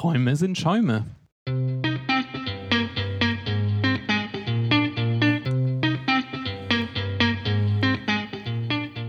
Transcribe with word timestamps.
Träume 0.00 0.34
sind 0.34 0.56
Schäume. 0.56 1.04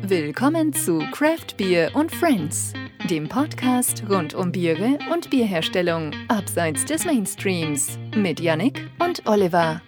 Willkommen 0.01 0.73
zu 0.73 0.99
Craft 1.13 1.55
Beer 1.55 1.95
und 1.95 2.13
Friends, 2.13 2.73
dem 3.09 3.29
Podcast 3.29 4.03
rund 4.09 4.33
um 4.33 4.51
Biere 4.51 4.99
und 5.13 5.29
Bierherstellung 5.29 6.11
abseits 6.27 6.83
des 6.83 7.05
Mainstreams 7.05 7.97
mit 8.13 8.41
Yannick 8.41 8.89
und 8.99 9.25
Oliver. 9.25 9.81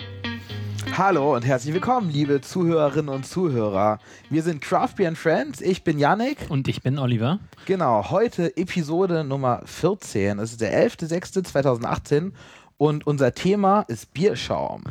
Hallo 0.95 1.33
und 1.33 1.43
herzlich 1.43 1.73
willkommen, 1.73 2.11
liebe 2.11 2.39
Zuhörerinnen 2.41 3.09
und 3.09 3.25
Zuhörer. 3.25 3.97
Wir 4.29 4.43
sind 4.43 4.61
Craft 4.61 4.89
Beer 4.97 5.07
and 5.07 5.17
Friends. 5.17 5.59
Ich 5.59 5.83
bin 5.83 5.97
Yannick. 5.97 6.37
Und 6.49 6.67
ich 6.67 6.83
bin 6.83 6.99
Oliver. 6.99 7.39
Genau, 7.65 8.11
heute 8.11 8.55
Episode 8.57 9.23
Nummer 9.23 9.63
14. 9.65 10.37
Es 10.37 10.51
ist 10.51 10.61
der 10.61 10.87
11.06.2018 10.87 12.33
und 12.83 13.07
unser 13.07 13.33
Thema 13.33 13.85
ist 13.87 14.13
Bierschaum. 14.13 14.83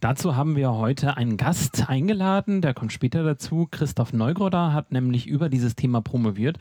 Dazu 0.00 0.36
haben 0.36 0.56
wir 0.56 0.74
heute 0.74 1.16
einen 1.16 1.38
Gast 1.38 1.88
eingeladen, 1.88 2.60
der 2.60 2.74
kommt 2.74 2.92
später 2.92 3.24
dazu. 3.24 3.66
Christoph 3.70 4.12
Neugrodder 4.12 4.74
hat 4.74 4.92
nämlich 4.92 5.26
über 5.26 5.48
dieses 5.48 5.74
Thema 5.74 6.02
promoviert 6.02 6.58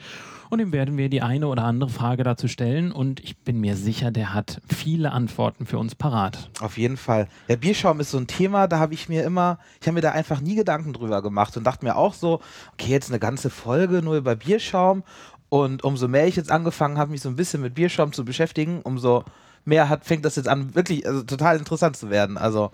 und 0.49 0.61
ihm 0.61 0.71
werden 0.71 0.95
wir 0.95 1.09
die 1.09 1.21
eine 1.21 1.49
oder 1.49 1.65
andere 1.65 1.89
Frage 1.89 2.23
dazu 2.23 2.47
stellen 2.47 2.93
und 2.93 3.19
ich 3.19 3.37
bin 3.39 3.59
mir 3.59 3.75
sicher, 3.75 4.09
der 4.11 4.33
hat 4.33 4.61
viele 4.73 5.11
Antworten 5.11 5.65
für 5.65 5.77
uns 5.77 5.95
parat. 5.95 6.49
Auf 6.61 6.77
jeden 6.77 6.95
Fall. 6.95 7.27
Ja, 7.49 7.57
Bierschaum 7.57 7.99
ist 7.99 8.11
so 8.11 8.17
ein 8.17 8.27
Thema, 8.27 8.67
da 8.67 8.79
habe 8.79 8.93
ich 8.93 9.09
mir 9.09 9.25
immer, 9.25 9.59
ich 9.81 9.87
habe 9.87 9.95
mir 9.95 10.01
da 10.01 10.13
einfach 10.13 10.39
nie 10.39 10.55
Gedanken 10.55 10.93
drüber 10.93 11.21
gemacht 11.21 11.57
und 11.57 11.65
dachte 11.65 11.83
mir 11.83 11.97
auch 11.97 12.13
so, 12.13 12.39
okay, 12.71 12.91
jetzt 12.91 13.11
eine 13.11 13.19
ganze 13.19 13.49
Folge 13.49 14.01
nur 14.01 14.15
über 14.15 14.37
Bierschaum 14.37 15.03
und 15.49 15.83
umso 15.83 16.07
mehr 16.07 16.25
ich 16.27 16.37
jetzt 16.37 16.51
angefangen 16.51 16.97
habe, 16.97 17.11
mich 17.11 17.19
so 17.19 17.27
ein 17.27 17.35
bisschen 17.35 17.61
mit 17.61 17.73
Bierschaum 17.73 18.13
zu 18.13 18.23
beschäftigen, 18.23 18.81
umso 18.81 19.25
mehr 19.69 19.87
hat, 19.87 20.03
fängt 20.03 20.25
das 20.25 20.35
jetzt 20.35 20.49
an, 20.49 20.75
wirklich 20.75 21.07
also, 21.07 21.23
total 21.23 21.57
interessant 21.57 21.95
zu 21.95 22.09
werden. 22.09 22.37
Also 22.37 22.71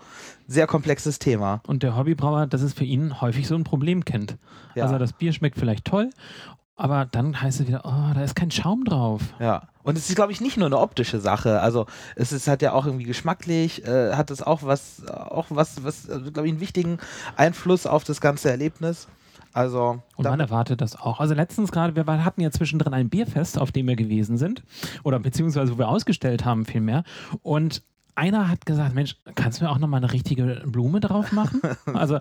sehr 0.47 0.65
komplexes 0.65 1.19
Thema. 1.19 1.61
Und 1.67 1.83
der 1.83 1.95
Hobbybrauer, 1.95 2.47
das 2.47 2.61
ist 2.61 2.77
für 2.77 2.85
ihn 2.85 3.21
häufig 3.21 3.47
so 3.47 3.55
ein 3.55 3.63
Problem 3.63 4.03
kennt. 4.03 4.37
Ja. 4.73 4.83
Also 4.83 4.97
das 4.97 5.13
Bier 5.13 5.33
schmeckt 5.33 5.59
vielleicht 5.59 5.85
toll, 5.85 6.09
aber 6.75 7.05
dann 7.05 7.41
heißt 7.41 7.61
es 7.61 7.67
wieder, 7.67 7.81
oh, 7.85 8.13
da 8.13 8.23
ist 8.23 8.35
kein 8.35 8.51
Schaum 8.51 8.83
drauf. 8.83 9.21
Ja. 9.39 9.69
Und 9.83 9.97
es 9.97 10.09
ist, 10.09 10.15
glaube 10.15 10.31
ich, 10.31 10.41
nicht 10.41 10.57
nur 10.57 10.65
eine 10.65 10.79
optische 10.79 11.19
Sache. 11.19 11.61
Also 11.61 11.85
es 12.15 12.31
ist 12.31 12.47
halt 12.47 12.63
ja 12.63 12.73
auch 12.73 12.85
irgendwie 12.85 13.05
geschmacklich, 13.05 13.85
äh, 13.85 14.13
hat 14.13 14.31
es 14.31 14.41
auch 14.41 14.63
was, 14.63 15.07
auch 15.07 15.45
was, 15.49 15.83
was, 15.83 16.09
also, 16.09 16.31
glaube 16.31 16.47
ich, 16.47 16.53
einen 16.53 16.59
wichtigen 16.59 16.97
Einfluss 17.37 17.85
auf 17.85 18.03
das 18.03 18.19
ganze 18.19 18.49
Erlebnis. 18.49 19.07
Also, 19.55 20.01
und 20.17 20.25
man 20.25 20.41
erwartet 20.41 20.81
das 20.81 20.99
auch. 20.99 21.21
Also 21.21 21.33
letztens 21.33 21.71
gerade, 21.71 21.95
wir 21.95 22.25
hatten 22.25 22.41
ja 22.41 22.51
zwischendrin 22.51 22.93
ein 22.93 23.07
Bierfest, 23.07 23.57
auf 23.57 23.71
dem 23.71 23.87
wir 23.87 23.95
gewesen 23.95 24.37
sind. 24.37 24.63
Oder 25.03 25.17
beziehungsweise 25.17 25.73
wo 25.73 25.77
wir 25.77 25.87
ausgestellt 25.87 26.43
haben 26.43 26.65
vielmehr. 26.65 27.05
Und 27.41 27.81
einer 28.15 28.49
hat 28.49 28.65
gesagt, 28.65 28.93
Mensch, 28.93 29.15
kannst 29.35 29.61
du 29.61 29.63
mir 29.63 29.71
auch 29.71 29.77
nochmal 29.77 30.03
eine 30.03 30.11
richtige 30.11 30.61
Blume 30.65 30.99
drauf 30.99 31.31
machen? 31.31 31.61
also 31.93 32.19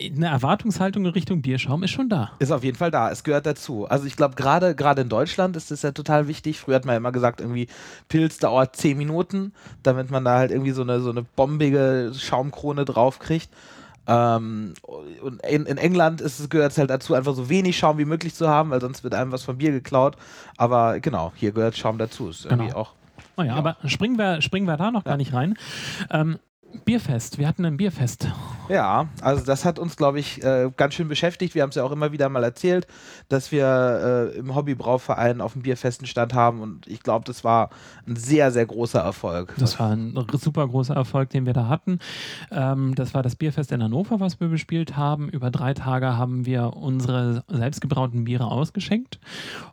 eine 0.00 0.26
Erwartungshaltung 0.26 1.04
in 1.04 1.10
Richtung 1.10 1.42
Bierschaum 1.42 1.82
ist 1.82 1.90
schon 1.90 2.08
da. 2.08 2.30
Ist 2.38 2.52
auf 2.52 2.62
jeden 2.62 2.78
Fall 2.78 2.92
da. 2.92 3.10
Es 3.10 3.24
gehört 3.24 3.46
dazu. 3.46 3.86
Also 3.86 4.06
ich 4.06 4.14
glaube, 4.14 4.36
gerade 4.36 4.76
gerade 4.76 5.02
in 5.02 5.08
Deutschland 5.08 5.56
ist 5.56 5.72
das 5.72 5.82
ja 5.82 5.90
total 5.90 6.28
wichtig. 6.28 6.60
Früher 6.60 6.76
hat 6.76 6.84
man 6.84 6.92
ja 6.92 6.98
immer 6.98 7.10
gesagt, 7.10 7.40
irgendwie 7.40 7.66
Pilz 8.08 8.38
dauert 8.38 8.76
zehn 8.76 8.96
Minuten, 8.96 9.52
damit 9.82 10.12
man 10.12 10.24
da 10.24 10.38
halt 10.38 10.52
irgendwie 10.52 10.70
so 10.70 10.82
eine, 10.82 11.00
so 11.00 11.10
eine 11.10 11.22
bombige 11.22 12.12
Schaumkrone 12.14 12.84
drauf 12.84 13.18
kriegt. 13.18 13.50
Ähm, 14.08 14.72
und 15.20 15.42
in, 15.44 15.66
in, 15.66 15.76
England 15.76 16.22
gehört 16.48 16.72
es 16.72 16.78
halt 16.78 16.88
dazu, 16.88 17.14
einfach 17.14 17.34
so 17.34 17.50
wenig 17.50 17.76
Schaum 17.76 17.98
wie 17.98 18.06
möglich 18.06 18.34
zu 18.34 18.48
haben, 18.48 18.70
weil 18.70 18.80
sonst 18.80 19.04
wird 19.04 19.14
einem 19.14 19.32
was 19.32 19.44
vom 19.44 19.58
Bier 19.58 19.70
geklaut. 19.70 20.16
Aber 20.56 20.98
genau, 20.98 21.32
hier 21.36 21.52
gehört 21.52 21.76
Schaum 21.76 21.98
dazu. 21.98 22.30
Ist 22.30 22.46
irgendwie 22.46 22.68
genau. 22.68 22.78
auch. 22.78 22.94
Oh 23.36 23.42
ja, 23.42 23.48
ja, 23.48 23.54
aber 23.54 23.76
springen 23.84 24.18
wir, 24.18 24.40
springen 24.40 24.66
wir 24.66 24.76
da 24.76 24.90
noch 24.90 25.04
ja. 25.04 25.12
gar 25.12 25.16
nicht 25.16 25.32
rein. 25.32 25.56
Ähm, 26.10 26.38
Bierfest, 26.84 27.38
wir 27.38 27.48
hatten 27.48 27.64
ein 27.64 27.76
Bierfest. 27.76 28.28
Ja, 28.68 29.08
also 29.22 29.44
das 29.44 29.64
hat 29.64 29.78
uns, 29.78 29.96
glaube 29.96 30.20
ich, 30.20 30.42
äh, 30.42 30.70
ganz 30.76 30.94
schön 30.94 31.08
beschäftigt. 31.08 31.54
Wir 31.54 31.62
haben 31.62 31.70
es 31.70 31.76
ja 31.76 31.84
auch 31.84 31.92
immer 31.92 32.12
wieder 32.12 32.28
mal 32.28 32.44
erzählt, 32.44 32.86
dass 33.28 33.52
wir 33.52 34.32
äh, 34.34 34.38
im 34.38 34.54
Hobbybrauverein 34.54 35.40
auf 35.40 35.54
dem 35.54 35.62
Bierfesten 35.62 36.06
Stand 36.06 36.34
haben 36.34 36.60
und 36.60 36.86
ich 36.86 37.02
glaube, 37.02 37.24
das 37.24 37.44
war 37.44 37.70
ein 38.06 38.16
sehr, 38.16 38.50
sehr 38.52 38.66
großer 38.66 39.00
Erfolg. 39.00 39.54
Das 39.58 39.78
war 39.80 39.92
ein 39.92 40.14
super 40.32 40.68
großer 40.68 40.94
Erfolg, 40.94 41.30
den 41.30 41.46
wir 41.46 41.54
da 41.54 41.68
hatten. 41.68 42.00
Ähm, 42.50 42.94
das 42.94 43.14
war 43.14 43.22
das 43.22 43.36
Bierfest 43.36 43.72
in 43.72 43.82
Hannover, 43.82 44.20
was 44.20 44.38
wir 44.40 44.48
bespielt 44.48 44.96
haben. 44.96 45.30
Über 45.30 45.50
drei 45.50 45.72
Tage 45.72 46.16
haben 46.18 46.44
wir 46.44 46.74
unsere 46.76 47.44
selbstgebrauten 47.48 48.24
Biere 48.24 48.46
ausgeschenkt 48.46 49.18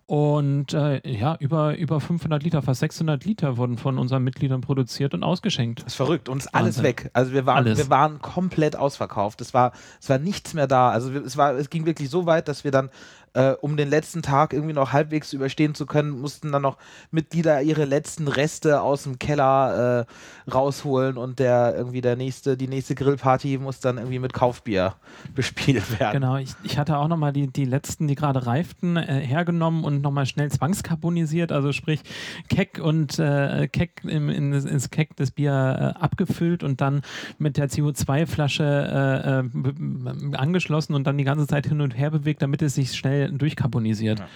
und 0.05 0.73
äh, 0.73 1.01
ja, 1.05 1.35
über, 1.39 1.77
über 1.77 1.99
500 1.99 2.43
Liter, 2.43 2.61
fast 2.61 2.79
600 2.79 3.25
Liter 3.25 3.57
wurden 3.57 3.77
von 3.77 3.97
unseren 3.97 4.23
Mitgliedern 4.23 4.61
produziert 4.61 5.13
und 5.13 5.23
ausgeschenkt. 5.23 5.79
Das 5.79 5.93
ist 5.93 5.95
verrückt. 5.95 6.29
Uns 6.29 6.47
alles 6.47 6.84
weg. 6.85 7.09
Also 7.13 7.33
wir 7.33 7.45
waren, 7.45 7.57
Alles. 7.57 7.77
wir 7.77 7.89
waren 7.89 8.21
komplett 8.21 8.75
ausverkauft. 8.75 9.41
Es 9.41 9.53
war, 9.53 9.73
es 10.01 10.09
war 10.09 10.17
nichts 10.17 10.53
mehr 10.53 10.67
da. 10.67 10.89
Also 10.89 11.11
es 11.11 11.35
war, 11.35 11.53
es 11.55 11.69
ging 11.69 11.85
wirklich 11.85 12.09
so 12.09 12.25
weit, 12.25 12.47
dass 12.47 12.63
wir 12.63 12.71
dann 12.71 12.89
äh, 13.35 13.51
um 13.61 13.77
den 13.77 13.89
letzten 13.89 14.21
Tag 14.21 14.53
irgendwie 14.53 14.73
noch 14.73 14.93
halbwegs 14.93 15.33
überstehen 15.33 15.75
zu 15.75 15.85
können, 15.85 16.21
mussten 16.21 16.51
dann 16.51 16.61
noch 16.61 16.77
Mitglieder 17.11 17.61
ihre 17.61 17.85
letzten 17.85 18.27
Reste 18.27 18.81
aus 18.81 19.03
dem 19.03 19.19
Keller 19.19 20.07
äh, 20.07 20.51
rausholen 20.51 21.17
und 21.17 21.39
der 21.39 21.75
irgendwie 21.75 22.01
der 22.01 22.15
nächste, 22.15 22.55
die 22.55 22.67
nächste 22.67 22.95
Grillparty 22.95 23.57
muss 23.57 23.81
dann 23.81 23.97
irgendwie 23.97 24.19
mit 24.19 24.33
Kaufbier 24.33 24.95
bespielt 25.35 25.99
werden. 25.99 26.21
Genau, 26.21 26.37
ich, 26.37 26.51
ich 26.63 26.77
hatte 26.77 26.97
auch 26.97 27.09
nochmal 27.09 27.33
die, 27.33 27.47
die 27.47 27.65
letzten, 27.65 28.07
die 28.07 28.15
gerade 28.15 28.45
reiften, 28.45 28.95
äh, 28.95 29.19
hergenommen 29.21 29.83
und 29.83 30.01
nochmal 30.01 30.25
schnell 30.25 30.49
zwangskarbonisiert, 30.49 31.51
also 31.51 31.73
sprich 31.73 32.01
Keck 32.47 32.79
und 32.81 33.19
äh, 33.19 33.67
Keck 33.67 34.01
im, 34.05 34.29
in, 34.29 34.53
ins 34.53 34.89
Keck 34.89 35.15
das 35.17 35.31
Bier 35.31 35.95
äh, 35.97 35.99
abgefüllt 36.01 36.63
und 36.63 36.79
dann 36.79 37.01
mit 37.37 37.57
der 37.57 37.69
CO2-Flasche 37.69 39.43
äh, 39.53 40.35
angeschlossen 40.37 40.93
und 40.95 41.05
dann 41.05 41.17
die 41.17 41.25
ganze 41.25 41.47
Zeit 41.47 41.67
hin 41.67 41.81
und 41.81 41.97
her 41.97 42.11
bewegt, 42.11 42.41
damit 42.41 42.61
es 42.61 42.75
sich 42.75 42.93
schnell 42.93 43.24
durchkarbonisiert. 43.29 44.19
Ja. 44.19 44.27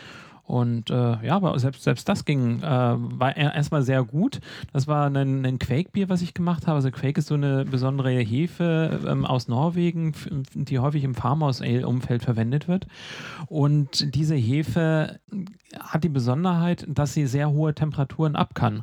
Und 0.49 0.89
äh, 0.89 1.23
ja, 1.23 1.35
aber 1.35 1.59
selbst, 1.59 1.83
selbst 1.83 2.09
das 2.09 2.25
ging, 2.25 2.63
äh, 2.63 2.63
war 2.63 3.37
erstmal 3.37 3.83
sehr 3.83 4.03
gut. 4.03 4.39
Das 4.73 4.87
war 4.87 5.05
ein, 5.05 5.45
ein 5.45 5.59
Quake-Bier, 5.59 6.09
was 6.09 6.23
ich 6.23 6.33
gemacht 6.33 6.65
habe. 6.65 6.77
Also 6.77 6.89
Quake 6.89 7.19
ist 7.19 7.27
so 7.27 7.35
eine 7.35 7.65
besondere 7.65 8.09
Hefe 8.09 8.99
ähm, 9.07 9.27
aus 9.27 9.47
Norwegen, 9.47 10.15
die 10.55 10.79
häufig 10.79 11.03
im 11.03 11.13
Farmhouse-Ale-Umfeld 11.13 12.23
verwendet 12.23 12.67
wird. 12.67 12.87
Und 13.45 14.15
diese 14.15 14.33
Hefe 14.33 15.19
hat 15.79 16.03
die 16.03 16.09
Besonderheit, 16.09 16.83
dass 16.89 17.13
sie 17.13 17.27
sehr 17.27 17.51
hohe 17.51 17.75
Temperaturen 17.75 18.35
ab 18.35 18.55
kann. 18.55 18.81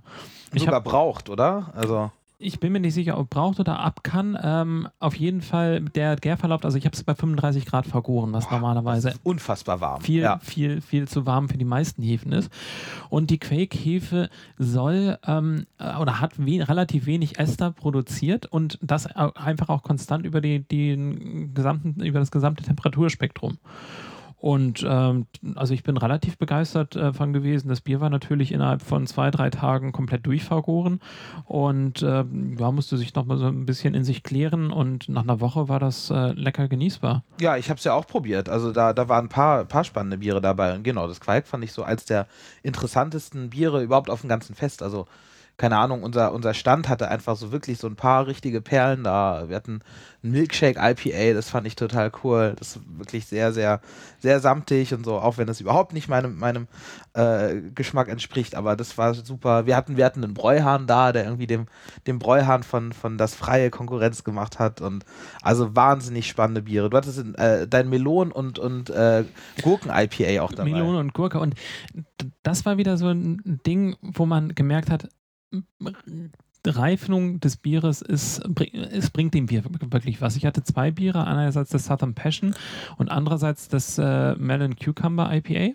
Ich 0.52 0.62
Sogar 0.62 0.82
braucht, 0.82 1.28
oder? 1.28 1.72
Also 1.74 2.12
ich 2.38 2.60
bin 2.60 2.72
mir 2.72 2.80
nicht 2.80 2.94
sicher, 2.94 3.18
ob 3.18 3.30
braucht 3.30 3.60
oder 3.60 3.80
ab 3.80 4.02
kann. 4.02 4.38
Ähm, 4.42 4.88
auf 4.98 5.14
jeden 5.16 5.40
Fall 5.40 5.80
der 5.80 6.16
Gärverlauf, 6.16 6.64
also 6.64 6.76
ich 6.76 6.84
habe 6.84 6.94
es 6.94 7.02
bei 7.02 7.14
35 7.14 7.64
Grad 7.64 7.86
vergoren, 7.86 8.32
was 8.32 8.48
Boah, 8.48 8.56
normalerweise 8.56 9.10
das 9.10 9.20
unfassbar 9.22 9.80
warm. 9.80 10.02
Viel, 10.02 10.22
ja. 10.22 10.38
viel, 10.38 10.80
viel 10.80 11.08
zu 11.08 11.24
warm 11.24 11.48
für 11.48 11.56
die 11.56 11.64
meisten 11.64 12.02
Hefen 12.02 12.32
ist. 12.32 12.50
Und 13.08 13.30
die 13.30 13.38
Quake-Hefe 13.38 14.28
soll 14.58 15.18
ähm, 15.26 15.66
äh, 15.78 15.96
oder 15.96 16.20
hat 16.20 16.38
we 16.38 16.66
relativ 16.66 17.06
wenig 17.06 17.38
Ester 17.38 17.70
produziert 17.70 18.46
und 18.46 18.78
das 18.82 19.06
einfach 19.06 19.68
auch 19.68 19.82
konstant 19.82 20.26
über 20.26 20.40
die, 20.40 20.60
die 20.60 21.50
gesamten, 21.54 22.00
über 22.02 22.18
das 22.18 22.30
gesamte 22.30 22.64
Temperaturspektrum. 22.64 23.58
Und 24.38 24.84
ähm, 24.86 25.26
also 25.54 25.72
ich 25.72 25.82
bin 25.82 25.96
relativ 25.96 26.36
begeistert 26.36 26.94
äh, 26.94 27.12
gewesen. 27.12 27.68
Das 27.68 27.80
Bier 27.80 28.00
war 28.00 28.10
natürlich 28.10 28.52
innerhalb 28.52 28.82
von 28.82 29.06
zwei, 29.06 29.30
drei 29.30 29.50
Tagen 29.50 29.92
komplett 29.92 30.26
durchvergoren 30.26 31.00
und 31.44 32.02
äh, 32.02 32.24
ja, 32.58 32.70
musste 32.70 32.96
sich 32.96 33.14
nochmal 33.14 33.38
so 33.38 33.46
ein 33.46 33.66
bisschen 33.66 33.94
in 33.94 34.04
sich 34.04 34.22
klären 34.22 34.70
und 34.70 35.08
nach 35.08 35.22
einer 35.22 35.40
Woche 35.40 35.68
war 35.68 35.80
das 35.80 36.10
äh, 36.10 36.32
lecker 36.32 36.68
genießbar. 36.68 37.24
Ja, 37.40 37.56
ich 37.56 37.70
habe 37.70 37.78
es 37.78 37.84
ja 37.84 37.94
auch 37.94 38.06
probiert. 38.06 38.48
Also 38.48 38.72
da, 38.72 38.92
da 38.92 39.08
waren 39.08 39.26
ein 39.26 39.30
paar, 39.30 39.64
paar 39.64 39.84
spannende 39.84 40.18
Biere 40.18 40.40
dabei. 40.40 40.74
Und 40.74 40.82
genau, 40.82 41.06
das 41.08 41.20
Quark 41.20 41.46
fand 41.46 41.64
ich 41.64 41.72
so 41.72 41.82
als 41.82 42.04
der 42.04 42.26
interessantesten 42.62 43.50
Biere 43.50 43.82
überhaupt 43.82 44.10
auf 44.10 44.20
dem 44.20 44.28
ganzen 44.28 44.54
Fest. 44.54 44.82
Also 44.82 45.06
keine 45.56 45.78
Ahnung, 45.78 46.02
unser, 46.02 46.32
unser 46.34 46.52
Stand 46.52 46.88
hatte 46.88 47.08
einfach 47.08 47.34
so 47.36 47.50
wirklich 47.50 47.78
so 47.78 47.86
ein 47.86 47.96
paar 47.96 48.26
richtige 48.26 48.60
Perlen 48.60 49.04
da. 49.04 49.48
Wir 49.48 49.56
hatten 49.56 49.80
ein 50.22 50.30
Milkshake 50.30 50.78
IPA, 50.78 51.32
das 51.32 51.48
fand 51.48 51.66
ich 51.66 51.76
total 51.76 52.12
cool. 52.22 52.54
Das 52.58 52.76
ist 52.76 52.82
wirklich 52.98 53.24
sehr, 53.24 53.54
sehr, 53.54 53.80
sehr 54.18 54.40
samtig 54.40 54.92
und 54.92 55.04
so, 55.04 55.18
auch 55.18 55.38
wenn 55.38 55.48
es 55.48 55.62
überhaupt 55.62 55.94
nicht 55.94 56.08
meinem, 56.08 56.38
meinem 56.38 56.68
äh, 57.14 57.62
Geschmack 57.74 58.08
entspricht, 58.08 58.54
aber 58.54 58.76
das 58.76 58.98
war 58.98 59.14
super. 59.14 59.64
Wir 59.64 59.76
hatten, 59.76 59.96
wir 59.96 60.04
hatten 60.04 60.22
einen 60.22 60.34
Bräuhahn 60.34 60.86
da, 60.86 61.12
der 61.12 61.24
irgendwie 61.24 61.46
dem, 61.46 61.68
dem 62.06 62.18
Bräuhahn 62.18 62.62
von, 62.62 62.92
von 62.92 63.16
das 63.16 63.34
freie 63.34 63.70
Konkurrenz 63.70 64.24
gemacht 64.24 64.58
hat 64.58 64.82
und 64.82 65.06
also 65.40 65.74
wahnsinnig 65.74 66.28
spannende 66.28 66.62
Biere. 66.62 66.90
Du 66.90 66.96
hattest 66.98 67.18
äh, 67.38 67.66
dein 67.66 67.88
Melon 67.88 68.30
und, 68.30 68.58
und 68.58 68.90
äh, 68.90 69.24
Gurken-IPA 69.62 70.42
auch 70.42 70.52
dabei. 70.52 70.70
Melone 70.70 70.98
und 70.98 71.14
Gurke 71.14 71.40
und 71.40 71.54
das 72.42 72.66
war 72.66 72.76
wieder 72.76 72.98
so 72.98 73.08
ein 73.08 73.60
Ding, 73.66 73.96
wo 74.02 74.26
man 74.26 74.54
gemerkt 74.54 74.90
hat, 74.90 75.08
Reifung 76.66 77.40
des 77.40 77.56
Bieres 77.56 78.02
ist, 78.02 78.42
es 78.90 79.10
bringt 79.10 79.34
dem 79.34 79.46
Bier 79.46 79.62
wirklich 79.64 80.20
was. 80.20 80.36
Ich 80.36 80.46
hatte 80.46 80.62
zwei 80.64 80.90
Biere, 80.90 81.26
einerseits 81.26 81.70
das 81.70 81.86
Southern 81.86 82.14
Passion 82.14 82.54
und 82.96 83.10
andererseits 83.10 83.68
das 83.68 83.98
äh, 83.98 84.34
Melon 84.36 84.76
Cucumber 84.76 85.32
IPA. 85.32 85.74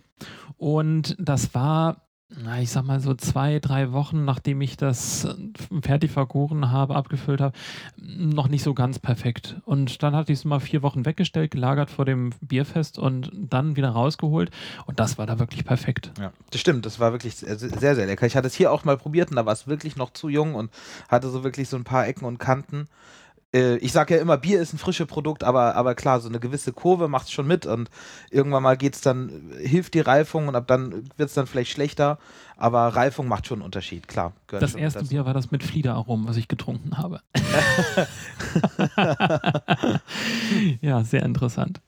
Und 0.57 1.15
das 1.19 1.53
war 1.55 2.10
na, 2.35 2.61
ich 2.61 2.71
sag 2.71 2.83
mal 2.83 2.99
so 2.99 3.13
zwei, 3.13 3.59
drei 3.59 3.91
Wochen, 3.91 4.25
nachdem 4.25 4.61
ich 4.61 4.77
das 4.77 5.25
äh, 5.25 5.35
fertig 5.81 6.11
vergoren 6.11 6.71
habe, 6.71 6.95
abgefüllt 6.95 7.41
habe, 7.41 7.57
noch 7.97 8.47
nicht 8.47 8.63
so 8.63 8.73
ganz 8.73 8.99
perfekt. 8.99 9.57
Und 9.65 10.01
dann 10.01 10.15
hatte 10.15 10.31
ich 10.31 10.39
es 10.39 10.45
mal 10.45 10.59
vier 10.59 10.81
Wochen 10.81 11.05
weggestellt, 11.05 11.51
gelagert 11.51 11.89
vor 11.89 12.05
dem 12.05 12.31
Bierfest 12.41 12.97
und 12.97 13.31
dann 13.33 13.75
wieder 13.75 13.89
rausgeholt. 13.89 14.51
Und 14.85 14.99
das 14.99 15.17
war 15.17 15.25
da 15.25 15.39
wirklich 15.39 15.65
perfekt. 15.65 16.11
Ja, 16.19 16.31
das 16.51 16.61
stimmt. 16.61 16.85
Das 16.85 16.99
war 16.99 17.11
wirklich 17.11 17.35
sehr, 17.35 17.57
sehr, 17.57 17.95
sehr 17.95 18.05
lecker. 18.05 18.25
Ich 18.25 18.35
hatte 18.35 18.47
es 18.47 18.55
hier 18.55 18.71
auch 18.71 18.85
mal 18.85 18.97
probiert 18.97 19.29
und 19.29 19.35
da 19.35 19.45
war 19.45 19.53
es 19.53 19.67
wirklich 19.67 19.95
noch 19.95 20.13
zu 20.13 20.29
jung 20.29 20.55
und 20.55 20.71
hatte 21.09 21.29
so 21.29 21.43
wirklich 21.43 21.69
so 21.69 21.77
ein 21.77 21.83
paar 21.83 22.07
Ecken 22.07 22.25
und 22.25 22.37
Kanten 22.37 22.87
äh, 23.53 23.77
ich 23.77 23.91
sage 23.91 24.15
ja 24.15 24.21
immer, 24.21 24.37
Bier 24.37 24.61
ist 24.61 24.73
ein 24.73 24.77
frisches 24.77 25.07
Produkt, 25.07 25.43
aber, 25.43 25.75
aber 25.75 25.95
klar, 25.95 26.19
so 26.19 26.29
eine 26.29 26.39
gewisse 26.39 26.73
Kurve 26.73 27.07
macht 27.07 27.25
es 27.25 27.31
schon 27.31 27.47
mit 27.47 27.65
und 27.65 27.89
irgendwann 28.29 28.63
mal 28.63 28.77
geht 28.77 28.95
es 28.95 29.01
dann, 29.01 29.51
hilft 29.59 29.93
die 29.93 29.99
Reifung 29.99 30.47
und 30.47 30.55
ab 30.55 30.67
dann 30.67 31.09
wird 31.17 31.29
es 31.29 31.33
dann 31.33 31.47
vielleicht 31.47 31.71
schlechter, 31.71 32.17
aber 32.57 32.87
Reifung 32.87 33.27
macht 33.27 33.47
schon 33.47 33.59
einen 33.59 33.65
Unterschied, 33.65 34.07
klar. 34.07 34.33
Das 34.47 34.75
erste 34.75 34.99
dazu. 34.99 35.11
Bier 35.11 35.25
war 35.25 35.33
das 35.33 35.51
mit 35.51 35.63
Fliederaromen, 35.63 36.27
was 36.27 36.37
ich 36.37 36.47
getrunken 36.47 36.97
habe. 36.97 37.21
ja, 40.81 41.03
sehr 41.03 41.23
interessant. 41.23 41.81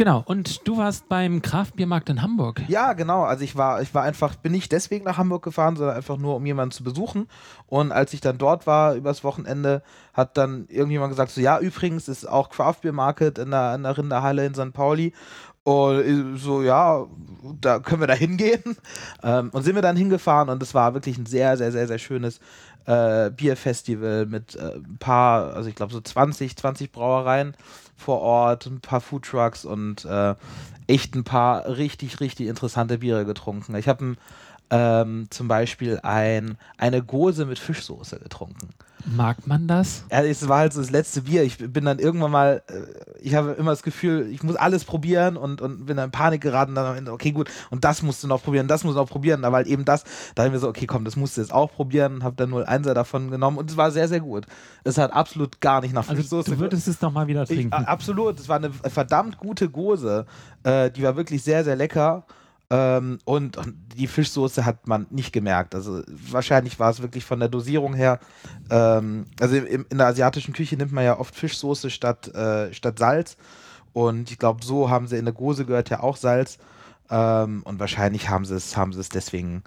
Genau, 0.00 0.22
und 0.24 0.66
du 0.66 0.78
warst 0.78 1.10
beim 1.10 1.42
Kraftbiermarkt 1.42 2.08
in 2.08 2.22
Hamburg. 2.22 2.62
Ja, 2.68 2.94
genau. 2.94 3.24
Also 3.24 3.44
ich 3.44 3.54
war, 3.54 3.82
ich 3.82 3.94
war 3.94 4.02
einfach, 4.02 4.34
bin 4.34 4.52
nicht 4.52 4.72
deswegen 4.72 5.04
nach 5.04 5.18
Hamburg 5.18 5.42
gefahren, 5.42 5.76
sondern 5.76 5.94
einfach 5.94 6.16
nur, 6.16 6.36
um 6.36 6.46
jemanden 6.46 6.70
zu 6.70 6.82
besuchen. 6.82 7.28
Und 7.66 7.92
als 7.92 8.14
ich 8.14 8.22
dann 8.22 8.38
dort 8.38 8.66
war, 8.66 8.94
übers 8.94 9.24
Wochenende, 9.24 9.82
hat 10.14 10.38
dann 10.38 10.64
irgendjemand 10.70 11.10
gesagt: 11.10 11.32
so, 11.32 11.42
ja, 11.42 11.58
übrigens 11.58 12.08
ist 12.08 12.24
auch 12.24 12.48
Craftbeer 12.48 12.92
Market 12.92 13.36
in 13.36 13.50
der, 13.50 13.74
in 13.74 13.82
der 13.82 13.98
Rinderhalle 13.98 14.46
in 14.46 14.54
St. 14.54 14.72
Pauli. 14.72 15.12
Und 15.62 16.38
so, 16.38 16.62
ja, 16.62 17.06
da 17.60 17.78
können 17.80 18.00
wir 18.00 18.06
da 18.06 18.14
hingehen. 18.14 18.62
Ähm, 19.22 19.50
und 19.50 19.64
sind 19.64 19.74
wir 19.74 19.82
dann 19.82 19.96
hingefahren 19.96 20.48
und 20.48 20.62
es 20.62 20.72
war 20.72 20.94
wirklich 20.94 21.18
ein 21.18 21.26
sehr, 21.26 21.58
sehr, 21.58 21.72
sehr, 21.72 21.86
sehr 21.86 21.98
schönes 21.98 22.40
äh, 22.86 23.30
Bierfestival 23.30 24.24
mit 24.24 24.54
äh, 24.54 24.76
ein 24.76 24.96
paar, 24.98 25.54
also 25.54 25.68
ich 25.68 25.74
glaube 25.74 25.92
so 25.92 26.00
20, 26.00 26.56
20 26.56 26.90
Brauereien 26.90 27.54
vor 27.96 28.20
Ort, 28.20 28.64
ein 28.64 28.80
paar 28.80 29.02
Foodtrucks 29.02 29.66
und 29.66 30.06
äh, 30.06 30.34
echt 30.86 31.14
ein 31.14 31.24
paar 31.24 31.68
richtig, 31.68 32.20
richtig 32.20 32.46
interessante 32.48 32.98
Biere 32.98 33.26
getrunken. 33.26 33.74
Ich 33.74 33.88
habe 33.88 34.16
ähm, 34.70 35.26
zum 35.28 35.48
Beispiel 35.48 36.00
ein, 36.02 36.56
eine 36.78 37.02
Gose 37.02 37.44
mit 37.44 37.58
Fischsoße 37.58 38.20
getrunken. 38.20 38.70
Mag 39.06 39.46
man 39.46 39.66
das? 39.66 40.04
Ja, 40.10 40.22
es 40.22 40.46
war 40.48 40.58
halt 40.58 40.72
so 40.72 40.80
das 40.80 40.90
letzte 40.90 41.22
Bier. 41.22 41.42
Ich 41.42 41.58
bin 41.58 41.84
dann 41.84 41.98
irgendwann 41.98 42.30
mal, 42.30 42.62
äh, 42.68 43.18
ich 43.20 43.34
habe 43.34 43.52
immer 43.52 43.70
das 43.70 43.82
Gefühl, 43.82 44.28
ich 44.30 44.42
muss 44.42 44.56
alles 44.56 44.84
probieren 44.84 45.36
und, 45.36 45.60
und 45.60 45.86
bin 45.86 45.96
dann 45.96 46.06
in 46.06 46.10
Panik 46.10 46.40
geraten. 46.40 46.74
Dann 46.74 46.86
am 46.86 46.96
Ende, 46.96 47.12
okay, 47.12 47.32
gut, 47.32 47.50
und 47.70 47.84
das 47.84 48.02
musst 48.02 48.22
du 48.22 48.28
noch 48.28 48.42
probieren, 48.42 48.68
das 48.68 48.84
musst 48.84 48.96
du 48.96 49.00
noch 49.00 49.08
probieren. 49.08 49.44
Aber 49.44 49.56
halt 49.56 49.66
eben 49.66 49.84
das, 49.84 50.04
da 50.34 50.44
haben 50.44 50.52
wir 50.52 50.58
so, 50.58 50.68
okay, 50.68 50.86
komm, 50.86 51.04
das 51.04 51.16
musst 51.16 51.36
du 51.36 51.40
jetzt 51.40 51.52
auch 51.52 51.72
probieren. 51.72 52.24
Habe 52.24 52.36
dann 52.36 52.50
nur 52.50 52.68
Einser 52.68 52.94
davon 52.94 53.30
genommen 53.30 53.58
und 53.58 53.70
es 53.70 53.76
war 53.76 53.90
sehr, 53.90 54.08
sehr 54.08 54.20
gut. 54.20 54.46
Es 54.84 54.98
hat 54.98 55.12
absolut 55.12 55.60
gar 55.60 55.80
nicht 55.80 55.94
nach 55.94 56.08
also 56.08 56.20
Fischsoße. 56.20 56.50
Du 56.52 56.58
würdest 56.58 56.88
es 56.88 57.00
nochmal 57.00 57.26
wieder 57.26 57.46
trinken. 57.46 57.80
Ich, 57.80 57.88
absolut, 57.88 58.38
es 58.38 58.48
war 58.48 58.56
eine 58.56 58.70
verdammt 58.70 59.38
gute 59.38 59.68
Gose. 59.68 60.26
Äh, 60.62 60.90
die 60.90 61.02
war 61.02 61.16
wirklich 61.16 61.42
sehr, 61.42 61.64
sehr 61.64 61.76
lecker. 61.76 62.24
Ähm, 62.70 63.18
und, 63.24 63.58
die 63.96 64.06
Fischsoße 64.06 64.64
hat 64.64 64.86
man 64.86 65.06
nicht 65.10 65.32
gemerkt. 65.32 65.74
Also 65.74 66.02
wahrscheinlich 66.06 66.78
war 66.78 66.90
es 66.90 67.02
wirklich 67.02 67.24
von 67.24 67.40
der 67.40 67.48
Dosierung 67.48 67.94
her. 67.94 68.20
Ähm, 68.70 69.26
also 69.40 69.56
im, 69.56 69.84
in 69.90 69.98
der 69.98 70.06
asiatischen 70.06 70.54
Küche 70.54 70.76
nimmt 70.76 70.92
man 70.92 71.04
ja 71.04 71.18
oft 71.18 71.34
Fischsoße 71.34 71.90
statt, 71.90 72.28
äh, 72.34 72.72
statt 72.72 72.98
Salz. 72.98 73.36
Und 73.92 74.30
ich 74.30 74.38
glaube, 74.38 74.64
so 74.64 74.88
haben 74.88 75.08
sie 75.08 75.18
in 75.18 75.24
der 75.24 75.34
Gose 75.34 75.66
gehört 75.66 75.90
ja 75.90 76.00
auch 76.00 76.16
Salz. 76.16 76.58
Ähm, 77.10 77.62
und 77.64 77.80
wahrscheinlich 77.80 78.28
haben 78.28 78.44
sie 78.44 78.54
es, 78.54 78.76
haben 78.76 78.92
sie 78.92 79.00
es 79.00 79.08
deswegen, 79.08 79.64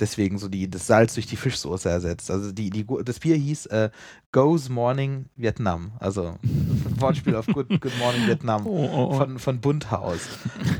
deswegen 0.00 0.38
so 0.38 0.48
die, 0.48 0.68
das 0.68 0.86
Salz 0.86 1.14
durch 1.14 1.26
die 1.26 1.36
Fischsoße 1.36 1.88
ersetzt. 1.88 2.30
Also 2.30 2.52
die, 2.52 2.70
die, 2.70 2.86
das 3.04 3.20
Bier 3.20 3.36
hieß 3.36 3.66
äh, 3.66 3.90
Goes 4.32 4.68
Morning 4.68 5.26
Vietnam. 5.36 5.92
Also 6.00 6.36
Wortspiel 6.98 7.36
auf 7.36 7.46
Good, 7.46 7.68
Good 7.68 7.92
Morning 7.98 8.26
Vietnam 8.26 8.66
oh, 8.66 8.88
oh, 8.92 9.08
oh. 9.10 9.14
Von, 9.14 9.38
von 9.38 9.60
Bunthaus. 9.60 10.28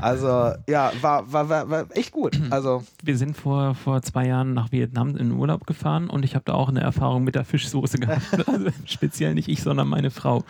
Also 0.01 0.53
ja, 0.67 0.91
war, 1.01 1.31
war, 1.31 1.49
war, 1.49 1.69
war 1.69 1.85
echt 1.91 2.11
gut. 2.11 2.39
Also, 2.49 2.83
Wir 3.03 3.17
sind 3.17 3.37
vor, 3.37 3.75
vor 3.75 4.01
zwei 4.01 4.27
Jahren 4.27 4.53
nach 4.53 4.71
Vietnam 4.71 5.09
in 5.09 5.29
den 5.29 5.31
Urlaub 5.31 5.65
gefahren 5.65 6.09
und 6.09 6.23
ich 6.23 6.35
habe 6.35 6.45
da 6.45 6.53
auch 6.53 6.69
eine 6.69 6.81
Erfahrung 6.81 7.23
mit 7.23 7.35
der 7.35 7.45
Fischsoße 7.45 7.97
gehabt. 7.99 8.25
Also, 8.47 8.67
speziell 8.85 9.33
nicht 9.33 9.47
ich, 9.47 9.63
sondern 9.63 9.87
meine 9.87 10.11
Frau. 10.11 10.43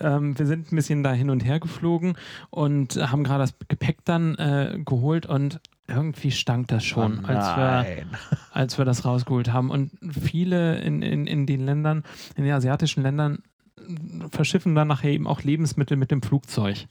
Ähm, 0.00 0.38
wir 0.38 0.46
sind 0.46 0.70
ein 0.70 0.76
bisschen 0.76 1.02
da 1.02 1.12
hin 1.12 1.30
und 1.30 1.44
her 1.44 1.58
geflogen 1.58 2.14
und 2.50 2.96
haben 2.96 3.24
gerade 3.24 3.40
das 3.40 3.54
Gepäck 3.68 4.04
dann 4.04 4.34
äh, 4.36 4.78
geholt 4.84 5.26
und 5.26 5.60
irgendwie 5.86 6.30
stank 6.30 6.68
das 6.68 6.84
schon, 6.84 7.20
oh 7.24 7.26
als, 7.26 7.56
wir, 7.56 8.06
als 8.52 8.78
wir 8.78 8.84
das 8.84 9.04
rausgeholt 9.04 9.52
haben. 9.52 9.70
Und 9.70 9.92
viele 10.10 10.78
in, 10.80 11.02
in, 11.02 11.26
in 11.26 11.46
den 11.46 11.64
Ländern, 11.64 12.04
in 12.36 12.44
den 12.44 12.52
asiatischen 12.52 13.02
Ländern, 13.02 13.42
verschiffen 14.30 14.74
dann 14.74 14.88
nachher 14.88 15.10
eben 15.10 15.26
auch 15.26 15.42
Lebensmittel 15.42 15.96
mit 15.96 16.10
dem 16.10 16.22
Flugzeug. 16.22 16.86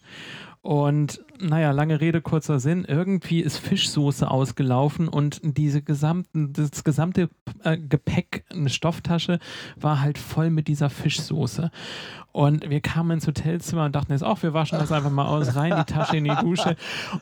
Und 0.62 1.20
naja, 1.38 1.72
lange 1.72 2.00
Rede, 2.00 2.22
kurzer 2.22 2.58
Sinn. 2.58 2.86
Irgendwie 2.88 3.40
ist 3.40 3.58
Fischsoße 3.58 4.30
ausgelaufen 4.30 5.08
und 5.08 5.40
diese 5.42 5.82
gesamten, 5.82 6.54
das 6.54 6.84
gesamte 6.84 7.28
äh, 7.64 7.76
Gepäck, 7.76 8.44
eine 8.50 8.70
Stofftasche, 8.70 9.40
war 9.76 10.00
halt 10.00 10.16
voll 10.16 10.48
mit 10.48 10.68
dieser 10.68 10.88
Fischsoße. 10.88 11.70
Und 12.34 12.68
wir 12.68 12.80
kamen 12.80 13.12
ins 13.12 13.28
Hotelzimmer 13.28 13.84
und 13.84 13.94
dachten 13.94 14.10
jetzt 14.10 14.24
auch, 14.24 14.42
wir 14.42 14.52
waschen 14.52 14.76
das 14.80 14.90
einfach 14.90 15.12
mal 15.12 15.26
aus, 15.26 15.54
rein 15.54 15.72
die 15.78 15.92
Tasche 15.92 16.16
in 16.16 16.24
die 16.24 16.34
Dusche. 16.34 16.74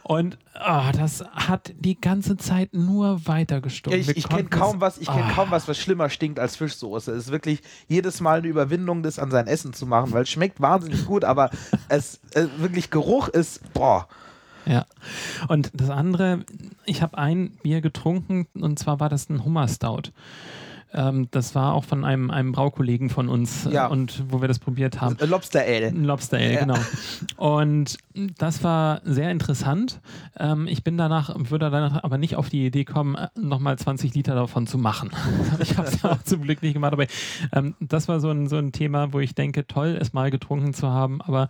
Und 0.05 0.38
oh, 0.59 0.91
das 0.97 1.23
hat 1.32 1.75
die 1.79 2.00
ganze 2.00 2.38
Zeit 2.38 2.73
nur 2.73 3.26
weiter 3.26 3.61
gestunken. 3.61 4.00
Ja, 4.00 4.11
ich, 4.11 4.17
ich 4.17 4.26
kenne 4.26 4.49
kaum 4.49 4.81
was, 4.81 4.97
ich 4.97 5.09
kenne 5.09 5.26
oh. 5.31 5.35
kaum 5.35 5.50
was, 5.50 5.69
was 5.69 5.76
schlimmer 5.76 6.09
stinkt 6.09 6.38
als 6.38 6.56
Fischsoße. 6.56 7.12
Es 7.12 7.26
ist 7.26 7.31
wirklich 7.31 7.61
jedes 7.88 8.23
Mal 8.23 8.38
eine 8.38 8.49
Überwindung, 8.49 9.03
das 9.03 9.19
an 9.19 9.31
sein 9.31 9.49
Essen 9.49 9.75
zu 9.75 9.85
machen, 9.85 10.12
weil 10.12 10.23
es 10.23 10.31
schmeckt 10.31 10.62
wahnsinnig 10.62 11.05
gut, 11.05 11.25
aber 11.25 11.50
es 11.91 12.23
äh, 12.32 12.47
wirklich 12.56 12.88
Geruch 12.88 13.29
ist, 13.29 13.61
boah. 13.75 14.08
Ja. 14.65 14.87
Und 15.49 15.73
das 15.75 15.91
andere, 15.91 16.47
ich 16.87 17.03
habe 17.03 17.19
ein 17.19 17.50
Bier 17.62 17.82
getrunken 17.82 18.47
und 18.55 18.79
zwar 18.79 18.99
war 18.99 19.11
das 19.11 19.29
ein 19.29 19.44
Hummerstout. 19.44 20.11
Ähm, 20.94 21.29
das 21.31 21.55
war 21.55 21.75
auch 21.75 21.85
von 21.85 22.05
einem, 22.05 22.31
einem 22.31 22.53
Braukollegen 22.53 23.09
von 23.09 23.29
uns 23.29 23.67
äh, 23.67 23.73
ja. 23.73 23.87
und 23.87 24.25
wo 24.29 24.41
wir 24.41 24.49
das 24.49 24.59
probiert 24.59 25.00
haben. 25.00 25.17
Lobster 25.21 25.61
Ale. 25.61 25.91
Lobster 25.91 26.37
Ale, 26.37 26.55
ja. 26.55 26.61
genau. 26.61 26.79
Und 27.37 27.99
das 28.39 28.62
war 28.62 29.00
sehr 29.05 29.31
interessant. 29.31 30.00
Ähm, 30.39 30.67
ich 30.67 30.85
bin 30.85 30.99
danach, 30.99 31.35
würde 31.37 31.71
danach 31.71 32.05
aber 32.05 32.19
nicht 32.19 32.37
auf 32.37 32.50
die 32.50 32.67
Idee 32.67 32.85
kommen, 32.85 33.15
äh, 33.15 33.29
nochmal 33.39 33.79
20 33.79 34.15
Liter 34.15 34.35
davon 34.35 34.67
zu 34.67 34.77
machen. 34.77 35.11
ich 35.61 35.79
habe 35.79 35.89
es 35.89 36.05
auch 36.05 36.23
zum 36.23 36.43
Glück 36.43 36.63
nicht 36.63 36.75
gemacht, 36.75 36.93
aber 36.93 37.06
ähm, 37.53 37.75
das 37.81 38.08
war 38.08 38.20
so 38.20 38.31
ein, 38.31 38.49
so 38.49 38.56
ein 38.56 38.72
Thema, 38.72 39.13
wo 39.13 39.20
ich 39.20 39.34
denke, 39.34 39.67
toll, 39.67 39.99
es 40.01 40.13
mal 40.13 40.31
getrunken 40.31 40.75
zu 40.75 40.89
haben, 40.89 41.22
aber 41.22 41.49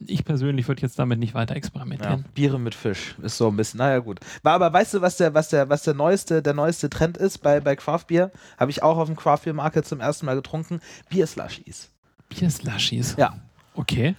ich 0.00 0.24
persönlich 0.24 0.66
würde 0.66 0.82
jetzt 0.82 0.98
damit 0.98 1.18
nicht 1.20 1.34
weiter 1.34 1.54
experimentieren. 1.54 2.20
Ja, 2.20 2.30
Biere 2.34 2.58
mit 2.58 2.74
Fisch 2.74 3.14
ist 3.22 3.36
so 3.36 3.48
ein 3.48 3.56
bisschen, 3.56 3.78
naja 3.78 4.00
gut. 4.00 4.18
War 4.42 4.54
aber, 4.54 4.72
weißt 4.72 4.94
du, 4.94 5.00
was 5.00 5.16
der, 5.16 5.34
was 5.34 5.50
der, 5.50 5.68
was 5.68 5.82
der 5.82 5.94
neueste, 5.94 6.42
der 6.42 6.54
neueste 6.54 6.90
Trend 6.90 7.16
ist 7.16 7.38
bei, 7.38 7.60
bei 7.60 7.76
Craft 7.76 8.06
Beer? 8.08 8.30
Habe 8.58 8.71
ich 8.72 8.82
auch 8.82 8.98
auf 8.98 9.06
dem 9.06 9.16
Craft 9.16 9.40
Beer 9.44 9.54
Market 9.54 9.86
zum 9.86 10.00
ersten 10.00 10.26
Mal 10.26 10.34
getrunken. 10.34 10.80
Bier-Slushies. 11.08 11.90
Bier-Slushies? 12.28 13.14
Ja. 13.18 13.34
Okay. 13.74 14.16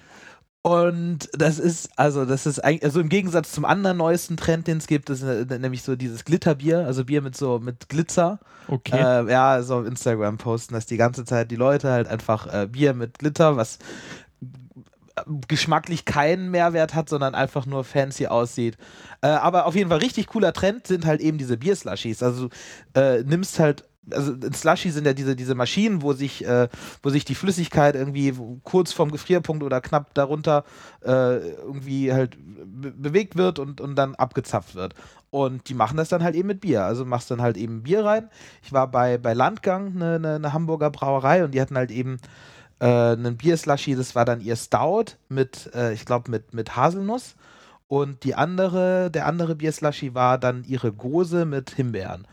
Und 0.65 1.29
das 1.33 1.59
ist, 1.59 1.89
also 1.97 2.23
das 2.23 2.45
ist 2.45 2.63
eigentlich, 2.63 2.85
also 2.85 3.01
im 3.01 3.09
Gegensatz 3.09 3.51
zum 3.51 3.65
anderen 3.65 3.97
neuesten 3.97 4.37
Trend, 4.37 4.65
den 4.65 4.77
es 4.77 4.87
gibt, 4.87 5.09
ist 5.09 5.21
nämlich 5.21 5.83
so 5.83 5.97
dieses 5.97 6.23
Glitterbier, 6.23 6.85
also 6.85 7.03
Bier 7.03 7.21
mit 7.21 7.35
so 7.35 7.59
mit 7.59 7.89
Glitzer. 7.89 8.39
Okay. 8.69 8.97
Äh, 8.97 9.29
ja, 9.29 9.61
so 9.61 9.79
auf 9.79 9.85
Instagram 9.85 10.37
posten 10.37 10.73
das 10.73 10.85
die 10.85 10.95
ganze 10.95 11.25
Zeit 11.25 11.51
die 11.51 11.57
Leute 11.57 11.91
halt 11.91 12.07
einfach 12.07 12.47
äh, 12.47 12.67
Bier 12.67 12.93
mit 12.93 13.19
Glitter, 13.19 13.57
was 13.57 13.77
geschmacklich 15.49 16.05
keinen 16.05 16.49
Mehrwert 16.49 16.95
hat, 16.95 17.09
sondern 17.09 17.35
einfach 17.35 17.65
nur 17.65 17.83
fancy 17.83 18.27
aussieht. 18.27 18.77
Äh, 19.21 19.27
aber 19.27 19.65
auf 19.65 19.75
jeden 19.75 19.89
Fall 19.89 19.99
richtig 19.99 20.27
cooler 20.27 20.53
Trend 20.53 20.87
sind 20.87 21.05
halt 21.05 21.21
eben 21.21 21.37
diese 21.37 21.57
Bier-Slushies. 21.57 22.23
Also 22.23 22.49
äh, 22.95 23.21
nimmst 23.23 23.59
halt 23.59 23.83
also 24.11 24.33
Slushy 24.53 24.91
sind 24.91 25.05
ja 25.05 25.13
diese, 25.13 25.35
diese 25.35 25.55
Maschinen, 25.55 26.01
wo 26.01 26.13
sich, 26.13 26.45
äh, 26.45 26.67
wo 27.01 27.09
sich 27.09 27.25
die 27.25 27.35
Flüssigkeit 27.35 27.95
irgendwie 27.95 28.33
kurz 28.63 28.91
vorm 28.91 29.11
Gefrierpunkt 29.11 29.63
oder 29.63 29.81
knapp 29.81 30.13
darunter 30.13 30.65
äh, 31.03 31.37
irgendwie 31.37 32.11
halt 32.11 32.37
be 32.65 32.91
bewegt 32.91 33.37
wird 33.37 33.59
und, 33.59 33.81
und 33.81 33.95
dann 33.95 34.15
abgezapft 34.15 34.75
wird. 34.75 34.93
Und 35.29 35.69
die 35.69 35.73
machen 35.73 35.97
das 35.97 36.09
dann 36.09 36.23
halt 36.23 36.35
eben 36.35 36.47
mit 36.47 36.61
Bier. 36.61 36.83
Also 36.83 37.05
machst 37.05 37.31
dann 37.31 37.41
halt 37.41 37.57
eben 37.57 37.83
Bier 37.83 38.05
rein. 38.05 38.29
Ich 38.61 38.71
war 38.71 38.87
bei, 38.89 39.17
bei 39.17 39.33
Landgang, 39.33 39.95
eine, 39.95 40.15
eine, 40.15 40.35
eine 40.35 40.53
Hamburger 40.53 40.91
Brauerei, 40.91 41.43
und 41.43 41.53
die 41.53 41.61
hatten 41.61 41.77
halt 41.77 41.91
eben 41.91 42.19
äh, 42.79 42.85
einen 42.85 43.37
Bier-Slushy, 43.37 43.95
das 43.95 44.13
war 44.15 44.25
dann 44.25 44.41
ihr 44.41 44.55
Stout 44.55 45.15
mit, 45.29 45.71
äh, 45.73 45.93
ich 45.93 46.05
glaube, 46.05 46.29
mit, 46.29 46.53
mit 46.53 46.75
Haselnuss. 46.75 47.35
Und 47.87 48.23
die 48.23 48.35
andere, 48.35 49.09
der 49.11 49.25
andere 49.25 49.55
Bier-Slushy 49.55 50.13
war 50.13 50.37
dann 50.37 50.63
ihre 50.65 50.91
Gose 50.91 51.45
mit 51.45 51.71
Himbeeren. 51.71 52.27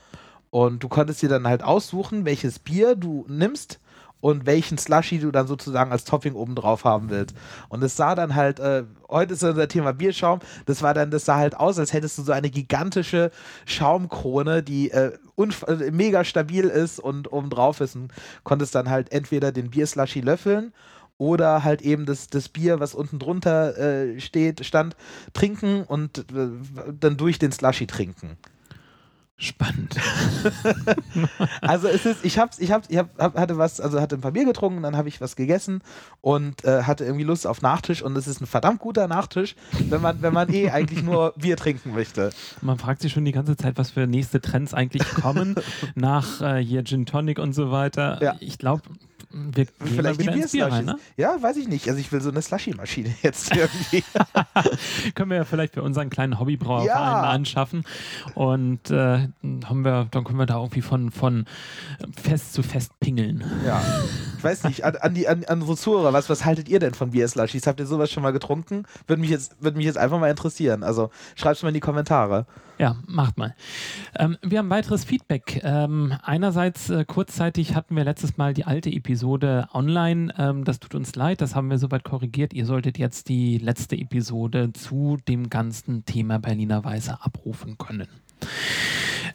Und 0.50 0.82
du 0.82 0.88
konntest 0.88 1.22
dir 1.22 1.28
dann 1.28 1.46
halt 1.46 1.62
aussuchen, 1.62 2.24
welches 2.24 2.58
Bier 2.58 2.96
du 2.96 3.24
nimmst 3.28 3.78
und 4.20 4.46
welchen 4.46 4.78
Slushy 4.78 5.18
du 5.18 5.30
dann 5.30 5.46
sozusagen 5.46 5.92
als 5.92 6.04
Topping 6.04 6.34
oben 6.34 6.54
drauf 6.54 6.84
haben 6.84 7.10
willst. 7.10 7.34
Und 7.68 7.82
es 7.82 7.96
sah 7.96 8.14
dann 8.14 8.34
halt, 8.34 8.60
äh, 8.60 8.84
heute 9.08 9.34
ist 9.34 9.42
unser 9.42 9.68
Thema 9.68 9.92
Bierschaum, 9.92 10.40
das 10.66 10.82
war 10.82 10.94
dann, 10.94 11.10
das 11.10 11.24
sah 11.24 11.36
halt 11.36 11.56
aus, 11.56 11.78
als 11.78 11.92
hättest 11.92 12.18
du 12.18 12.22
so 12.22 12.32
eine 12.32 12.50
gigantische 12.50 13.30
Schaumkrone, 13.64 14.62
die 14.62 14.90
äh, 14.90 15.12
äh, 15.38 15.90
mega 15.90 16.24
stabil 16.24 16.64
ist 16.64 16.98
und 16.98 17.32
oben 17.32 17.50
drauf 17.50 17.80
ist 17.80 17.96
und 17.96 18.12
konntest 18.44 18.74
dann 18.74 18.90
halt 18.90 19.12
entweder 19.12 19.52
den 19.52 19.70
Bierslushy 19.70 20.20
löffeln 20.20 20.72
oder 21.16 21.64
halt 21.64 21.82
eben 21.82 22.06
das, 22.06 22.28
das 22.28 22.48
Bier, 22.48 22.80
was 22.80 22.94
unten 22.94 23.18
drunter 23.18 23.76
äh, 23.76 24.20
steht, 24.20 24.64
stand, 24.64 24.96
trinken 25.32 25.82
und 25.84 26.18
äh, 26.18 26.48
dann 26.98 27.16
durch 27.16 27.38
den 27.38 27.52
Slushy 27.52 27.86
trinken. 27.86 28.38
Spannend. 29.42 29.96
also 31.62 31.88
es 31.88 32.04
ist, 32.04 32.26
ich 32.26 32.38
hab's, 32.38 32.58
ich 32.58 32.72
hab's, 32.72 32.88
ich 32.90 32.98
hab, 32.98 33.16
hatte 33.18 33.56
was, 33.56 33.80
also 33.80 33.98
hatte 33.98 34.16
ein 34.16 34.20
paar 34.20 34.32
Bier 34.32 34.44
getrunken, 34.44 34.82
dann 34.82 34.98
habe 34.98 35.08
ich 35.08 35.22
was 35.22 35.34
gegessen 35.34 35.80
und 36.20 36.62
äh, 36.66 36.82
hatte 36.82 37.06
irgendwie 37.06 37.24
Lust 37.24 37.46
auf 37.46 37.62
Nachtisch 37.62 38.02
und 38.02 38.14
es 38.18 38.26
ist 38.26 38.42
ein 38.42 38.46
verdammt 38.46 38.80
guter 38.80 39.08
Nachtisch, 39.08 39.56
wenn 39.88 40.02
man, 40.02 40.20
wenn 40.20 40.34
man 40.34 40.52
eh 40.52 40.68
eigentlich 40.68 41.02
nur 41.02 41.32
Bier 41.38 41.56
trinken 41.56 41.94
möchte. 41.94 42.32
Man 42.60 42.78
fragt 42.78 43.00
sich 43.00 43.12
schon 43.12 43.24
die 43.24 43.32
ganze 43.32 43.56
Zeit, 43.56 43.78
was 43.78 43.92
für 43.92 44.06
nächste 44.06 44.42
Trends 44.42 44.74
eigentlich 44.74 45.08
kommen 45.08 45.54
nach 45.94 46.42
äh, 46.42 46.62
hier 46.62 46.84
Gin 46.84 47.06
Tonic 47.06 47.38
und 47.38 47.54
so 47.54 47.70
weiter. 47.70 48.22
Ja. 48.22 48.36
Ich 48.40 48.58
glaube, 48.58 48.82
wir 49.32 49.64
gehen 49.64 49.68
Vielleicht 49.84 50.20
ins 50.20 50.52
Bier 50.52 50.66
rein, 50.66 50.84
ne? 50.84 50.96
Ja, 51.16 51.40
weiß 51.40 51.56
ich 51.56 51.68
nicht. 51.68 51.88
Also 51.88 52.00
ich 52.00 52.10
will 52.10 52.20
so 52.20 52.30
eine 52.30 52.42
Slushy-Maschine 52.42 53.14
jetzt 53.22 53.54
irgendwie. 53.54 54.02
können 55.14 55.30
wir 55.30 55.38
ja 55.38 55.44
vielleicht 55.44 55.74
für 55.74 55.82
unseren 55.82 56.10
kleinen 56.10 56.38
Hobbybrauerverein 56.40 56.86
Ja. 56.88 57.22
anschaffen. 57.22 57.84
Und 58.34 58.90
äh, 58.90 59.28
haben 59.64 59.84
wir, 59.84 60.08
dann 60.10 60.24
können 60.24 60.38
wir 60.38 60.46
da 60.46 60.56
irgendwie 60.58 60.82
von, 60.82 61.10
von 61.10 61.46
Fest 62.20 62.52
zu 62.54 62.62
Fest 62.62 62.92
pingeln. 63.00 63.44
ja. 63.66 63.82
Ich 64.38 64.44
weiß 64.44 64.64
nicht, 64.64 64.84
an, 64.84 64.96
an, 64.96 65.12
die, 65.14 65.28
an, 65.28 65.44
an 65.44 65.60
unsere 65.60 65.76
Zuhörer, 65.76 66.14
was, 66.14 66.30
was 66.30 66.46
haltet 66.46 66.68
ihr 66.70 66.78
denn 66.78 66.94
von 66.94 67.10
Bier-Slushies? 67.10 67.66
Habt 67.66 67.78
ihr 67.78 67.86
sowas 67.86 68.10
schon 68.10 68.22
mal 68.22 68.32
getrunken? 68.32 68.84
Würde 69.06 69.20
mich 69.20 69.28
jetzt, 69.30 69.62
würde 69.62 69.76
mich 69.76 69.84
jetzt 69.84 69.98
einfach 69.98 70.18
mal 70.18 70.30
interessieren. 70.30 70.82
Also 70.82 71.10
schreibt's 71.36 71.62
mal 71.62 71.68
in 71.68 71.74
die 71.74 71.80
Kommentare. 71.80 72.46
Ja, 72.80 72.96
macht 73.06 73.36
mal. 73.36 73.54
Ähm, 74.18 74.38
wir 74.40 74.58
haben 74.58 74.70
weiteres 74.70 75.04
Feedback. 75.04 75.60
Ähm, 75.62 76.14
einerseits 76.22 76.88
äh, 76.88 77.04
kurzzeitig 77.04 77.74
hatten 77.74 77.94
wir 77.94 78.04
letztes 78.04 78.38
Mal 78.38 78.54
die 78.54 78.64
alte 78.64 78.88
Episode 78.88 79.68
online. 79.74 80.32
Ähm, 80.38 80.64
das 80.64 80.80
tut 80.80 80.94
uns 80.94 81.14
leid, 81.14 81.42
das 81.42 81.54
haben 81.54 81.68
wir 81.68 81.76
soweit 81.76 82.04
korrigiert. 82.04 82.54
Ihr 82.54 82.64
solltet 82.64 82.96
jetzt 82.96 83.28
die 83.28 83.58
letzte 83.58 83.96
Episode 83.96 84.72
zu 84.72 85.18
dem 85.28 85.50
ganzen 85.50 86.06
Thema 86.06 86.38
Berliner 86.38 86.82
Weiße 86.82 87.18
abrufen 87.20 87.76
können. 87.76 88.08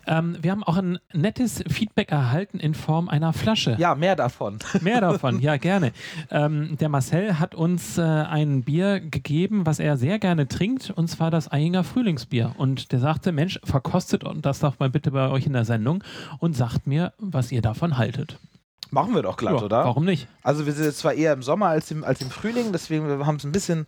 Ähm, 0.08 0.38
wir 0.42 0.52
haben 0.52 0.64
auch 0.64 0.78
ein 0.78 1.00
nettes 1.14 1.64
Feedback 1.68 2.12
erhalten 2.12 2.60
in 2.60 2.74
Form 2.74 3.10
einer 3.10 3.34
Flasche. 3.34 3.76
Ja, 3.80 3.96
mehr 3.96 4.16
davon. 4.16 4.60
Mehr 4.82 5.02
davon, 5.02 5.40
ja, 5.40 5.58
gerne. 5.58 5.92
Ähm, 6.30 6.78
der 6.80 6.90
Marcel 6.90 7.40
hat 7.40 7.56
uns 7.56 7.98
äh, 7.98 8.02
ein 8.02 8.64
Bier 8.64 9.00
gegeben, 9.00 9.66
was 9.66 9.80
er 9.80 9.98
sehr 9.98 10.20
gerne 10.20 10.48
trinkt, 10.48 10.92
und 10.92 11.08
zwar 11.08 11.32
das 11.32 11.52
Eyinger 11.52 11.84
Frühlingsbier. 11.84 12.54
Und 12.58 12.92
der 12.92 13.00
sagte: 13.00 13.32
Mensch, 13.32 13.60
verkostet 13.64 14.24
das 14.42 14.60
doch 14.60 14.80
mal 14.80 14.90
bitte 14.90 15.12
bei 15.12 15.30
euch 15.30 15.46
in 15.46 15.54
der 15.54 15.66
Sendung 15.66 16.04
und 16.40 16.56
sagt 16.56 16.88
mir, 16.88 17.14
was 17.18 17.52
ihr 17.52 17.62
davon 17.62 17.98
haltet. 17.98 18.38
Machen 18.92 19.16
wir 19.16 19.24
doch 19.24 19.36
glatt, 19.38 19.56
Ja, 19.56 19.62
oder? 19.64 19.84
Warum 19.86 20.06
nicht? 20.06 20.28
Also 20.44 20.66
wir 20.66 20.74
sind 20.74 20.86
jetzt 20.86 21.00
zwar 21.00 21.14
eher 21.14 21.34
im 21.34 21.42
Sommer 21.44 21.68
als 21.68 21.92
im, 21.92 22.04
als 22.04 22.22
im 22.22 22.30
Frühling, 22.30 22.72
deswegen 22.72 23.08
wir 23.08 23.26
haben 23.26 23.38
es 23.38 23.44
ein 23.44 23.52
bisschen, 23.52 23.88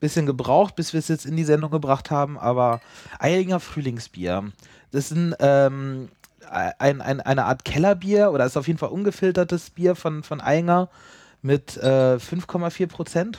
bisschen 0.00 0.24
gebraucht, 0.24 0.76
bis 0.76 0.92
wir 0.92 0.98
es 1.00 1.08
jetzt 1.08 1.26
in 1.26 1.36
die 1.36 1.44
Sendung 1.44 1.70
gebracht 1.70 2.10
haben, 2.10 2.38
aber 2.38 2.80
Eilinger 3.18 3.60
Frühlingsbier, 3.60 4.44
das 4.96 5.10
ist 5.10 5.16
ein, 5.16 5.34
ähm, 5.40 6.08
ein, 6.50 7.00
ein, 7.02 7.20
eine 7.20 7.44
Art 7.44 7.64
Kellerbier 7.64 8.30
oder 8.32 8.46
ist 8.46 8.56
auf 8.56 8.66
jeden 8.66 8.78
Fall 8.78 8.88
ungefiltertes 8.88 9.70
Bier 9.70 9.94
von, 9.94 10.22
von 10.22 10.40
Eilinger 10.40 10.88
mit 11.42 11.76
äh, 11.76 12.16
5,4 12.16 12.86
Prozent. 12.86 13.38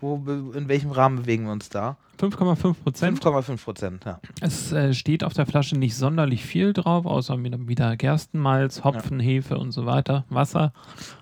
Wo, 0.00 0.16
in 0.54 0.66
welchem 0.68 0.90
Rahmen 0.90 1.22
bewegen 1.22 1.44
wir 1.44 1.52
uns 1.52 1.68
da? 1.68 1.96
5,5 2.20 2.74
Prozent. 2.74 3.24
5,5 3.24 3.64
Prozent, 3.64 4.04
ja. 4.04 4.20
Es 4.40 4.72
äh, 4.72 4.94
steht 4.94 5.24
auf 5.24 5.32
der 5.32 5.46
Flasche 5.46 5.76
nicht 5.76 5.96
sonderlich 5.96 6.44
viel 6.44 6.72
drauf, 6.72 7.06
außer 7.06 7.36
wieder, 7.42 7.96
Gerstenmalz, 7.96 8.84
Hopfen, 8.84 9.20
Hefe 9.20 9.58
und 9.58 9.72
so 9.72 9.86
weiter. 9.86 10.24
Wasser 10.28 10.72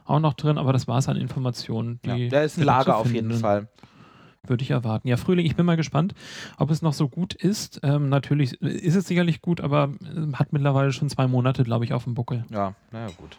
auch 0.05 0.21
noch 0.21 0.35
drin, 0.35 0.59
aber 0.59 0.73
das 0.73 0.89
war 0.89 0.99
es 0.99 1.09
an 1.09 1.17
Informationen. 1.17 2.01
ja. 2.05 2.17
Die 2.17 2.29
Da 2.29 2.43
ist 2.43 2.59
ein 2.59 2.65
Lager 2.65 2.97
auf 2.97 3.13
jeden. 3.13 3.33
Fall. 3.33 3.69
Würde 4.47 4.63
ich 4.63 4.71
erwarten. 4.71 5.07
Ja, 5.07 5.17
Frühling, 5.17 5.45
ich 5.45 5.55
bin 5.57 5.67
mal 5.67 5.77
gespannt, 5.77 6.15
ob 6.57 6.71
es 6.71 6.81
noch 6.81 6.95
so 6.95 7.09
gut 7.09 7.35
ist. 7.35 7.81
Ähm, 7.83 8.09
natürlich 8.09 8.61
ist 8.63 8.95
es 8.95 9.07
sicherlich 9.07 9.43
gut, 9.43 9.61
aber 9.61 9.93
äh, 10.03 10.33
hat 10.35 10.53
mittlerweile 10.53 10.93
schon 10.93 11.11
zwei 11.11 11.27
Monate, 11.27 11.63
glaube 11.63 11.85
ich, 11.85 11.93
auf 11.93 12.05
dem 12.05 12.15
Buckel. 12.15 12.45
Ja, 12.51 12.75
naja, 12.91 13.09
gut. 13.19 13.37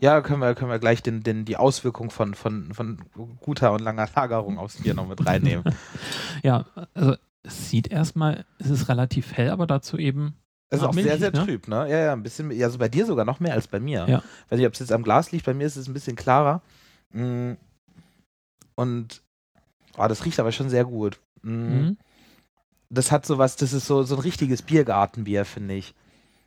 Ja, 0.00 0.20
können 0.20 0.40
wir, 0.40 0.54
können 0.54 0.70
wir 0.70 0.78
gleich 0.78 1.02
den, 1.02 1.22
den, 1.22 1.44
die 1.44 1.56
Auswirkung 1.56 2.10
von, 2.10 2.34
von, 2.34 2.74
von 2.74 2.98
guter 3.40 3.72
und 3.72 3.80
langer 3.80 4.08
Lagerung 4.14 4.58
aufs 4.58 4.82
Bier 4.82 4.94
noch 4.94 5.08
mit 5.08 5.24
reinnehmen. 5.24 5.64
Ja, 6.42 6.66
also 6.92 7.14
es 7.42 7.70
sieht 7.70 7.88
erstmal, 7.88 8.44
es 8.58 8.68
ist 8.68 8.88
relativ 8.88 9.32
hell, 9.32 9.50
aber 9.50 9.66
dazu 9.66 9.96
eben. 9.96 10.34
Es 10.68 10.80
ist 10.80 10.84
Ah, 10.84 10.88
auch 10.88 10.92
sehr, 10.94 11.18
sehr 11.18 11.30
ne? 11.32 11.44
trüb, 11.44 11.68
ne? 11.68 11.88
Ja, 11.88 11.98
ja, 11.98 12.12
ein 12.12 12.22
bisschen, 12.22 12.50
ja, 12.50 12.66
also 12.66 12.78
bei 12.78 12.88
dir 12.88 13.06
sogar 13.06 13.24
noch 13.24 13.40
mehr 13.40 13.54
als 13.54 13.68
bei 13.68 13.80
mir. 13.80 14.06
Ja. 14.08 14.22
Weiß 14.50 14.58
nicht, 14.58 14.66
ob 14.66 14.74
es 14.74 14.80
jetzt 14.80 14.92
am 14.92 15.02
Glas 15.04 15.30
liegt, 15.32 15.46
bei 15.46 15.54
mir 15.54 15.66
ist 15.66 15.76
es 15.76 15.86
ein 15.88 15.94
bisschen 15.94 16.16
klarer. 16.16 16.60
Mm. 17.12 17.52
Und 18.74 19.22
oh, 19.96 20.08
das 20.08 20.24
riecht 20.24 20.40
aber 20.40 20.52
schon 20.52 20.68
sehr 20.68 20.84
gut. 20.84 21.20
Mm. 21.42 21.50
Mhm. 21.50 21.96
Das 22.88 23.10
hat 23.10 23.26
sowas, 23.26 23.56
das 23.56 23.72
ist 23.72 23.86
so, 23.86 24.02
so 24.04 24.14
ein 24.16 24.20
richtiges 24.20 24.62
Biergartenbier, 24.62 25.44
finde 25.44 25.74
ich. 25.74 25.94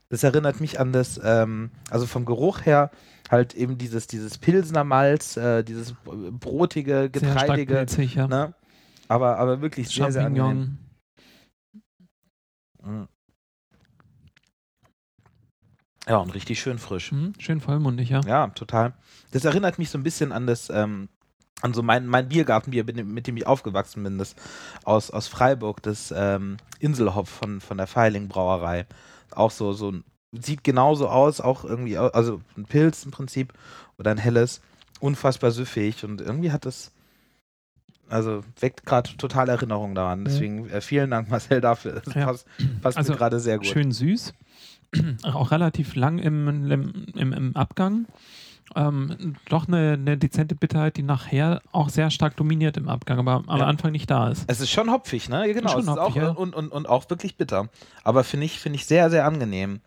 Das 0.10 0.24
erinnert 0.24 0.60
mich 0.62 0.80
an 0.80 0.92
das, 0.94 1.20
ähm, 1.24 1.72
also 1.90 2.06
vom 2.06 2.26
Geruch 2.26 2.66
her, 2.66 2.92
halt 3.30 3.54
eben 3.54 3.78
dieses, 3.78 4.08
dieses 4.08 4.38
Pilsner 4.38 4.84
Malz, 4.84 5.38
äh, 5.38 5.64
dieses 5.64 5.94
brotige, 6.04 7.12
Sehr 7.14 7.32
stark 7.32 7.40
getreidige, 7.42 7.76
pilzig, 7.76 8.16
ja. 8.16 8.28
ne? 8.28 8.54
Aber, 9.08 9.38
aber 9.38 9.62
wirklich 9.62 9.90
sehr, 9.90 10.12
sehr 10.12 10.26
angenehm. 10.26 10.78
Mm. 12.84 13.04
Ja, 16.08 16.18
und 16.18 16.34
richtig 16.34 16.60
schön 16.60 16.80
frisch. 16.80 17.12
Mhm. 17.12 17.34
Schön 17.38 17.62
vollmundig, 17.62 18.10
ja. 18.10 18.22
Ja, 18.22 18.48
total. 18.48 18.94
Das 19.32 19.46
erinnert 19.46 19.78
mich 19.78 19.92
so 19.92 19.98
ein 20.00 20.04
bisschen 20.04 20.32
an 20.32 20.48
das, 20.48 20.72
ähm, 20.72 21.10
an 21.62 21.74
so 21.74 21.84
mein, 21.84 22.08
mein 22.08 22.30
Biergartenbier, 22.30 22.84
mit 22.86 23.28
dem- 23.28 23.38
ich 23.38 23.48
aufgewachsen 23.48 24.04
bin, 24.04 24.18
das 24.18 24.36
aus, 24.84 25.12
aus 25.12 25.28
Freiburg, 25.28 25.82
das 25.84 26.14
ähm, 26.16 26.58
Inselhopf 26.80 27.30
von, 27.30 27.62
von 27.62 27.78
der 27.78 27.88
Feiling 27.88 28.28
Brauerei. 28.28 28.86
Auch 29.32 29.52
so, 29.52 29.74
so 29.74 29.94
sieht 30.32 30.64
genauso 30.64 31.10
aus, 31.10 31.42
auch 31.42 31.66
irgendwie, 31.66 31.98
also 31.98 32.42
ein 32.58 32.66
Pilz 32.66 33.04
im 33.04 33.12
Prinzip 33.12 33.54
oder 33.98 34.12
ein 34.12 34.18
helles, 34.18 34.62
unfassbar 35.00 35.52
süffig 35.52 36.04
und 36.04 36.22
irgendwie 36.22 36.52
hat 36.52 36.66
das, 36.66 36.92
also 38.10 38.44
weckt 38.60 38.86
gerade 38.86 39.16
total 39.18 39.50
Erinnerungen 39.50 39.96
daran. 39.96 40.26
Deswegen 40.26 40.70
äh, 40.70 40.82
vielen 40.82 41.12
Dank, 41.12 41.30
Marcel, 41.30 41.62
dafür. 41.62 42.02
Das 42.06 42.14
Ja. 42.16 42.26
passt, 42.26 42.48
passt 42.82 42.98
Also, 42.98 43.14
mir 43.14 43.18
gerade 43.18 43.40
sehr 43.40 43.58
gut. 43.58 43.68
Schön 43.68 43.92
süß. 43.92 44.34
auch 45.24 45.52
relativ 45.52 45.96
lang 45.96 46.18
im, 46.18 46.48
im, 47.16 47.34
im 47.34 47.56
Abgang. 47.56 48.06
Ähm, 48.76 49.36
doch 49.50 49.68
eine, 49.68 49.94
eine 49.94 50.18
dezente 50.18 50.56
Bitterheit, 50.56 50.98
die 50.98 51.04
nachher 51.04 51.62
auch 51.72 51.90
sehr 51.90 52.12
stark 52.12 52.36
dominiert 52.38 52.78
im 52.78 52.88
Abgang, 52.90 53.20
aber 53.20 53.44
am 53.48 53.60
Ja. 53.60 53.66
Anfang 53.66 53.92
nicht 53.92 54.10
da 54.10 54.30
ist. 54.30 54.46
Es 54.48 54.60
ist 54.62 54.70
schon 54.70 54.92
hopfig, 54.92 55.30
ne? 55.30 55.48
Ja, 55.48 55.54
genau. 55.54 55.72
Schon 55.72 55.82
es 55.82 55.88
ist 55.88 55.98
auch, 55.98 56.08
hopfig, 56.08 56.22
ja. 56.22 56.30
und, 56.30 56.56
und, 56.56 56.72
und 56.72 56.88
auch 56.88 57.10
wirklich 57.10 57.38
bitter. 57.38 57.70
Aber 58.04 58.24
finde 58.24 58.46
ich, 58.46 58.60
finde 58.60 58.78
ich 58.78 58.86
sehr, 58.86 59.10
sehr 59.10 59.26
angenehm. 59.26 59.82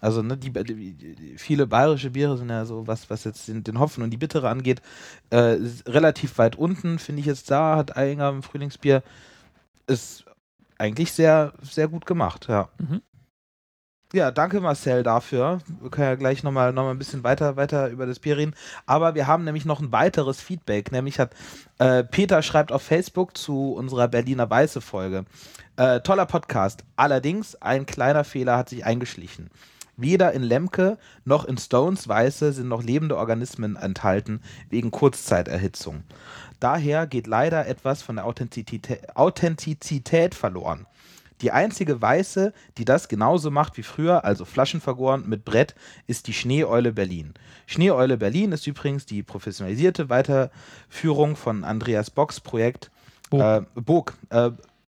Also, 0.00 0.22
ne, 0.22 0.36
die, 0.36 0.52
die, 0.52 1.34
viele 1.38 1.66
bayerische 1.66 2.10
Biere 2.10 2.38
sind 2.38 2.50
ja 2.50 2.64
so, 2.64 2.86
was, 2.86 3.10
was 3.10 3.24
jetzt 3.24 3.48
den, 3.48 3.64
den 3.64 3.80
Hopfen 3.80 4.04
und 4.04 4.10
die 4.10 4.16
Bittere 4.16 4.48
angeht, 4.48 4.80
äh, 5.30 5.56
relativ 5.86 6.38
weit 6.38 6.56
unten, 6.56 6.98
finde 6.98 7.20
ich 7.20 7.26
jetzt 7.26 7.50
da, 7.50 7.76
hat 7.76 7.96
Eyinger 7.96 8.28
im 8.28 8.42
Frühlingsbier, 8.42 9.02
ist 9.88 10.24
eigentlich 10.78 11.12
sehr, 11.12 11.52
sehr 11.62 11.88
gut 11.88 12.06
gemacht, 12.06 12.46
ja. 12.48 12.68
Mhm. 12.78 13.02
Ja, 14.14 14.30
danke 14.30 14.62
Marcel 14.62 15.02
dafür. 15.02 15.60
Wir 15.82 15.90
können 15.90 16.06
ja 16.06 16.14
gleich 16.14 16.42
nochmal 16.42 16.72
noch 16.72 16.84
mal 16.84 16.92
ein 16.92 16.98
bisschen 16.98 17.24
weiter, 17.24 17.56
weiter 17.56 17.90
über 17.90 18.06
das 18.06 18.18
Bier 18.18 18.38
reden. 18.38 18.54
Aber 18.86 19.14
wir 19.14 19.26
haben 19.26 19.44
nämlich 19.44 19.66
noch 19.66 19.80
ein 19.80 19.92
weiteres 19.92 20.40
Feedback. 20.40 20.92
Nämlich 20.92 21.18
hat 21.18 21.32
äh, 21.76 22.04
Peter 22.04 22.40
schreibt 22.40 22.72
auf 22.72 22.80
Facebook 22.80 23.36
zu 23.36 23.74
unserer 23.74 24.08
Berliner 24.08 24.48
Weiße 24.48 24.80
Folge. 24.80 25.26
Äh, 25.76 26.00
toller 26.00 26.24
Podcast. 26.24 26.84
Allerdings 26.96 27.54
ein 27.56 27.84
kleiner 27.84 28.24
Fehler 28.24 28.56
hat 28.56 28.70
sich 28.70 28.82
eingeschlichen. 28.86 29.50
Weder 29.98 30.32
in 30.32 30.42
Lemke 30.42 30.96
noch 31.26 31.44
in 31.44 31.58
Stones 31.58 32.08
Weiße 32.08 32.54
sind 32.54 32.68
noch 32.68 32.82
lebende 32.82 33.18
Organismen 33.18 33.76
enthalten 33.76 34.40
wegen 34.70 34.90
Kurzzeiterhitzung. 34.90 36.04
Daher 36.60 37.06
geht 37.06 37.26
leider 37.26 37.66
etwas 37.66 38.00
von 38.00 38.16
der 38.16 38.24
Authentizität, 38.24 39.14
Authentizität 39.16 40.34
verloren. 40.34 40.86
Die 41.40 41.52
einzige 41.52 42.00
Weiße, 42.00 42.52
die 42.78 42.84
das 42.84 43.08
genauso 43.08 43.50
macht 43.50 43.76
wie 43.76 43.82
früher, 43.82 44.24
also 44.24 44.44
flaschenvergoren 44.44 45.28
mit 45.28 45.44
Brett, 45.44 45.74
ist 46.06 46.26
die 46.26 46.32
Schneeeule 46.32 46.92
Berlin. 46.92 47.34
Schneeeule 47.66 48.16
Berlin 48.16 48.52
ist 48.52 48.66
übrigens 48.66 49.06
die 49.06 49.22
professionalisierte 49.22 50.08
Weiterführung 50.08 51.36
von 51.36 51.64
Andreas 51.64 52.10
Bocks 52.10 52.40
Projekt 52.40 52.90
Bog. 53.30 53.40
Äh, 53.40 53.80
Bog. 53.80 54.14
Äh, 54.30 54.50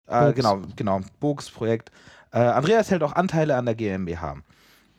äh, 0.07 0.33
genau, 0.33 0.61
genau, 0.75 1.01
Bogs 1.19 1.49
Projekt. 1.49 1.91
Äh, 2.31 2.39
Andreas 2.39 2.91
hält 2.91 3.03
auch 3.03 3.13
Anteile 3.13 3.55
an 3.55 3.65
der 3.65 3.75
GmbH. 3.75 4.37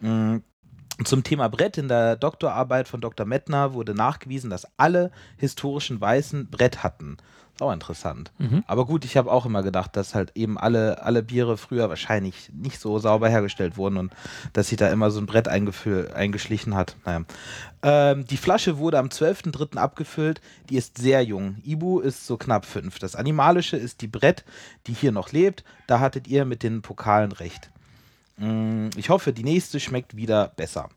Mm, 0.00 0.36
Zum 1.04 1.24
Thema 1.24 1.48
Brett 1.48 1.76
in 1.76 1.88
der 1.88 2.16
Doktorarbeit 2.16 2.88
von 2.88 3.00
Dr. 3.00 3.26
Mettner 3.26 3.74
wurde 3.74 3.94
nachgewiesen, 3.94 4.50
dass 4.50 4.66
alle 4.76 5.10
historischen 5.36 6.00
Weißen 6.00 6.48
Brett 6.50 6.82
hatten. 6.84 7.16
Auch 7.60 7.72
interessant. 7.72 8.32
Mhm. 8.38 8.64
Aber 8.66 8.84
gut, 8.84 9.04
ich 9.04 9.16
habe 9.16 9.30
auch 9.30 9.46
immer 9.46 9.62
gedacht, 9.62 9.96
dass 9.96 10.14
halt 10.16 10.32
eben 10.34 10.58
alle, 10.58 11.02
alle 11.04 11.22
Biere 11.22 11.56
früher 11.56 11.88
wahrscheinlich 11.88 12.50
nicht 12.52 12.80
so 12.80 12.98
sauber 12.98 13.28
hergestellt 13.28 13.76
wurden 13.76 13.96
und 13.96 14.12
dass 14.52 14.68
sich 14.70 14.76
da 14.76 14.88
immer 14.90 15.12
so 15.12 15.20
ein 15.20 15.26
Brett 15.26 15.46
eingeschlichen 15.46 16.74
hat. 16.74 16.96
Naja. 17.04 17.24
Ähm, 17.82 18.26
die 18.26 18.38
Flasche 18.38 18.78
wurde 18.78 18.98
am 18.98 19.06
12.03. 19.06 19.76
abgefüllt. 19.76 20.40
Die 20.68 20.76
ist 20.76 20.98
sehr 20.98 21.22
jung. 21.22 21.56
Ibu 21.64 22.00
ist 22.00 22.26
so 22.26 22.36
knapp 22.36 22.66
fünf. 22.66 22.98
Das 22.98 23.14
Animalische 23.14 23.76
ist 23.76 24.00
die 24.00 24.08
Brett, 24.08 24.44
die 24.88 24.92
hier 24.92 25.12
noch 25.12 25.30
lebt. 25.30 25.62
Da 25.86 26.00
hattet 26.00 26.26
ihr 26.26 26.44
mit 26.44 26.64
den 26.64 26.82
Pokalen 26.82 27.30
recht. 27.30 27.70
Mm, 28.36 28.88
Ich 28.96 29.10
hoffe, 29.10 29.32
die 29.32 29.44
nächste 29.44 29.78
schmeckt 29.78 30.16
wieder 30.16 30.48
besser. 30.56 30.88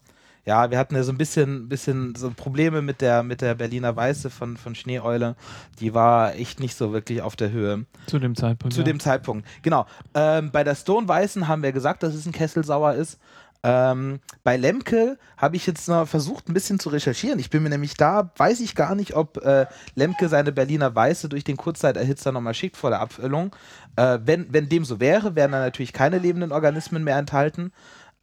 Ja, 0.47 0.71
wir 0.71 0.77
hatten 0.77 0.95
ja 0.95 1.03
so 1.03 1.11
ein 1.11 1.17
bisschen, 1.17 1.67
bisschen 1.67 2.15
so 2.15 2.31
Probleme 2.31 2.81
mit 2.81 3.01
der, 3.01 3.21
mit 3.21 3.41
der 3.41 3.53
Berliner 3.53 3.93
Weiße 3.93 4.29
von, 4.29 4.55
von 4.55 4.75
Schneeeule. 4.75 5.35
Die 5.81 5.93
war 5.93 6.35
echt 6.35 6.61
nicht 6.61 6.77
so 6.77 6.93
wirklich 6.93 7.21
auf 7.21 7.35
der 7.35 7.51
Höhe. 7.51 7.83
Zu 8.05 8.17
dem 8.17 8.33
Zeitpunkt. 8.33 8.73
Zu 8.73 8.79
ja. 8.79 8.85
dem 8.85 9.01
Zeitpunkt. 9.01 9.45
Genau. 9.61 9.85
Ähm, 10.13 10.51
bei 10.51 10.63
der 10.63 10.75
Stone 10.75 11.05
Weißen 11.05 11.49
haben 11.49 11.63
wir 11.63 11.73
gesagt, 11.73 12.01
dass 12.01 12.13
es 12.13 12.25
ein 12.25 12.31
Kessel 12.31 12.63
sauer 12.63 12.93
ist. 12.93 13.19
Ähm, 13.61 14.21
bei 14.45 14.55
Lemke 14.55 15.17
habe 15.35 15.57
ich 15.57 15.67
jetzt 15.67 15.89
noch 15.89 16.07
versucht, 16.07 16.47
ein 16.47 16.53
bisschen 16.53 16.79
zu 16.79 16.87
recherchieren. 16.87 17.39
Ich 17.39 17.49
bin 17.49 17.61
mir 17.61 17.69
nämlich 17.69 17.95
da, 17.95 18.31
weiß 18.37 18.61
ich 18.61 18.73
gar 18.73 18.95
nicht, 18.95 19.17
ob 19.17 19.43
äh, 19.43 19.65
Lemke 19.95 20.29
seine 20.29 20.53
Berliner 20.53 20.95
Weiße 20.95 21.27
durch 21.27 21.43
den 21.43 21.57
Kurzzeiterhitzer 21.57 22.31
nochmal 22.31 22.53
schickt 22.53 22.77
vor 22.77 22.89
der 22.91 23.01
Abfüllung. 23.01 23.53
Äh, 23.97 24.19
wenn, 24.23 24.53
wenn 24.53 24.69
dem 24.69 24.85
so 24.85 25.01
wäre, 25.01 25.35
wären 25.35 25.51
da 25.51 25.59
natürlich 25.59 25.91
keine 25.91 26.19
lebenden 26.19 26.53
Organismen 26.53 27.03
mehr 27.03 27.17
enthalten. 27.17 27.73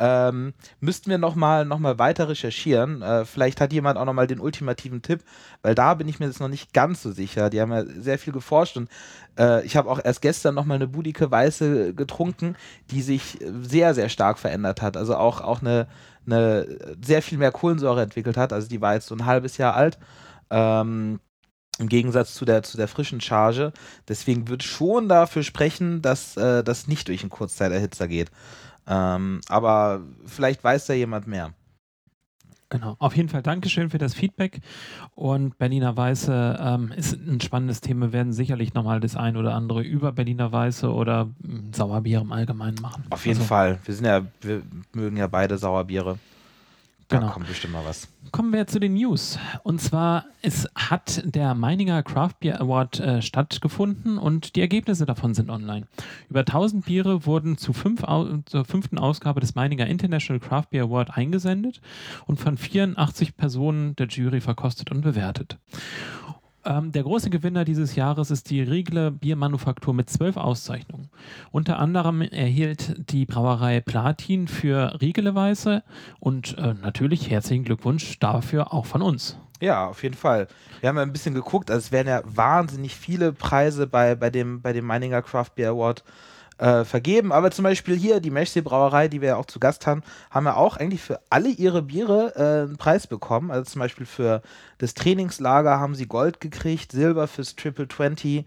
Ähm, 0.01 0.55
müssten 0.81 1.09
wir 1.09 1.19
nochmal 1.19 1.65
noch 1.65 1.79
mal 1.79 1.99
weiter 2.01 2.29
recherchieren. 2.29 3.01
Äh, 3.03 3.25
vielleicht 3.25 3.61
hat 3.61 3.73
jemand 3.73 3.97
auch 3.97 4.05
nochmal 4.05 4.27
den 4.27 4.41
ultimativen 4.41 5.03
Tipp, 5.03 5.23
weil 5.63 5.77
da 5.77 5.95
bin 5.95 6.09
ich 6.09 6.19
mir 6.19 6.27
jetzt 6.27 6.41
noch 6.41 6.49
nicht 6.49 6.73
ganz 6.73 7.03
so 7.03 7.13
sicher. 7.13 7.49
Die 7.49 7.61
haben 7.61 7.73
ja 7.73 7.85
sehr 7.85 8.19
viel 8.19 8.33
geforscht 8.33 8.77
und 8.77 8.89
äh, 9.39 9.65
ich 9.65 9.77
habe 9.77 9.89
auch 9.89 10.01
erst 10.03 10.21
gestern 10.21 10.57
nochmal 10.57 10.77
eine 10.77 10.89
Budike 10.89 11.31
Weiße 11.31 11.95
getrunken, 11.95 12.57
die 12.91 13.03
sich 13.03 13.39
sehr, 13.63 13.95
sehr 13.95 14.09
stark 14.09 14.39
verändert 14.39 14.83
hat. 14.83 14.97
Also 14.97 15.17
auch, 15.17 15.41
auch 15.41 15.61
eine, 15.61 15.87
eine 16.27 16.67
sehr 17.01 17.23
viel 17.23 17.39
mehr 17.39 17.53
Kohlensäure 17.53 18.03
entwickelt 18.03 18.37
hat. 18.37 18.53
Also 18.53 18.69
die 18.69 18.81
war 18.81 18.95
jetzt 18.95 19.07
so 19.07 19.15
ein 19.15 19.27
halbes 19.27 19.59
Jahr 19.59 19.75
alt. 19.75 19.99
Ähm, 20.51 21.21
im 21.79 21.89
Gegensatz 21.89 22.35
zu 22.35 22.45
der, 22.45 22.63
zu 22.63 22.77
der 22.77 22.89
frischen 22.89 23.21
Charge. 23.21 23.73
Deswegen 24.09 24.49
wird 24.49 24.63
schon 24.63 25.09
dafür 25.09 25.43
sprechen, 25.43 26.03
dass 26.03 26.37
äh, 26.37 26.63
das 26.63 26.87
nicht 26.87 27.09
durch 27.09 27.23
einen 27.23 27.31
Kurzzeiterhitzer 27.31 28.07
geht. 28.07 28.31
Ähm, 28.87 29.41
aber 29.49 30.03
vielleicht 30.27 30.63
weiß 30.63 30.87
da 30.87 30.95
jemand 30.95 31.27
mehr. 31.27 31.53
Genau. 32.71 32.97
Auf 32.99 33.17
jeden 33.17 33.29
Fall 33.29 33.43
Dankeschön 33.43 33.89
für 33.91 33.99
das 33.99 34.15
Feedback. 34.15 34.61
Und 35.15 35.59
Berliner 35.59 35.97
Weiße 35.97 36.59
ähm, 36.61 36.93
ist 36.97 37.13
ein 37.15 37.41
spannendes 37.41 37.81
Thema. 37.81 38.07
Wir 38.07 38.13
werden 38.13 38.33
sicherlich 38.33 38.75
nochmal 38.75 38.99
das 38.99 39.15
ein 39.15 39.37
oder 39.37 39.55
andere 39.55 39.83
über 39.83 40.11
Berliner 40.11 40.51
Weiße 40.51 40.93
oder 40.93 41.27
mm, 41.27 41.73
Sauerbier 41.73 42.21
im 42.21 42.33
Allgemeinen 42.33 42.81
machen. 42.81 43.05
Auf 43.11 43.27
jeden 43.27 43.39
Also, 43.39 43.49
Fall. 43.49 43.79
Wir 43.85 43.95
sind 43.95 44.07
ja, 44.07 44.23
wir 44.41 44.63
mögen 44.93 45.17
ja 45.17 45.29
beide 45.29 45.57
Sauerbiere. 45.57 46.19
Da 47.09 47.19
Genau. 47.19 47.33
kommt 47.33 47.47
bestimmt 47.49 47.75
mal 47.75 47.85
was. 47.85 48.09
Kommen 48.33 48.53
wir 48.53 48.67
zu 48.67 48.81
den 48.81 48.95
News. 48.95 49.39
Und 49.63 49.81
zwar, 49.81 50.25
es 50.43 50.67
hat 50.75 51.23
der 51.25 51.55
Meininger 51.55 52.03
Craft 52.03 52.35
Beer 52.41 52.61
Award 52.61 52.99
äh, 53.01 53.23
stattgefunden 53.23 54.17
und 54.19 54.57
die 54.57 54.61
Ergebnisse 54.61 55.05
davon 55.07 55.35
sind 55.35 55.51
online. 55.51 55.87
Über 56.31 56.41
1000 56.41 56.87
Biere 56.87 57.27
wurden 57.27 57.59
zu 57.59 57.73
fünf 57.73 58.05
Au 58.05 58.39
zur 58.47 58.65
fünften 58.65 58.99
Ausgabe 58.99 59.41
des 59.41 59.55
Meininger 59.55 59.87
International 59.87 60.41
Craft 60.41 60.71
Beer 60.71 60.85
Award 60.85 61.17
eingesendet 61.17 61.81
und 62.27 62.41
von 62.41 62.57
84 62.57 63.37
Personen 63.37 63.95
der 63.97 64.07
Jury 64.09 64.41
verkostet 64.41 64.91
und 64.91 65.03
bewertet. 65.03 65.59
Ähm, 66.65 66.93
der 66.93 67.03
große 67.03 67.31
Gewinner 67.31 67.65
dieses 67.65 67.95
Jahres 67.95 68.31
ist 68.31 68.51
die 68.51 68.63
Riegle 68.63 69.11
Biermanufaktur 69.11 69.93
mit 69.93 70.09
zwölf 70.09 70.37
Auszeichnungen. 70.37 71.11
Unter 71.51 71.79
anderem 71.79 72.23
erhielt 72.23 73.11
die 73.11 73.27
Brauerei 73.27 73.81
Platin 73.81 74.49
für 74.49 74.99
Riegele 75.01 75.35
Weiße 75.35 75.83
und 76.21 76.57
äh, 76.57 76.75
natürlich 76.75 77.31
herzlichen 77.31 77.65
Glückwunsch 77.65 78.19
dafür 78.19 78.73
auch 78.73 78.87
von 78.87 79.03
uns. 79.03 79.39
Ja, 79.61 79.87
auf 79.87 80.03
jeden 80.03 80.15
Fall. 80.17 80.49
Wir 80.81 80.89
haben 80.89 80.97
ja 80.97 81.03
ein 81.03 81.13
bisschen 81.13 81.35
geguckt, 81.35 81.71
also 81.71 81.79
es 81.79 81.93
werden 81.93 82.09
ja 82.09 82.23
wahnsinnig 82.25 82.95
viele 82.95 83.33
Preise 83.33 83.87
bei, 83.87 84.15
bei, 84.15 84.31
dem, 84.31 84.61
bei 84.61 84.73
dem 84.73 84.85
Meininger 84.85 85.23
Craft 85.23 85.51
Beer 85.55 85.71
Award 85.71 86.03
äh, 86.59 86.85
vergeben. 86.85 87.33
Aber 87.33 87.51
zum 87.51 87.65
Beispiel 87.65 87.97
hier, 87.97 88.21
die 88.21 88.31
Mechsee 88.31 88.61
Brauerei, 88.61 89.09
die 89.09 89.21
wir 89.21 89.29
ja 89.29 89.37
auch 89.37 89.47
zu 89.47 89.59
Gast 89.59 89.87
haben, 89.87 90.03
haben 90.31 90.47
ja 90.47 90.55
auch 90.55 90.77
eigentlich 90.77 91.03
für 91.03 91.21
alle 91.31 91.49
ihre 91.49 91.83
Biere 91.83 92.33
äh, 92.37 92.67
einen 92.67 92.77
Preis 92.77 93.07
bekommen. 93.07 93.51
Also 93.51 93.73
zum 93.73 93.81
Beispiel 93.81 94.07
für 94.07 94.43
das 94.79 94.95
Trainingslager 94.95 95.81
haben 95.81 95.95
sie 95.95 96.07
Gold 96.07 96.41
gekriegt, 96.41 96.93
Silber 96.93 97.27
fürs 97.27 97.57
Triple 97.57 97.89
20, 97.89 98.45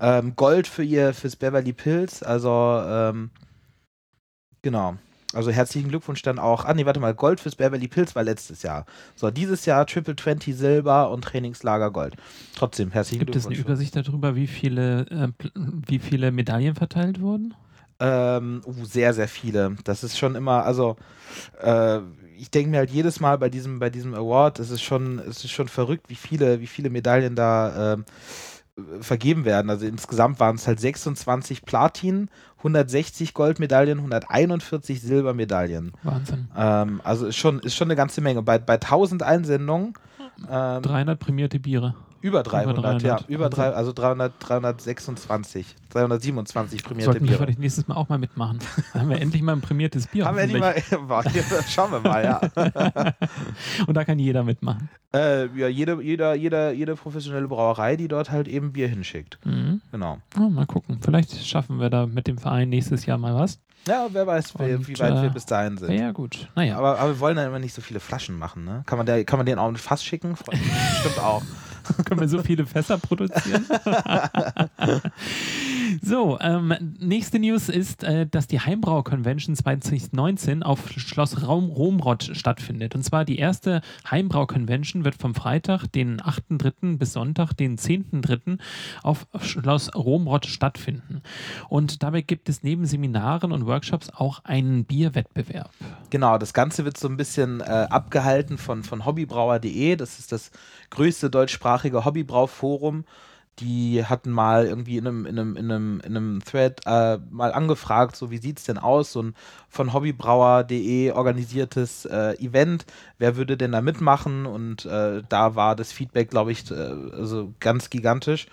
ähm, 0.00 0.36
Gold 0.36 0.66
für 0.66 0.84
ihr 0.84 1.14
fürs 1.14 1.36
Beverly 1.36 1.72
Pills. 1.72 2.22
Also, 2.22 2.82
ähm, 2.86 3.30
genau. 4.62 4.96
Also 5.36 5.50
herzlichen 5.50 5.88
Glückwunsch 5.88 6.22
dann 6.22 6.38
auch. 6.38 6.64
Ah, 6.64 6.74
nee, 6.74 6.86
warte 6.86 6.98
mal, 6.98 7.14
Gold 7.14 7.40
fürs 7.40 7.56
Beverly 7.56 7.88
Pills 7.88 8.16
war 8.16 8.24
letztes 8.24 8.62
Jahr. 8.62 8.86
So, 9.14 9.30
dieses 9.30 9.66
Jahr 9.66 9.86
Triple 9.86 10.16
20 10.16 10.56
Silber 10.56 11.10
und 11.10 11.22
Trainingslager 11.22 11.90
Gold. 11.90 12.14
Trotzdem, 12.54 12.90
herzlichen 12.90 13.20
Gibt 13.20 13.36
es 13.36 13.44
eine 13.44 13.54
Glückwunsch. 13.54 13.74
Übersicht 13.74 13.96
darüber, 13.96 14.34
wie 14.34 14.46
viele, 14.46 15.06
äh, 15.10 15.28
wie 15.86 15.98
viele 15.98 16.32
Medaillen 16.32 16.74
verteilt 16.74 17.20
wurden? 17.20 17.54
Ähm, 18.00 18.62
uh, 18.66 18.84
sehr, 18.84 19.14
sehr 19.14 19.28
viele. 19.28 19.76
Das 19.84 20.04
ist 20.04 20.18
schon 20.18 20.34
immer, 20.34 20.64
also 20.64 20.96
äh, 21.62 22.00
ich 22.38 22.50
denke 22.50 22.70
mir 22.70 22.78
halt 22.78 22.90
jedes 22.90 23.20
Mal 23.20 23.38
bei 23.38 23.48
diesem, 23.48 23.78
bei 23.78 23.90
diesem 23.90 24.14
Award, 24.14 24.58
es 24.58 24.70
ist 24.70 24.82
schon, 24.82 25.18
es 25.18 25.44
ist 25.44 25.50
schon 25.50 25.68
verrückt, 25.68 26.08
wie 26.08 26.14
viele, 26.14 26.60
wie 26.60 26.66
viele 26.66 26.90
Medaillen 26.90 27.36
da 27.36 27.94
ähm, 27.94 28.04
vergeben 29.00 29.44
werden. 29.44 29.70
Also 29.70 29.86
insgesamt 29.86 30.38
waren 30.40 30.56
es 30.56 30.66
halt 30.66 30.80
26 30.80 31.62
Platin, 31.62 32.28
160 32.58 33.34
Goldmedaillen, 33.34 33.98
141 33.98 35.00
Silbermedaillen. 35.00 35.92
Wahnsinn. 36.02 36.48
Ähm, 36.56 37.00
also 37.04 37.26
ist 37.26 37.36
schon, 37.36 37.60
ist 37.60 37.74
schon 37.74 37.88
eine 37.88 37.96
ganze 37.96 38.20
Menge. 38.20 38.42
Bei, 38.42 38.58
bei 38.58 38.74
1000 38.74 39.22
Einsendungen 39.22 39.94
ähm, 40.50 40.82
300 40.82 41.18
prämierte 41.18 41.60
Biere. 41.60 41.94
Über 42.26 42.42
300, 42.42 42.76
300, 42.84 43.02
ja, 43.02 43.20
über 43.28 43.48
drei, 43.48 43.70
also 43.70 43.92
300, 43.92 44.32
326, 44.40 45.76
327 45.90 46.82
prämierte 46.82 47.04
Sollten 47.04 47.20
wir 47.24 47.28
Biere. 47.28 47.42
vielleicht 47.44 47.58
nächstes 47.60 47.86
Mal 47.86 47.94
auch 47.94 48.08
mal 48.08 48.18
mitmachen. 48.18 48.58
Dann 48.92 49.02
haben 49.02 49.10
wir 49.10 49.20
endlich 49.20 49.42
mal 49.42 49.52
ein 49.52 49.60
prämiertes 49.60 50.08
Bier. 50.08 50.24
Haben 50.24 50.36
wir 50.36 50.42
hoffentlich. 50.42 50.90
mal, 50.98 51.62
schauen 51.68 51.92
wir 51.92 52.00
mal, 52.00 52.24
ja. 52.24 52.40
Und 53.86 53.94
da 53.94 54.04
kann 54.04 54.18
jeder 54.18 54.42
mitmachen. 54.42 54.88
äh, 55.14 55.46
ja, 55.56 55.68
jede, 55.68 56.02
jeder, 56.02 56.34
jeder, 56.34 56.72
jede 56.72 56.96
professionelle 56.96 57.46
Brauerei, 57.46 57.94
die 57.96 58.08
dort 58.08 58.30
halt 58.32 58.48
eben 58.48 58.72
Bier 58.72 58.88
hinschickt. 58.88 59.38
Mhm. 59.44 59.80
Genau. 59.92 60.18
Ja, 60.36 60.48
mal 60.48 60.66
gucken. 60.66 60.98
Vielleicht 61.00 61.46
schaffen 61.46 61.78
wir 61.78 61.90
da 61.90 62.06
mit 62.06 62.26
dem 62.26 62.38
Verein 62.38 62.68
nächstes 62.70 63.06
Jahr 63.06 63.18
mal 63.18 63.36
was. 63.36 63.60
Ja, 63.86 64.08
wer 64.10 64.26
weiß, 64.26 64.54
wie, 64.58 64.74
Und, 64.74 64.88
wie 64.88 64.98
weit 64.98 65.14
äh, 65.14 65.22
wir 65.22 65.30
bis 65.30 65.46
dahin 65.46 65.78
sind. 65.78 65.92
Ja, 65.92 66.10
gut. 66.10 66.48
Naja. 66.56 66.76
Aber, 66.76 66.98
aber 66.98 67.10
wir 67.10 67.20
wollen 67.20 67.36
dann 67.36 67.46
immer 67.46 67.60
nicht 67.60 67.72
so 67.72 67.80
viele 67.80 68.00
Flaschen 68.00 68.36
machen, 68.36 68.64
ne? 68.64 68.82
Kann 68.84 68.98
man, 68.98 69.06
der, 69.06 69.24
kann 69.24 69.38
man 69.38 69.46
den 69.46 69.60
auch 69.60 69.70
mit 69.70 69.80
Fass 69.80 70.02
schicken? 70.02 70.34
Bestimmt 70.50 71.20
auch. 71.20 71.42
Können 72.04 72.20
wir 72.20 72.28
so 72.28 72.42
viele 72.42 72.66
Fässer 72.66 72.98
produzieren? 72.98 73.66
so, 76.02 76.38
ähm, 76.40 76.74
nächste 76.98 77.38
News 77.38 77.68
ist, 77.68 78.04
äh, 78.04 78.26
dass 78.26 78.46
die 78.46 78.60
Heimbrauer 78.60 79.04
Convention 79.04 79.54
2019 79.54 80.62
auf 80.62 80.90
Schloss 80.90 81.46
Raum 81.46 81.70
Romrod 81.70 82.30
stattfindet. 82.32 82.94
Und 82.94 83.02
zwar 83.02 83.24
die 83.24 83.38
erste 83.38 83.80
Heimbrau 84.10 84.46
Convention 84.46 85.04
wird 85.04 85.16
vom 85.16 85.34
Freitag, 85.34 85.86
den 85.92 86.20
8.3. 86.20 86.98
bis 86.98 87.12
Sonntag, 87.12 87.54
den 87.54 87.78
10.3. 87.78 88.58
auf 89.02 89.26
Schloss 89.40 89.94
Romrod 89.94 90.46
stattfinden. 90.46 91.22
Und 91.68 92.02
dabei 92.02 92.20
gibt 92.22 92.48
es 92.48 92.62
neben 92.62 92.86
Seminaren 92.86 93.52
und 93.52 93.66
Workshops 93.66 94.10
auch 94.10 94.44
einen 94.44 94.84
Bierwettbewerb. 94.84 95.70
Genau, 96.10 96.38
das 96.38 96.52
Ganze 96.54 96.84
wird 96.84 96.96
so 96.96 97.08
ein 97.08 97.16
bisschen 97.16 97.60
äh, 97.60 97.64
abgehalten 97.64 98.58
von, 98.58 98.82
von 98.82 99.04
hobbybrauer.de. 99.04 99.96
Das 99.96 100.18
ist 100.18 100.32
das 100.32 100.50
größte 100.90 101.30
deutschsprachige 101.30 102.04
Hobbybrauforum. 102.04 103.04
Die 103.58 104.04
hatten 104.04 104.30
mal 104.30 104.66
irgendwie 104.66 104.98
in 104.98 105.06
einem, 105.06 105.24
in 105.24 105.38
einem, 105.38 105.56
in 105.56 105.70
einem, 105.70 106.00
in 106.00 106.16
einem 106.16 106.44
Thread 106.44 106.82
äh, 106.84 107.18
mal 107.30 107.54
angefragt, 107.54 108.14
so 108.14 108.30
wie 108.30 108.36
sieht 108.36 108.58
es 108.58 108.64
denn 108.64 108.76
aus, 108.76 109.12
so 109.12 109.22
ein 109.22 109.34
von 109.70 109.94
hobbybrauer.de 109.94 111.12
organisiertes 111.12 112.04
äh, 112.04 112.34
Event, 112.34 112.84
wer 113.18 113.36
würde 113.36 113.56
denn 113.56 113.72
da 113.72 113.80
mitmachen? 113.80 114.44
Und 114.44 114.84
äh, 114.84 115.22
da 115.26 115.54
war 115.54 115.74
das 115.74 115.90
Feedback, 115.90 116.28
glaube 116.28 116.52
ich, 116.52 116.70
äh, 116.70 116.74
also 116.74 117.54
ganz 117.58 117.88
gigantisch. 117.88 118.46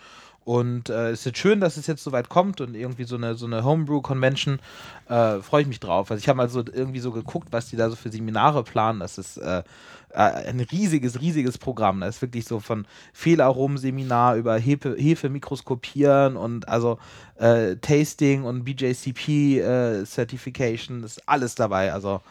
Und 0.46 0.90
äh, 0.90 1.12
es 1.12 1.20
ist 1.20 1.26
jetzt 1.26 1.40
schön, 1.40 1.62
dass 1.62 1.78
es 1.78 1.88
jetzt 1.88 2.04
soweit 2.04 2.28
kommt 2.28 2.60
und 2.60 2.76
irgendwie 2.76 3.06
so 3.06 3.16
eine, 3.16 3.36
so 3.36 3.46
eine 3.46 3.64
Homebrew-Convention 3.64 4.60
äh, 5.08 5.40
freue 5.40 5.62
ich 5.62 5.68
mich 5.68 5.80
drauf. 5.80 6.12
Also 6.12 6.20
ich 6.20 6.28
habe 6.28 6.38
mal 6.38 6.50
so 6.50 6.60
irgendwie 6.60 7.00
so 7.00 7.12
geguckt, 7.12 7.48
was 7.52 7.70
die 7.70 7.78
da 7.78 7.90
so 7.90 7.96
für 7.96 8.12
Seminare 8.12 8.64
planen. 8.64 9.00
Das 9.00 9.18
ist 9.18 9.38
äh, 9.38 9.64
äh, 10.10 10.20
ein 10.20 10.60
riesiges, 10.60 11.22
riesiges 11.22 11.58
Programm. 11.58 12.02
Das 12.02 12.18
ist 12.18 12.22
wirklich 12.22 12.46
so 12.46 12.60
von 12.60 12.86
Fehlaromen-Seminar 13.14 14.36
über 14.36 14.58
Hefe, 14.58 14.96
Hefe 14.98 15.30
mikroskopieren 15.30 16.36
und 16.36 16.68
also 16.68 17.00
äh, 17.38 17.78
Tasting 17.78 18.44
und 18.44 18.66
BJCP 18.66 19.60
äh, 19.60 20.06
Certification 20.06 21.04
ist 21.04 21.28
alles 21.28 21.56
dabei. 21.56 21.94
Also 21.94 22.22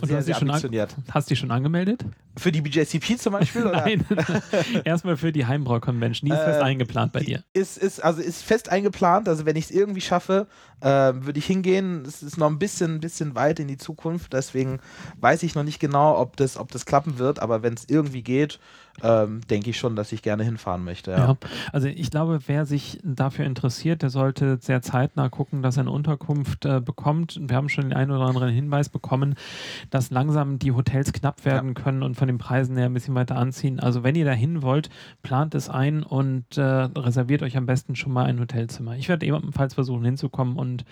Und 0.00 0.10
du 0.10 0.16
hast, 0.16 0.26
dich 0.26 0.36
schon 0.36 0.48
an, 0.48 0.56
ambitioniert. 0.56 0.96
hast 1.12 1.30
dich 1.30 1.38
schon 1.38 1.52
angemeldet? 1.52 2.04
Für 2.38 2.52
die 2.52 2.60
BJCP 2.60 3.18
zum 3.18 3.32
Beispiel? 3.34 3.66
Oder? 3.66 3.82
Nein, 3.82 4.04
erstmal 4.84 5.16
für 5.16 5.32
die 5.32 5.46
Heimbrau 5.46 5.80
Convention. 5.80 6.28
Die 6.28 6.34
ist 6.34 6.42
fest 6.42 6.60
Äh, 6.60 6.64
eingeplant 6.64 7.12
bei 7.12 7.20
dir. 7.20 7.44
Ist, 7.52 7.76
ist, 7.78 8.00
also 8.02 8.20
ist 8.22 8.42
fest 8.42 8.68
eingeplant. 8.70 9.28
Also 9.28 9.44
wenn 9.44 9.56
ich 9.56 9.66
es 9.66 9.70
irgendwie 9.70 10.00
schaffe, 10.00 10.46
äh, 10.80 10.86
würde 10.86 11.38
ich 11.38 11.46
hingehen. 11.46 12.04
Es 12.06 12.22
ist 12.22 12.38
noch 12.38 12.48
ein 12.48 12.58
bisschen, 12.58 13.00
bisschen 13.00 13.34
weit 13.34 13.60
in 13.60 13.68
die 13.68 13.76
Zukunft. 13.76 14.32
Deswegen 14.32 14.80
weiß 15.20 15.42
ich 15.42 15.54
noch 15.54 15.64
nicht 15.64 15.80
genau, 15.80 16.18
ob 16.18 16.36
das, 16.36 16.56
ob 16.56 16.70
das 16.70 16.86
klappen 16.86 17.18
wird. 17.18 17.40
Aber 17.40 17.62
wenn 17.62 17.74
es 17.74 17.84
irgendwie 17.88 18.22
geht, 18.22 18.58
ähm, 19.02 19.40
denke 19.48 19.70
ich 19.70 19.78
schon, 19.78 19.94
dass 19.96 20.12
ich 20.12 20.22
gerne 20.22 20.44
hinfahren 20.44 20.84
möchte. 20.84 21.12
Ja. 21.12 21.18
Ja. 21.18 21.36
also 21.72 21.88
ich 21.88 22.10
glaube, 22.10 22.40
wer 22.46 22.64
sich 22.66 22.98
dafür 23.04 23.44
interessiert, 23.44 24.02
der 24.02 24.10
sollte 24.10 24.58
sehr 24.60 24.82
zeitnah 24.82 25.28
gucken, 25.28 25.62
dass 25.62 25.76
er 25.76 25.82
eine 25.82 25.90
Unterkunft 25.90 26.64
äh, 26.64 26.80
bekommt. 26.80 27.38
Wir 27.40 27.56
haben 27.56 27.68
schon 27.68 27.84
den 27.84 27.92
einen 27.92 28.10
oder 28.10 28.24
anderen 28.26 28.50
Hinweis 28.50 28.88
bekommen, 28.88 29.34
dass 29.90 30.10
langsam 30.10 30.58
die 30.58 30.72
Hotels 30.72 31.12
knapp 31.12 31.44
werden 31.44 31.74
können 31.74 32.02
und 32.02 32.16
von 32.16 32.27
den 32.28 32.38
Preisen 32.38 32.76
her 32.76 32.86
ein 32.86 32.94
bisschen 32.94 33.14
weiter 33.16 33.36
anziehen. 33.36 33.80
Also 33.80 34.04
wenn 34.04 34.14
ihr 34.14 34.24
dahin 34.24 34.62
wollt, 34.62 34.88
plant 35.22 35.54
es 35.56 35.68
ein 35.68 36.02
und 36.04 36.56
äh, 36.56 36.62
reserviert 36.62 37.42
euch 37.42 37.56
am 37.56 37.66
besten 37.66 37.96
schon 37.96 38.12
mal 38.12 38.26
ein 38.26 38.38
Hotelzimmer. 38.38 38.96
Ich 38.96 39.08
werde 39.08 39.26
ebenfalls 39.26 39.74
versuchen 39.74 40.04
hinzukommen 40.04 40.56
und 40.56 40.84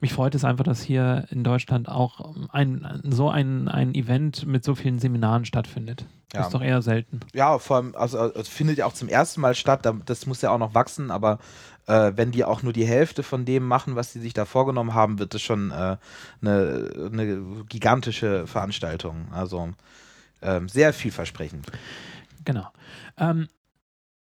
mich 0.00 0.12
freut 0.12 0.34
es 0.34 0.44
einfach, 0.44 0.64
dass 0.64 0.82
hier 0.82 1.26
in 1.30 1.44
Deutschland 1.44 1.88
auch 1.88 2.34
ein, 2.50 3.00
so 3.04 3.30
ein, 3.30 3.68
ein 3.68 3.94
Event 3.94 4.46
mit 4.46 4.64
so 4.64 4.74
vielen 4.74 4.98
Seminaren 4.98 5.44
stattfindet. 5.44 6.06
Das 6.30 6.40
Ja. 6.40 6.46
ist 6.48 6.54
doch 6.54 6.62
eher 6.62 6.82
selten. 6.82 7.20
Ja, 7.32 7.58
vor 7.58 7.76
allem, 7.76 7.94
also 7.96 8.18
es 8.34 8.48
findet 8.48 8.76
ja 8.78 8.86
auch 8.86 8.92
zum 8.92 9.08
ersten 9.08 9.40
Mal 9.40 9.54
statt, 9.54 9.86
da- 9.86 9.96
das 10.04 10.26
muss 10.26 10.42
ja 10.42 10.50
auch 10.50 10.58
noch 10.58 10.74
wachsen, 10.74 11.10
aber 11.10 11.38
äh, 11.86 12.12
wenn 12.16 12.32
die 12.32 12.44
auch 12.44 12.62
nur 12.62 12.74
die 12.74 12.84
Hälfte 12.84 13.22
von 13.22 13.46
dem 13.46 13.66
machen, 13.66 13.96
was 13.96 14.12
sie 14.12 14.20
sich 14.20 14.34
da 14.34 14.44
vorgenommen 14.44 14.92
haben, 14.92 15.18
wird 15.18 15.34
es 15.34 15.40
schon 15.40 15.70
äh, 15.70 15.96
eine, 16.42 16.90
eine 17.10 17.64
gigantische 17.70 18.46
Veranstaltung. 18.46 19.28
Also 19.32 19.70
ähm, 20.42 20.68
sehr 20.68 20.92
vielversprechend. 20.92 21.66
Genau. 22.44 22.68
Ähm, 23.18 23.48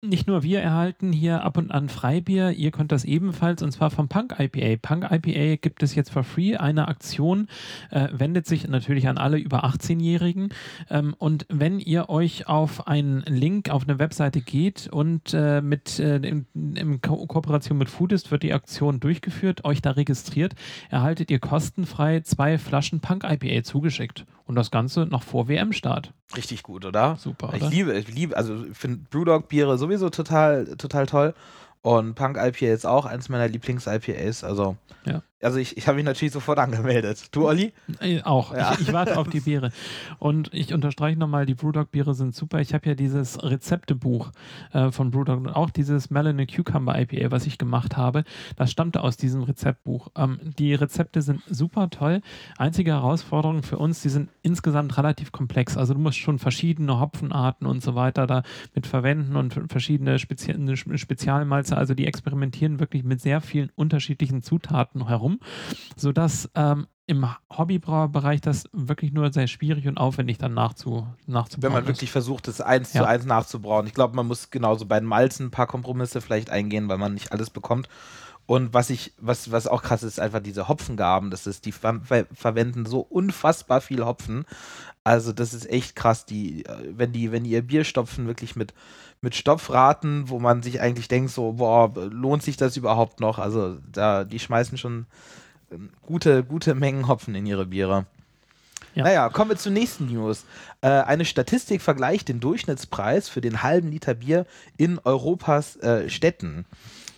nicht 0.01 0.27
nur 0.27 0.43
wir 0.43 0.61
erhalten 0.61 1.11
hier 1.11 1.43
ab 1.43 1.57
und 1.57 1.71
an 1.71 1.89
Freibier, 1.89 2.51
ihr 2.51 2.71
könnt 2.71 2.91
das 2.91 3.03
ebenfalls 3.03 3.61
und 3.61 3.71
zwar 3.71 3.89
vom 3.89 4.07
Punk 4.07 4.35
IPA. 4.39 4.77
Punk 4.81 5.11
IPA 5.11 5.57
gibt 5.57 5.83
es 5.83 5.93
jetzt 5.93 6.11
for 6.11 6.23
free. 6.23 6.55
Eine 6.55 6.87
Aktion 6.87 7.47
äh, 7.91 8.07
wendet 8.11 8.45
sich 8.47 8.67
natürlich 8.67 9.09
an 9.09 9.17
alle 9.17 9.37
über 9.37 9.65
18-Jährigen. 9.65 10.53
Ähm, 10.89 11.15
und 11.17 11.45
wenn 11.49 11.79
ihr 11.79 12.07
euch 12.09 12.47
auf 12.47 12.87
einen 12.87 13.23
Link 13.23 13.69
auf 13.69 13.83
eine 13.83 13.99
Webseite 13.99 14.39
geht 14.39 14.87
und 14.87 15.33
äh, 15.33 15.59
mit 15.61 15.99
äh, 15.99 16.15
in, 16.17 16.45
in 16.53 17.01
Ko 17.01 17.27
Kooperation 17.27 17.77
mit 17.77 17.89
Foodist 17.89 18.31
wird 18.31 18.43
die 18.43 18.53
Aktion 18.53 19.01
durchgeführt, 19.01 19.65
euch 19.65 19.81
da 19.81 19.91
registriert, 19.91 20.55
erhaltet 20.89 21.29
ihr 21.29 21.39
kostenfrei 21.39 22.21
zwei 22.21 22.57
Flaschen 22.57 23.01
Punk 23.01 23.25
IPA 23.25 23.63
zugeschickt. 23.63 24.25
Und 24.45 24.55
das 24.55 24.71
Ganze 24.71 25.05
noch 25.05 25.21
vor 25.21 25.47
WM-Start. 25.47 26.11
Richtig 26.35 26.63
gut, 26.63 26.83
oder? 26.83 27.17
Super, 27.17 27.51
Ich 27.53 27.61
oder? 27.61 27.69
liebe, 27.69 27.93
ich 27.93 28.07
liebe, 28.07 28.35
also 28.35 28.65
ich 28.65 28.75
finde 28.75 29.05
Brewdog-Biere 29.11 29.77
sowieso 29.89 30.09
total, 30.09 30.65
total 30.77 31.05
toll. 31.05 31.33
Und 31.81 32.15
Punk 32.15 32.37
IPA 32.37 32.73
ist 32.73 32.85
auch 32.85 33.05
eins 33.05 33.29
meiner 33.29 33.47
Lieblings-IPAs. 33.47 34.43
Also, 34.43 34.75
Ja. 35.05 35.21
Also 35.41 35.57
ich, 35.57 35.77
ich 35.77 35.87
habe 35.87 35.95
mich 35.95 36.05
natürlich 36.05 36.33
sofort 36.33 36.59
angemeldet. 36.59 37.27
Du, 37.31 37.47
Olli? 37.47 37.73
Äh, 38.01 38.21
Auch. 38.23 38.53
Ja. 38.53 38.73
Ich, 38.73 38.81
ich 38.81 38.93
warte 38.93 39.17
auf 39.17 39.27
die 39.29 39.39
Biere. 39.41 39.71
Und 40.17 40.49
ich 40.53 40.73
unterstreiche 40.73 41.17
nochmal, 41.17 41.45
die 41.45 41.55
Brewdog-Biere 41.55 42.13
sind 42.13 42.35
super. 42.35 42.59
Ich 42.59 42.73
habe 42.73 42.87
ja 42.89 42.95
dieses 42.95 43.41
Rezeptebuch 43.43 44.31
äh, 44.73 44.91
von 44.91 45.11
Brewdog 45.11 45.37
und 45.37 45.49
auch 45.49 45.69
dieses 45.69 46.09
Melon 46.09 46.45
Cucumber 46.47 46.99
IPA, 46.99 47.31
was 47.31 47.45
ich 47.45 47.57
gemacht 47.57 47.97
habe. 47.97 48.23
Das 48.55 48.71
stammte 48.71 49.01
aus 49.01 49.17
diesem 49.17 49.43
Rezeptbuch. 49.43 50.09
Ähm, 50.15 50.39
die 50.57 50.73
Rezepte 50.73 51.21
sind 51.21 51.41
super 51.47 51.89
toll. 51.89 52.21
Einzige 52.57 52.91
Herausforderung 52.91 53.63
für 53.63 53.77
uns, 53.77 54.01
die 54.01 54.09
sind 54.09 54.29
insgesamt 54.41 54.97
relativ 54.97 55.31
komplex. 55.31 55.77
Also 55.77 55.93
du 55.93 55.99
musst 55.99 56.17
schon 56.17 56.39
verschiedene 56.39 56.99
Hopfenarten 56.99 57.67
und 57.67 57.81
so 57.81 57.95
weiter 57.95 58.27
da 58.27 58.43
mit 58.73 58.87
verwenden 58.87 59.35
und 59.35 59.59
verschiedene 59.69 60.19
Spezi 60.19 60.49
Spezialmalze. 60.97 61.77
Also 61.77 61.93
die 61.93 62.07
experimentieren 62.07 62.79
wirklich 62.79 63.03
mit 63.03 63.21
sehr 63.21 63.41
vielen 63.41 63.69
unterschiedlichen 63.75 64.41
Zutaten 64.41 65.07
herum, 65.07 65.28
sodass 65.95 66.49
ähm, 66.55 66.87
im 67.05 67.25
Hobbybrauerbereich 67.55 68.39
das 68.41 68.65
wirklich 68.71 69.11
nur 69.13 69.33
sehr 69.33 69.47
schwierig 69.47 69.87
und 69.87 69.97
aufwendig 69.97 70.37
dann 70.37 70.53
nachzu, 70.53 71.07
nachzubauen 71.25 71.63
Wenn 71.63 71.71
man 71.73 71.83
ist. 71.83 71.87
wirklich 71.87 72.11
versucht, 72.11 72.47
das 72.47 72.61
eins 72.61 72.93
Ja. 72.93 73.01
zu 73.01 73.07
eins 73.07 73.25
nachzubrauen. 73.25 73.87
Ich 73.87 73.93
glaube, 73.95 74.15
man 74.15 74.27
muss 74.27 74.51
genauso 74.51 74.85
bei 74.85 74.99
den 74.99 75.07
Malzen 75.09 75.47
ein 75.47 75.51
paar 75.51 75.65
Kompromisse 75.67 76.21
vielleicht 76.21 76.49
eingehen, 76.51 76.87
weil 76.87 76.97
man 76.99 77.13
nicht 77.15 77.31
alles 77.31 77.49
bekommt. 77.49 77.89
Und 78.49 78.73
was 78.73 78.89
ich, 78.89 79.13
was, 79.19 79.51
was 79.51 79.67
auch 79.67 79.83
krass 79.83 80.01
ist, 80.01 80.13
ist 80.13 80.19
einfach 80.19 80.39
diese 80.39 80.67
Hopfengaben. 80.67 81.29
Das 81.29 81.45
ist, 81.45 81.65
die 81.65 81.71
ver 81.71 82.01
ver 82.03 82.25
verwenden 82.33 82.87
so 82.87 83.01
unfassbar 83.01 83.79
viel 83.79 84.03
Hopfen. 84.03 84.43
Also, 85.03 85.33
das 85.33 85.53
ist 85.53 85.69
echt 85.69 85.95
krass. 85.95 86.25
Die, 86.25 86.65
äh, 86.65 86.93
wenn 86.95 87.11
die, 87.11 87.31
wenn 87.31 87.43
die 87.43 87.51
ihr 87.51 87.61
Bier 87.61 87.83
stopfen, 87.83 88.25
wirklich 88.25 88.55
mit, 88.55 88.73
mit 89.21 89.35
Stopfraten, 89.35 90.29
wo 90.29 90.39
man 90.39 90.63
sich 90.63 90.81
eigentlich 90.81 91.07
denkt, 91.07 91.29
so, 91.29 91.53
boah, 91.53 91.93
lohnt 91.95 92.41
sich 92.41 92.57
das 92.57 92.75
überhaupt 92.75 93.19
noch? 93.19 93.37
Also, 93.37 93.77
da, 93.91 94.23
die 94.23 94.39
schmeißen 94.39 94.79
schon 94.79 95.05
ähm, 95.71 95.91
gute, 96.01 96.43
gute 96.43 96.73
Mengen 96.73 97.07
Hopfen 97.07 97.35
in 97.35 97.45
ihre 97.45 97.67
Biere. 97.67 98.07
Ja. 98.95 99.03
Naja, 99.03 99.29
kommen 99.29 99.51
wir 99.51 99.57
zur 99.57 99.73
nächsten 99.73 100.07
News. 100.07 100.45
Äh, 100.81 100.87
eine 100.89 101.25
Statistik 101.25 101.83
vergleicht 101.83 102.29
den 102.29 102.39
Durchschnittspreis 102.39 103.29
für 103.29 103.41
den 103.41 103.61
halben 103.61 103.91
Liter 103.91 104.15
Bier 104.15 104.47
in 104.75 104.97
Europas 105.03 105.75
äh, 105.75 106.09
Städten. 106.09 106.65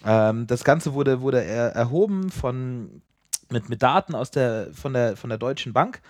Ähm, 0.06 0.48
das 0.48 0.64
Ganze 0.64 0.94
wurde, 0.94 1.22
wurde 1.22 1.44
er, 1.44 1.76
erhoben 1.76 2.30
von, 2.30 3.02
mit, 3.50 3.70
mit 3.70 3.82
Daten 3.84 4.16
aus 4.16 4.32
der, 4.32 4.68
von, 4.74 4.94
der, 4.94 5.16
von 5.18 5.30
der 5.30 5.38
Deutschen 5.40 5.74
Bank. 5.74 6.02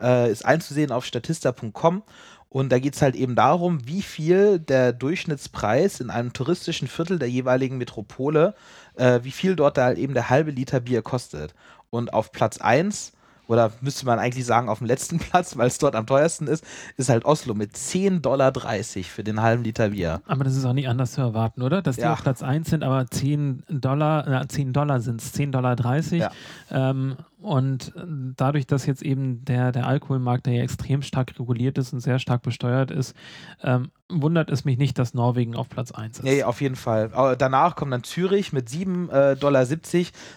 Äh, 0.00 0.30
ist 0.30 0.44
einzusehen 0.44 0.92
auf 0.92 1.04
statista.com. 1.04 2.02
Und 2.50 2.70
da 2.70 2.78
geht 2.78 2.94
es 2.94 3.02
halt 3.02 3.14
eben 3.14 3.34
darum, 3.34 3.86
wie 3.86 4.00
viel 4.00 4.58
der 4.58 4.92
Durchschnittspreis 4.92 6.00
in 6.00 6.08
einem 6.08 6.32
touristischen 6.32 6.88
Viertel 6.88 7.18
der 7.18 7.28
jeweiligen 7.28 7.76
Metropole, 7.76 8.54
äh, 8.96 9.20
wie 9.22 9.32
viel 9.32 9.54
dort 9.54 9.76
da 9.76 9.84
halt 9.84 9.98
eben 9.98 10.14
der 10.14 10.30
halbe 10.30 10.50
Liter 10.50 10.80
Bier 10.80 11.02
kostet. 11.02 11.54
Und 11.90 12.12
auf 12.14 12.32
Platz 12.32 12.58
1, 12.58 13.12
oder 13.48 13.72
müsste 13.80 14.06
man 14.06 14.18
eigentlich 14.20 14.46
sagen 14.46 14.68
auf 14.68 14.78
dem 14.78 14.86
letzten 14.86 15.18
Platz, 15.18 15.56
weil 15.56 15.66
es 15.66 15.78
dort 15.78 15.96
am 15.96 16.06
teuersten 16.06 16.46
ist, 16.46 16.64
ist 16.96 17.08
halt 17.08 17.24
Oslo 17.24 17.54
mit 17.54 17.72
10,30 17.74 18.20
Dollar 18.20 18.52
für 18.52 19.24
den 19.24 19.42
halben 19.42 19.64
Liter 19.64 19.88
Bier. 19.88 20.20
Aber 20.26 20.44
das 20.44 20.54
ist 20.54 20.64
auch 20.64 20.72
nicht 20.74 20.88
anders 20.88 21.12
zu 21.12 21.20
erwarten, 21.22 21.62
oder? 21.62 21.82
Dass 21.82 21.96
die 21.96 22.02
Ja. 22.02 22.12
auf 22.12 22.22
Platz 22.22 22.42
1 22.42 22.68
sind, 22.70 22.84
aber 22.84 23.06
10 23.10 23.64
Dollar, 23.68 24.42
äh, 24.42 24.46
10 24.46 24.72
Dollar 24.72 25.00
sind 25.00 25.20
es, 25.20 25.34
10,30 25.34 25.50
Dollar. 25.50 25.76
30. 25.76 26.20
Ja. 26.20 26.30
Ähm, 26.70 27.16
und 27.40 27.94
äh, 27.96 28.02
dadurch, 28.36 28.66
dass 28.66 28.86
jetzt 28.86 29.02
eben 29.02 29.44
der, 29.44 29.70
der 29.70 29.86
Alkoholmarkt, 29.86 30.46
der 30.46 30.54
ja 30.54 30.62
extrem 30.62 31.02
stark 31.02 31.38
reguliert 31.38 31.78
ist 31.78 31.92
und 31.92 32.00
sehr 32.00 32.18
stark 32.18 32.42
besteuert 32.42 32.90
ist, 32.90 33.14
ähm, 33.62 33.90
wundert 34.10 34.50
es 34.50 34.64
mich 34.64 34.78
nicht, 34.78 34.98
dass 34.98 35.12
Norwegen 35.12 35.54
auf 35.54 35.68
Platz 35.68 35.92
1 35.92 36.20
ist. 36.20 36.26
Ja, 36.26 36.46
auf 36.46 36.60
jeden 36.60 36.76
Fall. 36.76 37.10
Danach 37.38 37.76
kommt 37.76 37.92
dann 37.92 38.04
Zürich 38.04 38.52
mit 38.52 38.68
7,70 38.68 39.12
äh, 39.12 39.36
Dollar, 39.36 39.66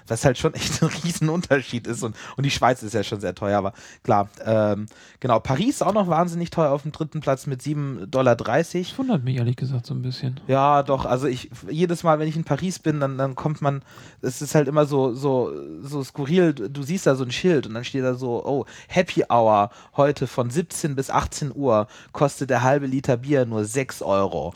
was 0.07 0.25
halt 0.25 0.37
schon 0.37 0.53
echt 0.55 0.83
ein 0.83 0.89
Riesenunterschied 0.89 1.87
ist. 1.87 2.03
Und, 2.03 2.15
und 2.35 2.45
die 2.45 2.51
Schweiz 2.51 2.83
ist 2.83 2.93
ja 2.93 3.03
schon 3.03 3.21
sehr 3.21 3.33
teuer, 3.33 3.57
aber 3.57 3.73
klar. 4.03 4.29
Ähm, 4.43 4.87
genau, 5.19 5.39
Paris 5.39 5.81
auch 5.81 5.93
noch 5.93 6.07
wahnsinnig 6.07 6.49
teuer 6.49 6.71
auf 6.71 6.81
dem 6.81 6.91
dritten 6.91 7.21
Platz 7.21 7.47
mit 7.47 7.61
7,30 7.61 8.05
Dollar. 8.07 8.35
Das 8.35 8.97
wundert 8.97 9.23
mich 9.23 9.37
ehrlich 9.37 9.55
gesagt 9.55 9.85
so 9.85 9.93
ein 9.93 10.01
bisschen. 10.01 10.39
Ja, 10.47 10.83
doch, 10.83 11.05
also 11.05 11.27
ich, 11.27 11.49
jedes 11.69 12.03
Mal, 12.03 12.19
wenn 12.19 12.27
ich 12.27 12.35
in 12.35 12.43
Paris 12.43 12.79
bin, 12.79 12.99
dann, 12.99 13.17
dann 13.17 13.35
kommt 13.35 13.61
man, 13.61 13.83
es 14.21 14.41
ist 14.41 14.53
halt 14.53 14.67
immer 14.67 14.85
so, 14.85 15.13
so, 15.13 15.51
so 15.81 16.03
skurril, 16.03 16.53
du, 16.53 16.69
du 16.69 16.83
siehst 16.91 17.07
da 17.07 17.15
so 17.15 17.23
ein 17.23 17.31
Schild 17.31 17.67
und 17.67 17.73
dann 17.73 17.85
steht 17.85 18.03
da 18.03 18.15
so, 18.15 18.45
oh, 18.45 18.65
Happy 18.87 19.23
Hour 19.29 19.69
heute 19.95 20.27
von 20.27 20.49
17 20.49 20.95
bis 20.95 21.09
18 21.09 21.53
Uhr 21.55 21.87
kostet 22.11 22.49
der 22.49 22.63
halbe 22.63 22.85
Liter 22.85 23.17
Bier 23.17 23.45
nur 23.45 23.63
6 23.63 24.01
Euro. 24.01 24.53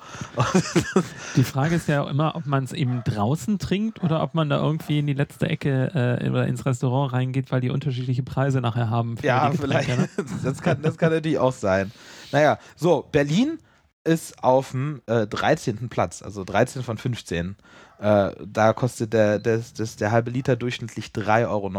Die 1.37 1.43
Frage 1.45 1.75
ist 1.75 1.87
ja 1.87 2.03
auch 2.03 2.09
immer, 2.09 2.35
ob 2.35 2.45
man 2.45 2.65
es 2.65 2.73
eben 2.73 3.03
draußen 3.05 3.57
trinkt 3.57 4.03
oder 4.03 4.21
ob 4.21 4.33
man 4.33 4.49
da 4.49 4.57
irgendwie 4.57 4.99
in 4.99 5.07
die 5.07 5.13
letzte 5.13 5.47
Ecke 5.47 6.19
äh, 6.21 6.29
oder 6.29 6.45
ins 6.47 6.65
Restaurant 6.65 7.13
reingeht, 7.13 7.51
weil 7.51 7.61
die 7.61 7.69
unterschiedliche 7.69 8.23
Preise 8.23 8.59
nachher 8.59 8.89
haben. 8.89 9.15
Ja, 9.21 9.51
vielleicht. 9.51 9.89
ne? 9.89 10.09
Das 10.43 10.61
kann, 10.61 10.81
das 10.81 10.97
kann 10.97 11.11
natürlich 11.11 11.39
auch 11.39 11.53
sein. 11.53 11.91
Naja, 12.31 12.59
so, 12.75 13.07
Berlin 13.11 13.59
ist 14.03 14.43
auf 14.43 14.71
dem 14.71 15.01
äh, 15.07 15.25
13. 15.25 15.89
Platz, 15.89 16.21
also 16.21 16.43
13 16.43 16.83
von 16.83 16.97
15. 16.97 17.55
Äh, 17.99 18.31
da 18.45 18.73
kostet 18.73 19.13
der, 19.13 19.39
das, 19.39 19.73
das, 19.73 19.95
der 19.95 20.11
halbe 20.11 20.31
Liter 20.31 20.55
durchschnittlich 20.55 21.07
3,90 21.07 21.47
Euro. 21.47 21.71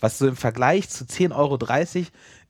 Was 0.00 0.18
so 0.18 0.28
im 0.28 0.36
Vergleich 0.36 0.88
zu 0.88 1.04
10,30 1.04 1.34
Euro 1.34 1.58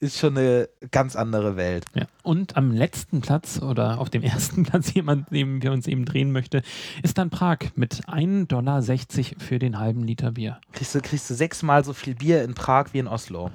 ist 0.00 0.18
schon 0.18 0.36
eine 0.36 0.68
ganz 0.90 1.16
andere 1.16 1.56
Welt. 1.56 1.86
Ja. 1.94 2.06
Und 2.22 2.56
am 2.56 2.72
letzten 2.72 3.20
Platz 3.20 3.60
oder 3.62 3.98
auf 3.98 4.10
dem 4.10 4.22
ersten 4.24 4.64
Platz, 4.64 4.92
jemand, 4.92 5.30
dem 5.30 5.62
wir 5.62 5.72
uns 5.72 5.86
eben 5.86 6.04
drehen 6.04 6.32
möchte, 6.32 6.62
ist 7.02 7.18
dann 7.18 7.30
Prag 7.30 7.58
mit 7.76 8.06
1,60 8.06 8.46
Dollar 8.46 8.82
für 9.38 9.58
den 9.58 9.78
halben 9.78 10.02
Liter 10.02 10.32
Bier. 10.32 10.60
Kriegst 10.72 10.94
du, 10.94 11.00
kriegst 11.00 11.30
du 11.30 11.34
sechsmal 11.34 11.84
so 11.84 11.92
viel 11.92 12.14
Bier 12.14 12.44
in 12.44 12.54
Prag 12.54 12.88
wie 12.92 12.98
in 12.98 13.08
Oslo. 13.08 13.50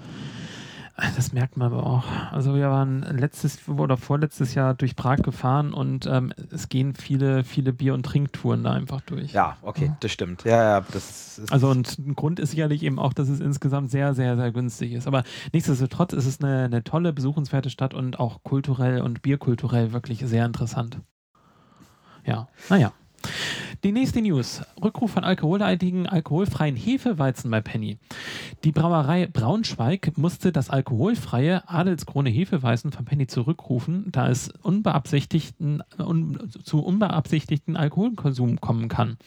Das 1.15 1.33
merkt 1.33 1.57
man 1.57 1.71
aber 1.71 1.85
auch. 1.85 2.03
Also 2.31 2.55
wir 2.55 2.69
waren 2.69 3.01
letztes 3.01 3.67
oder 3.67 3.97
vorletztes 3.97 4.53
Jahr 4.53 4.73
durch 4.75 4.95
Prag 4.95 5.17
gefahren 5.17 5.73
und 5.73 6.05
ähm, 6.05 6.31
es 6.51 6.69
gehen 6.69 6.93
viele, 6.93 7.43
viele 7.43 7.73
Bier- 7.73 7.93
und 7.93 8.03
Trinktouren 8.05 8.63
da 8.63 8.71
einfach 8.71 9.01
durch. 9.01 9.33
Ja, 9.33 9.57
okay, 9.61 9.87
ja. 9.87 9.97
das 9.99 10.11
stimmt. 10.11 10.43
Ja, 10.43 10.63
ja, 10.63 10.85
das 10.91 11.39
ist 11.39 11.51
Also 11.51 11.69
und 11.69 11.97
ein 11.97 12.15
Grund 12.15 12.39
ist 12.39 12.51
sicherlich 12.51 12.83
eben 12.83 12.99
auch, 12.99 13.13
dass 13.13 13.29
es 13.29 13.39
insgesamt 13.39 13.89
sehr, 13.89 14.13
sehr, 14.13 14.35
sehr 14.35 14.51
günstig 14.51 14.93
ist. 14.93 15.07
Aber 15.07 15.23
nichtsdestotrotz 15.53 16.13
ist 16.13 16.25
es 16.25 16.39
eine, 16.39 16.65
eine 16.65 16.83
tolle, 16.83 17.13
besuchenswerte 17.13 17.69
Stadt 17.69 17.93
und 17.93 18.19
auch 18.19 18.43
kulturell 18.43 19.01
und 19.01 19.21
bierkulturell 19.21 19.93
wirklich 19.93 20.19
sehr 20.19 20.45
interessant. 20.45 20.99
Ja, 22.25 22.47
naja. 22.69 22.93
Die 23.83 23.91
nächste 23.91 24.21
News. 24.21 24.61
Rückruf 24.81 25.11
von 25.11 25.23
alkoholhaltigen, 25.23 26.05
alkoholfreien 26.05 26.75
Hefeweizen 26.75 27.49
bei 27.49 27.61
Penny. 27.61 27.97
Die 28.63 28.71
Brauerei 28.71 29.25
Braunschweig 29.25 30.17
musste 30.17 30.51
das 30.51 30.69
alkoholfreie 30.69 31.67
Adelskrone 31.67 32.29
Hefeweizen 32.29 32.91
von 32.91 33.05
Penny 33.05 33.25
zurückrufen, 33.25 34.05
da 34.11 34.29
es 34.29 34.49
unbeabsichtigten, 34.61 35.81
un, 35.97 36.51
zu 36.63 36.83
unbeabsichtigten 36.83 37.75
Alkoholkonsum 37.75 38.61
kommen 38.61 38.87
kann. 38.87 39.17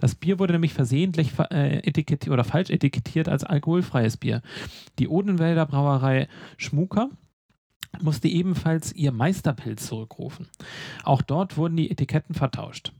Das 0.00 0.16
Bier 0.16 0.40
wurde 0.40 0.54
nämlich 0.54 0.74
versehentlich 0.74 1.32
äh, 1.50 1.78
etikettiert 1.78 2.32
oder 2.32 2.42
falsch 2.42 2.70
etikettiert 2.70 3.28
als 3.28 3.44
alkoholfreies 3.44 4.16
Bier. 4.16 4.42
Die 4.98 5.06
Odenwälder 5.06 5.66
Brauerei 5.66 6.26
Schmucker 6.56 7.10
musste 8.00 8.28
ebenfalls 8.28 8.92
ihr 8.92 9.12
Meisterpilz 9.12 9.86
zurückrufen. 9.86 10.48
Auch 11.04 11.22
dort 11.22 11.56
wurden 11.56 11.76
die 11.76 11.90
Etiketten 11.90 12.34
vertauscht. 12.34 12.92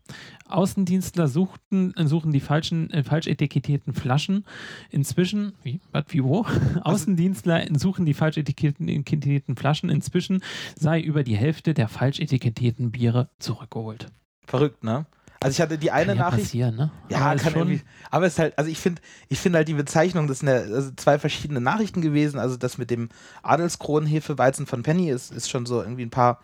Außendienstler 0.48 1.28
suchten, 1.28 1.94
suchen 1.96 2.32
die 2.32 2.40
falschen, 2.40 2.90
äh, 2.90 3.04
falsch 3.04 3.26
etikettierten 3.26 3.94
Flaschen. 3.94 4.44
Inzwischen, 4.90 5.52
wie, 5.62 5.80
was, 5.92 6.04
wie, 6.08 6.24
wo? 6.24 6.44
Außendienstler 6.82 7.66
suchen 7.78 8.04
die 8.04 8.14
falsch 8.14 8.36
etikettierten 8.36 9.56
Flaschen. 9.56 9.90
Inzwischen 9.90 10.42
sei 10.76 11.00
über 11.00 11.22
die 11.22 11.36
Hälfte 11.36 11.74
der 11.74 11.88
falsch 11.88 12.20
etikettierten 12.20 12.90
Biere 12.90 13.30
zurückgeholt. 13.38 14.06
Verrückt, 14.46 14.82
ne? 14.82 15.06
Also 15.42 15.54
ich 15.54 15.60
hatte 15.62 15.78
die 15.78 15.90
eine 15.90 16.08
kann 16.08 16.16
ja 16.18 16.22
Nachricht. 16.24 16.54
Ne? 16.54 16.90
Ja, 17.08 17.18
aber 17.18 17.36
kann 17.36 17.54
irgendwie. 17.54 17.80
Aber 18.10 18.26
es 18.26 18.34
ist 18.34 18.38
halt, 18.38 18.58
also 18.58 18.70
ich 18.70 18.78
finde, 18.78 19.00
ich 19.28 19.38
finde 19.38 19.58
halt 19.58 19.68
die 19.68 19.74
Bezeichnung, 19.74 20.26
das 20.26 20.40
sind 20.40 20.48
ja 20.48 20.56
also 20.56 20.90
zwei 20.96 21.18
verschiedene 21.18 21.62
Nachrichten 21.62 22.02
gewesen. 22.02 22.38
Also 22.38 22.58
das 22.58 22.76
mit 22.76 22.90
dem 22.90 23.08
Adelskronenhefeweizen 23.42 24.66
von 24.66 24.82
Penny 24.82 25.08
ist, 25.08 25.32
ist 25.32 25.48
schon 25.48 25.64
so 25.64 25.80
irgendwie 25.80 26.04
ein 26.04 26.10
paar, 26.10 26.40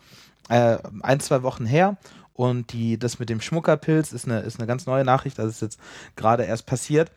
äh, 0.49 0.79
ein, 1.01 1.19
zwei 1.19 1.43
Wochen 1.43 1.67
her. 1.67 1.97
Und 2.33 2.73
die, 2.73 2.97
das 2.97 3.19
mit 3.19 3.29
dem 3.29 3.39
Schmuckerpilz 3.39 4.13
ist 4.13 4.25
eine, 4.25 4.39
ist 4.39 4.59
eine 4.59 4.67
ganz 4.67 4.87
neue 4.87 5.05
Nachricht. 5.05 5.37
Das 5.37 5.47
ist 5.47 5.61
jetzt 5.61 5.79
gerade 6.15 6.43
erst 6.43 6.65
passiert. 6.65 7.11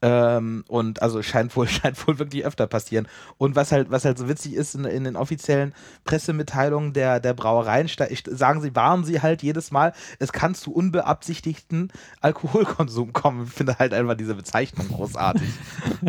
Ähm, 0.00 0.64
und 0.68 1.02
also 1.02 1.22
scheint 1.22 1.54
wohl, 1.56 1.68
scheint 1.68 2.06
wohl 2.06 2.18
wirklich 2.18 2.44
öfter 2.44 2.66
passieren. 2.66 3.08
Und 3.36 3.56
was 3.56 3.72
halt, 3.72 3.90
was 3.90 4.04
halt 4.04 4.18
so 4.18 4.28
witzig 4.28 4.54
ist, 4.54 4.74
in, 4.74 4.84
in 4.84 5.04
den 5.04 5.16
offiziellen 5.16 5.74
Pressemitteilungen 6.04 6.92
der, 6.92 7.20
der 7.20 7.34
Brauereien 7.34 7.88
sagen 8.26 8.60
sie, 8.60 8.74
warnen 8.76 9.04
sie 9.04 9.22
halt 9.22 9.42
jedes 9.42 9.70
Mal, 9.70 9.92
es 10.18 10.32
kann 10.32 10.54
zu 10.54 10.72
unbeabsichtigten 10.72 11.90
Alkoholkonsum 12.20 13.12
kommen. 13.12 13.44
Ich 13.46 13.52
finde 13.52 13.78
halt 13.78 13.92
einfach 13.92 14.14
diese 14.14 14.34
Bezeichnung 14.34 14.88
großartig. 14.88 15.48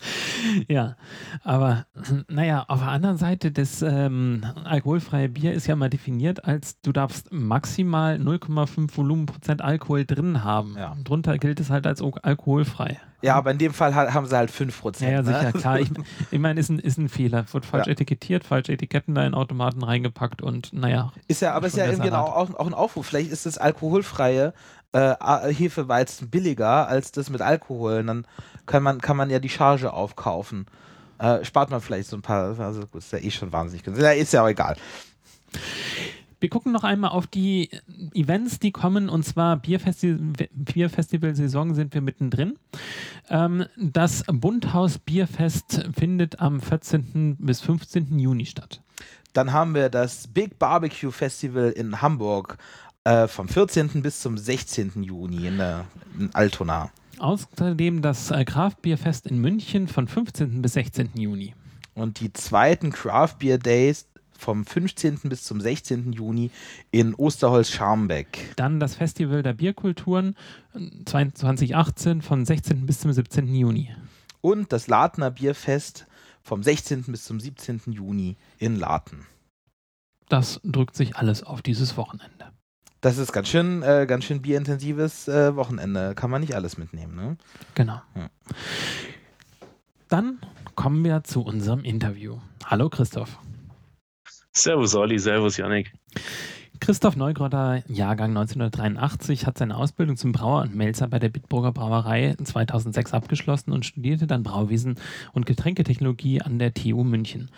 aber 1.44 1.86
naja, 2.28 2.66
auf 2.68 2.80
der 2.80 2.90
anderen 2.90 3.18
Seite, 3.18 3.52
das 3.52 3.82
ähm, 3.82 4.44
alkoholfreie 4.64 5.30
Bier 5.30 5.54
ist 5.54 5.68
ja 5.68 5.76
mal 5.76 5.90
definiert 5.90 6.46
als, 6.46 6.80
du 6.82 6.92
darfst 6.92 7.32
maximal 7.32 8.16
0,5 8.16 8.96
Volumenprozent 8.96 9.62
Alkohol 9.62 10.06
drin 10.06 10.44
haben. 10.44 10.76
Ja. 10.78 10.96
Drunter 11.04 11.38
gilt 11.38 11.60
es 11.60 11.70
halt 11.70 11.88
als 11.88 12.02
alkoholfrei. 12.02 13.00
Ja, 13.22 13.36
aber 13.36 13.50
in 13.50 13.58
dem 13.58 13.74
Fall 13.74 13.96
haben 13.96 14.28
sie 14.28 14.38
halt 14.38 14.52
5%. 14.52 15.04
Ja, 15.04 15.10
ja 15.10 15.22
ne? 15.24 15.26
sicher, 15.26 15.52
klar. 15.52 15.80
Ich, 15.80 15.90
ich 16.32 16.40
meine, 16.40 16.60
ist 16.60 16.70
ein, 16.70 16.78
ist 16.78 17.00
ein 17.00 17.10
Fehler. 17.10 17.46
Wird 17.52 17.66
falsch 17.66 17.88
ja. 17.88 17.94
etikettiert, 17.94 18.44
falsche 18.44 18.74
Etiketten 18.74 19.16
da 19.16 19.26
in 19.26 19.34
Automaten 19.34 19.84
reingepackt 19.84 20.44
und 20.44 20.74
naja. 20.74 21.12
Ist 21.28 21.42
ja, 21.42 21.54
aber 21.54 21.66
ist 21.68 21.76
ja 21.76 21.88
irgendwie 21.88 22.12
auch, 22.12 22.54
auch 22.54 22.68
ein 22.68 22.76
Aufruf. 22.76 23.08
Vielleicht 23.08 23.32
ist 23.32 23.48
das 23.48 23.58
alkoholfreie 23.58 24.54
äh, 24.92 25.54
Hefeweizen 25.54 26.30
billiger 26.30 26.88
als 26.88 27.12
das 27.12 27.30
mit 27.30 27.42
Alkohol. 27.42 28.00
Und 28.00 28.08
dann 28.08 28.28
kann 28.66 28.84
man, 28.84 29.02
kann 29.02 29.18
man 29.18 29.30
ja 29.30 29.40
die 29.40 29.50
Charge 29.50 29.92
aufkaufen. 29.94 30.66
Äh, 31.18 31.46
spart 31.46 31.70
man 31.70 31.82
vielleicht 31.82 32.10
so 32.10 32.18
ein 32.18 32.22
paar, 32.22 32.60
also 32.60 32.84
ist 32.94 33.12
ja 33.12 33.20
eh 33.20 33.32
schon 33.32 33.52
wahnsinnig 33.54 33.84
günstig. 33.84 34.06
Ist 34.18 34.34
ja 34.34 34.44
auch 34.44 34.50
egal. 34.50 34.76
Wir 36.40 36.50
gucken 36.50 36.74
noch 36.74 36.84
einmal 36.84 37.12
auf 37.12 37.28
die 37.28 37.70
Events, 38.14 38.60
die 38.60 38.72
kommen, 38.72 39.10
und 39.10 39.24
zwar 39.24 39.56
Bierfesti 39.58 40.18
Bierfestival-Saison 40.52 41.74
sind 41.74 41.94
wir 41.94 42.02
mittendrin. 42.02 42.60
Ähm, 43.30 43.66
das 43.78 44.24
Bundhaus 44.28 45.00
Bierfest 45.00 45.90
findet 45.98 46.42
am 46.42 46.62
14. 46.62 47.38
bis 47.40 47.62
15. 47.62 48.20
Juni 48.20 48.46
statt. 48.46 48.82
Dann 49.34 49.54
haben 49.54 49.74
wir 49.74 49.90
das 49.90 50.28
Big 50.28 50.60
Barbecue 50.60 51.12
Festival 51.12 51.72
in 51.72 52.02
Hamburg 52.02 52.58
äh, 53.06 53.28
vom 53.28 53.48
14. 53.48 54.02
bis 54.02 54.20
zum 54.20 54.38
16. 54.38 55.04
Juni 55.04 55.48
in 55.48 55.62
Altona. 56.34 56.92
Außerdem 57.20 58.02
das 58.02 58.32
äh, 58.32 58.46
Craft 58.46 58.78
Beer 58.82 58.98
Fest 58.98 59.28
in 59.28 59.40
München 59.40 59.88
von 59.88 60.08
15. 60.08 60.62
bis 60.62 60.74
16. 60.74 61.12
Juni. 61.16 61.54
Und 61.94 62.20
die 62.20 62.34
zweiten 62.34 62.92
Craft 62.92 63.36
Beer 63.40 63.58
Days 63.58 64.08
vom 64.38 64.66
15. 64.66 65.20
bis 65.24 65.44
zum 65.44 65.62
16. 65.62 66.12
Juni 66.12 66.52
in 66.92 67.16
Osterholz-Scharmbeck. 67.16 68.54
Dann 68.56 68.80
das 68.80 68.96
Festival 68.96 69.44
der 69.44 69.54
Bierkulturen 69.54 70.36
2018 71.06 72.22
von 72.22 72.46
16. 72.46 72.86
bis 72.86 73.00
zum 73.00 73.12
17. 73.14 73.54
Juni. 73.54 73.92
Und 74.42 74.74
das 74.74 74.88
Latner 74.88 75.32
Bierfest 75.32 76.06
vom 76.44 76.62
16. 76.62 77.04
bis 77.08 77.24
zum 77.24 77.40
17. 77.40 77.82
Juni 77.88 78.36
in 78.60 78.76
Laten. 78.76 79.26
Das 80.30 80.60
drückt 80.64 80.96
sich 80.96 81.16
alles 81.16 81.44
auf 81.44 81.62
dieses 81.62 81.98
Wochenende. 81.98 82.45
Das 83.06 83.20
ist 83.20 83.32
ganz 83.32 83.50
schön, 83.50 83.84
äh, 83.84 84.08
ganz 84.08 84.26
schön 84.26 84.42
bierintensives 84.42 85.28
äh, 85.28 85.56
Wochenende. 85.56 86.16
Kann 86.16 86.32
man 86.32 86.42
nicht 86.42 86.56
alles 86.56 86.80
mitnehmen, 86.80 87.16
ne? 87.16 87.38
Genau. 87.76 88.02
Ja. 88.16 88.30
Dann 90.10 90.40
kommen 90.74 91.06
wir 91.06 91.24
zu 91.24 91.44
unserem 91.44 91.84
Interview. 91.84 92.40
Hallo 92.66 92.90
Christoph. 92.90 93.38
Servus 94.54 94.96
Olli, 94.96 95.20
servus 95.20 95.58
Janik. 95.58 95.94
Christoph 96.86 97.16
Neugrotter, 97.16 97.82
Jahrgang 97.88 98.38
1983, 98.38 99.48
hat 99.48 99.58
seine 99.58 99.76
Ausbildung 99.76 100.18
zum 100.18 100.34
Brauer 100.34 100.62
und 100.62 100.76
Melzer 100.76 101.08
bei 101.08 101.18
der 101.18 101.30
Bitburger 101.30 101.72
Brauerei 101.72 102.36
2006 102.36 103.12
abgeschlossen 103.12 103.72
und 103.72 103.88
studierte 103.88 104.28
dann 104.28 104.44
Brauwesen 104.44 105.00
und 105.34 105.48
Getränketechnologie 105.48 106.44
an 106.44 106.60
der 106.60 106.76
TU 106.76 107.04
München. 107.04 107.50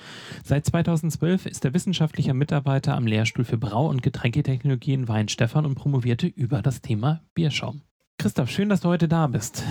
Seit 0.46 0.66
2012 0.66 1.46
ist 1.46 1.66
er 1.66 1.74
wissenschaftlicher 1.74 2.34
Mitarbeiter 2.34 2.96
am 2.96 3.06
Lehrstuhl 3.06 3.44
für 3.44 3.58
Brau- 3.58 3.90
und 3.90 4.02
Getränketechnologie 4.02 4.94
in 4.94 5.10
Weinstefan 5.10 5.66
und 5.66 5.76
promovierte 5.76 6.28
über 6.28 6.62
das 6.62 6.82
Thema 6.82 7.20
Bierschaum. 7.34 7.82
Christoph, 8.20 8.50
schön, 8.50 8.68
dass 8.68 8.82
du 8.82 8.90
heute 8.90 9.08
da 9.08 9.28
bist. 9.28 9.64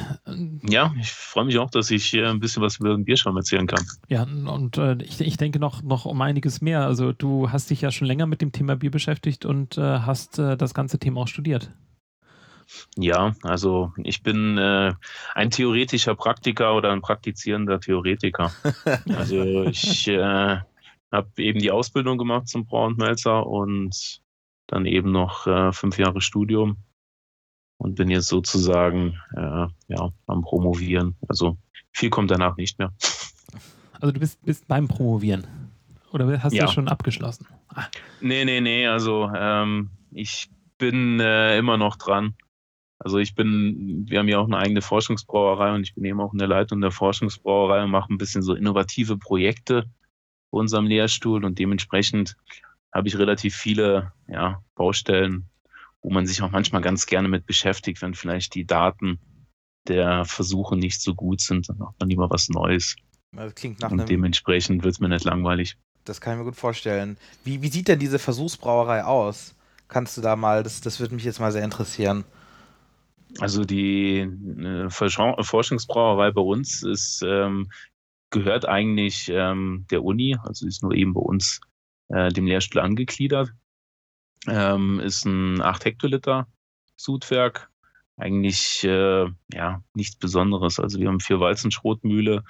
Ja, 0.63 0.95
ich 1.01 1.11
freue 1.11 1.47
mich 1.47 1.59
auch, 1.59 1.69
dass 1.69 1.91
ich 1.91 2.15
ein 2.15 2.39
bisschen 2.39 2.63
was 2.63 2.79
über 2.79 2.91
den 2.91 3.05
Bierschaum 3.05 3.37
erzählen 3.37 3.67
kann. 3.67 3.85
Ja, 4.09 4.23
und 4.23 4.79
äh, 4.79 4.97
ich, 5.03 5.21
ich 5.21 5.37
denke 5.37 5.59
noch, 5.59 5.83
noch 5.83 6.05
um 6.05 6.23
einiges 6.23 6.61
mehr. 6.61 6.83
Also 6.83 7.13
du 7.13 7.51
hast 7.51 7.71
dich 7.71 7.81
ja 7.81 7.91
schon 7.91 8.07
länger 8.07 8.27
mit 8.27 8.41
dem 8.41 8.53
Thema 8.53 8.77
Bier 8.77 8.93
beschäftigt 8.93 9.45
und 9.45 9.77
äh, 9.79 9.81
hast 9.81 10.39
äh, 10.39 10.57
das 10.57 10.75
ganze 10.75 11.01
Thema 11.01 11.23
auch 11.23 11.29
studiert. 11.29 11.73
Ja, 12.97 13.35
also 13.43 13.93
ich 13.97 14.23
bin 14.23 14.59
äh, 14.59 14.93
ein 15.35 15.51
theoretischer 15.51 16.15
Praktiker 16.15 16.77
oder 16.77 16.93
ein 16.93 17.03
praktizierender 17.03 17.81
Theoretiker. 17.81 18.53
also 19.17 19.65
ich 19.65 20.07
äh, 20.07 20.59
habe 21.11 21.29
eben 21.39 21.59
die 21.59 21.73
Ausbildung 21.73 22.17
gemacht 22.17 22.47
zum 22.47 22.65
Brau 22.65 22.87
und 22.87 22.99
Melzer 22.99 23.45
und 23.45 24.21
dann 24.69 24.87
eben 24.87 25.11
noch 25.11 25.49
äh, 25.49 25.73
fünf 25.73 25.99
Jahre 25.99 26.21
Studium 26.21 26.77
und 27.79 27.95
bin 27.95 28.11
jetzt 28.11 28.29
sozusagen 28.29 29.21
äh, 29.37 29.67
ja, 29.89 30.11
am 30.27 30.43
Promovieren. 30.43 31.17
Also 31.29 31.57
viel 31.93 32.11
kommt 32.11 32.31
danach 32.31 32.57
nicht 32.57 32.79
mehr. 32.79 32.93
Also 33.93 34.13
du 34.13 34.21
bist, 34.21 34.45
bist 34.45 34.69
beim 34.69 34.89
Promovieren. 34.89 35.47
Oder 36.13 36.43
hast 36.43 36.53
du 36.53 36.57
ja. 36.57 36.65
das 36.65 36.73
schon 36.73 36.89
abgeschlossen? 36.89 37.47
Ah. 37.69 37.85
Nee, 38.21 38.45
nee, 38.45 38.61
nee. 38.61 38.87
Also 38.87 39.31
ähm, 39.35 39.91
ich 40.13 40.49
bin 40.79 41.21
äh, 41.21 41.59
immer 41.59 41.77
noch 41.77 41.97
dran. 41.97 42.35
Also 42.99 43.19
ich 43.19 43.35
bin, 43.35 44.07
wir 44.09 44.19
haben 44.19 44.29
ja 44.29 44.39
auch 44.39 44.47
eine 44.47 44.57
eigene 44.57 44.81
Forschungsbrauerei 44.81 45.75
und 45.75 45.83
ich 45.83 45.95
bin 45.95 46.05
eben 46.05 46.21
auch 46.21 46.33
in 46.33 46.39
der 46.39 46.49
Leitung 46.49 46.81
der 46.81 46.91
Forschungsbrauerei 46.91 47.85
und 47.85 47.91
mache 47.91 48.13
ein 48.13 48.19
bisschen 48.19 48.43
so 48.43 48.55
innovative 48.55 49.19
Projekte 49.19 49.85
bei 50.51 50.59
unserem 50.59 50.87
Lehrstuhl 50.87 51.45
und 51.45 51.59
dementsprechend 51.59 52.37
habe 52.93 53.09
ich 53.09 53.19
relativ 53.19 53.55
viele 53.55 54.13
ja, 54.29 54.63
Baustellen 54.75 55.49
wo 56.07 56.11
man 56.11 56.25
sich 56.25 56.41
auch 56.41 56.53
manchmal 56.53 56.83
ganz 56.83 57.07
gerne 57.07 57.27
mit 57.27 57.47
beschäftigt, 57.47 58.01
wenn 58.01 58.15
vielleicht 58.15 58.55
die 58.55 58.65
Daten 58.65 59.19
der 59.89 60.25
Versuche 60.25 60.77
nicht 60.77 61.03
so 61.03 61.17
gut 61.17 61.41
sind, 61.41 61.69
dann 61.69 61.79
macht 61.79 61.99
man 61.99 62.09
lieber 62.09 62.31
was 62.31 62.49
Neues. 62.49 62.95
Das 63.33 63.57
klingt 63.57 63.81
nach 63.81 63.91
Und 63.91 64.09
dementsprechend 64.09 64.85
wird 64.85 64.95
es 64.95 65.01
mir 65.01 65.09
nicht 65.09 65.25
langweilig. 65.25 65.77
Das 66.05 66.21
kann 66.21 66.35
ich 66.35 66.39
mir 66.39 66.45
gut 66.45 66.55
vorstellen. 66.55 67.17
Wie, 67.43 67.61
wie 67.61 67.69
sieht 67.71 67.89
denn 67.89 67.99
diese 67.99 68.21
Versuchsbrauerei 68.21 69.03
aus? 69.03 69.57
Kannst 69.89 70.17
du 70.17 70.21
da 70.21 70.37
mal, 70.37 70.63
das, 70.63 70.81
das 70.81 71.01
würde 71.01 71.17
mich 71.17 71.25
jetzt 71.25 71.41
mal 71.41 71.51
sehr 71.51 71.65
interessieren. 71.65 72.23
Also 73.41 73.65
die 73.65 74.19
äh, 74.21 74.89
Forschungsbrauerei 74.89 76.31
bei 76.31 76.41
uns 76.41 76.85
ist 76.85 77.25
ähm, 77.27 77.69
gehört 78.31 78.65
eigentlich 78.69 79.29
ähm, 79.29 79.87
der 79.91 80.05
Uni, 80.05 80.37
also 80.45 80.69
ist 80.69 80.85
nur 80.85 80.95
eben 80.95 81.15
bei 81.15 81.21
uns 81.21 81.61
äh, 82.11 82.29
dem 82.29 82.47
Lehrstuhl 82.47 82.81
angegliedert. 82.81 83.51
Ähm, 84.49 85.01
ist 85.01 85.25
ein 85.25 85.61
8 85.61 85.85
Hektoliter 85.85 86.47
Sudwerk. 86.97 87.71
Eigentlich 88.17 88.83
äh, 88.85 89.27
ja 89.53 89.83
nichts 89.95 90.17
Besonderes. 90.17 90.81
Also 90.81 90.99
wir 90.99 91.09
haben 91.09 91.21
vier 91.21 91.41
Walzenschrotmühle, 91.41 92.43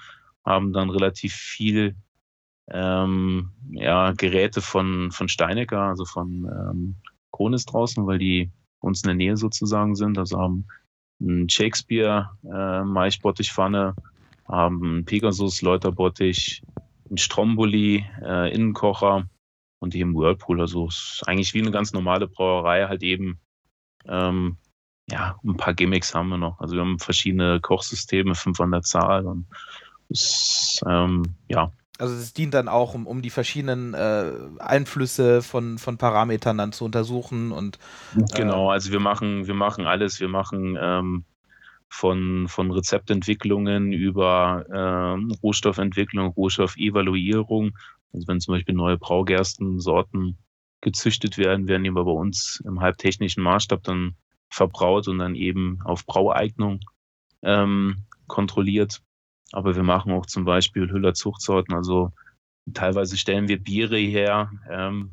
haben 0.45 0.73
dann 0.73 0.91
relativ 0.91 1.35
viel 1.35 1.97
ähm, 2.69 3.53
ja, 3.71 4.13
Geräte 4.13 4.61
von, 4.61 5.11
von 5.11 5.29
Steinecker, 5.29 5.81
also 5.81 6.05
von 6.05 6.45
ähm, 6.45 6.97
Kronis 7.33 7.65
draußen, 7.65 8.07
weil 8.07 8.19
die 8.19 8.51
uns 8.81 9.03
in 9.03 9.09
der 9.09 9.17
Nähe 9.17 9.37
sozusagen 9.37 9.97
sind. 9.97 10.19
Also 10.19 10.39
haben 10.39 10.67
ein 11.21 11.49
Shakespeare 11.49 12.31
äh, 12.45 12.85
Maischbottichpfanne, 12.85 13.95
haben 14.47 15.05
Pegasus 15.05 15.63
Läuterbottich, 15.63 16.63
ein 17.11 17.17
Stromboli 17.17 18.05
äh, 18.23 18.53
Innenkocher 18.53 19.29
und 19.87 19.95
eben 19.95 20.15
Whirlpool. 20.15 20.61
Also 20.61 20.89
es 20.89 21.15
ist 21.21 21.29
eigentlich 21.29 21.55
wie 21.55 21.61
eine 21.61 21.71
ganz 21.71 21.93
normale 21.93 22.27
Brauerei, 22.27 22.87
halt 22.87 23.03
eben 23.03 23.39
ähm, 24.07 24.57
ja, 25.09 25.37
ein 25.45 25.57
paar 25.57 25.75
Gimmicks 25.75 26.15
haben 26.15 26.29
wir 26.29 26.39
noch. 26.39 26.59
Also 26.61 26.75
wir 26.75 26.81
haben 26.81 26.99
verschiedene 26.99 27.61
Kochsysteme, 27.61 28.35
fünf 28.35 28.61
an 28.61 28.73
der 28.73 28.83
Zahl 28.83 29.27
und 29.27 29.47
ist, 30.09 30.83
ähm, 30.87 31.23
ja. 31.49 31.73
Also 31.99 32.15
es 32.15 32.35
dient 32.35 32.55
dann 32.55 32.69
auch, 32.69 32.95
um, 32.95 33.07
um 33.07 33.23
die 33.23 33.31
verschiedenen 33.31 33.95
äh, 33.95 34.33
Einflüsse 34.59 35.43
von, 35.43 35.79
von 35.79 35.97
Parametern 35.97 36.59
dann 36.59 36.73
zu 36.73 36.85
untersuchen 36.85 37.53
und 37.53 37.79
äh 38.17 38.25
genau, 38.35 38.71
also 38.71 38.93
wir 38.93 39.01
machen, 39.01 39.47
wir 39.47 39.55
machen 39.55 39.87
alles, 39.87 40.21
wir 40.21 40.29
machen 40.29 40.77
ähm, 40.79 41.25
von, 41.89 42.49
von 42.49 42.71
Rezeptentwicklungen 42.71 43.93
über 43.93 44.67
ähm, 44.73 45.33
Rohstoffentwicklung, 45.43 46.29
Rohstoffeluierung. 46.29 47.77
Also 48.13 48.27
wenn 48.29 48.41
zum 48.41 48.55
Beispiel 48.55 48.75
neue 48.75 48.99
Braugerstensorten 48.99 50.39
gezüchtet 50.81 51.39
werden, 51.39 51.69
werden 51.69 51.85
die 51.85 51.91
bei 51.91 52.01
uns 52.01 52.63
im 52.65 52.81
halbtechnischen 52.81 53.43
Maßstab 53.43 53.83
dann 53.83 54.15
verbraut 54.49 55.09
und 55.09 55.19
dann 55.19 55.35
eben 55.35 55.81
auf 55.85 56.07
Braueignung 56.07 56.81
ähm, 57.43 58.05
kontrolliert. 58.27 59.03
Aber 59.53 59.77
wir 59.77 59.83
machen 59.83 60.13
auch 60.13 60.27
zum 60.27 60.45
Beispiel 60.45 60.91
Hüller-Zuchtsorten. 60.91 61.75
Also 61.75 62.13
teilweise 62.75 63.17
stellen 63.17 63.49
wir 63.49 63.63
Biere 63.63 63.99
her, 63.99 64.51
ähm, 64.71 65.11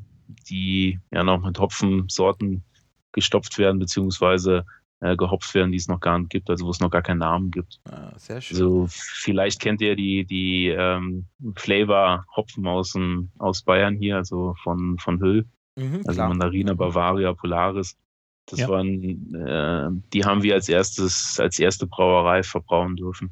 die 0.49 0.99
ja 1.11 1.23
noch 1.23 1.41
mit 1.41 1.59
Hopfensorten 1.59 2.63
gestopft 3.11 3.57
werden, 3.57 3.79
beziehungsweise 3.79 4.65
äh, 5.03 5.17
gehopft 5.17 5.53
werden, 5.53 5.71
die 5.71 5.77
es 5.77 5.89
noch 5.89 5.99
gar 5.99 6.17
nicht 6.17 6.29
gibt, 6.29 6.49
also 6.49 6.65
wo 6.65 6.69
es 6.69 6.79
noch 6.79 6.89
gar 6.89 7.01
keinen 7.01 7.19
Namen 7.19 7.51
gibt. 7.51 7.81
Ah, 7.91 8.17
sehr 8.17 8.39
schön. 8.39 8.55
Also 8.55 8.85
vielleicht 8.89 9.59
kennt 9.59 9.81
ihr 9.81 9.97
die, 9.97 10.23
die 10.23 10.69
ähm, 10.69 11.25
Flavor-Hopfen 11.55 12.65
aus, 12.65 12.93
aus 13.37 13.63
Bayern 13.63 13.95
hier, 13.95 14.15
also 14.15 14.55
von, 14.63 14.97
von 14.99 15.19
Hüll. 15.19 15.45
Mhm, 15.75 16.03
also 16.05 16.13
klar. 16.13 16.29
Mandarina, 16.29 16.73
Bavaria, 16.73 17.33
Polaris. 17.33 17.97
Das 18.45 18.59
ja. 18.59 18.69
waren, 18.69 19.35
äh, 19.35 19.89
die 20.13 20.23
haben 20.23 20.41
wir 20.41 20.53
als 20.53 20.69
erstes, 20.69 21.37
als 21.39 21.59
erste 21.59 21.85
Brauerei 21.85 22.43
verbrauen 22.43 22.95
dürfen. 22.95 23.31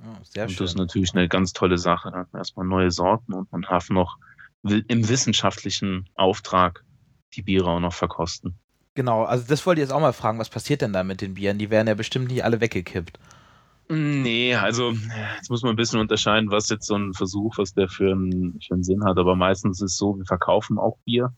Oh, 0.00 0.04
sehr 0.22 0.44
und 0.44 0.50
schön. 0.50 0.58
das 0.58 0.72
ist 0.72 0.78
natürlich 0.78 1.14
eine 1.14 1.28
ganz 1.28 1.54
tolle 1.54 1.78
Sache. 1.78 2.10
Dann 2.10 2.26
erstmal 2.34 2.66
neue 2.66 2.90
Sorten 2.90 3.32
und 3.32 3.50
man 3.50 3.62
darf 3.62 3.88
noch 3.88 4.18
im 4.62 5.08
wissenschaftlichen 5.08 6.08
Auftrag 6.16 6.84
die 7.34 7.42
Biere 7.42 7.70
auch 7.70 7.80
noch 7.80 7.94
verkosten. 7.94 8.58
Genau, 8.98 9.22
also 9.22 9.44
das 9.46 9.64
wollte 9.64 9.80
ich 9.80 9.84
jetzt 9.84 9.94
auch 9.94 10.00
mal 10.00 10.12
fragen, 10.12 10.40
was 10.40 10.48
passiert 10.48 10.82
denn 10.82 10.92
da 10.92 11.04
mit 11.04 11.20
den 11.20 11.34
Bieren? 11.34 11.56
Die 11.56 11.70
werden 11.70 11.86
ja 11.86 11.94
bestimmt 11.94 12.26
nicht 12.26 12.42
alle 12.42 12.60
weggekippt. 12.60 13.16
Nee, 13.88 14.56
also 14.56 14.90
jetzt 15.36 15.50
muss 15.50 15.62
man 15.62 15.74
ein 15.74 15.76
bisschen 15.76 16.00
unterscheiden, 16.00 16.50
was 16.50 16.68
jetzt 16.68 16.88
so 16.88 16.96
ein 16.96 17.14
Versuch, 17.14 17.58
was 17.58 17.72
der 17.74 17.88
für 17.88 18.10
einen, 18.10 18.58
für 18.60 18.74
einen 18.74 18.82
Sinn 18.82 19.04
hat. 19.04 19.16
Aber 19.16 19.36
meistens 19.36 19.80
ist 19.80 19.92
es 19.92 19.96
so, 19.98 20.18
wir 20.18 20.24
verkaufen 20.24 20.78
auch 20.80 20.98
Bier. 21.04 21.32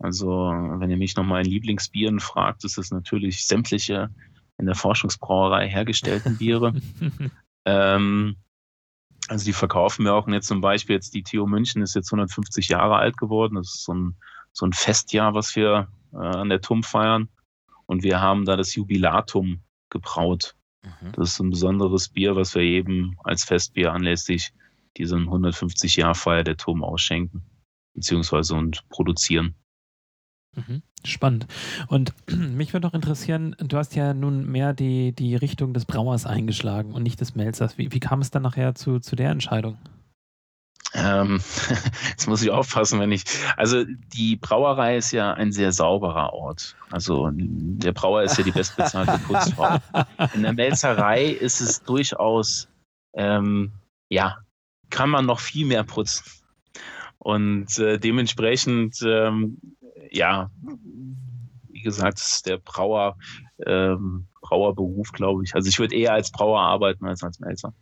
Also 0.00 0.26
wenn 0.28 0.90
ihr 0.90 0.96
mich 0.96 1.14
nach 1.14 1.22
meinen 1.22 1.44
Lieblingsbieren 1.44 2.18
fragt, 2.18 2.64
ist 2.64 2.78
es 2.78 2.90
natürlich 2.90 3.46
sämtliche 3.46 4.10
in 4.58 4.66
der 4.66 4.74
Forschungsbrauerei 4.74 5.68
hergestellten 5.68 6.36
Biere. 6.36 6.74
Ähm, 7.64 8.36
also 9.28 9.44
die 9.44 9.52
verkaufen 9.52 10.06
wir 10.06 10.14
auch. 10.14 10.26
Und 10.26 10.32
jetzt 10.32 10.48
zum 10.48 10.62
Beispiel 10.62 10.94
jetzt 10.94 11.12
die 11.12 11.22
TU 11.22 11.46
München 11.46 11.82
ist 11.82 11.94
jetzt 11.94 12.10
150 12.10 12.70
Jahre 12.70 12.96
alt 12.96 13.18
geworden. 13.18 13.56
Das 13.56 13.74
ist 13.74 13.84
so 13.84 13.92
ein, 13.92 14.16
so 14.52 14.64
ein 14.64 14.72
Festjahr, 14.72 15.34
was 15.34 15.54
wir 15.54 15.88
äh, 16.12 16.16
an 16.16 16.48
der 16.48 16.60
TUM 16.60 16.82
feiern. 16.82 17.28
Und 17.86 18.02
wir 18.02 18.20
haben 18.20 18.44
da 18.44 18.56
das 18.56 18.74
Jubilatum 18.74 19.62
gebraut. 19.90 20.54
Mhm. 20.82 21.12
Das 21.12 21.32
ist 21.32 21.40
ein 21.40 21.50
besonderes 21.50 22.08
Bier, 22.10 22.36
was 22.36 22.54
wir 22.54 22.62
eben 22.62 23.16
als 23.24 23.44
Festbier 23.44 23.92
anlässlich 23.92 24.52
diesen 24.96 25.22
150 25.22 25.96
Jahr 25.96 26.14
Feier 26.14 26.44
der 26.44 26.56
TUM 26.56 26.82
ausschenken, 26.82 27.42
beziehungsweise 27.94 28.54
und 28.54 28.88
produzieren. 28.88 29.54
Mhm. 30.54 30.82
Spannend. 31.04 31.46
Und 31.88 32.12
mich 32.30 32.72
würde 32.72 32.86
noch 32.86 32.94
interessieren, 32.94 33.54
du 33.58 33.76
hast 33.76 33.94
ja 33.94 34.14
nun 34.14 34.46
mehr 34.50 34.74
die, 34.74 35.12
die 35.12 35.36
Richtung 35.36 35.72
des 35.72 35.84
Brauers 35.84 36.26
eingeschlagen 36.26 36.92
und 36.92 37.02
nicht 37.02 37.20
des 37.20 37.34
Melzers. 37.34 37.78
Wie, 37.78 37.92
wie 37.92 38.00
kam 38.00 38.20
es 38.20 38.30
dann 38.30 38.42
nachher 38.42 38.74
zu, 38.74 38.98
zu 38.98 39.16
der 39.16 39.30
Entscheidung? 39.30 39.78
Ähm, 40.94 41.40
jetzt 42.10 42.28
muss 42.28 42.42
ich 42.42 42.50
aufpassen, 42.50 43.00
wenn 43.00 43.12
ich. 43.12 43.24
Also 43.56 43.84
die 43.84 44.36
Brauerei 44.36 44.96
ist 44.96 45.12
ja 45.12 45.32
ein 45.34 45.52
sehr 45.52 45.72
sauberer 45.72 46.32
Ort. 46.32 46.76
Also 46.90 47.30
der 47.32 47.92
Brauer 47.92 48.22
ist 48.22 48.38
ja 48.38 48.44
die 48.44 48.52
bestbezahlte 48.52 49.18
Putzfrau. 49.26 49.78
In 50.34 50.42
der 50.42 50.54
Melzerei 50.54 51.26
ist 51.26 51.60
es 51.60 51.82
durchaus, 51.82 52.68
ähm, 53.14 53.72
ja, 54.08 54.38
kann 54.90 55.10
man 55.10 55.26
noch 55.26 55.40
viel 55.40 55.66
mehr 55.66 55.84
putzen. 55.84 56.24
Und 57.18 57.78
äh, 57.78 57.98
dementsprechend 57.98 59.02
ähm, 59.02 59.58
ja, 60.10 60.50
wie 61.68 61.82
gesagt, 61.82 62.18
ist 62.18 62.46
der 62.46 62.58
Brauer, 62.58 63.16
ähm, 63.64 64.28
Brauerberuf, 64.40 65.12
glaube 65.12 65.44
ich. 65.44 65.54
Also 65.54 65.68
ich 65.68 65.78
würde 65.78 65.94
eher 65.94 66.12
als 66.12 66.30
Brauer 66.30 66.60
arbeiten 66.60 67.06
als 67.06 67.22
als 67.22 67.40
Melzer. 67.40 67.74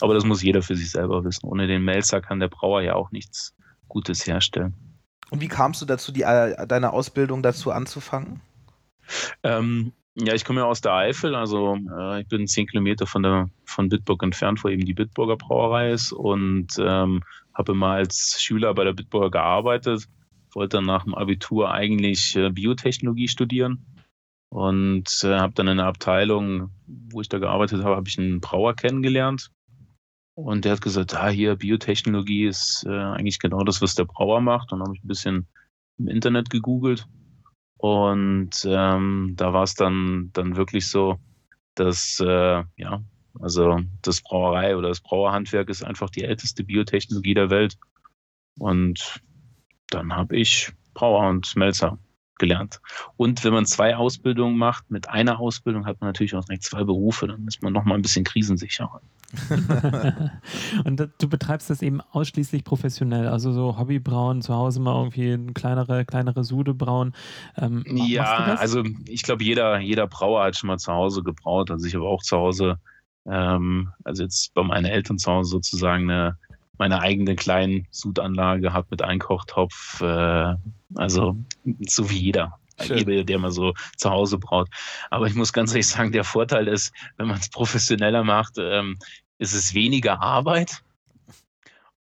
Aber 0.00 0.14
das 0.14 0.24
muss 0.24 0.42
jeder 0.42 0.62
für 0.62 0.76
sich 0.76 0.90
selber 0.90 1.24
wissen. 1.24 1.46
Ohne 1.46 1.66
den 1.66 1.82
Melzer 1.82 2.20
kann 2.20 2.40
der 2.40 2.48
Brauer 2.48 2.82
ja 2.82 2.94
auch 2.94 3.10
nichts 3.12 3.54
Gutes 3.88 4.26
herstellen. 4.26 4.74
Und 5.30 5.40
wie 5.40 5.48
kamst 5.48 5.80
du 5.80 5.86
dazu, 5.86 6.12
die, 6.12 6.22
äh, 6.22 6.66
deine 6.66 6.92
Ausbildung 6.92 7.42
dazu 7.42 7.70
anzufangen? 7.70 8.40
Ähm, 9.42 9.92
ja, 10.14 10.34
ich 10.34 10.44
komme 10.44 10.60
ja 10.60 10.66
aus 10.66 10.80
der 10.80 10.94
Eifel, 10.94 11.34
also 11.34 11.76
äh, 11.98 12.20
ich 12.20 12.28
bin 12.28 12.46
zehn 12.46 12.66
Kilometer 12.66 13.06
von 13.06 13.22
der 13.22 13.48
von 13.64 13.88
Bitburg 13.88 14.22
entfernt, 14.22 14.62
wo 14.62 14.68
eben 14.68 14.84
die 14.84 14.92
Bitburger 14.92 15.36
Brauerei 15.36 15.92
ist 15.92 16.12
und 16.12 16.68
ähm, 16.78 17.22
habe 17.54 17.72
immer 17.72 17.92
als 17.92 18.42
Schüler 18.42 18.74
bei 18.74 18.84
der 18.84 18.92
Bitburger 18.92 19.30
gearbeitet 19.30 20.08
wollte 20.54 20.78
dann 20.78 20.84
nach 20.84 21.04
dem 21.04 21.14
Abitur 21.14 21.72
eigentlich 21.72 22.36
äh, 22.36 22.50
Biotechnologie 22.50 23.28
studieren 23.28 23.84
und 24.48 25.22
äh, 25.24 25.38
habe 25.38 25.54
dann 25.54 25.68
in 25.68 25.78
der 25.78 25.86
Abteilung, 25.86 26.70
wo 26.86 27.20
ich 27.20 27.28
da 27.28 27.38
gearbeitet 27.38 27.82
habe, 27.84 27.96
habe 27.96 28.08
ich 28.08 28.18
einen 28.18 28.40
Brauer 28.40 28.74
kennengelernt. 28.74 29.50
Und 30.34 30.64
der 30.64 30.72
hat 30.72 30.80
gesagt, 30.80 31.14
ah, 31.14 31.28
hier 31.28 31.56
Biotechnologie 31.56 32.46
ist 32.46 32.84
äh, 32.86 32.90
eigentlich 32.90 33.38
genau 33.38 33.64
das, 33.64 33.82
was 33.82 33.94
der 33.94 34.04
Brauer 34.04 34.40
macht. 34.40 34.72
Und 34.72 34.78
dann 34.78 34.88
habe 34.88 34.96
ich 34.96 35.04
ein 35.04 35.08
bisschen 35.08 35.46
im 35.98 36.08
Internet 36.08 36.50
gegoogelt. 36.50 37.06
Und 37.76 38.50
ähm, 38.64 39.34
da 39.36 39.52
war 39.52 39.64
es 39.64 39.74
dann, 39.74 40.30
dann 40.32 40.56
wirklich 40.56 40.88
so, 40.88 41.18
dass, 41.74 42.18
äh, 42.20 42.64
ja, 42.76 43.02
also 43.40 43.80
das 44.02 44.22
Brauerei 44.22 44.76
oder 44.76 44.88
das 44.88 45.00
Brauerhandwerk 45.00 45.68
ist 45.68 45.82
einfach 45.82 46.10
die 46.10 46.22
älteste 46.22 46.64
Biotechnologie 46.64 47.34
der 47.34 47.50
Welt. 47.50 47.76
Und 48.58 49.20
dann 49.88 50.14
habe 50.14 50.36
ich 50.36 50.72
Brauer 50.94 51.28
und 51.28 51.54
Melzer 51.56 51.98
gelernt. 52.42 52.80
Und 53.16 53.44
wenn 53.44 53.52
man 53.52 53.66
zwei 53.66 53.96
Ausbildungen 53.96 54.58
macht, 54.58 54.90
mit 54.90 55.08
einer 55.08 55.38
Ausbildung 55.38 55.86
hat 55.86 56.00
man 56.00 56.08
natürlich 56.08 56.34
auch 56.34 56.44
direkt 56.44 56.64
zwei 56.64 56.82
Berufe, 56.82 57.28
dann 57.28 57.46
ist 57.46 57.62
man 57.62 57.72
nochmal 57.72 57.94
ein 57.94 58.02
bisschen 58.02 58.24
krisensicherer. 58.24 59.00
und 60.84 61.08
du 61.18 61.28
betreibst 61.28 61.70
das 61.70 61.82
eben 61.82 62.00
ausschließlich 62.00 62.64
professionell, 62.64 63.28
also 63.28 63.52
so 63.52 63.78
Hobbybrauen, 63.78 64.42
zu 64.42 64.54
Hause 64.54 64.80
mal 64.80 64.98
irgendwie 64.98 65.32
eine 65.32 65.52
kleinere, 65.52 66.04
kleinere 66.04 66.42
Sude 66.42 66.74
brauen. 66.74 67.14
Ähm, 67.56 67.84
ja, 67.86 68.56
also 68.56 68.82
ich 69.06 69.22
glaube, 69.22 69.44
jeder, 69.44 69.78
jeder 69.78 70.08
Brauer 70.08 70.42
hat 70.42 70.56
schon 70.56 70.66
mal 70.66 70.78
zu 70.78 70.92
Hause 70.92 71.22
gebraut. 71.22 71.70
Also 71.70 71.86
ich 71.86 71.94
habe 71.94 72.04
auch 72.04 72.22
zu 72.22 72.36
Hause, 72.36 72.78
ähm, 73.24 73.90
also 74.02 74.24
jetzt 74.24 74.52
bei 74.52 74.64
meinen 74.64 74.86
Eltern 74.86 75.16
zu 75.16 75.30
Hause 75.30 75.50
sozusagen 75.50 76.10
eine 76.10 76.36
meine 76.78 77.00
eigene 77.00 77.36
kleine 77.36 77.84
Sudanlage 77.90 78.72
habe 78.72 78.88
mit 78.90 79.02
Einkochtopf, 79.02 80.00
äh, 80.00 80.54
also 80.94 81.36
so 81.86 82.10
wie 82.10 82.18
jeder. 82.18 82.58
Schön. 82.80 83.26
der 83.26 83.38
man 83.38 83.52
so 83.52 83.74
zu 83.96 84.10
Hause 84.10 84.38
braut. 84.38 84.68
Aber 85.10 85.26
ich 85.26 85.34
muss 85.34 85.52
ganz 85.52 85.70
ehrlich 85.70 85.86
sagen, 85.86 86.10
der 86.10 86.24
Vorteil 86.24 86.66
ist, 86.66 86.92
wenn 87.16 87.28
man 87.28 87.38
es 87.38 87.48
professioneller 87.48 88.24
macht, 88.24 88.54
ähm, 88.58 88.98
ist 89.38 89.54
es 89.54 89.74
weniger 89.74 90.20
Arbeit 90.20 90.82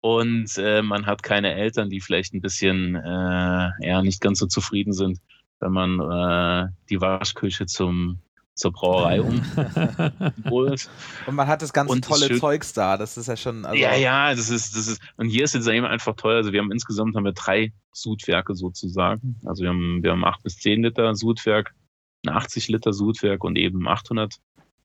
und 0.01 0.57
äh, 0.57 0.81
man 0.81 1.05
hat 1.05 1.23
keine 1.23 1.53
Eltern, 1.53 1.89
die 1.89 2.01
vielleicht 2.01 2.33
ein 2.33 2.41
bisschen 2.41 2.95
äh, 2.95 3.69
ja, 3.79 4.01
nicht 4.01 4.21
ganz 4.21 4.39
so 4.39 4.45
zufrieden 4.45 4.93
sind, 4.93 5.19
wenn 5.59 5.71
man 5.71 5.99
äh, 5.99 6.71
die 6.89 7.01
Waschküche 7.01 7.65
zum, 7.65 8.19
zur 8.57 8.71
Brauerei 8.71 9.21
um. 9.21 9.39
und 10.51 11.35
man 11.35 11.47
hat 11.47 11.61
das 11.61 11.71
ganze 11.71 11.93
und 11.93 12.03
tolle 12.03 12.27
das 12.27 12.39
Zeugs 12.39 12.73
da. 12.73 12.97
Das 12.97 13.15
ist 13.15 13.27
ja 13.27 13.37
schon. 13.37 13.65
Also 13.65 13.79
ja, 13.79 13.95
ja, 13.95 14.33
das 14.33 14.49
ist, 14.49 14.75
das 14.75 14.87
ist. 14.87 15.01
Und 15.15 15.29
hier 15.29 15.43
ist 15.43 15.53
jetzt 15.53 15.67
eben 15.67 15.85
einfach 15.85 16.15
teuer. 16.15 16.37
Also 16.37 16.51
wir 16.51 16.59
haben 16.59 16.71
insgesamt 16.71 17.15
haben 17.15 17.23
wir 17.23 17.33
drei 17.33 17.71
Sudwerke 17.93 18.55
sozusagen. 18.55 19.39
Also 19.45 19.63
wir 19.63 19.69
haben, 19.69 20.01
wir 20.01 20.11
haben 20.11 20.25
8 20.25 20.43
bis 20.43 20.57
10 20.57 20.83
Liter 20.83 21.13
Sudwerk, 21.13 21.75
ein 22.25 22.33
80 22.33 22.67
Liter 22.69 22.93
Sudwerk 22.93 23.43
und 23.43 23.57
eben 23.57 23.87
800 23.87 24.35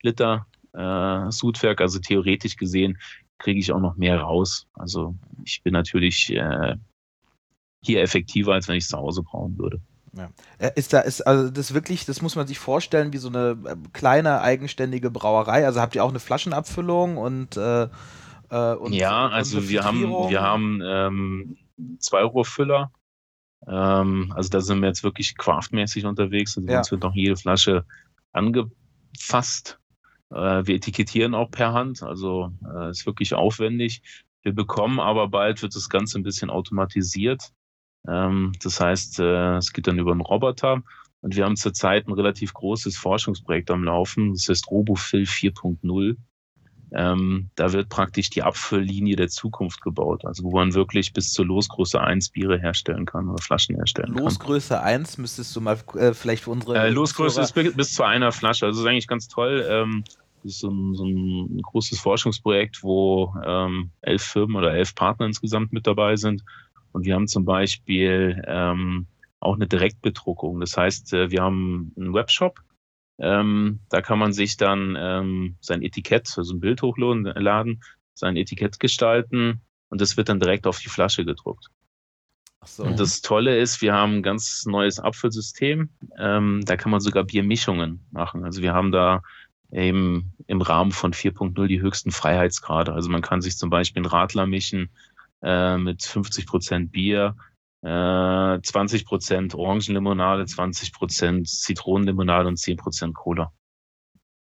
Liter 0.03 0.45
äh, 0.73 1.31
Sudwerk. 1.31 1.81
Also 1.81 1.99
theoretisch 1.99 2.55
gesehen 2.55 2.99
kriege 3.39 3.59
ich 3.59 3.73
auch 3.73 3.81
noch 3.81 3.97
mehr 3.97 4.19
raus. 4.19 4.67
Also 4.73 5.15
ich 5.43 5.63
bin 5.63 5.73
natürlich 5.73 6.31
äh, 6.31 6.75
hier 7.83 8.01
effektiver, 8.01 8.53
als 8.53 8.67
wenn 8.67 8.75
ich 8.75 8.83
es 8.83 8.89
zu 8.89 8.97
Hause 8.97 9.23
brauen 9.23 9.57
würde. 9.57 9.81
Ja. 10.15 10.29
Äh, 10.59 10.71
ist 10.75 10.93
da, 10.93 10.99
ist, 10.99 11.21
also 11.21 11.49
das 11.49 11.73
wirklich, 11.73 12.05
das 12.05 12.21
muss 12.21 12.35
man 12.35 12.47
sich 12.47 12.59
vorstellen, 12.59 13.13
wie 13.13 13.17
so 13.17 13.29
eine 13.29 13.57
äh, 13.65 13.75
kleine 13.93 14.41
eigenständige 14.41 15.09
Brauerei. 15.09 15.65
Also 15.65 15.81
habt 15.81 15.95
ihr 15.95 16.03
auch 16.03 16.09
eine 16.09 16.19
Flaschenabfüllung 16.19 17.17
und, 17.17 17.57
äh, 17.57 17.87
äh 18.49 18.73
und 18.75 18.93
Ja, 18.93 19.27
also 19.29 19.57
und 19.57 19.69
wir 19.69 19.83
haben, 19.83 20.01
wir 20.01 20.41
haben 20.41 20.81
ähm, 20.83 21.57
zwei 21.99 22.23
Rohrfüller. 22.23 22.91
Ähm, 23.67 24.31
also 24.35 24.49
da 24.49 24.61
sind 24.61 24.81
wir 24.81 24.87
jetzt 24.87 25.03
wirklich 25.03 25.35
craftmäßig 25.37 26.05
unterwegs. 26.05 26.57
Also 26.57 26.69
ja. 26.69 26.79
uns 26.79 26.91
wird 26.91 27.03
noch 27.03 27.15
jede 27.15 27.35
Flasche 27.35 27.85
angefasst. 28.31 29.79
Äh, 30.29 30.65
wir 30.65 30.75
etikettieren 30.75 31.33
auch 31.33 31.49
per 31.49 31.73
Hand, 31.73 32.03
also 32.03 32.51
äh, 32.75 32.89
ist 32.89 33.05
wirklich 33.05 33.33
aufwendig. 33.33 34.01
Wir 34.43 34.53
bekommen 34.53 34.99
aber 34.99 35.29
bald 35.29 35.61
wird 35.61 35.75
das 35.75 35.89
Ganze 35.89 36.19
ein 36.19 36.23
bisschen 36.23 36.49
automatisiert. 36.49 37.51
Ähm, 38.07 38.53
das 38.61 38.79
heißt, 38.79 39.19
äh, 39.19 39.57
es 39.57 39.73
geht 39.73 39.87
dann 39.87 39.99
über 39.99 40.11
einen 40.11 40.21
Roboter. 40.21 40.83
Und 41.21 41.37
wir 41.37 41.45
haben 41.45 41.55
zurzeit 41.55 42.07
ein 42.07 42.13
relativ 42.13 42.53
großes 42.53 42.97
Forschungsprojekt 42.97 43.71
am 43.71 43.85
Laufen. 43.85 44.33
Das 44.33 44.49
heißt 44.49 44.69
RoboFill 44.69 45.23
4.0. 45.23 46.17
Ähm, 46.95 47.49
da 47.55 47.71
wird 47.71 47.89
praktisch 47.89 48.29
die 48.29 48.43
Abfülllinie 48.43 49.15
der 49.15 49.29
Zukunft 49.29 49.81
gebaut. 49.81 50.25
Also 50.25 50.43
wo 50.43 50.51
man 50.51 50.73
wirklich 50.73 51.13
bis 51.13 51.31
zur 51.31 51.45
Losgröße 51.45 51.99
1 51.99 52.29
Biere 52.29 52.59
herstellen 52.59 53.05
kann 53.05 53.29
oder 53.29 53.41
Flaschen 53.41 53.75
herstellen 53.75 54.13
Losgröße 54.13 54.75
kann. 54.75 54.83
1 54.83 55.17
müsstest 55.17 55.55
du 55.55 55.61
mal 55.61 55.79
äh, 55.95 56.13
vielleicht 56.13 56.43
für 56.43 56.51
unsere. 56.51 56.77
Äh, 56.77 56.89
Losgröße 56.89 57.41
ist 57.41 57.53
bis 57.53 57.93
zu 57.93 58.03
einer 58.03 58.31
Flasche. 58.31 58.65
Also 58.65 58.79
das 58.79 58.85
ist 58.85 58.91
eigentlich 58.91 59.07
ganz 59.07 59.27
toll. 59.27 59.65
Ähm, 59.67 60.03
das 60.43 60.51
ist 60.51 60.59
so 60.59 60.69
ein, 60.69 60.93
so 60.93 61.05
ein 61.05 61.61
großes 61.61 61.99
Forschungsprojekt, 61.99 62.83
wo 62.83 63.33
ähm, 63.45 63.91
elf 64.01 64.21
Firmen 64.21 64.57
oder 64.57 64.73
elf 64.73 64.93
Partner 64.93 65.25
insgesamt 65.25 65.71
mit 65.71 65.87
dabei 65.87 66.17
sind 66.17 66.43
und 66.93 67.05
wir 67.05 67.15
haben 67.15 67.27
zum 67.27 67.43
Beispiel 67.43 68.41
ähm, 68.47 69.07
auch 69.39 69.55
eine 69.55 69.67
Direktbedruckung. 69.67 70.59
Das 70.59 70.77
heißt, 70.77 71.13
äh, 71.13 71.31
wir 71.31 71.41
haben 71.41 71.91
einen 71.97 72.13
Webshop. 72.13 72.59
Ähm, 73.19 73.79
da 73.89 74.01
kann 74.01 74.19
man 74.19 74.33
sich 74.33 74.57
dann 74.57 74.95
ähm, 74.97 75.57
sein 75.59 75.81
Etikett, 75.81 76.33
also 76.37 76.53
ein 76.53 76.59
Bild 76.59 76.81
hochladen, 76.81 77.83
sein 78.15 78.37
Etikett 78.37 78.79
gestalten 78.79 79.61
und 79.89 80.01
das 80.01 80.17
wird 80.17 80.29
dann 80.29 80.39
direkt 80.39 80.65
auf 80.65 80.79
die 80.79 80.89
Flasche 80.89 81.25
gedruckt. 81.25 81.67
So. 82.65 82.83
Und 82.83 82.99
das 82.99 83.21
Tolle 83.21 83.59
ist, 83.59 83.81
wir 83.81 83.93
haben 83.93 84.17
ein 84.17 84.23
ganz 84.23 84.65
neues 84.65 84.99
Abfüllsystem. 84.99 85.89
Ähm, 86.17 86.61
da 86.65 86.77
kann 86.77 86.91
man 86.91 87.01
sogar 87.01 87.23
Biermischungen 87.23 88.05
machen. 88.11 88.45
Also 88.45 88.61
wir 88.61 88.73
haben 88.73 88.91
da 88.91 89.21
eben 89.71 90.33
im 90.47 90.61
Rahmen 90.61 90.91
von 90.91 91.13
4.0 91.13 91.67
die 91.67 91.81
höchsten 91.81 92.11
Freiheitsgrade. 92.11 92.93
Also 92.93 93.09
man 93.09 93.21
kann 93.21 93.41
sich 93.41 93.57
zum 93.57 93.69
Beispiel 93.69 94.01
einen 94.01 94.11
Radler 94.11 94.45
mischen 94.45 94.89
äh, 95.43 95.77
mit 95.77 96.03
50 96.03 96.47
Prozent 96.47 96.91
Bier, 96.91 97.35
äh, 97.81 98.59
20 98.61 99.05
Prozent 99.05 99.55
Orangenlimonade, 99.55 100.45
20 100.45 100.93
Prozent 100.93 101.49
Zitronenlimonade 101.49 102.47
und 102.47 102.57
10 102.57 102.77
Prozent 102.77 103.13
Cola. 103.13 103.51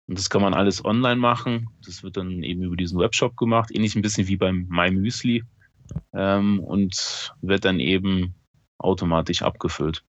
Und 0.09 0.19
das 0.19 0.29
kann 0.29 0.43
man 0.43 0.55
alles 0.55 0.85
online 0.85 1.21
machen. 1.21 1.69
Das 1.85 2.03
wird 2.03 2.17
dann 2.17 2.43
eben 2.43 2.63
über 2.63 2.75
diesen 2.75 2.99
Webshop 2.99 3.37
gemacht, 3.37 3.71
ähnlich 3.71 3.95
ein 3.95 4.03
bisschen 4.03 4.27
wie 4.27 4.37
beim 4.37 4.67
My 4.69 4.91
Müsli 4.91 5.45
ähm, 6.13 6.59
und 6.61 7.33
wird 7.41 7.65
dann 7.65 7.79
eben 7.79 8.35
automatisch 8.79 9.43
abgefüllt. 9.43 10.05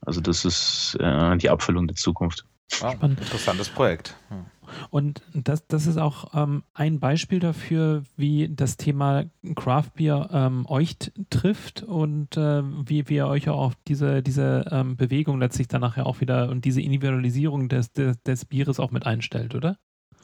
Also 0.00 0.20
das 0.20 0.44
ist 0.44 0.96
äh, 1.00 1.36
die 1.36 1.50
Abfüllung 1.50 1.86
der 1.86 1.96
Zukunft. 1.96 2.46
Ah, 2.80 2.94
interessantes 3.02 3.68
Projekt. 3.68 4.16
Hm. 4.28 4.46
Und 4.90 5.22
das, 5.34 5.66
das 5.66 5.86
ist 5.86 5.98
auch 5.98 6.32
ähm, 6.34 6.62
ein 6.72 7.00
Beispiel 7.00 7.40
dafür, 7.40 8.04
wie 8.16 8.48
das 8.48 8.76
Thema 8.76 9.24
Craft 9.54 9.90
Beer 9.96 10.30
ähm, 10.32 10.66
euch 10.66 10.96
trifft 11.30 11.82
und 11.82 12.36
äh, 12.36 12.62
wie, 12.62 13.08
wie 13.08 13.16
ihr 13.16 13.26
euch 13.26 13.48
auch 13.48 13.74
diese, 13.88 14.22
diese 14.22 14.64
ähm, 14.70 14.96
Bewegung 14.96 15.38
letztlich 15.38 15.68
dann 15.68 15.80
nachher 15.80 16.06
auch 16.06 16.20
wieder 16.20 16.48
und 16.48 16.64
diese 16.64 16.80
Individualisierung 16.80 17.68
des, 17.68 17.92
des, 17.92 18.22
des 18.22 18.44
Bieres 18.44 18.80
auch 18.80 18.90
mit 18.90 19.06
einstellt, 19.06 19.54
oder? 19.54 19.76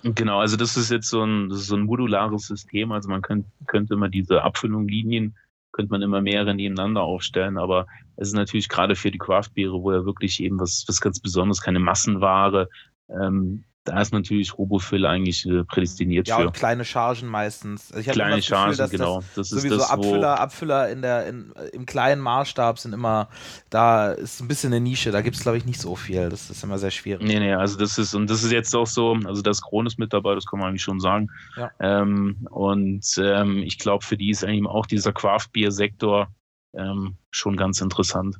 Genau, 0.03 0.38
also 0.38 0.57
das 0.57 0.76
ist 0.76 0.90
jetzt 0.90 1.09
so 1.09 1.24
ein, 1.24 1.51
so 1.51 1.74
ein 1.74 1.82
modulares 1.82 2.46
System. 2.46 2.92
Also 2.92 3.09
man 3.09 3.22
könnt, 3.22 3.46
könnte 3.66 3.94
immer 3.94 4.09
diese 4.09 4.42
Abfüllungslinien, 4.42 5.36
könnte 5.72 5.90
man 5.90 6.03
immer 6.03 6.20
mehrere 6.20 6.55
nebeneinander 6.55 7.03
aufstellen, 7.03 7.59
aber 7.59 7.86
es 8.18 8.28
ist 8.28 8.34
natürlich 8.34 8.68
gerade 8.68 8.96
für 8.96 9.10
die 9.10 9.18
Craft-Biere, 9.18 9.80
wo 9.80 9.92
ja 9.92 10.04
wirklich 10.04 10.42
eben 10.42 10.58
was, 10.58 10.84
was 10.88 11.00
ganz 11.00 11.20
Besonderes, 11.20 11.62
keine 11.62 11.78
Massenware, 11.78 12.68
ähm, 13.08 13.64
da 13.84 14.00
ist 14.00 14.12
natürlich 14.12 14.58
Robofill 14.58 15.06
eigentlich 15.06 15.46
äh, 15.46 15.64
prädestiniert 15.64 16.28
ja, 16.28 16.36
für. 16.36 16.42
Ja, 16.42 16.46
und 16.48 16.52
kleine 16.52 16.84
Chargen 16.84 17.26
meistens. 17.28 17.90
Also 17.90 18.10
kleine 18.10 18.36
Gefühl, 18.36 18.42
Chargen, 18.42 18.90
genau. 18.90 19.20
Das, 19.20 19.34
das 19.34 19.48
sowieso 19.48 19.76
ist 19.76 19.82
das, 19.82 19.90
Abfüller, 19.90 20.40
Abfüller 20.40 20.90
in 20.90 21.00
der, 21.00 21.26
in, 21.26 21.52
im 21.72 21.86
kleinen 21.86 22.20
Maßstab 22.20 22.78
sind 22.78 22.92
immer, 22.92 23.28
da 23.70 24.12
ist 24.12 24.40
ein 24.40 24.48
bisschen 24.48 24.72
eine 24.72 24.82
Nische, 24.82 25.10
da 25.10 25.22
gibt 25.22 25.36
es, 25.36 25.42
glaube 25.42 25.56
ich, 25.56 25.64
nicht 25.64 25.80
so 25.80 25.96
viel. 25.96 26.28
Das 26.28 26.50
ist 26.50 26.62
immer 26.62 26.78
sehr 26.78 26.90
schwierig. 26.90 27.26
Nee, 27.26 27.38
nee, 27.38 27.54
also 27.54 27.78
das 27.78 27.96
ist, 27.96 28.14
und 28.14 28.28
das 28.28 28.44
ist 28.44 28.52
jetzt 28.52 28.74
auch 28.76 28.86
so, 28.86 29.16
also 29.24 29.40
das 29.40 29.62
Kron 29.62 29.86
ist 29.86 29.98
mit 29.98 30.12
dabei, 30.12 30.34
das 30.34 30.44
kann 30.44 30.58
man 30.58 30.68
eigentlich 30.68 30.82
schon 30.82 31.00
sagen. 31.00 31.28
Ja. 31.56 31.70
Ähm, 31.80 32.46
und 32.50 33.06
ähm, 33.22 33.58
ich 33.58 33.78
glaube, 33.78 34.04
für 34.04 34.18
die 34.18 34.30
ist 34.30 34.44
eigentlich 34.44 34.66
auch 34.66 34.86
dieser 34.86 35.12
Craft-Bier-Sektor 35.12 36.28
ähm, 36.74 37.16
schon 37.30 37.56
ganz 37.56 37.80
interessant. 37.80 38.38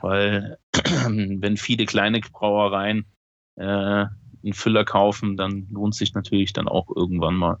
Weil 0.00 0.58
wenn 0.74 1.56
viele 1.56 1.86
kleine 1.86 2.20
Brauereien 2.20 3.06
äh, 3.56 3.62
einen 3.64 4.52
Füller 4.52 4.84
kaufen, 4.84 5.36
dann 5.36 5.66
lohnt 5.70 5.94
sich 5.94 6.14
natürlich 6.14 6.52
dann 6.52 6.68
auch 6.68 6.88
irgendwann 6.94 7.34
mal. 7.34 7.58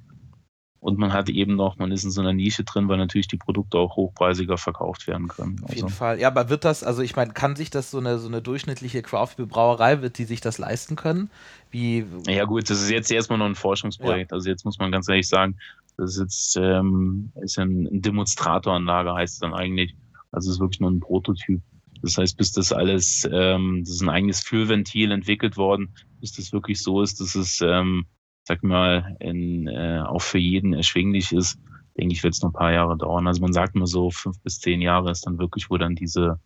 Und 0.78 0.98
man 0.98 1.12
hat 1.12 1.28
eben 1.28 1.56
noch, 1.56 1.78
man 1.78 1.90
ist 1.90 2.04
in 2.04 2.12
so 2.12 2.20
einer 2.20 2.32
Nische 2.32 2.62
drin, 2.62 2.88
weil 2.88 2.98
natürlich 2.98 3.26
die 3.26 3.38
Produkte 3.38 3.78
auch 3.78 3.96
hochpreisiger 3.96 4.56
verkauft 4.56 5.08
werden 5.08 5.26
können. 5.26 5.58
Auf 5.64 5.70
jeden 5.70 5.86
also. 5.86 5.96
Fall. 5.96 6.20
Ja, 6.20 6.28
aber 6.28 6.48
wird 6.48 6.64
das, 6.64 6.84
also 6.84 7.02
ich 7.02 7.16
meine, 7.16 7.32
kann 7.32 7.56
sich 7.56 7.70
das 7.70 7.90
so 7.90 7.98
eine, 7.98 8.18
so 8.18 8.28
eine 8.28 8.40
durchschnittliche 8.40 9.02
Craft-Brauerei, 9.02 10.00
wird 10.02 10.18
die 10.18 10.24
sich 10.24 10.40
das 10.40 10.58
leisten 10.58 10.94
können? 10.94 11.28
Wie 11.72 12.06
ja 12.28 12.44
gut, 12.44 12.70
das 12.70 12.82
ist 12.82 12.90
jetzt 12.90 13.10
erstmal 13.10 13.38
noch 13.38 13.46
ein 13.46 13.56
Forschungsprojekt. 13.56 14.30
Ja. 14.30 14.36
Also 14.36 14.48
jetzt 14.48 14.64
muss 14.64 14.78
man 14.78 14.92
ganz 14.92 15.08
ehrlich 15.08 15.28
sagen, 15.28 15.56
das 15.96 16.12
ist 16.12 16.20
jetzt 16.20 16.56
ähm, 16.56 17.32
ist 17.42 17.58
ein, 17.58 17.88
Demonstratoranlage, 17.90 19.14
heißt 19.14 19.34
es 19.34 19.40
dann 19.40 19.54
eigentlich. 19.54 19.94
Also 20.30 20.50
es 20.50 20.56
ist 20.56 20.60
wirklich 20.60 20.80
nur 20.80 20.90
ein 20.90 21.00
Prototyp. 21.00 21.62
Das 22.02 22.18
heißt, 22.18 22.36
bis 22.36 22.52
das 22.52 22.72
alles, 22.72 23.26
ähm, 23.32 23.82
das 23.84 23.94
ist 23.94 24.02
ein 24.02 24.10
eigenes 24.10 24.40
Füllventil 24.40 25.10
entwickelt 25.10 25.56
worden, 25.56 25.94
bis 26.20 26.32
das 26.32 26.52
wirklich 26.52 26.82
so 26.82 27.00
ist, 27.02 27.20
dass 27.20 27.34
es, 27.34 27.60
ähm, 27.62 28.06
sag 28.44 28.62
mal, 28.62 29.16
in, 29.20 29.66
äh, 29.66 30.02
auch 30.06 30.22
für 30.22 30.38
jeden 30.38 30.74
erschwinglich 30.74 31.32
ist, 31.32 31.58
denke 31.96 32.12
ich, 32.12 32.22
wird 32.22 32.34
es 32.34 32.42
noch 32.42 32.50
ein 32.50 32.58
paar 32.58 32.72
Jahre 32.72 32.98
dauern. 32.98 33.26
Also 33.26 33.40
man 33.40 33.52
sagt 33.52 33.74
nur 33.74 33.86
so, 33.86 34.10
fünf 34.10 34.40
bis 34.42 34.60
zehn 34.60 34.82
Jahre 34.82 35.10
ist 35.10 35.26
dann 35.26 35.38
wirklich, 35.38 35.70
wo 35.70 35.78
dann 35.78 35.94
diese, 35.94 36.38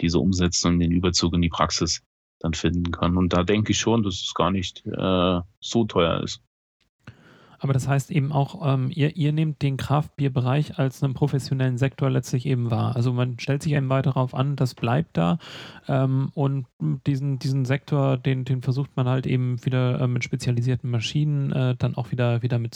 diese 0.00 0.20
Umsetzung, 0.20 0.78
den 0.78 0.92
Überzug 0.92 1.34
in 1.34 1.42
die 1.42 1.48
Praxis 1.48 2.02
dann 2.38 2.54
finden 2.54 2.90
kann. 2.92 3.16
Und 3.16 3.32
da 3.32 3.42
denke 3.42 3.72
ich 3.72 3.78
schon, 3.78 4.02
dass 4.02 4.14
es 4.14 4.34
gar 4.34 4.50
nicht 4.50 4.86
äh, 4.86 5.40
so 5.60 5.84
teuer 5.84 6.22
ist. 6.22 6.42
Aber 7.62 7.72
das 7.72 7.86
heißt 7.86 8.10
eben 8.10 8.32
auch, 8.32 8.74
ähm, 8.74 8.90
ihr, 8.92 9.16
ihr 9.16 9.32
nehmt 9.32 9.62
den 9.62 9.76
Kraftbierbereich 9.76 10.80
als 10.80 11.00
einen 11.00 11.14
professionellen 11.14 11.78
Sektor 11.78 12.10
letztlich 12.10 12.44
eben 12.44 12.72
wahr. 12.72 12.96
Also 12.96 13.12
man 13.12 13.38
stellt 13.38 13.62
sich 13.62 13.72
eben 13.72 13.88
weiter 13.88 14.10
darauf 14.10 14.34
an, 14.34 14.56
das 14.56 14.74
bleibt 14.74 15.16
da 15.16 15.38
ähm, 15.86 16.32
und 16.34 16.66
diesen, 17.06 17.38
diesen 17.38 17.64
Sektor, 17.64 18.16
den, 18.16 18.44
den 18.44 18.62
versucht 18.62 18.90
man 18.96 19.08
halt 19.08 19.28
eben 19.28 19.64
wieder 19.64 20.00
äh, 20.00 20.08
mit 20.08 20.24
spezialisierten 20.24 20.90
Maschinen 20.90 21.52
äh, 21.52 21.76
dann 21.76 21.94
auch 21.94 22.10
wieder, 22.10 22.42
wieder 22.42 22.58
mit. 22.58 22.74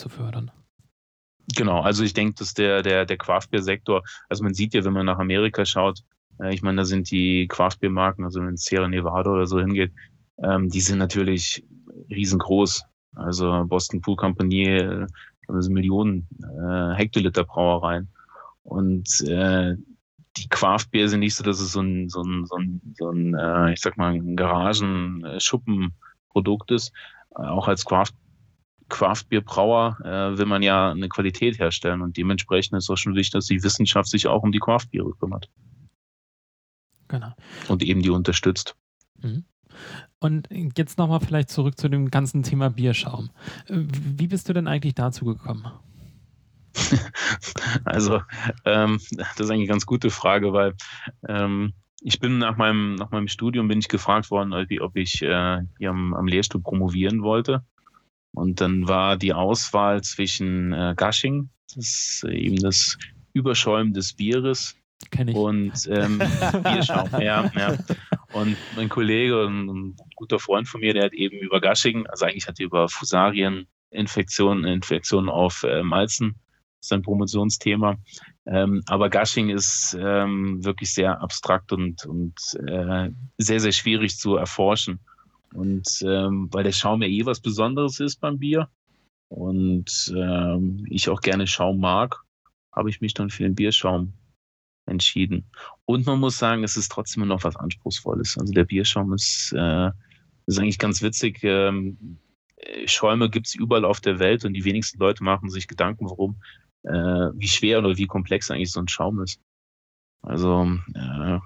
Genau, 1.56 1.80
also 1.80 2.04
ich 2.04 2.14
denke, 2.14 2.34
dass 2.38 2.54
der, 2.54 2.82
der, 2.82 3.06
der 3.06 3.16
Craftbeer-Sektor, 3.16 4.04
also 4.28 4.44
man 4.44 4.54
sieht 4.54 4.72
ja, 4.72 4.84
wenn 4.84 4.92
man 4.92 5.06
nach 5.06 5.18
Amerika 5.18 5.64
schaut, 5.64 6.02
äh, 6.40 6.54
ich 6.54 6.62
meine, 6.62 6.76
da 6.76 6.84
sind 6.84 7.10
die 7.10 7.48
Craftbeer-Marken, 7.48 8.22
also 8.22 8.40
wenn 8.40 8.56
Sierra 8.56 8.86
Nevada 8.86 9.30
oder 9.30 9.46
so 9.46 9.58
hingeht, 9.58 9.92
ähm, 10.44 10.68
die 10.68 10.80
sind 10.80 10.98
natürlich 10.98 11.64
riesengroß. 12.08 12.84
Also 13.14 13.64
Boston 13.66 14.00
Pool 14.00 14.16
Company, 14.16 15.06
das 15.48 15.68
Millionen 15.68 16.28
äh, 16.42 16.94
Hektoliter 16.94 17.44
Brauereien. 17.44 18.08
Und 18.62 19.20
äh, 19.22 19.76
die 20.36 20.48
Craft 20.48 20.86
Beer 20.90 21.08
sind 21.08 21.20
nicht 21.20 21.34
so, 21.34 21.44
dass 21.44 21.60
es 21.60 21.72
so 21.72 21.80
ein, 21.80 22.08
so 22.08 22.22
ein, 22.22 22.46
so 22.46 22.56
ein, 22.56 22.80
so 22.98 23.10
ein 23.10 23.34
äh, 23.34 23.72
ich 23.72 23.80
sag 23.80 23.96
mal, 23.96 24.12
ein 24.12 24.36
Garagen-Schuppenprodukt 24.36 26.70
ist. 26.70 26.92
Äh, 27.36 27.42
auch 27.42 27.66
als 27.68 27.84
Craft 27.84 28.12
Craft-Bier-Brauer 28.88 29.98
äh, 30.04 30.38
will 30.38 30.46
man 30.46 30.62
ja 30.62 30.92
eine 30.92 31.08
Qualität 31.08 31.58
herstellen 31.58 32.02
und 32.02 32.16
dementsprechend 32.16 32.78
ist 32.78 32.88
auch 32.88 32.96
schon 32.96 33.16
wichtig, 33.16 33.32
dass 33.32 33.46
die 33.46 33.64
Wissenschaft 33.64 34.08
sich 34.08 34.28
auch 34.28 34.44
um 34.44 34.52
die 34.52 34.60
Craft-Biere 34.60 35.10
kümmert. 35.18 35.50
Genau. 37.08 37.32
Und 37.66 37.82
eben 37.82 38.02
die 38.02 38.10
unterstützt. 38.10 38.76
Mhm. 39.20 39.44
Und 40.18 40.48
jetzt 40.76 40.98
nochmal 40.98 41.20
vielleicht 41.20 41.50
zurück 41.50 41.78
zu 41.78 41.88
dem 41.88 42.10
ganzen 42.10 42.42
Thema 42.42 42.70
Bierschaum. 42.70 43.30
Wie 43.68 44.26
bist 44.26 44.48
du 44.48 44.52
denn 44.52 44.66
eigentlich 44.66 44.94
dazu 44.94 45.24
gekommen? 45.24 45.66
Also, 47.84 48.20
ähm, 48.64 48.98
das 49.12 49.40
ist 49.40 49.50
eigentlich 49.50 49.52
eine 49.52 49.66
ganz 49.66 49.86
gute 49.86 50.10
Frage, 50.10 50.52
weil 50.52 50.74
ähm, 51.28 51.72
ich 52.00 52.18
bin 52.20 52.38
nach 52.38 52.56
meinem, 52.56 52.94
nach 52.96 53.10
meinem 53.10 53.28
Studium 53.28 53.68
bin 53.68 53.78
ich 53.78 53.88
gefragt 53.88 54.30
worden, 54.30 54.52
ob 54.52 54.96
ich 54.96 55.22
äh, 55.22 55.62
hier 55.78 55.90
am, 55.90 56.14
am 56.14 56.26
Lehrstuhl 56.26 56.60
promovieren 56.60 57.22
wollte. 57.22 57.64
Und 58.32 58.60
dann 58.60 58.86
war 58.86 59.16
die 59.16 59.32
Auswahl 59.32 60.02
zwischen 60.02 60.72
äh, 60.72 60.94
Gushing, 60.96 61.48
das 61.74 61.76
ist 61.76 62.24
eben 62.24 62.56
das 62.56 62.98
Überschäumen 63.32 63.92
des 63.92 64.12
Bieres, 64.12 64.76
Kenn 65.10 65.28
ich. 65.28 65.36
und 65.36 65.72
ähm, 65.88 66.18
Bierschaum. 66.62 67.08
ja, 67.20 67.50
ja. 67.54 67.76
Und 68.32 68.56
mein 68.74 68.88
Kollege, 68.88 69.46
ein, 69.46 69.96
guter 70.16 70.38
Freund 70.38 70.68
von 70.68 70.80
mir, 70.80 70.94
der 70.94 71.04
hat 71.04 71.12
eben 71.12 71.38
über 71.38 71.60
Gushing, 71.60 72.06
also 72.06 72.24
eigentlich 72.24 72.48
hat 72.48 72.58
er 72.58 72.66
über 72.66 72.88
Fusarien, 72.88 73.66
Infektionen, 73.90 74.64
Infektionen 74.64 75.28
auf 75.28 75.62
äh, 75.62 75.82
Malzen, 75.82 76.36
sein 76.80 77.02
Promotionsthema. 77.02 77.96
Ähm, 78.46 78.82
aber 78.86 79.10
Gushing 79.10 79.50
ist 79.50 79.96
ähm, 79.98 80.64
wirklich 80.64 80.92
sehr 80.92 81.20
abstrakt 81.20 81.72
und, 81.72 82.04
und 82.06 82.34
äh, 82.66 83.10
sehr, 83.38 83.60
sehr 83.60 83.72
schwierig 83.72 84.18
zu 84.18 84.36
erforschen. 84.36 85.00
Und 85.54 86.02
ähm, 86.02 86.48
weil 86.52 86.64
der 86.64 86.72
Schaum 86.72 87.02
ja 87.02 87.08
eh 87.08 87.24
was 87.24 87.40
Besonderes 87.40 88.00
ist 88.00 88.20
beim 88.20 88.38
Bier 88.38 88.68
und 89.28 90.12
ähm, 90.14 90.84
ich 90.90 91.08
auch 91.08 91.20
gerne 91.20 91.46
Schaum 91.46 91.78
mag, 91.78 92.22
habe 92.72 92.90
ich 92.90 93.00
mich 93.00 93.14
dann 93.14 93.30
für 93.30 93.42
den 93.42 93.54
Bierschaum 93.54 94.12
entschieden. 94.86 95.50
Und 95.84 96.06
man 96.06 96.20
muss 96.20 96.38
sagen, 96.38 96.64
es 96.64 96.76
ist 96.76 96.90
trotzdem 96.90 97.26
noch 97.26 97.44
was 97.44 97.56
Anspruchsvolles. 97.56 98.38
Also 98.38 98.52
der 98.52 98.64
Bierschaum 98.64 99.12
ist, 99.12 99.52
äh, 99.56 99.90
ist 100.46 100.58
eigentlich 100.58 100.78
ganz 100.78 101.02
witzig. 101.02 101.40
Ähm, 101.42 102.18
Schäume 102.86 103.28
gibt 103.28 103.48
es 103.48 103.54
überall 103.54 103.84
auf 103.84 104.00
der 104.00 104.18
Welt 104.18 104.44
und 104.44 104.54
die 104.54 104.64
wenigsten 104.64 104.98
Leute 104.98 105.22
machen 105.22 105.50
sich 105.50 105.68
Gedanken, 105.68 106.06
warum, 106.06 106.36
äh, 106.84 106.90
wie 107.34 107.48
schwer 107.48 107.78
oder 107.78 107.96
wie 107.96 108.06
komplex 108.06 108.50
eigentlich 108.50 108.72
so 108.72 108.80
ein 108.80 108.88
Schaum 108.88 109.20
ist. 109.22 109.40
Also 110.22 110.78
äh, 110.94 111.38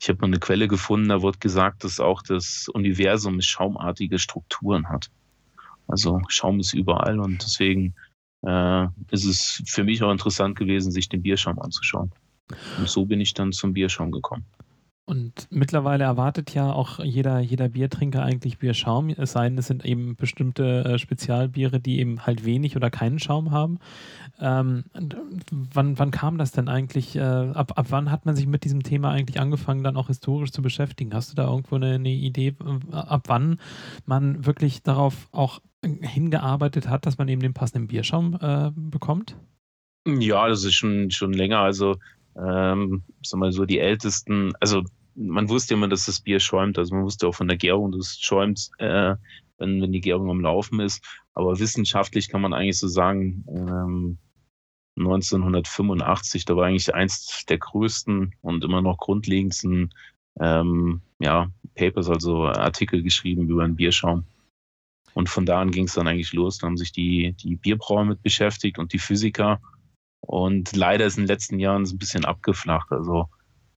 ich 0.00 0.08
habe 0.08 0.20
mal 0.20 0.26
eine 0.26 0.38
Quelle 0.38 0.68
gefunden, 0.68 1.08
da 1.08 1.22
wird 1.22 1.40
gesagt, 1.40 1.84
dass 1.84 2.00
auch 2.00 2.22
das 2.22 2.68
Universum 2.68 3.40
schaumartige 3.40 4.18
Strukturen 4.18 4.88
hat. 4.88 5.10
Also 5.86 6.20
Schaum 6.28 6.60
ist 6.60 6.74
überall 6.74 7.18
und 7.18 7.42
deswegen 7.42 7.94
äh, 8.42 8.84
ist 9.10 9.24
es 9.24 9.62
für 9.66 9.84
mich 9.84 10.02
auch 10.02 10.12
interessant 10.12 10.56
gewesen, 10.56 10.92
sich 10.92 11.08
den 11.08 11.22
Bierschaum 11.22 11.58
anzuschauen. 11.58 12.12
Und 12.78 12.88
so 12.88 13.04
bin 13.04 13.20
ich 13.20 13.34
dann 13.34 13.52
zum 13.52 13.72
Bierschaum 13.72 14.10
gekommen. 14.10 14.44
Und 15.08 15.48
mittlerweile 15.48 16.04
erwartet 16.04 16.52
ja 16.52 16.70
auch 16.70 17.02
jeder, 17.02 17.40
jeder 17.40 17.70
Biertrinker 17.70 18.22
eigentlich 18.22 18.58
Bierschaum, 18.58 19.08
es 19.08 19.32
sei 19.32 19.48
denn, 19.48 19.56
es 19.56 19.66
sind 19.66 19.82
eben 19.86 20.16
bestimmte 20.16 20.84
äh, 20.84 20.98
Spezialbiere, 20.98 21.80
die 21.80 21.98
eben 21.98 22.26
halt 22.26 22.44
wenig 22.44 22.76
oder 22.76 22.90
keinen 22.90 23.18
Schaum 23.18 23.50
haben. 23.50 23.78
Ähm, 24.38 24.84
wann, 25.50 25.98
wann 25.98 26.10
kam 26.10 26.36
das 26.36 26.52
denn 26.52 26.68
eigentlich? 26.68 27.16
Äh, 27.16 27.22
ab, 27.22 27.72
ab 27.76 27.86
wann 27.88 28.10
hat 28.10 28.26
man 28.26 28.36
sich 28.36 28.46
mit 28.46 28.64
diesem 28.64 28.82
Thema 28.82 29.10
eigentlich 29.10 29.40
angefangen, 29.40 29.82
dann 29.82 29.96
auch 29.96 30.08
historisch 30.08 30.52
zu 30.52 30.60
beschäftigen? 30.60 31.14
Hast 31.14 31.30
du 31.30 31.36
da 31.36 31.48
irgendwo 31.48 31.76
eine, 31.76 31.94
eine 31.94 32.10
Idee, 32.10 32.54
äh, 32.92 32.94
ab 32.94 33.28
wann 33.28 33.60
man 34.04 34.44
wirklich 34.44 34.82
darauf 34.82 35.28
auch 35.32 35.62
hingearbeitet 35.82 36.86
hat, 36.86 37.06
dass 37.06 37.16
man 37.16 37.28
eben 37.28 37.40
den 37.40 37.54
passenden 37.54 37.88
Bierschaum 37.88 38.38
äh, 38.42 38.72
bekommt? 38.74 39.36
Ja, 40.06 40.48
das 40.48 40.64
ist 40.64 40.74
schon, 40.74 41.10
schon 41.10 41.32
länger. 41.32 41.60
Also 41.60 41.96
ähm, 42.38 43.02
sag 43.22 43.40
mal 43.40 43.52
so, 43.52 43.64
die 43.64 43.78
ältesten, 43.78 44.52
also 44.60 44.84
man 45.14 45.48
wusste 45.48 45.74
immer, 45.74 45.88
dass 45.88 46.06
das 46.06 46.20
Bier 46.20 46.40
schäumt, 46.40 46.78
also 46.78 46.94
man 46.94 47.04
wusste 47.04 47.26
auch 47.26 47.34
von 47.34 47.48
der 47.48 47.56
Gärung 47.56 47.92
des 47.92 48.18
Schäums, 48.20 48.70
äh, 48.78 49.16
wenn, 49.58 49.82
wenn 49.82 49.92
die 49.92 50.00
Gärung 50.00 50.30
am 50.30 50.40
Laufen 50.40 50.80
ist. 50.80 51.04
Aber 51.34 51.58
wissenschaftlich 51.58 52.28
kann 52.28 52.40
man 52.40 52.52
eigentlich 52.52 52.78
so 52.78 52.88
sagen, 52.88 53.44
ähm, 53.48 54.18
1985, 54.96 56.44
da 56.44 56.56
war 56.56 56.66
eigentlich 56.66 56.94
eins 56.94 57.44
der 57.46 57.58
größten 57.58 58.34
und 58.40 58.64
immer 58.64 58.82
noch 58.82 58.98
grundlegendsten 58.98 59.94
ähm, 60.40 61.00
ja, 61.18 61.50
Papers, 61.74 62.08
also 62.08 62.46
Artikel 62.46 63.02
geschrieben 63.02 63.48
über 63.48 63.64
einen 63.64 63.76
Bierschaum. 63.76 64.24
Und 65.14 65.28
von 65.28 65.46
da 65.46 65.60
an 65.60 65.70
ging 65.70 65.84
es 65.84 65.94
dann 65.94 66.06
eigentlich 66.06 66.32
los. 66.32 66.58
Da 66.58 66.66
haben 66.66 66.76
sich 66.76 66.92
die, 66.92 67.32
die 67.32 67.56
Bierbrauer 67.56 68.04
mit 68.04 68.22
beschäftigt 68.22 68.78
und 68.78 68.92
die 68.92 68.98
Physiker. 68.98 69.60
Und 70.20 70.74
leider 70.76 71.06
ist 71.06 71.16
in 71.16 71.24
den 71.24 71.28
letzten 71.28 71.58
Jahren 71.58 71.84
ein 71.84 71.98
bisschen 71.98 72.24
abgeflacht. 72.24 72.90
Also 72.92 73.28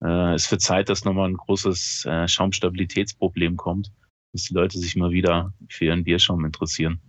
äh, 0.01 0.33
es 0.33 0.49
wird 0.51 0.61
Zeit, 0.61 0.89
dass 0.89 1.05
nochmal 1.05 1.29
ein 1.29 1.37
großes 1.37 2.05
äh, 2.05 2.27
Schaumstabilitätsproblem 2.27 3.57
kommt, 3.57 3.91
dass 4.33 4.43
die 4.43 4.53
Leute 4.53 4.77
sich 4.79 4.95
mal 4.95 5.11
wieder 5.11 5.53
für 5.69 5.85
ihren 5.85 6.03
Bierschaum 6.03 6.45
interessieren. 6.45 6.99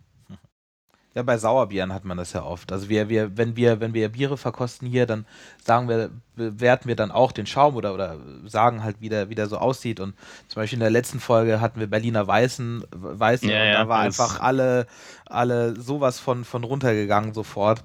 Ja, 1.15 1.23
bei 1.23 1.37
Sauerbieren 1.37 1.93
hat 1.93 2.07
man 2.07 2.17
das 2.17 2.33
ja 2.33 2.43
oft. 2.43 2.73
Also 2.73 2.89
wir, 2.89 3.11
wir, 3.11 3.37
wenn 3.37 3.55
wir, 3.55 3.81
wenn 3.81 3.93
wir 3.93 4.09
Biere 4.09 4.39
verkosten 4.39 4.89
hier, 4.89 5.05
dann 5.05 5.27
sagen 5.63 5.87
wir, 5.89 6.11
bewerten 6.37 6.89
wir 6.89 6.97
dann 6.97 7.11
auch 7.11 7.33
den 7.33 7.45
Schaum 7.45 7.77
oder, 7.77 7.93
oder 7.93 8.17
sagen 8.47 8.83
halt, 8.83 8.97
wie 9.01 9.11
der, 9.11 9.29
wie 9.29 9.35
der 9.35 9.47
so 9.47 9.59
aussieht. 9.59 10.01
Und 10.01 10.15
zum 10.49 10.63
Beispiel 10.63 10.79
in 10.79 10.81
der 10.81 10.91
letzten 10.91 11.21
Folge 11.21 11.61
hatten 11.61 11.81
wir 11.81 11.87
Berliner 11.87 12.27
Weißen, 12.27 12.85
Weißen 12.91 13.49
Ja, 13.49 13.61
und 13.61 13.67
ja, 13.67 13.73
da 13.83 13.89
war 13.89 13.99
einfach 13.99 14.41
alle, 14.41 14.87
alle 15.27 15.79
sowas 15.79 16.19
von, 16.19 16.45
von 16.45 16.65
runtergegangen 16.65 17.35
sofort. 17.35 17.85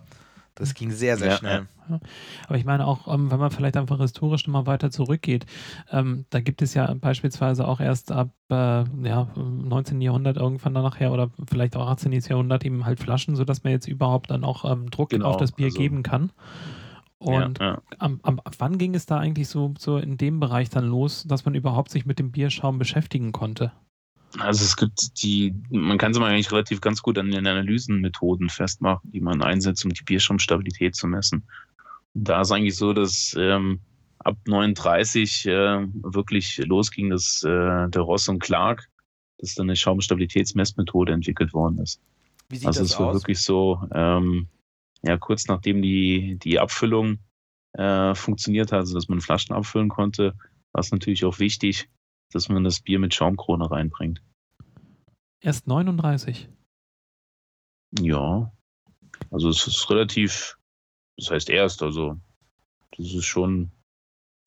Das 0.59 0.73
ging 0.73 0.91
sehr, 0.91 1.17
sehr 1.17 1.29
Ja, 1.29 1.37
schnell. 1.37 1.67
Aber 2.47 2.57
ich 2.57 2.65
meine 2.65 2.85
auch, 2.87 3.07
ähm, 3.13 3.31
wenn 3.31 3.39
man 3.39 3.51
vielleicht 3.51 3.77
einfach 3.77 3.99
historisch 3.99 4.47
nochmal 4.47 4.65
weiter 4.65 4.89
zurückgeht, 4.91 5.45
ähm, 5.91 6.25
da 6.31 6.39
gibt 6.41 6.61
es 6.61 6.73
ja 6.73 6.91
beispielsweise 6.95 7.67
auch 7.67 7.79
erst 7.79 8.11
ab 8.11 8.29
äh, 8.49 8.53
ja, 8.53 9.27
19. 9.35 10.01
Jahrhundert 10.01 10.37
irgendwann 10.37 10.73
dann 10.73 10.83
nachher 10.83 11.11
oder 11.13 11.29
vielleicht 11.47 11.75
auch 11.77 11.87
18. 11.87 12.11
Jahrhundert 12.11 12.65
eben 12.65 12.85
halt 12.85 12.99
Flaschen, 12.99 13.35
sodass 13.35 13.63
man 13.63 13.71
jetzt 13.71 13.87
überhaupt 13.87 14.31
dann 14.31 14.43
auch 14.43 14.69
ähm, 14.69 14.89
Druck 14.89 15.09
Genau, 15.11 15.29
auf 15.29 15.37
das 15.37 15.51
Bier 15.51 15.67
also- 15.67 15.77
geben 15.77 16.03
kann. 16.03 16.31
Und 17.19 17.59
ja, 17.59 17.65
ja. 17.65 17.81
am, 17.97 18.19
am, 18.21 18.39
ab 18.39 18.53
wann 18.59 18.77
ging 18.77 18.93
es 18.93 19.07
da 19.07 19.17
eigentlich 19.17 19.47
so, 19.47 19.73
so 19.79 19.97
in 19.97 20.17
dem 20.17 20.39
Bereich 20.39 20.69
dann 20.69 20.85
los, 20.85 21.23
dass 21.27 21.45
man 21.45 21.55
überhaupt 21.55 21.89
sich 21.89 22.05
mit 22.05 22.19
dem 22.19 22.31
Bierschaum 22.31 22.77
beschäftigen 22.77 23.31
konnte? 23.31 23.71
Also 24.39 24.63
es 24.63 24.75
gibt 24.75 25.23
die, 25.23 25.53
man 25.69 25.97
kann 25.97 26.11
es 26.11 26.19
mal 26.19 26.32
eigentlich 26.32 26.51
relativ 26.51 26.82
ganz 26.82 27.01
gut 27.01 27.17
an 27.17 27.32
den 27.32 27.47
Analysenmethoden 27.47 28.49
festmachen, 28.49 29.11
die 29.11 29.21
man 29.21 29.41
einsetzt, 29.41 29.86
um 29.86 29.93
die 29.93 30.03
Bierschaumstabilität 30.03 30.95
zu 30.95 31.07
messen. 31.07 31.47
Und 32.13 32.28
da 32.28 32.41
ist 32.41 32.51
eigentlich 32.51 32.75
so, 32.75 32.93
dass 32.93 33.36
ähm, 33.38 33.80
ab 34.19 34.38
39 34.45 35.45
äh, 35.45 35.88
wirklich 35.93 36.57
losging, 36.57 37.09
dass 37.09 37.43
äh, 37.43 37.89
der 37.89 38.01
Ross 38.01 38.28
und 38.28 38.39
Clark, 38.39 38.89
dass 39.38 39.55
dann 39.55 39.67
eine 39.67 39.75
Schaumstabilitätsmessmethode 39.75 41.13
entwickelt 41.13 41.53
worden 41.53 41.80
ist. 41.80 42.01
Wie 42.49 42.57
sieht 42.57 42.67
Also 42.67 42.82
das 42.82 42.91
es 42.91 42.99
war 42.99 43.07
aus? 43.07 43.15
wirklich 43.15 43.41
so, 43.41 43.82
ähm, 43.93 44.47
ja, 45.03 45.17
kurz 45.17 45.47
nachdem 45.47 45.82
die, 45.82 46.38
die 46.41 46.59
Abfüllung 46.59 47.19
äh, 47.73 48.13
funktioniert 48.15 48.71
hat, 48.71 48.80
also 48.80 48.95
dass 48.95 49.07
man 49.07 49.21
Flaschen 49.21 49.55
abfüllen 49.55 49.89
konnte, 49.89 50.34
war 50.71 50.82
es 50.82 50.91
natürlich 50.91 51.23
auch 51.25 51.39
wichtig, 51.39 51.88
dass 52.32 52.49
man 52.49 52.63
das 52.63 52.80
Bier 52.80 52.99
mit 52.99 53.13
Schaumkrone 53.13 53.69
reinbringt. 53.69 54.21
Erst 55.39 55.67
39. 55.67 56.49
Ja, 57.99 58.51
also 59.32 59.49
es 59.49 59.65
ist 59.65 59.89
relativ, 59.89 60.57
das 61.17 61.32
heißt 61.32 61.49
erst, 61.49 61.84
also 61.84 62.19
das 62.97 63.13
ist 63.13 63.25
schon 63.25 63.71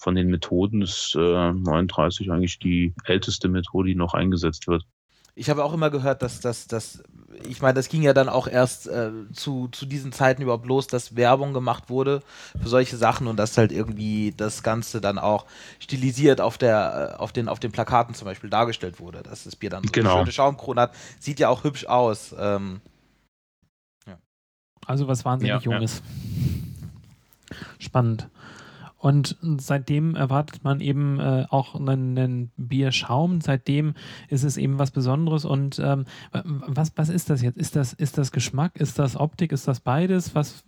von 0.00 0.14
den 0.14 0.28
Methoden 0.28 0.82
ist 0.82 1.14
äh, 1.14 1.52
39 1.52 2.30
eigentlich 2.30 2.58
die 2.58 2.94
älteste 3.04 3.48
Methode, 3.48 3.90
die 3.90 3.94
noch 3.94 4.14
eingesetzt 4.14 4.66
wird. 4.66 4.86
Ich 5.34 5.48
habe 5.48 5.64
auch 5.64 5.72
immer 5.72 5.90
gehört, 5.90 6.22
dass 6.22 6.40
das, 6.40 6.66
das, 6.66 7.02
ich 7.48 7.62
meine, 7.62 7.74
das 7.74 7.88
ging 7.88 8.02
ja 8.02 8.12
dann 8.12 8.28
auch 8.28 8.46
erst 8.48 8.86
äh, 8.88 9.10
zu, 9.32 9.68
zu 9.68 9.86
diesen 9.86 10.12
Zeiten 10.12 10.42
überhaupt 10.42 10.66
los, 10.66 10.86
dass 10.86 11.16
Werbung 11.16 11.54
gemacht 11.54 11.88
wurde 11.88 12.22
für 12.60 12.68
solche 12.68 12.96
Sachen 12.96 13.26
und 13.26 13.36
dass 13.36 13.56
halt 13.56 13.72
irgendwie 13.72 14.34
das 14.36 14.62
Ganze 14.62 15.00
dann 15.00 15.18
auch 15.18 15.46
stilisiert 15.78 16.40
auf 16.40 16.58
der, 16.58 17.14
äh, 17.16 17.18
auf 17.20 17.32
den, 17.32 17.48
auf 17.48 17.60
den 17.60 17.72
Plakaten 17.72 18.14
zum 18.14 18.26
Beispiel 18.26 18.50
dargestellt 18.50 19.00
wurde, 19.00 19.22
dass 19.22 19.44
das 19.44 19.56
Bier 19.56 19.70
dann 19.70 19.84
so 19.84 19.92
Genau. 19.92 20.10
eine 20.10 20.20
schöne 20.20 20.32
Schaumkrone 20.32 20.80
hat. 20.82 20.94
Sieht 21.20 21.38
ja 21.38 21.48
auch 21.48 21.64
hübsch 21.64 21.86
aus. 21.86 22.34
Ähm, 22.38 22.80
Also 24.86 25.06
was 25.06 25.24
wahnsinnig 25.24 25.50
Ja, 25.50 25.58
ja. 25.58 25.62
Junges. 25.76 26.02
Spannend. 27.78 28.28
Und 29.02 29.38
seitdem 29.40 30.14
erwartet 30.14 30.62
man 30.62 30.80
eben 30.82 31.18
äh, 31.20 31.46
auch 31.48 31.74
einen, 31.74 32.18
einen 32.18 32.50
Bierschaum. 32.58 33.40
Seitdem 33.40 33.94
ist 34.28 34.44
es 34.44 34.58
eben 34.58 34.78
was 34.78 34.90
Besonderes. 34.90 35.46
Und 35.46 35.78
ähm, 35.78 36.04
wa- 36.32 36.44
was, 36.66 36.92
was 36.96 37.08
ist 37.08 37.30
das 37.30 37.40
jetzt? 37.40 37.56
Ist 37.56 37.76
das, 37.76 37.94
ist 37.94 38.18
das 38.18 38.30
Geschmack? 38.30 38.76
Ist 38.78 38.98
das 38.98 39.16
Optik? 39.16 39.52
Ist 39.52 39.66
das 39.66 39.80
beides? 39.80 40.34
Was, 40.34 40.64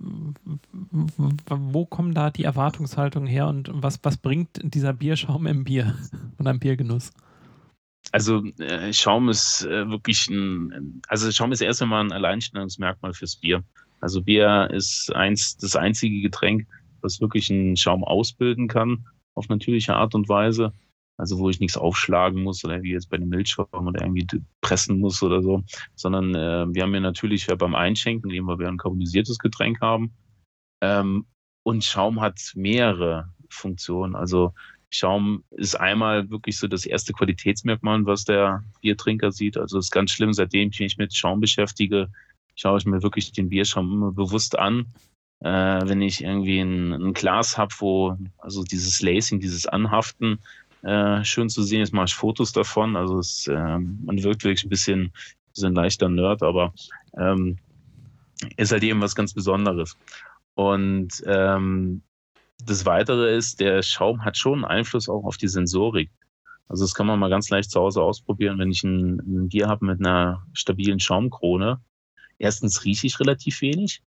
wo 1.51 1.85
kommen 1.85 2.15
da 2.15 2.31
die 2.31 2.45
Erwartungshaltungen 2.45 3.29
her? 3.29 3.49
Und 3.49 3.71
was, 3.71 4.01
was 4.03 4.17
bringt 4.17 4.49
dieser 4.63 4.95
Bierschaum 4.95 5.47
im 5.47 5.65
Bier 5.65 5.95
und 6.39 6.47
am 6.47 6.59
Biergenuss? 6.59 7.13
Also 8.13 8.43
äh, 8.59 8.95
Schaum 8.95 9.29
ist 9.29 9.67
äh, 9.67 9.89
wirklich 9.91 10.29
ein, 10.29 11.03
also 11.07 11.31
Schaum 11.31 11.53
ist 11.53 11.61
erst 11.61 11.83
einmal 11.83 12.03
ein 12.03 12.13
Alleinstellungsmerkmal 12.13 13.13
fürs 13.13 13.37
Bier. 13.37 13.63
Also 14.01 14.23
Bier 14.23 14.71
ist 14.73 15.15
eins, 15.15 15.59
das 15.59 15.77
einzige 15.77 16.23
Getränk, 16.23 16.67
was 17.03 17.21
wirklich 17.21 17.51
einen 17.51 17.77
Schaum 17.77 18.05
ausbilden 18.05 18.69
kann, 18.69 19.07
auf 19.35 19.49
natürliche 19.49 19.95
Art 19.95 20.15
und 20.15 20.29
Weise. 20.29 20.73
Also 21.19 21.39
wo 21.39 21.51
ich 21.51 21.61
nichts 21.61 21.77
aufschlagen 21.77 22.43
muss 22.43 22.65
oder 22.65 22.83
wie 22.83 22.93
jetzt 22.93 23.11
bei 23.11 23.19
den 23.19 23.29
Milchschaum 23.29 23.87
oder 23.87 24.03
irgendwie 24.03 24.27
pressen 24.61 24.99
muss 24.99 25.23
oder 25.23 25.43
so, 25.43 25.63
sondern 25.95 26.35
äh, 26.35 26.75
wir 26.75 26.83
haben 26.83 26.95
ja 26.95 27.01
natürlich 27.01 27.47
ja 27.47 27.55
beim 27.55 27.75
Einschenken, 27.75 28.31
weil 28.31 28.59
wir 28.59 28.69
ein 28.69 28.79
carbonisiertes 28.79 29.39
Getränk 29.39 29.81
haben. 29.81 30.15
Ähm, 30.81 31.27
und 31.63 31.85
Schaum 31.85 32.21
hat 32.21 32.41
mehrere 32.55 33.29
Funktionen. 33.51 34.17
Also 34.17 34.53
Schaum 34.91 35.45
ist 35.51 35.75
einmal 35.77 36.29
wirklich 36.31 36.59
so 36.59 36.67
das 36.67 36.87
erste 36.87 37.13
Qualitätsmerkmal, 37.13 38.05
was 38.05 38.25
der 38.25 38.65
Biertrinker 38.81 39.33
sieht. 39.33 39.57
Also 39.57 39.79
ist 39.79 39.91
ganz 39.91 40.11
schlimm, 40.11 40.33
seitdem 40.33 40.71
ich 40.71 40.81
mich 40.81 40.99
mit 40.99 41.15
Schaum 41.15 41.41
beschäftige, 41.41 42.11
schaue 42.57 42.79
ich 42.79 42.87
mir 42.87 43.03
wirklich 43.03 43.33
den 43.33 43.49
Bierschaum 43.49 43.91
immer 43.93 44.13
bewusst 44.13 44.59
an. 44.59 44.87
Äh, 45.43 45.89
wenn 45.89 46.01
ich 46.03 46.23
irgendwie 46.23 46.61
ein, 46.61 46.93
ein 46.93 47.13
Glas 47.15 47.59
habe, 47.59 47.75
wo 47.79 48.17
also 48.39 48.63
dieses 48.63 49.03
Lacing, 49.03 49.41
dieses 49.41 49.67
Anhaften 49.67 50.39
äh, 50.83 51.25
schön 51.25 51.49
zu 51.49 51.63
sehen 51.63 51.83
ist, 51.83 51.93
mache 51.93 52.07
ich 52.07 52.15
Fotos 52.15 52.53
davon. 52.53 52.97
Also 52.97 53.19
es, 53.19 53.47
äh, 53.49 53.79
man 53.79 54.23
wirkt 54.23 54.45
wirklich 54.45 54.65
ein 54.65 54.71
bisschen, 54.71 55.13
so 55.53 55.67
ein 55.67 55.75
leichter 55.75 56.09
Nerd, 56.09 56.43
aber 56.43 56.73
ähm, 57.17 57.59
ist 58.57 58.73
halt 58.73 58.83
eben 58.83 59.01
was 59.01 59.15
ganz 59.15 59.35
Besonderes. 59.35 59.97
Und 60.55 61.23
ähm, 61.27 62.03
das 62.65 62.87
Weitere 62.87 63.35
ist, 63.37 63.61
der 63.61 63.83
Schaum 63.83 64.25
hat 64.25 64.37
schon 64.37 64.65
Einfluss 64.65 65.09
auch 65.09 65.25
auf 65.25 65.37
die 65.37 65.49
Sensorik. 65.49 66.11
Also 66.69 66.85
das 66.85 66.95
kann 66.95 67.07
man 67.07 67.19
mal 67.19 67.31
ganz 67.31 67.51
leicht 67.51 67.71
zu 67.71 67.81
Hause 67.81 68.03
ausprobieren, 68.03 68.59
wenn 68.59 68.71
ich 68.71 68.83
ein, 68.83 69.19
ein 69.19 69.49
Bier 69.49 69.69
habe 69.69 69.85
mit 69.85 70.01
einer 70.01 70.47
stabilen 70.53 71.01
Schaumkrone. 71.01 71.81
Erstens 72.39 72.85
rieche 72.85 73.07
ich 73.07 73.21
relativ 73.21 73.61
wenig, 73.61 74.03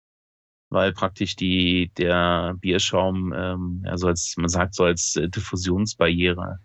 weil 0.72 0.92
praktisch 0.92 1.36
die, 1.36 1.90
der 1.98 2.54
Bierschaum, 2.58 3.34
ähm, 3.36 3.84
also 3.86 4.06
als, 4.06 4.34
man 4.38 4.48
sagt 4.48 4.74
so 4.74 4.84
als 4.84 5.16
äh, 5.16 5.28
Diffusionsbarriere 5.28 6.60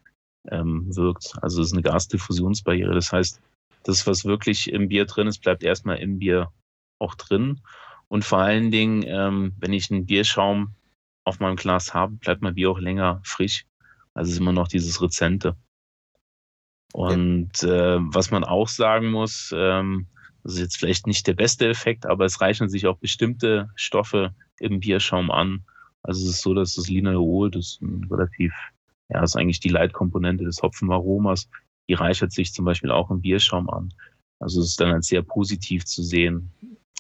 ähm, 0.49 0.95
wirkt. 0.95 1.33
Also 1.41 1.61
es 1.61 1.67
ist 1.67 1.73
eine 1.73 1.81
Gasdiffusionsbarriere. 1.81 2.93
Das 2.93 3.11
heißt, 3.11 3.41
das, 3.83 4.07
was 4.07 4.23
wirklich 4.23 4.71
im 4.71 4.87
Bier 4.87 5.05
drin 5.05 5.27
ist, 5.27 5.39
bleibt 5.39 5.61
erstmal 5.61 5.97
im 5.97 6.19
Bier 6.19 6.51
auch 6.99 7.15
drin. 7.15 7.59
Und 8.07 8.23
vor 8.23 8.39
allen 8.39 8.71
Dingen, 8.71 9.03
ähm, 9.05 9.53
wenn 9.59 9.73
ich 9.73 9.91
einen 9.91 10.05
Bierschaum 10.05 10.73
auf 11.25 11.41
meinem 11.41 11.57
Glas 11.57 11.93
habe, 11.93 12.15
bleibt 12.15 12.41
mein 12.41 12.55
Bier 12.55 12.71
auch 12.71 12.79
länger 12.79 13.19
frisch. 13.25 13.65
Also 14.13 14.31
ist 14.31 14.39
immer 14.39 14.53
noch 14.53 14.69
dieses 14.69 15.01
Rezente. 15.01 15.57
Und 16.93 17.61
äh, 17.63 17.97
was 17.99 18.31
man 18.31 18.45
auch 18.45 18.69
sagen 18.69 19.11
muss, 19.11 19.53
ähm, 19.53 20.07
das 20.43 20.53
ist 20.53 20.59
jetzt 20.59 20.77
vielleicht 20.77 21.07
nicht 21.07 21.27
der 21.27 21.33
beste 21.33 21.67
Effekt, 21.67 22.05
aber 22.05 22.25
es 22.25 22.41
reichen 22.41 22.69
sich 22.69 22.87
auch 22.87 22.97
bestimmte 22.97 23.69
Stoffe 23.75 24.33
im 24.59 24.79
Bierschaum 24.79 25.31
an. 25.31 25.65
Also 26.03 26.23
es 26.23 26.35
ist 26.35 26.41
so, 26.41 26.53
dass 26.53 26.75
das 26.75 26.87
Linalool, 26.87 27.51
das 27.51 27.79
ist 27.81 27.81
relativ, 28.09 28.53
ja, 29.09 29.23
ist 29.23 29.35
eigentlich 29.35 29.59
die 29.59 29.69
Leitkomponente 29.69 30.45
des 30.45 30.61
Hopfenaromas, 30.61 31.49
die 31.89 31.93
reichert 31.93 32.31
sich 32.31 32.53
zum 32.53 32.65
Beispiel 32.65 32.91
auch 32.91 33.11
im 33.11 33.21
Bierschaum 33.21 33.69
an. 33.69 33.93
Also 34.39 34.61
es 34.61 34.69
ist 34.69 34.79
dann 34.79 34.91
als 34.91 35.07
sehr 35.07 35.23
positiv 35.23 35.85
zu 35.85 36.03
sehen. 36.03 36.51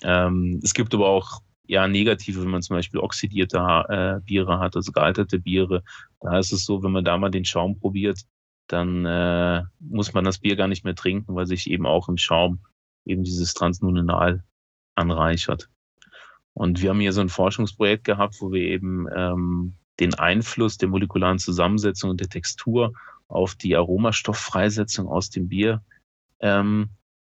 Ähm, 0.03 0.59
es 0.63 0.73
gibt 0.73 0.93
aber 0.93 1.07
auch 1.07 1.41
ja 1.67 1.87
negative, 1.87 2.41
wenn 2.41 2.49
man 2.49 2.61
zum 2.61 2.75
Beispiel 2.75 2.99
oxidierte 2.99 3.57
äh, 3.89 4.19
Biere 4.25 4.59
hat, 4.59 4.75
also 4.75 4.91
gealterte 4.91 5.39
Biere. 5.39 5.83
Da 6.21 6.39
ist 6.39 6.51
es 6.51 6.65
so, 6.65 6.83
wenn 6.83 6.91
man 6.91 7.05
da 7.05 7.17
mal 7.17 7.29
den 7.29 7.45
Schaum 7.45 7.79
probiert, 7.79 8.21
dann 8.67 9.05
äh, 9.05 9.63
muss 9.79 10.13
man 10.13 10.23
das 10.23 10.39
Bier 10.39 10.55
gar 10.55 10.67
nicht 10.67 10.83
mehr 10.83 10.95
trinken, 10.95 11.35
weil 11.35 11.45
sich 11.45 11.69
eben 11.69 11.85
auch 11.85 12.09
im 12.09 12.17
Schaum 12.17 12.59
eben 13.07 13.23
dieses 13.23 13.53
Transnuninal 13.53 14.43
anreichert. 14.95 15.69
Und 16.53 16.81
wir 16.81 16.89
haben 16.89 16.99
hier 16.99 17.13
so 17.13 17.21
ein 17.21 17.29
Forschungsprojekt 17.29 18.03
gehabt, 18.03 18.41
wo 18.41 18.51
wir 18.51 18.61
eben 18.61 19.07
ähm, 19.15 19.75
den 19.99 20.15
Einfluss 20.15 20.77
der 20.77 20.89
molekularen 20.89 21.39
Zusammensetzung 21.39 22.09
und 22.09 22.19
der 22.19 22.29
Textur 22.29 22.93
auf 23.27 23.55
die 23.55 23.75
Aromastofffreisetzung 23.75 25.07
aus 25.07 25.29
dem 25.29 25.49
Bier 25.49 25.83
ähm, 26.39 26.89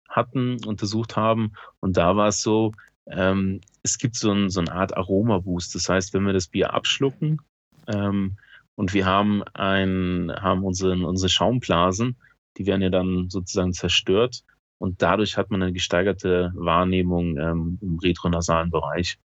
hatten, 0.10 0.64
untersucht 0.66 1.16
haben. 1.16 1.54
Und 1.80 1.98
da 1.98 2.16
war 2.16 2.30
es 2.30 2.42
so, 2.42 2.74
ähm, 3.08 3.62
es 3.84 3.98
gibt 3.98 4.16
so, 4.16 4.32
ein, 4.32 4.50
so 4.50 4.60
eine 4.62 4.72
Art 4.72 4.96
Aromaboost. 4.96 5.76
Das 5.76 5.90
heißt, 5.90 6.14
wenn 6.14 6.26
wir 6.26 6.34
das 6.34 6.48
Bier 6.48 6.74
abschlucken 6.74 7.42
ähm, 7.88 8.38
und 8.76 8.94
wir 8.94 9.06
haben, 9.06 9.44
ein, 9.54 10.32
haben 10.36 10.64
unsere, 10.64 10.94
unsere 11.06 11.30
Schaumblasen, 11.30 12.18
die 12.58 12.66
werden 12.66 12.82
ja 12.82 12.90
dann 12.90 13.30
sozusagen 13.30 13.74
zerstört 13.74 14.44
und 14.78 15.02
dadurch 15.02 15.38
hat 15.38 15.50
man 15.50 15.62
eine 15.62 15.74
gesteigerte 15.74 16.52
Wahrnehmung 16.56 17.38
ähm, 17.38 17.80
im 17.82 18.00
retronasalen 18.00 18.70
Bereich. 18.70 19.18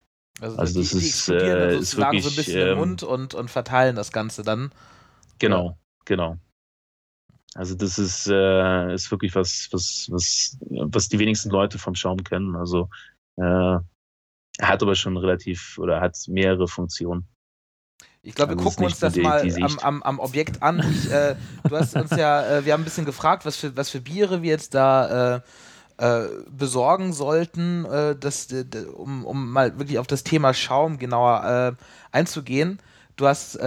Also, 0.40 0.56
also 0.56 0.80
das 0.80 0.90
die, 0.90 0.96
ist, 0.98 1.28
äh, 1.28 1.76
ist 1.78 1.96
wirklich, 1.96 2.24
so 2.24 2.30
ein 2.30 2.36
bisschen 2.36 2.60
ähm, 2.60 2.68
im 2.72 2.78
Mund 2.78 3.02
und, 3.02 3.34
und 3.34 3.50
verteilen 3.50 3.96
das 3.96 4.12
Ganze 4.12 4.42
dann. 4.42 4.72
Genau, 5.38 5.66
ja. 5.66 5.76
genau. 6.04 6.36
Also 7.54 7.74
das 7.74 7.98
ist, 7.98 8.28
äh, 8.28 8.94
ist 8.94 9.10
wirklich 9.10 9.34
was, 9.34 9.68
was, 9.72 10.06
was, 10.10 10.58
was 10.60 11.08
die 11.08 11.18
wenigsten 11.18 11.50
Leute 11.50 11.78
vom 11.78 11.94
Schaum 11.94 12.22
kennen. 12.22 12.54
Also 12.54 12.88
äh, 13.36 13.42
er 13.42 14.68
hat 14.68 14.82
aber 14.82 14.94
schon 14.94 15.16
relativ 15.16 15.78
oder 15.78 16.00
hat 16.00 16.16
mehrere 16.28 16.68
Funktionen. 16.68 17.26
Ich 18.22 18.34
glaube, 18.34 18.52
wir 18.52 18.58
also 18.58 18.68
gucken 18.68 18.84
uns 18.84 18.98
das 18.98 19.16
mal 19.16 19.40
am, 19.62 19.78
am, 19.78 20.02
am, 20.02 20.18
Objekt 20.18 20.62
an. 20.62 20.84
Ich, 20.90 21.10
äh, 21.10 21.36
du 21.66 21.76
hast 21.76 21.96
uns 21.96 22.10
ja, 22.10 22.58
äh, 22.58 22.64
wir 22.64 22.74
haben 22.74 22.82
ein 22.82 22.84
bisschen 22.84 23.06
gefragt, 23.06 23.46
was 23.46 23.56
für, 23.56 23.74
was 23.76 23.88
für 23.88 24.00
Biere 24.00 24.42
wir 24.42 24.50
jetzt 24.50 24.74
da 24.74 25.36
äh, 25.36 25.40
äh 25.96 26.28
besorgen 26.50 27.14
sollten, 27.14 27.86
äh, 27.86 28.14
das, 28.16 28.48
um, 28.94 29.24
um 29.24 29.50
mal 29.50 29.78
wirklich 29.78 29.98
auf 29.98 30.06
das 30.06 30.22
Thema 30.22 30.52
Schaum 30.52 30.98
genauer 30.98 31.76
äh, 31.78 32.16
einzugehen. 32.16 32.78
Du 33.16 33.26
hast 33.26 33.58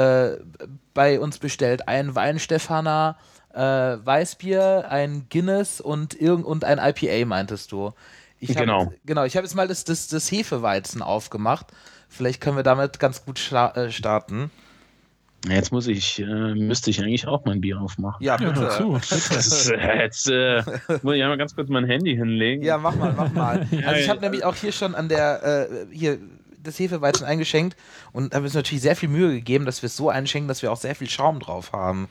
bei 0.95 1.19
uns 1.19 1.37
bestellt 1.37 1.87
einen 1.87 2.15
Weinstefaner, 2.15 3.17
Weißbier, 3.53 4.85
ein 4.89 5.27
Guinness 5.29 5.79
und, 5.79 6.19
irgend, 6.19 6.47
und 6.47 6.63
ein 6.63 6.79
IPA, 6.79 7.27
meintest 7.27 7.71
du. 7.71 7.93
Ich 8.39 8.49
hab, 8.49 8.57
genau. 8.57 8.91
Genau, 9.05 9.25
ich 9.25 9.37
habe 9.37 9.45
jetzt 9.45 9.53
mal 9.53 9.67
das, 9.67 9.83
das, 9.83 10.07
das 10.07 10.31
Hefeweizen 10.31 11.03
aufgemacht. 11.03 11.67
Vielleicht 12.13 12.41
können 12.41 12.57
wir 12.57 12.63
damit 12.63 12.99
ganz 12.99 13.25
gut 13.25 13.39
äh, 13.51 13.91
starten. 13.91 14.51
Jetzt 15.49 15.71
muss 15.71 15.87
ich, 15.87 16.19
äh, 16.19 16.53
müsste 16.53 16.91
ich 16.91 17.01
eigentlich 17.01 17.27
auch 17.27 17.43
mein 17.43 17.59
Bier 17.59 17.81
aufmachen. 17.81 18.23
Ja, 18.23 18.37
bitte. 18.37 18.61
Ja, 18.61 18.97
ist, 18.97 19.71
äh, 19.71 19.97
jetzt 19.97 20.29
äh, 20.29 20.61
muss 21.01 21.15
ich 21.15 21.23
einmal 21.23 21.37
ganz 21.37 21.55
kurz 21.55 21.69
mein 21.69 21.85
Handy 21.85 22.15
hinlegen. 22.15 22.63
Ja, 22.63 22.77
mach 22.77 22.95
mal, 22.95 23.13
mach 23.13 23.33
mal. 23.33 23.67
Also 23.85 23.99
ich 23.99 24.09
habe 24.09 24.21
nämlich 24.21 24.45
auch 24.45 24.55
hier 24.55 24.71
schon 24.71 24.93
an 24.93 25.09
der, 25.09 25.67
äh, 25.71 25.85
hier 25.91 26.19
das 26.61 26.79
Hefeweizen 26.79 27.25
eingeschenkt 27.25 27.75
und 28.13 28.33
habe 28.35 28.45
uns 28.45 28.53
natürlich 28.53 28.83
sehr 28.83 28.95
viel 28.95 29.09
Mühe 29.09 29.33
gegeben, 29.33 29.65
dass 29.65 29.81
wir 29.81 29.87
es 29.87 29.97
so 29.97 30.09
einschenken, 30.09 30.47
dass 30.47 30.61
wir 30.61 30.71
auch 30.71 30.77
sehr 30.77 30.95
viel 30.95 31.09
Schaum 31.09 31.39
drauf 31.39 31.73
haben. 31.73 32.07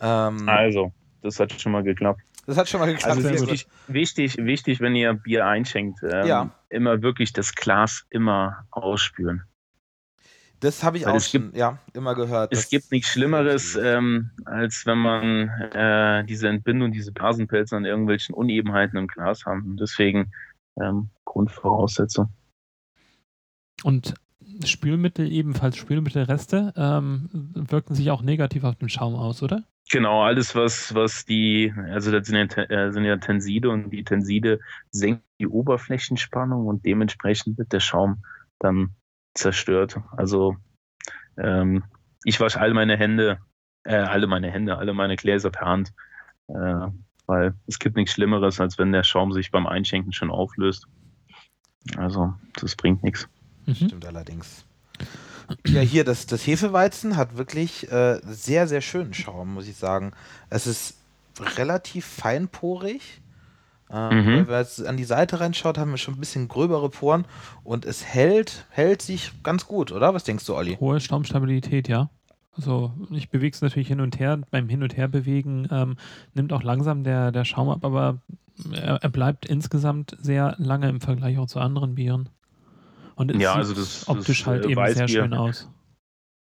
Ähm, 0.00 0.48
also, 0.48 0.90
das 1.22 1.38
hat 1.38 1.52
schon 1.52 1.70
mal 1.70 1.84
geklappt. 1.84 2.22
Das 2.46 2.56
hat 2.56 2.68
schon 2.68 2.80
mal 2.80 2.92
geklappt. 2.92 3.24
Also 3.24 3.30
wichtig, 3.30 3.66
wichtig, 3.86 4.36
wichtig, 4.38 4.80
wenn 4.80 4.94
ihr 4.94 5.14
Bier 5.14 5.46
einschenkt, 5.46 6.00
ähm, 6.02 6.26
ja. 6.26 6.50
immer 6.68 7.02
wirklich 7.02 7.32
das 7.32 7.54
Glas 7.54 8.04
immer 8.10 8.66
ausspülen. 8.70 9.42
Das 10.60 10.82
habe 10.82 10.96
ich 10.96 11.04
Weil 11.04 11.16
auch 11.16 11.20
schon, 11.20 11.42
gibt, 11.42 11.56
ja, 11.56 11.78
immer 11.92 12.14
gehört. 12.14 12.52
Es 12.52 12.70
gibt 12.70 12.90
nichts 12.90 13.08
Schlimmeres, 13.08 13.76
ähm, 13.76 14.30
als 14.46 14.86
wenn 14.86 14.98
man 14.98 15.48
äh, 15.72 16.24
diese 16.24 16.48
Entbindung, 16.48 16.92
diese 16.92 17.12
Blasenpelze 17.12 17.76
an 17.76 17.84
irgendwelchen 17.84 18.34
Unebenheiten 18.34 18.98
im 18.98 19.06
Glas 19.06 19.44
haben. 19.44 19.76
deswegen 19.76 20.32
ähm, 20.80 21.10
Grundvoraussetzung. 21.24 22.28
Und 23.82 24.14
Spülmittel, 24.64 25.30
ebenfalls 25.30 25.76
Spülmittelreste, 25.76 26.72
ähm, 26.76 27.28
wirken 27.32 27.94
sich 27.94 28.10
auch 28.10 28.22
negativ 28.22 28.64
auf 28.64 28.76
den 28.76 28.88
Schaum 28.88 29.14
aus, 29.14 29.42
oder? 29.42 29.64
Genau, 29.90 30.22
alles, 30.22 30.54
was, 30.54 30.94
was 30.94 31.24
die, 31.24 31.72
also 31.90 32.10
das 32.10 32.26
sind 32.26 32.56
ja, 32.56 32.62
äh, 32.64 32.92
sind 32.92 33.04
ja 33.04 33.16
Tenside 33.18 33.68
und 33.68 33.90
die 33.90 34.02
Tenside 34.02 34.60
senken 34.90 35.22
die 35.38 35.46
Oberflächenspannung 35.46 36.66
und 36.66 36.84
dementsprechend 36.86 37.58
wird 37.58 37.72
der 37.72 37.80
Schaum 37.80 38.24
dann 38.58 38.90
zerstört. 39.34 39.98
Also 40.16 40.56
ähm, 41.36 41.84
ich 42.24 42.40
wasche 42.40 42.60
alle 42.60 42.72
meine 42.72 42.96
Hände, 42.96 43.38
äh, 43.84 43.96
alle 43.96 44.26
meine 44.26 44.50
Hände, 44.50 44.78
alle 44.78 44.94
meine 44.94 45.16
Gläser 45.16 45.50
per 45.50 45.66
Hand, 45.66 45.92
äh, 46.48 46.88
weil 47.26 47.54
es 47.66 47.78
gibt 47.78 47.96
nichts 47.96 48.12
Schlimmeres, 48.12 48.60
als 48.60 48.78
wenn 48.78 48.92
der 48.92 49.04
Schaum 49.04 49.32
sich 49.32 49.50
beim 49.50 49.66
Einschenken 49.66 50.12
schon 50.12 50.30
auflöst. 50.30 50.86
Also 51.96 52.34
das 52.54 52.74
bringt 52.74 53.02
nichts. 53.02 53.28
Mhm. 53.66 53.74
Stimmt 53.74 54.06
allerdings. 54.06 54.66
Ja, 55.66 55.80
hier, 55.80 56.04
das, 56.04 56.26
das 56.26 56.46
Hefeweizen 56.46 57.16
hat 57.16 57.36
wirklich 57.36 57.90
äh, 57.90 58.20
sehr, 58.24 58.66
sehr 58.66 58.80
schönen 58.80 59.14
Schaum, 59.14 59.54
muss 59.54 59.68
ich 59.68 59.76
sagen. 59.76 60.12
Es 60.50 60.66
ist 60.66 60.96
relativ 61.56 62.04
feinporig. 62.06 63.20
Äh, 63.90 64.14
mhm. 64.14 64.26
Wenn 64.26 64.46
man 64.46 64.60
jetzt 64.60 64.84
an 64.84 64.96
die 64.96 65.04
Seite 65.04 65.40
reinschaut, 65.40 65.78
haben 65.78 65.90
wir 65.90 65.98
schon 65.98 66.14
ein 66.14 66.20
bisschen 66.20 66.48
gröbere 66.48 66.88
Poren 66.88 67.26
und 67.62 67.84
es 67.84 68.04
hält, 68.04 68.66
hält 68.70 69.02
sich 69.02 69.32
ganz 69.42 69.66
gut, 69.66 69.92
oder? 69.92 70.14
Was 70.14 70.24
denkst 70.24 70.46
du, 70.46 70.54
Olli? 70.54 70.76
Hohe 70.80 71.00
Schaumstabilität, 71.00 71.88
ja. 71.88 72.08
Also 72.56 72.92
ich 73.10 73.30
bewege 73.30 73.54
es 73.54 73.62
natürlich 73.62 73.88
hin 73.88 74.00
und 74.00 74.18
her. 74.18 74.40
Beim 74.50 74.68
Hin- 74.68 74.82
und 74.82 74.96
Herbewegen 74.96 75.68
ähm, 75.70 75.96
nimmt 76.34 76.52
auch 76.52 76.62
langsam 76.62 77.04
der, 77.04 77.32
der 77.32 77.44
Schaum 77.44 77.68
ab, 77.68 77.84
aber 77.84 78.18
er, 78.72 79.02
er, 79.02 79.08
bleibt 79.10 79.46
insgesamt 79.46 80.16
sehr 80.20 80.54
lange 80.58 80.88
im 80.88 81.00
Vergleich 81.00 81.38
auch 81.38 81.46
zu 81.46 81.58
anderen 81.58 81.96
Bieren. 81.96 82.28
Und 83.16 83.30
es 83.30 83.40
ja, 83.40 83.54
also 83.54 83.74
das, 83.74 84.08
optisch 84.08 84.40
das, 84.40 84.46
halt 84.46 84.66
äh, 84.66 84.70
eben 84.70 84.94
sehr 84.94 85.08
schön 85.08 85.34
aus. 85.34 85.70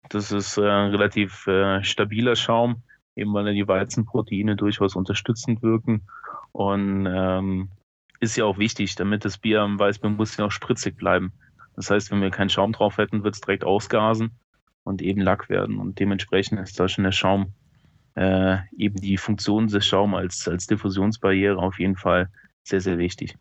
Das 0.08 0.30
ist 0.30 0.58
äh, 0.58 0.68
ein 0.68 0.90
relativ 0.90 1.46
äh, 1.46 1.82
stabiler 1.82 2.36
Schaum. 2.36 2.82
eben 3.16 3.32
weil 3.34 3.52
die 3.54 3.66
Weizenproteine 3.66 4.56
durchaus 4.56 4.96
unterstützend 4.96 5.62
wirken. 5.62 6.02
Und 6.52 7.06
ähm, 7.06 7.70
ist 8.20 8.36
ja 8.36 8.44
auch 8.44 8.58
wichtig, 8.58 8.94
damit 8.94 9.24
das 9.24 9.38
Bier 9.38 9.62
am 9.62 9.78
Weißbier 9.78 10.10
muss 10.10 10.36
ja 10.36 10.46
auch 10.46 10.52
spritzig 10.52 10.96
bleiben. 10.96 11.32
Das 11.74 11.90
heißt, 11.90 12.10
wenn 12.10 12.20
wir 12.20 12.30
keinen 12.30 12.50
Schaum 12.50 12.72
drauf 12.72 12.98
hätten, 12.98 13.24
wird 13.24 13.34
es 13.34 13.40
direkt 13.40 13.64
ausgasen 13.64 14.30
und 14.84 15.02
eben 15.02 15.20
Lack 15.20 15.48
werden. 15.48 15.78
Und 15.78 15.98
dementsprechend 15.98 16.60
ist 16.60 16.78
da 16.78 16.88
schon 16.88 17.04
der 17.04 17.12
Schaum, 17.12 17.54
äh, 18.14 18.58
eben 18.76 18.96
die 18.96 19.16
Funktion 19.16 19.68
des 19.68 19.86
Schaums 19.86 20.14
als, 20.14 20.48
als 20.48 20.66
Diffusionsbarriere 20.66 21.56
auf 21.56 21.78
jeden 21.78 21.96
Fall 21.96 22.30
sehr, 22.62 22.80
sehr 22.80 22.98
wichtig. 22.98 23.36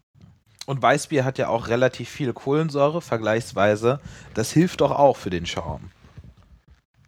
Und 0.66 0.82
Weißbier 0.82 1.26
hat 1.26 1.38
ja 1.38 1.48
auch 1.48 1.68
relativ 1.68 2.10
viel 2.10 2.34
Kohlensäure, 2.34 3.02
vergleichsweise. 3.02 4.00
Das 4.34 4.52
hilft 4.52 4.82
doch 4.82 4.92
auch 4.92 5.18
für 5.18 5.30
den 5.30 5.46
Schaum. 5.46 5.90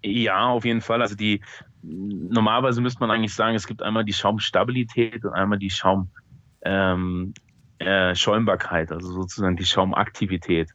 Ja, 0.04 0.48
auf 0.48 0.66
jeden 0.66 0.82
Fall. 0.82 1.02
Also 1.02 1.16
die 1.16 1.42
normalerweise 1.84 2.82
müsste 2.82 3.02
man 3.02 3.12
eigentlich 3.12 3.34
sagen, 3.34 3.56
es 3.56 3.68
gibt 3.68 3.82
einmal 3.82 4.06
die 4.06 4.14
Schaumstabilität 4.14 5.24
und 5.26 5.34
einmal 5.34 5.60
die 5.60 5.70
Schaum 5.70 6.10
ähm, 6.62 7.34
äh, 7.80 8.16
Schäumbarkeit, 8.16 8.92
also 8.92 9.12
sozusagen 9.12 9.58
die 9.58 9.66
Schaumaktivität. 9.66 10.70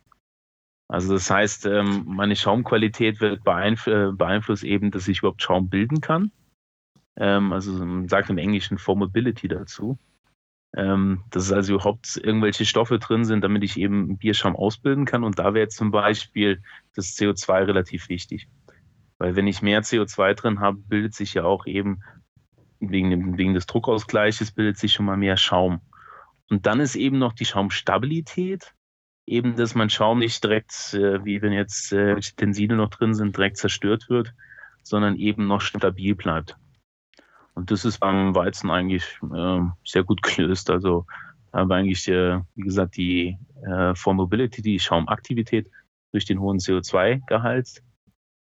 Also 0.88 1.14
das 1.14 1.30
heißt, 1.30 1.66
ähm, 1.66 2.04
meine 2.06 2.36
Schaumqualität 2.36 3.20
wird 3.20 3.44
beeinf 3.44 3.86
äh, 3.86 4.10
beeinflusst 4.12 4.64
eben, 4.64 4.90
dass 4.90 5.08
ich 5.08 5.18
überhaupt 5.18 5.42
Schaum 5.42 5.68
bilden 5.68 6.00
kann. 6.00 6.30
Ähm, 7.16 7.52
also 7.52 7.72
man 7.72 8.08
sagt 8.08 8.30
im 8.30 8.38
Englischen 8.38 8.78
Formability 8.78 9.48
dazu. 9.48 9.98
Ähm, 10.76 11.24
dass 11.30 11.50
also 11.50 11.74
überhaupt 11.74 12.20
irgendwelche 12.22 12.66
Stoffe 12.66 12.98
drin 12.98 13.24
sind, 13.24 13.42
damit 13.42 13.64
ich 13.64 13.78
eben 13.78 14.18
Bierschaum 14.18 14.54
ausbilden 14.54 15.06
kann. 15.06 15.24
Und 15.24 15.38
da 15.38 15.54
wäre 15.54 15.68
zum 15.68 15.90
Beispiel 15.90 16.62
das 16.94 17.16
CO2 17.16 17.66
relativ 17.66 18.08
wichtig. 18.08 18.48
Weil 19.18 19.34
wenn 19.34 19.46
ich 19.46 19.62
mehr 19.62 19.82
CO2 19.82 20.34
drin 20.34 20.60
habe, 20.60 20.78
bildet 20.78 21.14
sich 21.14 21.34
ja 21.34 21.44
auch 21.44 21.66
eben 21.66 22.02
wegen, 22.80 23.36
wegen 23.38 23.54
des 23.54 23.66
Druckausgleiches 23.66 24.52
bildet 24.52 24.78
sich 24.78 24.92
schon 24.92 25.06
mal 25.06 25.16
mehr 25.16 25.36
Schaum. 25.36 25.80
Und 26.50 26.66
dann 26.66 26.80
ist 26.80 26.96
eben 26.96 27.18
noch 27.18 27.32
die 27.32 27.44
Schaumstabilität, 27.44 28.74
eben, 29.26 29.56
dass 29.56 29.74
mein 29.74 29.90
Schaum 29.90 30.18
nicht 30.18 30.42
direkt, 30.42 30.94
äh, 30.94 31.24
wie 31.24 31.42
wenn 31.42 31.52
jetzt 31.52 31.92
äh, 31.92 32.16
Tenside 32.36 32.76
noch 32.76 32.90
drin 32.90 33.14
sind, 33.14 33.36
direkt 33.36 33.58
zerstört 33.58 34.08
wird, 34.08 34.34
sondern 34.82 35.16
eben 35.16 35.46
noch 35.46 35.60
stabil 35.60 36.14
bleibt. 36.14 36.56
Und 37.58 37.72
das 37.72 37.84
ist 37.84 37.98
beim 37.98 38.36
Weizen 38.36 38.70
eigentlich 38.70 39.18
äh, 39.34 39.60
sehr 39.84 40.04
gut 40.04 40.22
gelöst. 40.22 40.70
Also 40.70 41.06
haben 41.52 41.68
wir 41.68 41.74
eigentlich, 41.74 42.06
äh, 42.06 42.38
wie 42.54 42.62
gesagt, 42.62 42.96
die 42.96 43.36
äh, 43.66 43.96
Formability, 43.96 44.62
die 44.62 44.78
Schaumaktivität 44.78 45.68
durch 46.12 46.24
den 46.24 46.38
hohen 46.38 46.58
CO2-Gehalt 46.58 47.82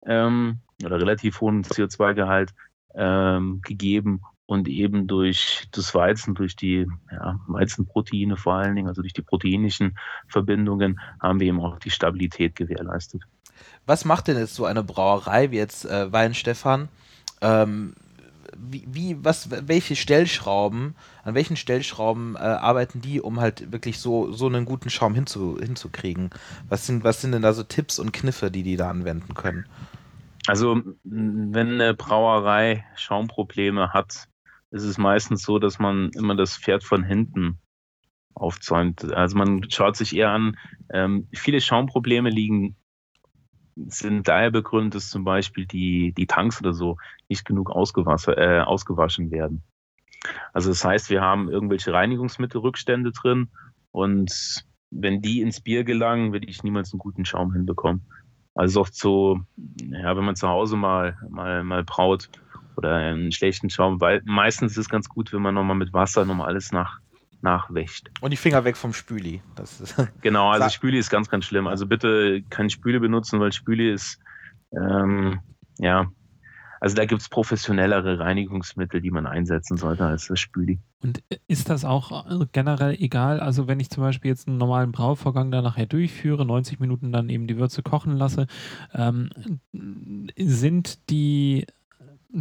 ähm, 0.05 0.59
oder 0.85 1.01
relativ 1.01 1.41
hohen 1.41 1.63
CO2-Gehalt 1.63 2.53
ähm, 2.93 3.59
gegeben 3.63 4.21
und 4.45 4.67
eben 4.67 5.07
durch 5.07 5.67
das 5.71 5.95
Weizen, 5.95 6.35
durch 6.35 6.55
die 6.55 6.85
ja, 7.11 7.39
Weizenproteine 7.47 8.37
vor 8.37 8.53
allen 8.53 8.75
Dingen, 8.75 8.87
also 8.87 9.01
durch 9.01 9.13
die 9.13 9.23
proteinischen 9.23 9.97
Verbindungen, 10.27 10.99
haben 11.19 11.39
wir 11.39 11.47
eben 11.47 11.59
auch 11.59 11.79
die 11.79 11.89
Stabilität 11.89 12.55
gewährleistet. 12.55 13.23
Was 13.87 14.05
macht 14.05 14.27
denn 14.27 14.37
jetzt 14.37 14.53
so 14.53 14.65
eine 14.65 14.83
Brauerei 14.83 15.49
wie 15.49 15.57
jetzt 15.57 15.85
äh, 15.85 16.11
Weinstefan? 16.11 16.89
Ähm, 17.41 17.95
wie, 18.59 18.85
wie, 18.87 19.23
was, 19.23 19.49
welche 19.67 19.95
Stellschrauben, 19.95 20.95
an 21.23 21.35
welchen 21.35 21.55
Stellschrauben 21.55 22.35
äh, 22.35 22.39
arbeiten 22.39 23.01
die, 23.01 23.21
um 23.21 23.39
halt 23.39 23.71
wirklich 23.71 23.99
so, 23.99 24.31
so 24.31 24.47
einen 24.47 24.65
guten 24.65 24.89
Schaum 24.89 25.13
hinzu, 25.13 25.57
hinzukriegen? 25.59 26.29
Was 26.69 26.85
sind, 26.85 27.03
was 27.03 27.21
sind 27.21 27.31
denn 27.31 27.41
da 27.41 27.53
so 27.53 27.63
Tipps 27.63 27.99
und 27.99 28.13
Kniffe, 28.13 28.51
die 28.51 28.63
die 28.63 28.77
da 28.77 28.89
anwenden 28.89 29.33
können? 29.33 29.65
Also, 30.47 30.81
wenn 31.03 31.73
eine 31.73 31.93
Brauerei 31.93 32.85
Schaumprobleme 32.95 33.93
hat, 33.93 34.27
ist 34.71 34.83
es 34.83 34.97
meistens 34.97 35.43
so, 35.43 35.59
dass 35.59 35.79
man 35.79 36.09
immer 36.11 36.35
das 36.35 36.57
Pferd 36.57 36.83
von 36.83 37.03
hinten 37.03 37.59
aufzäumt. 38.33 39.11
Also 39.13 39.37
man 39.37 39.69
schaut 39.69 39.95
sich 39.95 40.15
eher 40.15 40.29
an, 40.29 40.57
ähm, 40.91 41.27
viele 41.33 41.59
Schaumprobleme 41.59 42.29
liegen 42.29 42.75
sind 43.87 44.27
daher 44.27 44.51
begründet, 44.51 44.95
dass 44.95 45.09
zum 45.09 45.23
Beispiel 45.23 45.65
die, 45.65 46.13
die 46.13 46.27
Tanks 46.27 46.59
oder 46.61 46.73
so 46.73 46.97
nicht 47.29 47.45
genug 47.45 47.69
äh, 47.69 48.59
ausgewaschen 48.59 49.31
werden. 49.31 49.63
Also 50.53 50.69
das 50.69 50.83
heißt, 50.83 51.09
wir 51.09 51.21
haben 51.21 51.49
irgendwelche 51.49 51.93
Reinigungsmittelrückstände 51.93 53.11
drin 53.11 53.49
und 53.91 54.65
wenn 54.89 55.21
die 55.21 55.41
ins 55.41 55.61
Bier 55.61 55.83
gelangen, 55.83 56.33
werde 56.33 56.47
ich 56.47 56.63
niemals 56.63 56.93
einen 56.93 56.99
guten 56.99 57.25
Schaum 57.25 57.53
hinbekommen. 57.53 58.05
Also 58.55 58.81
oft 58.81 58.95
so, 58.95 59.41
ja, 59.55 60.17
wenn 60.17 60.25
man 60.25 60.35
zu 60.35 60.47
Hause 60.47 60.77
mal, 60.77 61.17
mal, 61.29 61.63
mal 61.63 61.83
braut 61.83 62.29
oder 62.75 62.95
einen 62.95 63.31
schlechten 63.31 63.69
Schaum, 63.69 64.01
weil 64.01 64.21
meistens 64.25 64.71
ist 64.71 64.77
es 64.77 64.89
ganz 64.89 65.09
gut, 65.09 65.33
wenn 65.33 65.41
man 65.41 65.53
nochmal 65.53 65.75
mit 65.75 65.93
Wasser 65.93 66.25
nochmal 66.25 66.47
alles 66.47 66.71
nach, 66.71 66.99
nachwäscht. 67.41 68.09
Und 68.21 68.31
die 68.31 68.37
Finger 68.37 68.63
weg 68.63 68.77
vom 68.77 68.93
Spüli. 68.93 69.41
genau, 70.21 70.49
also 70.49 70.69
Spüli 70.69 70.97
ist 70.97 71.09
ganz, 71.09 71.29
ganz 71.29 71.45
schlimm. 71.45 71.67
Also 71.67 71.85
bitte 71.85 72.43
kein 72.49 72.69
Spüli 72.69 72.99
benutzen, 72.99 73.39
weil 73.39 73.51
Spüli 73.51 73.91
ist, 73.91 74.19
ähm, 74.71 75.39
ja, 75.77 76.07
also 76.79 76.95
da 76.95 77.05
gibt 77.05 77.21
es 77.21 77.29
professionellere 77.29 78.19
Reinigungsmittel, 78.19 79.01
die 79.01 79.11
man 79.11 79.25
einsetzen 79.25 79.77
sollte 79.77 80.05
als 80.05 80.27
das 80.27 80.39
Spüli. 80.39 80.79
Und 81.01 81.23
ist 81.47 81.69
das 81.69 81.85
auch 81.85 82.25
äh, 82.29 82.45
generell 82.51 82.95
egal? 82.99 83.39
Also 83.39 83.67
wenn 83.67 83.79
ich 83.79 83.89
zum 83.89 84.03
Beispiel 84.03 84.29
jetzt 84.29 84.47
einen 84.47 84.57
normalen 84.57 84.91
Brauvorgang 84.91 85.51
da 85.51 85.61
nachher 85.61 85.85
durchführe, 85.85 86.45
90 86.45 86.79
Minuten 86.79 87.11
dann 87.11 87.29
eben 87.29 87.47
die 87.47 87.57
Würze 87.57 87.81
kochen 87.81 88.15
lasse, 88.15 88.47
ähm, 88.93 89.29
sind 90.37 91.09
die 91.09 91.65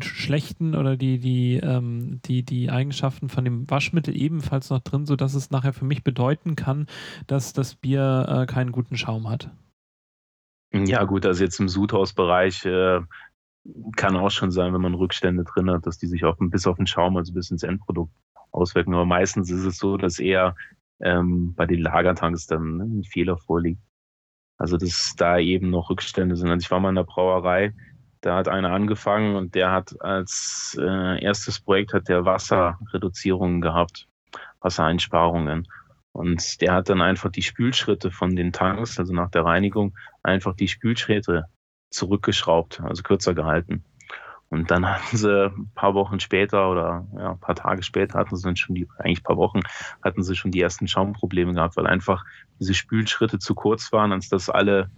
schlechten 0.01 0.75
oder 0.75 0.97
die, 0.97 1.19
die, 1.19 1.57
ähm, 1.57 2.21
die, 2.25 2.43
die 2.43 2.71
Eigenschaften 2.71 3.29
von 3.29 3.45
dem 3.45 3.71
Waschmittel 3.71 4.17
ebenfalls 4.17 4.71
noch 4.71 4.81
drin, 4.81 5.07
sodass 5.07 5.35
es 5.35 5.51
nachher 5.51 5.73
für 5.73 5.85
mich 5.85 6.03
bedeuten 6.03 6.57
kann, 6.57 6.87
dass 7.27 7.53
das 7.53 7.75
Bier 7.75 8.27
äh, 8.29 8.47
keinen 8.47 8.73
guten 8.73 8.97
Schaum 8.97 9.29
hat. 9.29 9.51
Ja, 10.73 11.05
gut, 11.05 11.25
also 11.25 11.43
jetzt 11.45 11.61
im 11.61 11.69
Sudhausbereich 11.69 12.65
äh, 12.65 13.01
kann 13.97 14.17
auch 14.17 14.31
schon 14.31 14.51
sein, 14.51 14.75
wenn 14.75 14.81
man 14.81 14.95
Rückstände 14.95 15.45
drin 15.45 15.71
hat, 15.71 15.87
dass 15.87 15.99
die 15.99 16.07
sich 16.07 16.25
auch 16.25 16.37
bis 16.39 16.67
auf 16.67 16.77
den 16.77 16.87
Schaum, 16.87 17.17
also 17.17 17.33
bis 17.33 17.51
ins 17.51 17.63
Endprodukt 17.63 18.13
auswirken. 18.51 18.95
Aber 18.95 19.07
meistens 19.07 19.51
ist 19.51 19.65
es 19.65 19.79
so, 19.79 19.97
dass 19.97 20.19
eher 20.19 20.57
ähm, 21.01 21.55
bei 21.55 21.67
den 21.67 21.81
Lagertanks 21.81 22.47
dann 22.47 22.77
ne, 22.77 22.85
ein 22.85 23.05
Fehler 23.05 23.39
vorliegt. 23.39 23.81
Also 24.59 24.77
dass 24.77 25.15
da 25.17 25.39
eben 25.39 25.71
noch 25.71 25.91
Rückstände 25.91 26.37
sind. 26.37 26.49
Also 26.49 26.65
ich 26.65 26.71
war 26.71 26.81
mal 26.81 26.89
in 26.89 26.95
der 26.95 27.05
Brauerei, 27.05 27.75
da 28.27 28.37
hat 28.37 28.49
einer 28.49 28.73
angefangen 28.73 29.37
und 29.37 29.55
der 29.55 29.71
hat 29.71 30.01
als 30.01 30.77
äh, 30.81 31.23
erstes 31.23 31.61
Projekt 31.61 31.95
hat 31.95 32.09
der 32.09 32.25
Wasserreduzierungen 32.25 33.61
gehabt, 33.61 34.09
Wassereinsparungen. 34.61 35.69
Und 36.11 36.61
der 36.61 36.73
hat 36.73 36.89
dann 36.89 37.03
einfach 37.03 37.31
die 37.31 37.43
Spülschritte 37.43 38.11
von 38.11 38.35
den 38.35 38.53
Tanks, 38.53 38.99
also 38.99 39.13
nach 39.13 39.31
der 39.31 39.45
Reinigung, 39.45 39.97
einfach 40.25 40.57
die 40.57 40.67
Spülschritte 40.67 41.45
zurückgeschraubt, 41.91 42.81
also 42.81 43.05
kürzer 43.05 43.33
gehalten. 43.33 43.85
Und 44.49 44.73
dann 44.73 44.89
hatten 44.89 45.17
sie 45.17 45.47
ein 45.47 45.71
paar 45.77 45.95
Wochen 45.95 46.19
später 46.19 46.69
oder 46.71 47.07
ja, 47.17 47.31
ein 47.33 47.41
paar 47.41 47.55
Tage 47.55 47.85
später 47.85 48.19
hatten 48.19 48.35
sie 48.35 48.43
dann 48.43 48.57
schon 48.57 48.75
die, 48.75 48.89
eigentlich 48.99 49.21
ein 49.21 49.25
paar 49.25 49.37
Wochen, 49.37 49.61
hatten 50.03 50.25
sie 50.25 50.35
schon 50.35 50.51
die 50.51 50.61
ersten 50.61 50.89
Schaumprobleme 50.89 51.55
gehabt, 51.55 51.77
weil 51.77 51.87
einfach 51.87 52.25
diese 52.59 52.75
Spülschritte 52.75 53.39
zu 53.39 53.55
kurz 53.55 53.93
waren, 53.93 54.13
als 54.13 54.29
dass 54.29 54.51
alle 54.51 54.91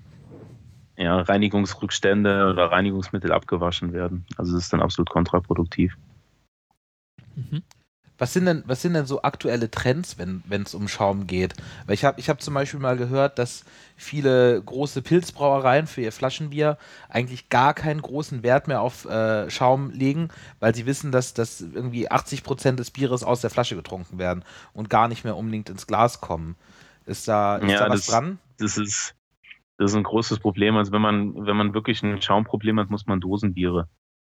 ja, 0.98 1.20
Reinigungsrückstände 1.20 2.50
oder 2.50 2.72
Reinigungsmittel 2.72 3.32
abgewaschen 3.32 3.92
werden. 3.92 4.26
Also 4.36 4.52
das 4.54 4.64
ist 4.64 4.72
dann 4.72 4.82
absolut 4.82 5.08
kontraproduktiv. 5.08 5.96
Mhm. 7.36 7.62
Was 8.20 8.32
sind 8.32 8.46
denn, 8.46 8.64
was 8.66 8.82
sind 8.82 8.94
denn 8.94 9.06
so 9.06 9.22
aktuelle 9.22 9.70
Trends, 9.70 10.18
wenn 10.18 10.42
es 10.50 10.74
um 10.74 10.88
Schaum 10.88 11.28
geht? 11.28 11.54
Weil 11.86 11.94
ich 11.94 12.04
habe 12.04 12.18
ich 12.18 12.28
hab 12.28 12.42
zum 12.42 12.52
Beispiel 12.52 12.80
mal 12.80 12.96
gehört, 12.96 13.38
dass 13.38 13.64
viele 13.96 14.60
große 14.60 15.02
Pilzbrauereien 15.02 15.86
für 15.86 16.00
ihr 16.00 16.10
Flaschenbier 16.10 16.78
eigentlich 17.08 17.48
gar 17.48 17.74
keinen 17.74 18.02
großen 18.02 18.42
Wert 18.42 18.66
mehr 18.66 18.80
auf 18.80 19.04
äh, 19.04 19.48
Schaum 19.50 19.90
legen, 19.92 20.30
weil 20.58 20.74
sie 20.74 20.84
wissen, 20.84 21.12
dass, 21.12 21.32
dass 21.32 21.60
irgendwie 21.60 22.10
80 22.10 22.42
Prozent 22.42 22.80
des 22.80 22.90
Bieres 22.90 23.22
aus 23.22 23.40
der 23.40 23.50
Flasche 23.50 23.76
getrunken 23.76 24.18
werden 24.18 24.44
und 24.72 24.90
gar 24.90 25.06
nicht 25.06 25.22
mehr 25.22 25.36
unbedingt 25.36 25.70
ins 25.70 25.86
Glas 25.86 26.20
kommen. 26.20 26.56
Ist 27.06 27.28
da, 27.28 27.58
ist 27.58 27.70
ja, 27.70 27.78
da 27.78 27.88
was 27.88 28.00
das, 28.00 28.06
dran? 28.06 28.38
Das 28.58 28.76
ist, 28.76 29.14
das 29.78 29.92
ist 29.92 29.96
ein 29.96 30.02
großes 30.02 30.40
Problem. 30.40 30.76
Also 30.76 30.92
wenn 30.92 31.00
man, 31.00 31.46
wenn 31.46 31.56
man 31.56 31.72
wirklich 31.72 32.02
ein 32.02 32.20
Schaumproblem 32.20 32.78
hat, 32.80 32.90
muss 32.90 33.06
man 33.06 33.20
Dosenbiere 33.20 33.88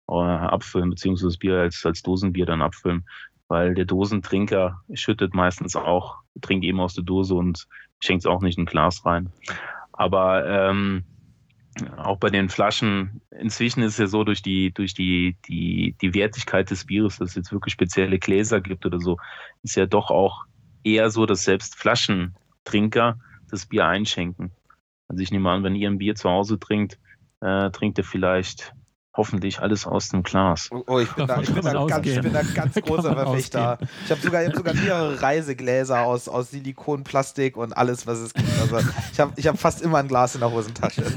äh, 0.10 0.14
abfüllen, 0.14 0.90
beziehungsweise 0.90 1.28
das 1.28 1.38
Bier 1.38 1.60
als, 1.60 1.86
als 1.86 2.02
Dosenbier 2.02 2.46
dann 2.46 2.62
abfüllen. 2.62 3.06
Weil 3.48 3.76
der 3.76 3.86
Dosentrinker 3.86 4.82
schüttet 4.94 5.36
meistens 5.36 5.76
auch, 5.76 6.18
trinkt 6.42 6.66
eben 6.66 6.80
aus 6.80 6.96
der 6.96 7.04
Dose 7.04 7.36
und 7.36 7.68
schenkt 8.00 8.24
es 8.24 8.26
auch 8.26 8.42
nicht 8.42 8.58
in 8.58 8.64
ein 8.64 8.66
Glas 8.66 9.06
rein. 9.06 9.32
Aber 9.94 10.48
ähm, 10.48 11.06
auch 11.98 12.18
bei 12.18 12.32
den 12.32 12.50
Flaschen, 12.50 13.22
inzwischen 13.30 13.84
ist 13.84 13.94
es 13.94 13.98
ja 14.00 14.08
so, 14.08 14.24
durch 14.24 14.42
die, 14.42 14.72
durch 14.72 14.96
die, 14.96 15.38
die, 15.48 15.96
die 16.02 16.14
Wertigkeit 16.16 16.72
des 16.72 16.86
Bieres, 16.86 17.18
dass 17.18 17.30
es 17.30 17.36
jetzt 17.36 17.52
wirklich 17.52 17.74
spezielle 17.74 18.18
Gläser 18.18 18.62
gibt 18.62 18.86
oder 18.86 19.00
so, 19.00 19.18
ist 19.62 19.76
ja 19.76 19.86
doch 19.86 20.10
auch 20.10 20.46
eher 20.84 21.12
so, 21.12 21.28
dass 21.28 21.44
selbst 21.44 21.76
Flaschentrinker 21.76 23.20
das 23.52 23.68
Bier 23.68 23.86
einschenken. 23.86 24.52
Also 25.08 25.22
ich 25.22 25.32
nehme 25.32 25.50
an, 25.50 25.64
wenn 25.64 25.76
ihr 25.76 25.90
ein 25.90 25.98
Bier 25.98 26.16
zu 26.16 26.30
Hause 26.30 26.60
trinkt, 26.60 27.00
äh, 27.42 27.70
trinkt 27.72 27.98
ihr 27.98 28.04
vielleicht 28.04 28.74
hoffentlich 29.16 29.60
alles 29.60 29.88
aus 29.88 30.10
dem 30.10 30.24
Glas. 30.24 30.70
Oh, 30.72 30.84
oh 30.88 31.00
ich 31.00 31.12
bin 31.14 31.28
da, 31.28 31.42
ich 31.42 31.54
bin 31.54 31.64
da 31.64 31.86
ganz, 31.86 32.06
ich 32.06 32.22
bin 32.22 32.34
da 32.34 32.42
ganz 32.42 32.76
großer 32.76 33.14
Verfechter. 33.14 33.78
Ich 34.04 34.12
habe 34.12 34.22
sogar, 34.22 34.46
hab 34.46 34.56
sogar 34.56 34.74
mehrere 34.74 35.22
Reisegläser 35.22 36.02
aus, 36.02 36.28
aus 36.28 36.52
Silikon, 36.52 37.04
Plastik 37.04 37.56
und 37.58 37.76
alles, 37.78 38.06
was 38.08 38.20
es 38.20 38.34
gibt. 38.34 38.50
Also 38.60 38.80
ich 39.12 39.20
habe 39.20 39.34
ich 39.36 39.48
hab 39.48 39.58
fast 39.58 39.82
immer 39.82 40.00
ein 40.00 40.08
Glas 40.08 40.36
in 40.36 40.42
der 40.42 40.52
Hosentasche. 40.52 41.04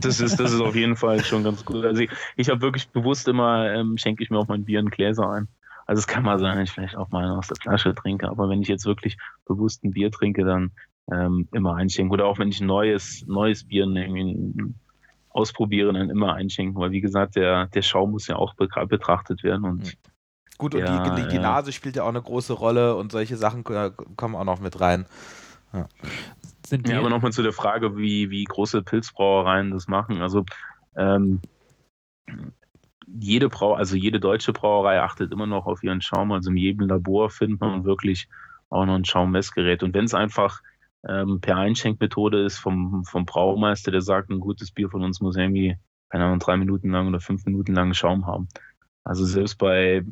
Das 0.00 0.20
ist, 0.20 0.38
das 0.38 0.52
ist 0.52 0.60
auf 0.60 0.74
jeden 0.74 0.96
Fall 0.96 1.24
schon 1.24 1.44
ganz 1.44 1.64
gut. 1.64 1.84
Also 1.84 2.02
ich, 2.02 2.10
ich 2.36 2.48
habe 2.48 2.60
wirklich 2.60 2.88
bewusst 2.88 3.26
immer, 3.28 3.72
ähm, 3.72 3.96
schenke 3.96 4.22
ich 4.22 4.30
mir 4.30 4.38
auch 4.38 4.48
mein 4.48 4.64
Bier 4.64 4.80
in 4.80 4.90
Gläser 4.90 5.28
ein. 5.30 5.48
Also 5.86 6.00
es 6.00 6.06
kann 6.06 6.22
mal 6.22 6.38
sein, 6.38 6.56
dass 6.56 6.68
ich 6.68 6.74
vielleicht 6.74 6.96
auch 6.96 7.10
mal 7.10 7.30
aus 7.30 7.48
der 7.48 7.56
Flasche 7.56 7.94
trinke, 7.94 8.28
aber 8.28 8.48
wenn 8.48 8.60
ich 8.60 8.68
jetzt 8.68 8.84
wirklich 8.84 9.16
bewusst 9.46 9.84
ein 9.84 9.92
Bier 9.92 10.10
trinke, 10.10 10.44
dann 10.44 10.72
ähm, 11.12 11.48
immer 11.52 11.76
einschenken. 11.76 12.12
Oder 12.12 12.26
auch 12.26 12.38
wenn 12.38 12.48
ich 12.48 12.60
ein 12.60 12.66
neues, 12.66 13.24
neues 13.26 13.64
Bier 13.64 13.84
irgendwie 13.84 14.74
ausprobiere, 15.30 15.92
dann 15.92 16.10
immer 16.10 16.34
einschenken, 16.34 16.80
weil 16.80 16.90
wie 16.90 17.00
gesagt, 17.00 17.36
der, 17.36 17.66
der 17.66 17.82
Schaum 17.82 18.12
muss 18.12 18.26
ja 18.26 18.36
auch 18.36 18.54
betrachtet 18.54 19.42
werden 19.42 19.64
und 19.64 19.86
hm. 19.86 19.92
Gut, 20.58 20.74
und 20.74 20.80
ja, 20.80 21.14
die, 21.14 21.28
die, 21.28 21.38
Nase 21.38 21.70
spielt 21.70 21.94
ja 21.94 22.02
auch 22.02 22.08
eine 22.08 22.20
große 22.20 22.52
Rolle 22.52 22.96
und 22.96 23.12
solche 23.12 23.36
Sachen 23.36 23.62
kommen 23.62 24.34
auch 24.34 24.44
noch 24.44 24.58
mit 24.58 24.80
rein. 24.80 25.06
Ja, 25.72 25.86
ja 26.84 26.98
aber 26.98 27.10
nochmal 27.10 27.30
zu 27.30 27.44
der 27.44 27.52
Frage, 27.52 27.96
wie, 27.96 28.30
wie 28.30 28.42
große 28.42 28.82
Pilzbrauereien 28.82 29.70
das 29.70 29.86
machen. 29.86 30.20
Also 30.20 30.44
ähm, 30.96 31.40
jede 33.06 33.48
Brau, 33.48 33.74
also 33.74 33.94
jede 33.94 34.18
deutsche 34.18 34.52
Brauerei 34.52 35.00
achtet 35.00 35.30
immer 35.30 35.46
noch 35.46 35.66
auf 35.66 35.84
ihren 35.84 36.02
Schaum. 36.02 36.32
Also 36.32 36.50
in 36.50 36.56
jedem 36.56 36.88
Labor 36.88 37.30
findet 37.30 37.60
man 37.60 37.84
wirklich 37.84 38.28
auch 38.68 38.84
noch 38.84 38.96
ein 38.96 39.04
Schaummessgerät. 39.04 39.84
Und 39.84 39.94
wenn 39.94 40.06
es 40.06 40.14
einfach 40.14 40.60
ähm, 41.06 41.40
per 41.40 41.56
Einschenkmethode 41.56 42.44
ist 42.44 42.58
vom, 42.58 43.04
vom 43.04 43.24
Braumeister, 43.24 43.90
der 43.90 44.00
sagt, 44.00 44.30
ein 44.30 44.40
gutes 44.40 44.72
Bier 44.72 44.88
von 44.88 45.02
uns 45.04 45.20
muss 45.20 45.36
irgendwie, 45.36 45.76
keine 46.08 46.24
Ahnung, 46.24 46.38
drei 46.38 46.56
Minuten 46.56 46.90
lang 46.90 47.08
oder 47.08 47.20
fünf 47.20 47.44
Minuten 47.44 47.74
lang 47.74 47.94
Schaum 47.94 48.26
haben. 48.26 48.48
Also 49.04 49.24
selbst 49.24 49.56
bei, 49.56 50.04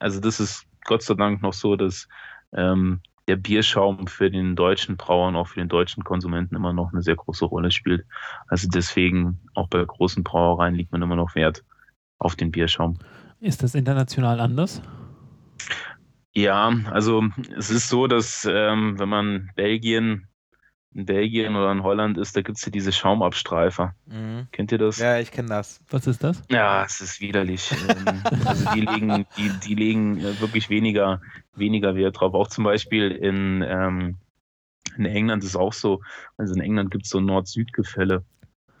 also 0.00 0.20
das 0.20 0.40
ist 0.40 0.66
Gott 0.84 1.02
sei 1.02 1.14
Dank 1.14 1.42
noch 1.42 1.52
so, 1.52 1.76
dass 1.76 2.08
ähm, 2.52 3.00
der 3.28 3.36
Bierschaum 3.36 4.06
für 4.06 4.30
den 4.30 4.56
deutschen 4.56 4.96
Brauern, 4.96 5.36
auch 5.36 5.48
für 5.48 5.60
den 5.60 5.68
deutschen 5.68 6.02
Konsumenten 6.02 6.56
immer 6.56 6.72
noch 6.72 6.92
eine 6.92 7.02
sehr 7.02 7.16
große 7.16 7.44
Rolle 7.44 7.70
spielt. 7.70 8.06
Also 8.48 8.68
deswegen, 8.68 9.38
auch 9.54 9.68
bei 9.68 9.84
großen 9.84 10.24
Brauereien 10.24 10.74
liegt 10.74 10.92
man 10.92 11.02
immer 11.02 11.16
noch 11.16 11.34
Wert 11.34 11.62
auf 12.18 12.36
den 12.36 12.50
Bierschaum. 12.50 12.98
Ist 13.40 13.62
das 13.62 13.74
international 13.74 14.40
anders? 14.40 14.82
Ja, 16.38 16.72
also 16.92 17.24
es 17.56 17.68
ist 17.68 17.88
so, 17.88 18.06
dass 18.06 18.46
ähm, 18.48 18.96
wenn 18.96 19.08
man 19.08 19.50
Belgien, 19.56 20.28
in 20.94 21.04
Belgien 21.04 21.56
oder 21.56 21.72
in 21.72 21.82
Holland 21.82 22.16
ist, 22.16 22.36
da 22.36 22.42
gibt 22.42 22.58
es 22.58 22.64
ja 22.64 22.70
diese 22.70 22.92
Schaumabstreifer. 22.92 23.96
Mhm. 24.06 24.46
Kennt 24.52 24.70
ihr 24.70 24.78
das? 24.78 24.98
Ja, 24.98 25.18
ich 25.18 25.32
kenne 25.32 25.48
das. 25.48 25.82
Was 25.90 26.06
ist 26.06 26.22
das? 26.22 26.44
Ja, 26.48 26.84
es 26.84 27.00
ist 27.00 27.20
widerlich. 27.20 27.72
Ähm, 27.72 28.22
also 28.44 28.70
die 28.72 28.82
legen, 28.82 29.26
die, 29.36 29.50
die 29.66 29.74
legen 29.74 30.18
äh, 30.18 30.40
wirklich 30.40 30.70
weniger, 30.70 31.20
weniger 31.56 31.96
Wert 31.96 32.20
drauf. 32.20 32.34
Auch 32.34 32.48
zum 32.48 32.62
Beispiel 32.62 33.10
in, 33.10 33.64
ähm, 33.66 34.16
in 34.96 35.06
England 35.06 35.42
ist 35.42 35.50
es 35.50 35.56
auch 35.56 35.72
so, 35.72 36.02
also 36.36 36.54
in 36.54 36.60
England 36.60 36.92
gibt 36.92 37.04
es 37.04 37.10
so 37.10 37.18
Nord-Süd-Gefälle. 37.18 38.24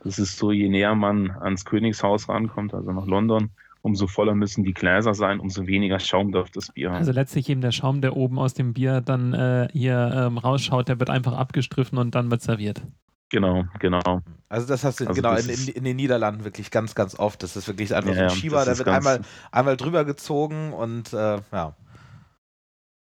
Das 0.04 0.20
ist 0.20 0.38
so, 0.38 0.52
je 0.52 0.68
näher 0.68 0.94
man 0.94 1.32
ans 1.32 1.64
Königshaus 1.64 2.28
rankommt, 2.28 2.72
also 2.72 2.92
nach 2.92 3.06
London, 3.06 3.50
umso 3.88 4.06
voller 4.06 4.34
müssen 4.34 4.64
die 4.64 4.74
Gläser 4.74 5.14
sein, 5.14 5.40
umso 5.40 5.66
weniger 5.66 5.98
Schaum 5.98 6.30
darf 6.30 6.50
das 6.50 6.72
Bier 6.72 6.90
haben. 6.90 6.98
Also 6.98 7.12
letztlich 7.12 7.48
eben 7.48 7.60
der 7.60 7.72
Schaum, 7.72 8.00
der 8.00 8.16
oben 8.16 8.38
aus 8.38 8.54
dem 8.54 8.74
Bier 8.74 9.00
dann 9.00 9.34
äh, 9.34 9.68
hier 9.72 10.12
ähm, 10.14 10.38
rausschaut, 10.38 10.88
der 10.88 11.00
wird 11.00 11.10
einfach 11.10 11.32
abgestriffen 11.32 11.98
und 11.98 12.14
dann 12.14 12.30
wird 12.30 12.42
serviert. 12.42 12.82
Genau, 13.30 13.64
genau. 13.78 14.22
Also 14.48 14.66
das 14.66 14.84
hast 14.84 15.00
du 15.00 15.06
also 15.06 15.20
genau 15.20 15.34
in, 15.36 15.48
in, 15.48 15.68
in, 15.68 15.84
den 15.84 15.96
Niederlanden 15.96 16.44
wirklich 16.44 16.70
ganz, 16.70 16.94
ganz 16.94 17.18
oft. 17.18 17.42
Das 17.42 17.56
ist 17.56 17.68
wirklich 17.68 17.94
einfach 17.94 18.14
ja, 18.14 18.28
so 18.28 18.34
ein 18.34 18.40
Schieber, 18.40 18.64
der 18.64 18.78
wird 18.78 18.88
einmal, 18.88 19.20
einmal 19.52 19.76
drüber 19.76 20.04
gezogen 20.04 20.72
und 20.72 21.12
äh, 21.12 21.38
ja. 21.52 21.76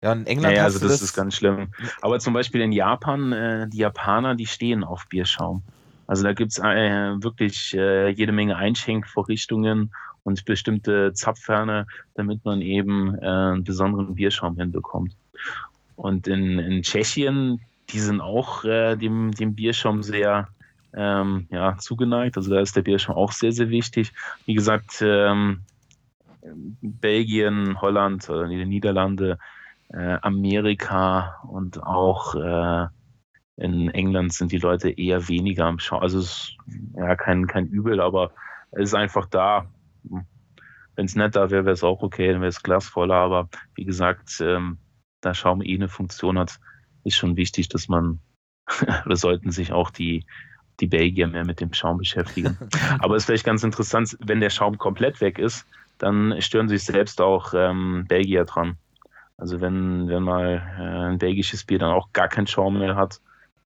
Ja, 0.03 0.13
in 0.13 0.27
England 0.27 0.55
ja, 0.55 0.63
also 0.63 0.79
das, 0.79 0.91
das, 0.91 1.01
ist 1.01 1.13
ganz 1.13 1.35
schlimm. 1.35 1.69
Aber 2.01 2.19
zum 2.19 2.33
Beispiel 2.33 2.61
in 2.61 2.71
Japan, 2.71 3.31
äh, 3.31 3.67
die 3.67 3.77
Japaner, 3.77 4.35
die 4.35 4.45
stehen 4.45 4.83
auf 4.83 5.07
Bierschaum. 5.07 5.63
Also 6.07 6.23
da 6.23 6.33
gibt 6.33 6.51
es 6.51 6.59
äh, 6.59 7.21
wirklich 7.21 7.73
äh, 7.75 8.09
jede 8.09 8.31
Menge 8.31 8.55
Einschenkvorrichtungen 8.55 9.91
und 10.27 10.43
bestimmte 10.43 11.13
Zapfhörner, 11.13 11.87
damit 12.15 12.43
man 12.43 12.61
eben 12.61 13.17
äh, 13.17 13.25
einen 13.25 13.63
besonderen 13.63 14.15
Bierschaum 14.15 14.57
hinbekommt. 14.57 15.15
Und 15.95 16.27
in, 16.27 16.59
in 16.59 16.81
Tschechien, 16.81 17.61
die 17.89 18.01
sind 18.01 18.19
auch 18.19 18.65
äh, 18.65 18.97
dem, 18.97 19.31
dem 19.31 19.55
Bierschaum 19.55 20.03
sehr 20.03 20.49
ähm, 20.93 21.47
ja, 21.49 21.77
zugeneigt. 21.77 22.35
Also 22.35 22.53
da 22.53 22.59
ist 22.59 22.75
der 22.75 22.81
Bierschaum 22.81 23.15
auch 23.15 23.31
sehr, 23.31 23.53
sehr 23.53 23.69
wichtig. 23.69 24.11
Wie 24.45 24.53
gesagt, 24.53 25.01
ähm, 25.01 25.61
Belgien, 26.81 27.79
Holland, 27.79 28.27
äh, 28.27 28.49
die 28.49 28.65
Niederlande, 28.65 29.39
äh, 29.93 30.17
Amerika 30.21 31.39
und 31.47 31.81
auch 31.81 32.35
äh, 32.35 32.87
in 33.55 33.89
England 33.91 34.33
sind 34.33 34.51
die 34.51 34.57
Leute 34.57 34.89
eher 34.89 35.29
weniger 35.29 35.67
am 35.67 35.79
Schauen. 35.79 36.01
Also 36.01 36.19
es 36.19 36.25
ist 36.25 36.57
ja 36.97 37.15
kein, 37.15 37.47
kein 37.47 37.67
Übel, 37.67 38.01
aber 38.01 38.31
es 38.71 38.89
ist 38.89 38.93
einfach 38.93 39.25
da. 39.27 39.67
Wenn 40.95 41.05
es 41.05 41.15
nicht 41.15 41.35
da 41.35 41.51
wäre, 41.51 41.65
wäre 41.65 41.73
es 41.73 41.83
auch 41.83 42.01
okay, 42.01 42.31
dann 42.31 42.41
wäre 42.41 42.49
es 42.49 42.63
glasvoller. 42.63 43.15
Aber 43.15 43.49
wie 43.75 43.85
gesagt, 43.85 44.41
ähm, 44.41 44.79
da 45.21 45.33
Schaum 45.33 45.61
eh 45.61 45.75
eine 45.75 45.89
Funktion 45.89 46.39
hat, 46.39 46.59
ist 47.03 47.15
schon 47.15 47.37
wichtig, 47.37 47.69
dass 47.69 47.87
man, 47.87 48.19
oder 49.05 49.15
sollten 49.15 49.51
sich 49.51 49.71
auch 49.71 49.91
die, 49.91 50.25
die 50.79 50.87
Belgier 50.87 51.27
mehr 51.27 51.45
mit 51.45 51.59
dem 51.59 51.73
Schaum 51.73 51.97
beschäftigen. 51.97 52.57
Aber 52.99 53.15
es 53.15 53.23
ist 53.23 53.25
vielleicht 53.27 53.45
ganz 53.45 53.63
interessant, 53.63 54.17
wenn 54.19 54.39
der 54.39 54.49
Schaum 54.49 54.77
komplett 54.77 55.21
weg 55.21 55.39
ist, 55.39 55.65
dann 55.97 56.39
stören 56.41 56.69
sich 56.69 56.83
selbst 56.83 57.21
auch 57.21 57.53
ähm, 57.55 58.05
Belgier 58.07 58.45
dran. 58.45 58.77
Also 59.37 59.61
wenn, 59.61 60.07
wenn 60.07 60.23
mal 60.23 60.63
äh, 60.79 61.09
ein 61.11 61.17
belgisches 61.17 61.63
Bier 61.63 61.79
dann 61.79 61.91
auch 61.91 62.11
gar 62.11 62.27
keinen 62.27 62.47
Schaum 62.47 62.79
mehr 62.79 62.95
hat, 62.95 63.21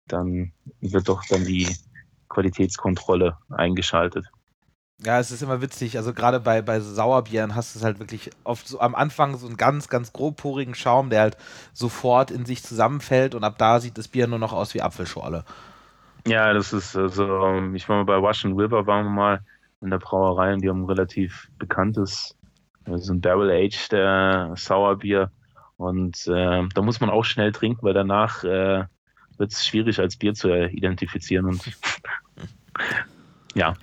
dann 0.08 0.52
wird 0.82 1.08
doch 1.08 1.24
dann 1.30 1.46
die 1.46 1.68
Qualitätskontrolle 2.30 3.38
eingeschaltet. 3.50 4.26
Ja, 5.04 5.20
es 5.20 5.32
ist 5.32 5.42
immer 5.42 5.62
witzig. 5.62 5.98
Also 5.98 6.14
gerade 6.14 6.40
bei, 6.40 6.62
bei 6.62 6.80
Sauerbieren 6.80 7.56
hast 7.56 7.74
du 7.74 7.80
es 7.80 7.86
halt 7.86 8.00
wirklich 8.00 8.30
oft 8.44 8.68
so 8.68 8.80
am 8.80 8.94
Anfang 8.94 9.36
so 9.38 9.48
einen 9.48 9.58
ganz, 9.58 9.90
ganz 9.90 10.14
grobporigen 10.14 10.76
Schaum, 10.76 11.10
der 11.10 11.22
halt 11.22 11.38
sofort 11.74 12.30
in 12.30 12.46
sich 12.46 12.64
zusammenfällt 12.64 13.34
und 13.34 13.44
ab 13.44 13.56
da 13.58 13.80
sieht 13.80 13.98
das 13.98 14.08
Bier 14.08 14.28
nur 14.28 14.38
noch 14.38 14.54
aus 14.54 14.74
wie 14.76 14.82
Apfelschorle. 14.82 15.44
Ja, 16.28 16.54
das 16.54 16.72
ist 16.72 16.96
also, 16.96 17.60
ich 17.74 17.90
war 17.90 17.98
mal 17.98 18.06
bei 18.06 18.22
Wash 18.22 18.46
and 18.46 18.56
River, 18.56 18.86
waren 18.86 19.06
wir 19.06 19.12
mal 19.12 19.40
in 19.82 19.90
der 19.90 19.98
Brauerei 19.98 20.54
und 20.54 20.62
die 20.62 20.70
haben 20.70 20.84
ein 20.84 20.86
relativ 20.86 21.50
bekanntes, 21.58 22.38
so 22.86 23.14
ein 23.14 23.22
Barrel-Aged 23.22 23.94
äh, 23.94 24.56
Sauerbier 24.56 25.32
und 25.78 26.28
äh, 26.28 26.68
da 26.76 26.82
muss 26.84 27.02
man 27.02 27.10
auch 27.10 27.26
schnell 27.26 27.52
trinken, 27.52 27.82
weil 27.82 27.96
danach 27.96 28.44
äh, 28.44 28.84
wird 29.38 29.52
es 29.52 29.66
schwierig 29.66 30.00
als 30.00 30.16
Bier 30.16 30.36
zu 30.36 30.54
identifizieren. 30.54 31.48
Und 31.48 31.64
ja. 33.56 33.74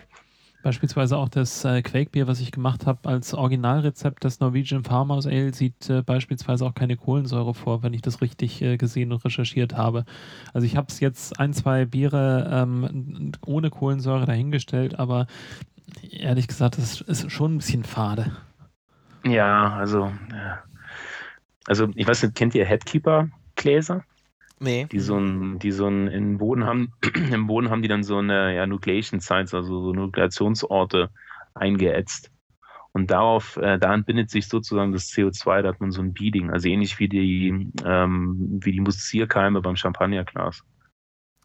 Beispielsweise 0.62 1.16
auch 1.16 1.28
das 1.28 1.64
äh, 1.64 1.82
Quakebier, 1.82 2.26
was 2.26 2.40
ich 2.40 2.50
gemacht 2.50 2.84
habe 2.86 3.08
als 3.08 3.32
Originalrezept, 3.32 4.24
das 4.24 4.40
Norwegian 4.40 4.82
Farmers 4.82 5.26
Ale, 5.26 5.54
sieht 5.54 5.88
äh, 5.88 6.02
beispielsweise 6.02 6.66
auch 6.66 6.74
keine 6.74 6.96
Kohlensäure 6.96 7.54
vor, 7.54 7.82
wenn 7.82 7.94
ich 7.94 8.02
das 8.02 8.20
richtig 8.20 8.60
äh, 8.60 8.76
gesehen 8.76 9.12
und 9.12 9.24
recherchiert 9.24 9.76
habe. 9.76 10.04
Also 10.52 10.66
ich 10.66 10.76
habe 10.76 10.88
es 10.88 10.98
jetzt 10.98 11.38
ein, 11.38 11.52
zwei 11.52 11.84
Biere 11.84 12.50
ähm, 12.52 13.32
ohne 13.46 13.70
Kohlensäure 13.70 14.26
dahingestellt, 14.26 14.98
aber 14.98 15.28
ehrlich 16.10 16.48
gesagt, 16.48 16.76
das 16.76 17.00
ist 17.02 17.30
schon 17.30 17.54
ein 17.54 17.58
bisschen 17.58 17.84
fade. 17.84 18.32
Ja, 19.24 19.74
also, 19.74 20.12
also 21.66 21.88
ich 21.94 22.06
weiß 22.06 22.24
nicht, 22.24 22.34
kennt 22.34 22.54
ihr 22.54 22.64
Headkeeper-Gläser? 22.64 24.02
Nee. 24.60 24.86
Die 24.90 25.00
so 25.00 25.16
ein, 25.16 25.58
die 25.58 25.70
so 25.70 25.86
ein, 25.86 26.08
im 26.08 26.38
Boden 26.38 26.64
haben, 26.64 26.92
im 27.32 27.46
Boden 27.46 27.70
haben 27.70 27.82
die 27.82 27.88
dann 27.88 28.02
so 28.02 28.18
eine 28.18 28.54
ja, 28.54 28.66
Nucleation 28.66 29.20
Sites, 29.20 29.54
also 29.54 29.82
so 29.82 29.92
Nukleationsorte 29.92 31.10
eingeätzt. 31.54 32.30
Und 32.92 33.10
darauf, 33.10 33.56
äh, 33.58 33.78
da 33.78 33.94
entbindet 33.94 34.30
sich 34.30 34.48
sozusagen 34.48 34.92
das 34.92 35.10
CO2, 35.10 35.62
da 35.62 35.68
hat 35.68 35.80
man 35.80 35.92
so 35.92 36.02
ein 36.02 36.14
Beading, 36.14 36.50
also 36.50 36.68
ähnlich 36.68 36.98
wie 36.98 37.08
die, 37.08 37.70
ähm, 37.84 38.58
wie 38.62 38.72
die 38.72 38.80
Musizierkeime 38.80 39.60
beim 39.60 39.76
Champagnerglas. 39.76 40.64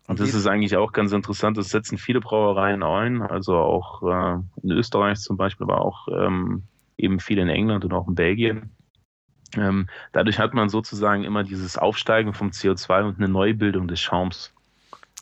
Und 0.08 0.20
das 0.20 0.34
ist 0.34 0.48
eigentlich 0.48 0.76
auch 0.76 0.92
ganz 0.92 1.14
interessant. 1.14 1.58
Das 1.58 1.70
setzen 1.70 1.98
viele 1.98 2.20
Brauereien 2.20 2.84
ein, 2.84 3.22
also 3.22 3.56
auch 3.56 4.04
äh, 4.04 4.40
in 4.62 4.72
Österreich 4.72 5.20
zum 5.20 5.38
Beispiel, 5.38 5.66
aber 5.66 5.82
auch 5.82 6.08
ähm, 6.10 6.64
eben 6.98 7.20
viel 7.20 7.38
in 7.38 7.48
England 7.48 7.86
und 7.86 7.94
auch 7.94 8.08
in 8.08 8.16
Belgien. 8.16 8.72
Ähm, 9.58 9.88
dadurch 10.12 10.40
hat 10.40 10.54
man 10.54 10.70
sozusagen 10.70 11.24
immer 11.24 11.44
dieses 11.44 11.78
Aufsteigen 11.78 12.34
vom 12.34 12.50
CO2 12.50 13.04
und 13.04 13.18
eine 13.18 13.28
Neubildung 13.28 13.88
des 13.88 14.00
Schaums. 14.00 14.54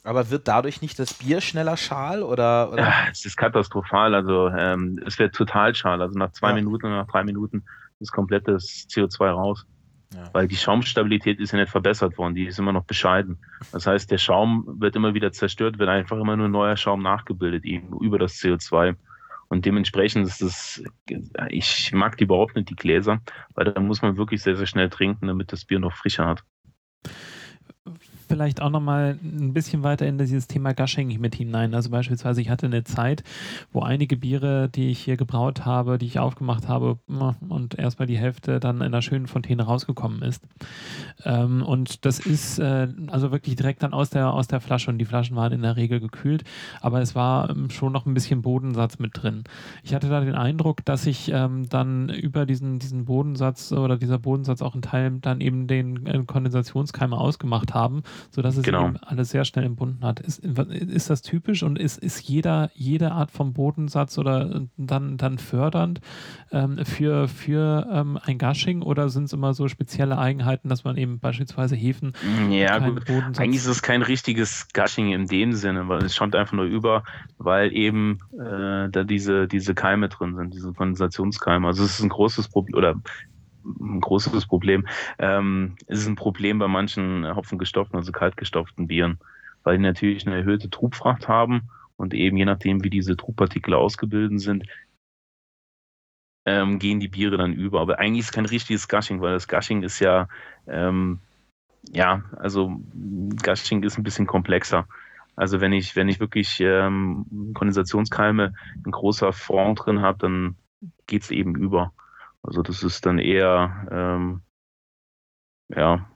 Aber 0.03 0.31
wird 0.31 0.47
dadurch 0.47 0.81
nicht 0.81 0.97
das 0.97 1.13
Bier 1.13 1.41
schneller 1.41 1.77
schal 1.77 2.23
oder? 2.23 2.71
oder? 2.71 2.81
Ja, 2.81 2.93
es 3.11 3.25
ist 3.25 3.37
katastrophal. 3.37 4.15
Also 4.15 4.47
ähm, 4.49 4.99
es 5.05 5.19
wird 5.19 5.35
total 5.35 5.75
schal. 5.75 6.01
Also 6.01 6.17
nach 6.17 6.31
zwei 6.31 6.49
ja. 6.49 6.55
Minuten 6.55 6.87
oder 6.87 6.97
nach 6.97 7.07
drei 7.07 7.23
Minuten 7.23 7.63
ist 7.99 8.11
komplett 8.11 8.47
das 8.47 8.87
CO2 8.89 9.29
raus. 9.29 9.65
Ja. 10.13 10.29
Weil 10.33 10.47
die 10.47 10.57
Schaumstabilität 10.57 11.39
ist 11.39 11.53
ja 11.53 11.59
nicht 11.59 11.71
verbessert 11.71 12.17
worden, 12.17 12.35
die 12.35 12.45
ist 12.45 12.59
immer 12.59 12.73
noch 12.73 12.83
bescheiden. 12.83 13.37
Das 13.71 13.87
heißt, 13.87 14.11
der 14.11 14.17
Schaum 14.17 14.65
wird 14.79 14.95
immer 14.95 15.13
wieder 15.13 15.31
zerstört, 15.31 15.79
wird 15.79 15.87
einfach 15.87 16.17
immer 16.17 16.35
nur 16.35 16.49
neuer 16.49 16.75
Schaum 16.75 17.01
nachgebildet, 17.01 17.63
eben 17.63 17.97
über 18.01 18.19
das 18.19 18.33
CO2. 18.35 18.95
Und 19.51 19.65
dementsprechend 19.65 20.25
ist 20.25 20.41
es, 20.41 20.81
ich 21.49 21.91
mag 21.91 22.15
die 22.15 22.23
überhaupt 22.23 22.55
nicht, 22.55 22.69
die 22.69 22.75
Gläser, 22.75 23.19
weil 23.53 23.65
da 23.65 23.81
muss 23.81 24.01
man 24.01 24.15
wirklich 24.15 24.41
sehr, 24.41 24.55
sehr 24.55 24.65
schnell 24.65 24.89
trinken, 24.89 25.27
damit 25.27 25.51
das 25.51 25.65
Bier 25.65 25.79
noch 25.79 25.93
frischer 25.93 26.25
hat 26.25 26.45
vielleicht 28.31 28.61
auch 28.61 28.69
nochmal 28.69 29.19
ein 29.21 29.51
bisschen 29.51 29.83
weiter 29.83 30.07
in 30.07 30.17
dieses 30.17 30.47
Thema 30.47 30.73
Gushing 30.73 31.19
mit 31.19 31.35
hinein. 31.35 31.75
Also 31.75 31.89
beispielsweise, 31.89 32.39
ich 32.39 32.49
hatte 32.49 32.65
eine 32.65 32.85
Zeit, 32.85 33.23
wo 33.73 33.81
einige 33.81 34.15
Biere, 34.15 34.69
die 34.69 34.89
ich 34.89 34.99
hier 34.99 35.17
gebraut 35.17 35.65
habe, 35.65 35.97
die 35.97 36.05
ich 36.05 36.17
aufgemacht 36.17 36.69
habe 36.69 36.97
und 37.49 37.77
erstmal 37.77 38.07
die 38.07 38.17
Hälfte 38.17 38.61
dann 38.61 38.77
in 38.77 38.83
einer 38.83 39.01
schönen 39.01 39.27
Fontäne 39.27 39.63
rausgekommen 39.63 40.21
ist. 40.21 40.45
Ähm, 41.25 41.61
und 41.61 42.05
das 42.05 42.19
ist 42.19 42.57
äh, 42.59 42.87
also 43.07 43.31
wirklich 43.33 43.57
direkt 43.57 43.83
dann 43.83 43.91
aus 43.91 44.09
der, 44.09 44.31
aus 44.31 44.47
der 44.47 44.61
Flasche 44.61 44.89
und 44.89 44.97
die 44.97 45.05
Flaschen 45.05 45.35
waren 45.35 45.51
in 45.51 45.61
der 45.61 45.75
Regel 45.75 45.99
gekühlt, 45.99 46.45
aber 46.79 47.01
es 47.01 47.15
war 47.15 47.49
ähm, 47.49 47.69
schon 47.69 47.91
noch 47.91 48.05
ein 48.05 48.13
bisschen 48.13 48.41
Bodensatz 48.41 48.97
mit 48.97 49.21
drin. 49.21 49.43
Ich 49.83 49.93
hatte 49.93 50.07
da 50.07 50.21
den 50.21 50.35
Eindruck, 50.35 50.85
dass 50.85 51.05
ich 51.05 51.29
ähm, 51.33 51.67
dann 51.67 52.07
über 52.07 52.45
diesen, 52.45 52.79
diesen 52.79 53.03
Bodensatz 53.03 53.73
oder 53.73 53.97
dieser 53.97 54.19
Bodensatz 54.19 54.61
auch 54.61 54.73
in 54.73 54.81
Teilen 54.81 55.19
dann 55.19 55.41
eben 55.41 55.67
den 55.67 56.05
äh, 56.05 56.23
Kondensationskeime 56.25 57.17
ausgemacht 57.17 57.73
haben 57.73 58.03
sodass 58.29 58.57
es 58.57 58.63
genau. 58.63 58.87
eben 58.87 58.97
alles 58.97 59.31
sehr 59.31 59.45
schnell 59.45 59.65
entbunden 59.65 60.05
hat. 60.05 60.19
Ist, 60.19 60.39
ist 60.39 61.09
das 61.09 61.21
typisch 61.21 61.63
und 61.63 61.79
ist, 61.79 61.97
ist 61.97 62.21
jeder, 62.21 62.69
jede 62.73 63.11
Art 63.11 63.31
vom 63.31 63.53
Bodensatz 63.53 64.17
oder 64.17 64.61
dann, 64.77 65.17
dann 65.17 65.37
fördernd 65.37 66.01
ähm, 66.51 66.79
für, 66.85 67.27
für 67.27 67.87
ähm, 67.91 68.19
ein 68.21 68.37
Gushing 68.37 68.81
oder 68.81 69.09
sind 69.09 69.25
es 69.25 69.33
immer 69.33 69.53
so 69.53 69.67
spezielle 69.67 70.17
Eigenheiten, 70.17 70.69
dass 70.69 70.83
man 70.83 70.97
eben 70.97 71.19
beispielsweise 71.19 71.75
Hefen 71.75 72.13
ja, 72.49 72.79
gut. 72.79 73.05
Bodensatz 73.05 73.39
Eigentlich 73.39 73.61
ist 73.61 73.67
es 73.67 73.81
kein 73.81 74.01
richtiges 74.01 74.67
Gushing 74.73 75.11
in 75.11 75.27
dem 75.27 75.53
Sinne, 75.53 75.87
weil 75.87 76.03
es 76.03 76.15
schäumt 76.15 76.35
einfach 76.35 76.53
nur 76.53 76.65
über, 76.65 77.03
weil 77.37 77.73
eben 77.73 78.19
äh, 78.33 78.89
da 78.89 79.03
diese, 79.03 79.47
diese 79.47 79.73
Keime 79.73 80.09
drin 80.09 80.35
sind, 80.35 80.53
diese 80.53 80.73
Kondensationskeime. 80.73 81.67
Also 81.67 81.83
es 81.83 81.99
ist 81.99 82.03
ein 82.03 82.09
großes 82.09 82.49
Problem 82.49 82.77
oder 82.77 82.95
ein 83.63 84.01
großes 84.01 84.45
Problem. 84.45 84.87
Ähm, 85.19 85.75
es 85.87 85.99
ist 85.99 86.07
ein 86.07 86.15
Problem 86.15 86.59
bei 86.59 86.67
manchen 86.67 87.35
hopfengestopften, 87.35 87.97
also 87.97 88.11
kaltgestopften 88.11 88.87
Bieren, 88.87 89.19
weil 89.63 89.77
die 89.77 89.83
natürlich 89.83 90.25
eine 90.25 90.37
erhöhte 90.37 90.69
Trubfracht 90.69 91.27
haben 91.27 91.69
und 91.97 92.13
eben 92.13 92.37
je 92.37 92.45
nachdem, 92.45 92.83
wie 92.83 92.89
diese 92.89 93.15
Trubpartikel 93.15 93.73
ausgebildet 93.73 94.39
sind, 94.41 94.65
ähm, 96.45 96.79
gehen 96.79 96.99
die 96.99 97.07
Biere 97.07 97.37
dann 97.37 97.53
über. 97.53 97.81
Aber 97.81 97.99
eigentlich 97.99 98.21
ist 98.21 98.25
es 98.27 98.31
kein 98.31 98.45
richtiges 98.45 98.87
Gushing, 98.87 99.21
weil 99.21 99.33
das 99.33 99.47
Gushing 99.47 99.83
ist 99.83 99.99
ja, 99.99 100.27
ähm, 100.67 101.19
ja, 101.91 102.23
also 102.37 102.79
Gushing 103.43 103.83
ist 103.83 103.97
ein 103.97 104.03
bisschen 104.03 104.27
komplexer. 104.27 104.87
Also 105.35 105.61
wenn 105.61 105.73
ich, 105.73 105.95
wenn 105.95 106.09
ich 106.09 106.19
wirklich 106.19 106.59
ähm, 106.59 107.53
Kondensationskeime 107.53 108.53
in 108.85 108.91
großer 108.91 109.33
Form 109.33 109.75
drin 109.75 110.01
habe, 110.01 110.17
dann 110.19 110.55
geht 111.07 111.23
es 111.23 111.31
eben 111.31 111.55
über. 111.55 111.93
Also 112.43 112.61
das 112.61 112.83
ist 112.83 113.05
dann 113.05 113.19
eher, 113.19 113.87
ähm, 113.91 114.41
ja, 115.69 116.09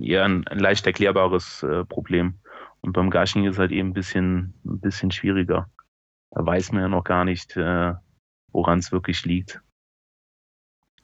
eher 0.00 0.24
ein, 0.24 0.46
ein 0.46 0.58
leicht 0.58 0.86
erklärbares 0.86 1.62
äh, 1.62 1.84
Problem. 1.84 2.38
Und 2.80 2.92
beim 2.92 3.10
Gashing 3.10 3.44
ist 3.44 3.58
halt 3.58 3.72
eben 3.72 3.90
ein 3.90 3.94
bisschen, 3.94 4.54
ein 4.64 4.80
bisschen 4.80 5.10
schwieriger. 5.10 5.70
Da 6.30 6.44
weiß 6.44 6.72
man 6.72 6.82
ja 6.82 6.88
noch 6.88 7.04
gar 7.04 7.24
nicht, 7.24 7.56
äh, 7.56 7.94
woran 8.52 8.78
es 8.78 8.92
wirklich 8.92 9.24
liegt. 9.24 9.60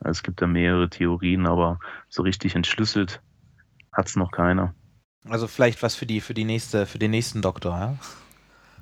Es 0.01 0.23
gibt 0.23 0.43
da 0.43 0.47
mehrere 0.47 0.91
Theorien, 0.91 1.47
aber 1.47 1.79
so 2.09 2.23
richtig 2.23 2.55
entschlüsselt 2.55 3.23
hat 3.93 4.07
es 4.07 4.17
noch 4.17 4.31
keiner. 4.31 4.75
Also 5.27 5.47
vielleicht 5.47 5.83
was 5.83 5.95
für 5.95 6.05
die, 6.05 6.21
für 6.21 6.35
die 6.35 6.45
nächste, 6.45 6.85
für 6.85 6.99
den 6.99 7.11
nächsten 7.11 7.41
Doktor, 7.41 7.79
ja? 7.79 7.99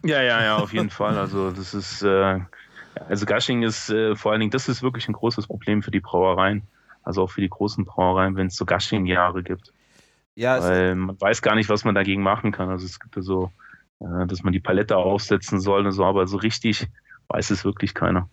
Ja, 0.04 0.20
ja, 0.20 0.42
ja, 0.42 0.56
auf 0.56 0.72
jeden 0.72 0.90
Fall. 0.90 1.16
Also 1.16 1.52
das 1.52 1.74
ist, 1.74 2.02
äh, 2.02 2.40
also 3.08 3.26
Gushing 3.26 3.62
ist 3.62 3.90
äh, 3.90 4.16
vor 4.16 4.32
allen 4.32 4.40
Dingen, 4.40 4.50
das 4.50 4.68
ist 4.68 4.82
wirklich 4.82 5.08
ein 5.08 5.14
großes 5.14 5.46
Problem 5.46 5.82
für 5.82 5.90
die 5.90 6.00
Brauereien. 6.00 6.62
Also 7.02 7.22
auch 7.22 7.30
für 7.30 7.40
die 7.40 7.48
großen 7.48 7.84
Brauereien, 7.84 8.36
wenn 8.36 8.46
es 8.46 8.56
so 8.56 8.64
Gushing-Jahre 8.64 9.42
gibt. 9.42 9.72
Ja, 10.34 10.62
Weil 10.62 10.94
man 10.94 11.20
weiß 11.20 11.42
gar 11.42 11.54
nicht, 11.54 11.68
was 11.68 11.84
man 11.84 11.94
dagegen 11.94 12.22
machen 12.22 12.52
kann. 12.52 12.70
Also 12.70 12.86
es 12.86 13.00
gibt 13.00 13.16
ja 13.16 13.22
so, 13.22 13.50
äh, 14.00 14.26
dass 14.26 14.42
man 14.42 14.52
die 14.52 14.60
Palette 14.60 14.96
aufsetzen 14.96 15.60
soll 15.60 15.84
und 15.84 15.92
so, 15.92 16.04
aber 16.04 16.26
so 16.26 16.36
richtig 16.36 16.88
weiß 17.28 17.50
es 17.50 17.64
wirklich 17.64 17.94
keiner. 17.94 18.28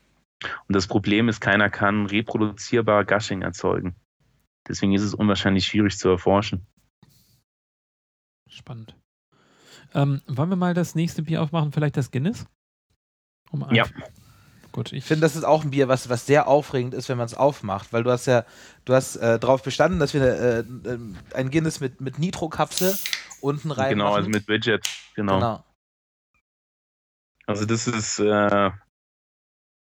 Und 0.68 0.76
das 0.76 0.88
Problem 0.88 1.28
ist, 1.30 1.41
keiner 1.41 1.70
kann 1.70 2.05
reproduzierbar 2.05 3.05
Gushing 3.05 3.41
erzeugen. 3.41 3.95
Deswegen 4.68 4.93
ist 4.93 5.03
es 5.03 5.14
unwahrscheinlich 5.14 5.66
schwierig 5.66 5.97
zu 5.97 6.10
erforschen. 6.10 6.66
Spannend. 8.47 8.95
Ähm, 9.93 10.22
wollen 10.28 10.49
wir 10.49 10.55
mal 10.55 10.74
das 10.74 10.95
nächste 10.95 11.24
Bier 11.24 11.41
aufmachen, 11.41 11.72
vielleicht 11.72 11.97
das 11.97 12.12
Guinness? 12.12 12.45
Um 13.51 13.66
ja. 13.74 13.86
Gut, 14.80 14.93
ich 14.93 15.03
finde, 15.03 15.23
das 15.23 15.36
ist 15.36 15.43
auch 15.43 15.65
ein 15.65 15.71
Bier, 15.71 15.89
was, 15.89 16.07
was 16.07 16.25
sehr 16.25 16.47
aufregend 16.47 16.93
ist, 16.93 17.09
wenn 17.09 17.17
man 17.17 17.25
es 17.25 17.34
aufmacht, 17.34 17.91
weil 17.91 18.03
du 18.03 18.11
hast 18.11 18.27
ja, 18.27 18.45
du 18.86 18.93
hast 18.93 19.17
äh, 19.17 19.38
darauf 19.38 19.61
bestanden, 19.61 19.99
dass 19.99 20.13
wir 20.13 20.21
äh, 20.21 20.59
äh, 20.59 20.99
ein 21.34 21.51
Guinness 21.51 21.82
mit, 21.82 21.99
mit 21.99 22.17
Nitro-Kapsel 22.17 22.95
unten 23.41 23.71
rein. 23.71 23.89
Genau, 23.89 24.05
machen. 24.05 24.15
also 24.15 24.30
mit 24.30 24.47
Widget, 24.47 24.88
genau. 25.15 25.36
genau. 25.36 25.65
Also 27.45 27.65
das 27.65 27.88
ist, 27.88 28.19
äh, 28.19 28.71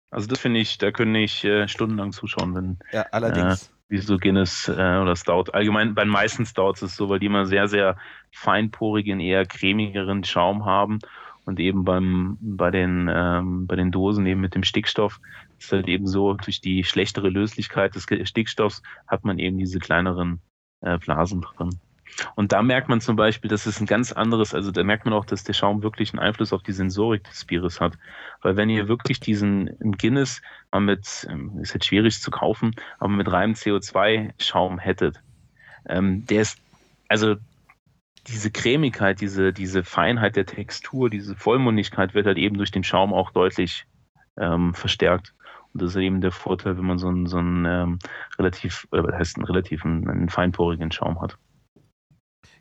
also 0.09 0.27
das 0.27 0.39
finde 0.39 0.59
ich, 0.59 0.79
da 0.79 0.89
können 0.89 1.13
ich 1.13 1.45
äh, 1.45 1.67
stundenlang 1.67 2.11
zuschauen, 2.11 2.55
wenn. 2.55 2.79
Ja, 2.91 3.03
allerdings. 3.11 3.65
Äh, 3.65 3.69
wie 3.89 3.97
so 3.99 4.17
Guinness 4.17 4.69
äh, 4.69 4.71
oder 4.71 5.15
Stout. 5.15 5.51
Allgemein 5.51 5.93
bei 5.93 6.03
den 6.03 6.11
meisten 6.11 6.47
Stouts 6.47 6.81
ist 6.81 6.91
es 6.91 6.97
so, 6.97 7.09
weil 7.09 7.19
die 7.19 7.27
immer 7.27 7.45
sehr, 7.45 7.67
sehr 7.67 7.95
feinporigen, 8.31 9.19
eher 9.19 9.45
cremigeren 9.45 10.23
Schaum 10.23 10.65
haben 10.65 10.99
und 11.49 11.59
eben 11.59 11.83
beim, 11.83 12.37
bei, 12.39 12.69
den, 12.69 13.09
ähm, 13.11 13.65
bei 13.65 13.75
den 13.75 13.91
Dosen 13.91 14.27
eben 14.27 14.39
mit 14.39 14.53
dem 14.53 14.63
Stickstoff 14.63 15.19
ist 15.57 15.71
halt 15.71 15.87
eben 15.87 16.05
so, 16.05 16.35
durch 16.35 16.61
die 16.61 16.83
schlechtere 16.83 17.29
Löslichkeit 17.29 17.95
des 17.95 18.05
Stickstoffs 18.29 18.83
hat 19.07 19.25
man 19.25 19.39
eben 19.39 19.57
diese 19.57 19.79
kleineren 19.79 20.41
äh, 20.81 20.99
Blasen 20.99 21.41
drin. 21.41 21.71
Und 22.35 22.51
da 22.51 22.61
merkt 22.61 22.87
man 22.87 23.01
zum 23.01 23.15
Beispiel, 23.15 23.49
dass 23.49 23.65
es 23.65 23.79
ein 23.79 23.87
ganz 23.87 24.11
anderes, 24.11 24.53
also 24.53 24.69
da 24.69 24.83
merkt 24.83 25.05
man 25.05 25.13
auch, 25.15 25.25
dass 25.25 25.43
der 25.43 25.53
Schaum 25.53 25.81
wirklich 25.81 26.13
einen 26.13 26.19
Einfluss 26.19 26.53
auf 26.53 26.61
die 26.61 26.71
Sensorik 26.71 27.23
des 27.23 27.45
Bieres 27.45 27.81
hat. 27.81 27.97
Weil 28.43 28.55
wenn 28.55 28.69
ihr 28.69 28.87
wirklich 28.87 29.19
diesen 29.19 29.75
Guinness 29.97 30.43
mal 30.71 30.81
mit, 30.81 31.27
ähm, 31.31 31.57
ist 31.59 31.73
jetzt 31.73 31.87
schwierig 31.87 32.21
zu 32.21 32.29
kaufen, 32.29 32.75
aber 32.99 33.09
mit 33.11 33.31
reinem 33.31 33.53
CO2-Schaum 33.53 34.77
hättet, 34.77 35.19
ähm, 35.87 36.27
der 36.27 36.43
ist, 36.43 36.61
also 37.07 37.37
diese 38.27 38.51
Cremigkeit, 38.51 39.21
diese, 39.21 39.53
diese 39.53 39.83
Feinheit 39.83 40.35
der 40.35 40.45
Textur, 40.45 41.09
diese 41.09 41.35
Vollmundigkeit 41.35 42.13
wird 42.13 42.25
halt 42.25 42.37
eben 42.37 42.57
durch 42.57 42.71
den 42.71 42.83
Schaum 42.83 43.13
auch 43.13 43.31
deutlich 43.31 43.85
ähm, 44.37 44.73
verstärkt. 44.73 45.33
Und 45.73 45.81
das 45.81 45.91
ist 45.91 45.97
eben 45.97 46.21
der 46.21 46.31
Vorteil, 46.31 46.77
wenn 46.77 46.85
man 46.85 46.97
so 46.97 47.07
einen, 47.07 47.27
so 47.27 47.37
einen 47.37 47.65
ähm, 47.65 47.99
relativ, 48.37 48.87
oder 48.91 49.03
was 49.03 49.15
heißt 49.15 49.37
einen 49.37 49.45
relativ 49.45 49.85
einen, 49.85 50.29
feinporigen 50.29 50.91
Schaum 50.91 51.21
hat. 51.21 51.37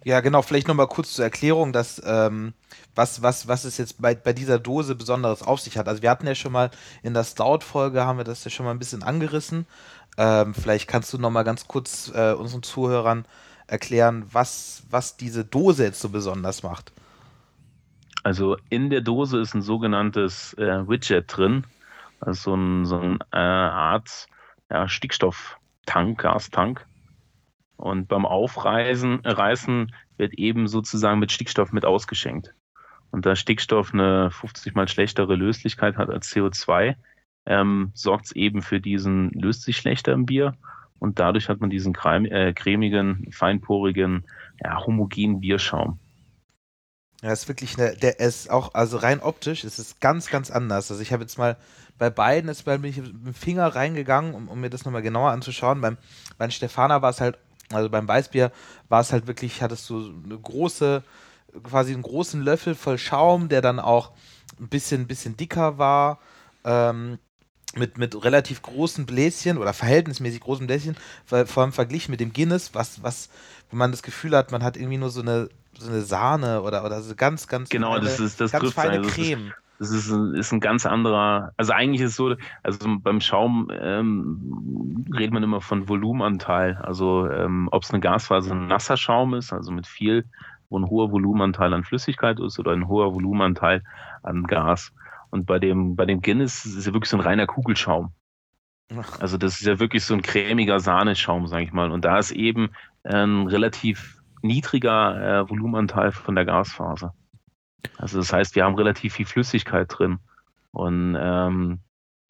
Ja, 0.04 0.20
genau, 0.20 0.42
vielleicht 0.42 0.68
nochmal 0.68 0.86
kurz 0.86 1.14
zur 1.14 1.24
Erklärung, 1.24 1.72
dass 1.72 2.00
ähm, 2.04 2.54
was, 2.94 3.22
was, 3.22 3.48
was 3.48 3.64
es 3.64 3.78
jetzt 3.78 4.00
bei, 4.00 4.14
bei 4.14 4.32
dieser 4.32 4.58
Dose 4.58 4.94
Besonderes 4.94 5.42
auf 5.42 5.60
sich 5.60 5.76
hat. 5.76 5.88
Also 5.88 6.02
wir 6.02 6.10
hatten 6.10 6.26
ja 6.26 6.34
schon 6.34 6.52
mal 6.52 6.70
in 7.02 7.14
der 7.14 7.24
Stout-Folge, 7.24 8.04
haben 8.04 8.18
wir 8.18 8.24
das 8.24 8.44
ja 8.44 8.50
schon 8.50 8.64
mal 8.64 8.72
ein 8.72 8.78
bisschen 8.78 9.02
angerissen. 9.02 9.66
Ähm, 10.16 10.54
vielleicht 10.54 10.88
kannst 10.88 11.12
du 11.12 11.18
nochmal 11.18 11.44
ganz 11.44 11.66
kurz 11.66 12.12
äh, 12.14 12.32
unseren 12.32 12.62
Zuhörern 12.62 13.24
erklären, 13.68 14.26
was, 14.32 14.82
was 14.90 15.16
diese 15.16 15.44
Dose 15.44 15.84
jetzt 15.84 16.00
so 16.00 16.08
besonders 16.08 16.62
macht. 16.62 16.92
Also 18.24 18.56
in 18.68 18.90
der 18.90 19.00
Dose 19.00 19.38
ist 19.38 19.54
ein 19.54 19.62
sogenanntes 19.62 20.54
äh, 20.54 20.88
Widget 20.88 21.24
drin, 21.28 21.64
also 22.20 22.50
so 22.50 22.54
eine 22.54 22.86
so 22.86 22.98
ein, 22.98 23.18
äh, 23.32 23.36
Art 23.38 24.26
ja, 24.70 24.88
Stickstofftank, 24.88 26.18
Gastank. 26.18 26.84
Und 27.76 28.08
beim 28.08 28.26
Aufreißen 28.26 29.20
Reißen 29.20 29.94
wird 30.16 30.34
eben 30.34 30.66
sozusagen 30.66 31.20
mit 31.20 31.30
Stickstoff 31.30 31.70
mit 31.70 31.84
ausgeschenkt. 31.84 32.52
Und 33.10 33.24
da 33.24 33.36
Stickstoff 33.36 33.94
eine 33.94 34.30
50 34.30 34.74
mal 34.74 34.88
schlechtere 34.88 35.36
Löslichkeit 35.36 35.96
hat 35.96 36.10
als 36.10 36.30
CO2, 36.34 36.96
ähm, 37.46 37.92
sorgt 37.94 38.26
es 38.26 38.32
eben 38.32 38.62
für 38.62 38.80
diesen, 38.80 39.30
löst 39.30 39.62
sich 39.62 39.76
schlechter 39.76 40.12
im 40.12 40.26
Bier 40.26 40.54
und 40.98 41.18
dadurch 41.18 41.48
hat 41.48 41.60
man 41.60 41.70
diesen 41.70 41.94
äh, 41.94 42.52
cremigen, 42.52 43.30
feinporigen, 43.32 44.24
ja, 44.62 44.84
homogenen 44.84 45.40
Bierschaum. 45.40 45.98
Ja, 47.22 47.32
ist 47.32 47.48
wirklich 47.48 47.78
eine, 47.78 47.96
der 47.96 48.20
ist 48.20 48.48
auch, 48.48 48.74
also 48.74 48.96
rein 48.96 49.20
optisch 49.20 49.64
ist 49.64 49.78
es 49.78 49.98
ganz, 49.98 50.28
ganz 50.28 50.50
anders. 50.50 50.90
Also 50.90 51.02
ich 51.02 51.12
habe 51.12 51.24
jetzt 51.24 51.36
mal 51.36 51.56
bei 51.98 52.10
beiden, 52.10 52.48
jetzt 52.48 52.64
bin 52.64 52.84
ich 52.84 52.96
mit 52.98 53.26
dem 53.26 53.34
Finger 53.34 53.66
reingegangen, 53.66 54.34
um, 54.34 54.48
um 54.48 54.60
mir 54.60 54.70
das 54.70 54.84
nochmal 54.84 55.02
genauer 55.02 55.30
anzuschauen. 55.30 55.80
Beim, 55.80 55.96
beim 56.38 56.50
Stefana 56.52 57.02
war 57.02 57.10
es 57.10 57.20
halt, 57.20 57.36
also 57.72 57.90
beim 57.90 58.06
Weißbier 58.06 58.52
war 58.88 59.00
es 59.00 59.12
halt 59.12 59.26
wirklich, 59.26 59.62
hattest 59.62 59.90
du 59.90 60.14
eine 60.24 60.38
große, 60.38 61.02
quasi 61.64 61.92
einen 61.92 62.02
großen 62.02 62.40
Löffel 62.40 62.76
voll 62.76 62.98
Schaum, 62.98 63.48
der 63.48 63.62
dann 63.62 63.80
auch 63.80 64.12
ein 64.60 64.68
bisschen, 64.68 65.02
ein 65.02 65.06
bisschen 65.08 65.36
dicker 65.36 65.76
war. 65.76 66.20
Ähm, 66.64 67.18
mit, 67.78 67.98
mit 67.98 68.24
relativ 68.24 68.62
großen 68.62 69.06
Bläschen 69.06 69.58
oder 69.58 69.72
verhältnismäßig 69.72 70.40
großen 70.40 70.66
Bläschen, 70.66 70.96
vor 71.24 71.62
allem 71.62 71.72
verglichen 71.72 72.10
mit 72.10 72.20
dem 72.20 72.32
Guinness, 72.32 72.74
was, 72.74 73.02
was, 73.02 73.30
wenn 73.70 73.78
man 73.78 73.90
das 73.90 74.02
Gefühl 74.02 74.36
hat, 74.36 74.52
man 74.52 74.62
hat 74.62 74.76
irgendwie 74.76 74.98
nur 74.98 75.10
so 75.10 75.20
eine, 75.20 75.48
so 75.78 75.90
eine 75.90 76.02
Sahne 76.02 76.62
oder, 76.62 76.84
oder 76.84 77.00
so 77.00 77.14
ganz, 77.14 77.46
ganz 77.48 77.68
genau, 77.68 77.92
feine, 77.92 78.04
das 78.04 78.20
ist 78.20 78.40
das 78.40 78.52
ganz 78.52 78.72
feine 78.72 78.98
also 78.98 79.10
Creme. 79.10 79.52
das 79.78 79.90
ist 79.90 80.10
ein, 80.10 80.34
ist 80.34 80.52
ein 80.52 80.60
ganz 80.60 80.86
anderer, 80.86 81.52
also 81.56 81.72
eigentlich 81.72 82.00
ist 82.00 82.10
es 82.10 82.16
so, 82.16 82.34
also 82.62 82.96
beim 83.00 83.20
Schaum 83.20 83.70
ähm, 83.72 85.06
redet 85.14 85.32
man 85.32 85.42
immer 85.42 85.60
von 85.60 85.88
Volumenanteil, 85.88 86.76
also 86.82 87.30
ähm, 87.30 87.68
ob 87.72 87.82
es 87.82 87.90
eine 87.90 88.00
Gasphase 88.00 88.52
ein 88.52 88.66
nasser 88.66 88.96
Schaum 88.96 89.34
ist, 89.34 89.52
also 89.52 89.70
mit 89.70 89.86
viel, 89.86 90.24
wo 90.70 90.78
ein 90.78 90.88
hoher 90.88 91.10
Volumenanteil 91.10 91.72
an 91.72 91.84
Flüssigkeit 91.84 92.38
ist 92.40 92.58
oder 92.58 92.72
ein 92.72 92.88
hoher 92.88 93.14
Volumenanteil 93.14 93.82
an 94.22 94.44
Gas. 94.44 94.92
Und 95.30 95.46
bei 95.46 95.58
dem, 95.58 95.96
bei 95.96 96.06
dem 96.06 96.20
Guinness 96.22 96.64
ist 96.64 96.76
es 96.76 96.86
ja 96.86 96.92
wirklich 96.92 97.10
so 97.10 97.16
ein 97.16 97.22
reiner 97.22 97.46
Kugelschaum. 97.46 98.12
Also 99.20 99.36
das 99.36 99.60
ist 99.60 99.66
ja 99.66 99.78
wirklich 99.78 100.04
so 100.04 100.14
ein 100.14 100.22
cremiger 100.22 100.80
Sahneschaum, 100.80 101.46
sage 101.46 101.64
ich 101.64 101.72
mal. 101.72 101.90
Und 101.90 102.04
da 102.04 102.18
ist 102.18 102.30
eben 102.30 102.70
ein 103.04 103.46
relativ 103.46 104.22
niedriger 104.42 105.40
äh, 105.40 105.50
Volumenanteil 105.50 106.12
von 106.12 106.34
der 106.34 106.46
Gasphase. 106.46 107.12
Also 107.98 108.18
das 108.18 108.32
heißt, 108.32 108.56
wir 108.56 108.64
haben 108.64 108.76
relativ 108.76 109.14
viel 109.14 109.26
Flüssigkeit 109.26 109.88
drin. 109.90 110.18
Und 110.70 111.16
ähm, 111.18 111.80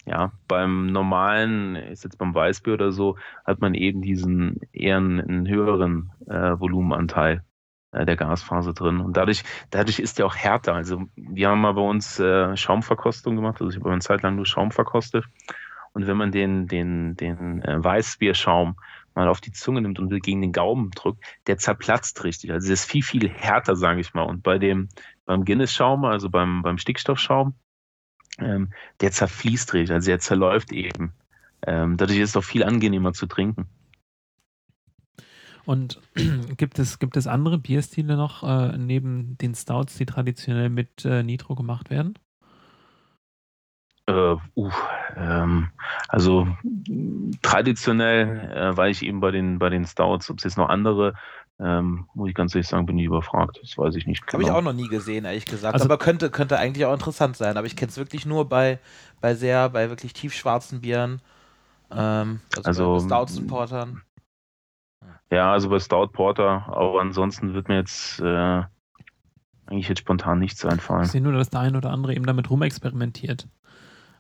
ja, 0.05 0.33
beim 0.49 0.87
normalen, 0.87 1.77
ist 1.77 2.05
jetzt 2.05 2.19
beim 2.19 2.35
Weißbier 2.35 2.75
oder 2.75 2.93
so, 2.93 3.17
hat 3.45 3.61
man 3.61 3.75
eben 3.75 4.01
diesen 4.01 4.61
eher 4.73 4.97
einen, 4.97 5.47
höheren 5.47 6.11
äh, 6.27 6.59
Volumenanteil 6.59 7.45
der 7.93 8.17
Gasphase 8.17 8.75
drin. 8.75 9.01
Und 9.01 9.17
dadurch, 9.17 9.45
dadurch 9.71 9.99
ist 9.99 10.19
der 10.19 10.27
auch 10.27 10.37
härter. 10.37 10.75
Also 10.75 11.05
wir 11.17 11.49
haben 11.49 11.61
mal 11.61 11.73
bei 11.73 11.83
uns 11.83 12.19
äh, 12.21 12.57
Schaumverkostung 12.57 13.37
gemacht. 13.37 13.61
Also 13.61 13.71
ich 13.71 13.77
habe 13.83 13.91
eine 13.91 14.01
Zeit 14.01 14.23
lang 14.23 14.37
nur 14.37 14.47
Schaum 14.47 14.71
verkostet. 14.71 15.25
Und 15.93 16.07
wenn 16.07 16.17
man 16.17 16.31
den, 16.31 16.67
den, 16.69 17.17
den 17.17 17.63
äh, 17.63 17.83
Weißbierschaum 17.83 18.77
mal 19.15 19.29
auf 19.29 19.41
die 19.41 19.53
Zunge 19.53 19.81
nimmt 19.81 19.99
und 19.99 20.11
gegen 20.23 20.41
den 20.41 20.53
Gaumen 20.53 20.91
drückt, 20.91 21.25
der 21.47 21.59
zerplatzt 21.59 22.23
richtig. 22.25 22.53
Also 22.53 22.67
der 22.67 22.75
ist 22.75 22.85
viel, 22.85 23.03
viel 23.03 23.29
härter, 23.29 23.75
sage 23.75 24.01
ich 24.01 24.15
mal. 24.15 24.23
Und 24.23 24.43
bei 24.43 24.59
dem, 24.59 24.89
beim 25.25 25.45
Guinness-Schaum, 25.45 26.05
also 26.05 26.31
beim, 26.31 26.63
beim 26.63 26.79
Stickstoffschaum, 26.79 27.55
ähm, 28.39 28.73
der 29.01 29.11
zerfließt 29.11 29.73
richtig, 29.75 29.95
also 29.95 30.07
der 30.07 30.21
zerläuft 30.21 30.73
eben. 30.73 31.15
Ähm, 31.67 31.97
dadurch 31.97 32.19
ist 32.19 32.31
es 32.31 32.37
auch 32.37 32.45
viel 32.45 32.63
angenehmer 32.63 33.13
zu 33.13 33.27
trinken. 33.27 33.67
Und 35.69 36.01
gibt 36.57 36.79
es, 36.79 36.99
gibt 36.99 37.19
es 37.19 37.27
andere 37.27 37.59
Bierstile 37.59 38.17
noch 38.17 38.43
äh, 38.43 38.79
neben 38.79 39.37
den 39.37 39.55
Stouts, 39.55 39.99
die 39.99 40.07
traditionell 40.07 40.71
mit 40.71 41.05
äh, 41.05 41.23
Nitro 41.23 41.55
gemacht 41.57 41.91
werden? 41.91 42.19
Äh, 44.07 44.37
uh, 44.57 44.71
ähm, 45.15 45.69
also 46.09 46.49
traditionell 47.43 48.51
äh, 48.51 48.77
war 48.79 48.89
ich 48.89 49.03
eben 49.03 49.21
bei 49.21 49.31
den, 49.31 49.59
bei 49.59 49.69
den 49.69 49.85
Stouts, 49.85 50.31
ob 50.31 50.39
es 50.39 50.45
jetzt 50.45 50.57
noch 50.57 50.71
andere, 50.71 51.13
ähm, 51.61 52.07
muss 52.15 52.31
ich 52.31 52.35
ganz 52.35 52.55
ehrlich 52.55 52.69
sagen, 52.69 52.87
bin 52.87 52.99
ich 52.99 53.05
überfragt. 53.05 53.59
Das 53.61 53.77
weiß 53.77 53.95
ich 53.97 54.07
nicht. 54.07 54.27
Genau. 54.27 54.33
Habe 54.33 54.43
ich 54.45 54.51
auch 54.51 54.63
noch 54.63 54.73
nie 54.73 54.89
gesehen, 54.89 55.27
ehrlich 55.27 55.45
gesagt. 55.45 55.75
Also, 55.75 55.85
aber 55.85 55.99
könnte, 55.99 56.31
könnte 56.31 56.59
eigentlich 56.59 56.87
auch 56.87 56.95
interessant 56.95 57.37
sein. 57.37 57.59
Aber 57.59 57.67
ich 57.67 57.77
kenne 57.77 57.91
es 57.91 57.99
wirklich 57.99 58.25
nur 58.25 58.49
bei, 58.49 58.79
bei 59.21 59.35
sehr, 59.35 59.69
bei 59.69 59.91
wirklich 59.91 60.15
tiefschwarzen 60.15 60.81
Bieren. 60.81 61.21
Ähm, 61.91 62.41
also, 62.57 62.69
also 62.69 62.93
bei 62.95 63.01
Stouts 63.01 63.39
und 63.39 63.49
Portern. 63.49 64.03
Ja, 65.31 65.53
also 65.53 65.69
bei 65.69 65.79
Stout 65.79 66.09
Porter, 66.13 66.67
aber 66.69 67.01
ansonsten 67.01 67.55
wird 67.55 67.69
mir 67.69 67.77
jetzt 67.77 68.21
äh, 68.21 68.63
eigentlich 69.67 69.89
jetzt 69.89 70.01
spontan 70.01 70.39
nichts 70.39 70.65
einfallen. 70.65 71.05
Ich 71.05 71.11
sehe 71.11 71.21
nur, 71.21 71.33
dass 71.33 71.51
der 71.51 71.61
eine 71.61 71.77
oder 71.77 71.91
andere 71.91 72.15
eben 72.15 72.27
damit 72.27 72.49
rumexperimentiert. 72.51 73.47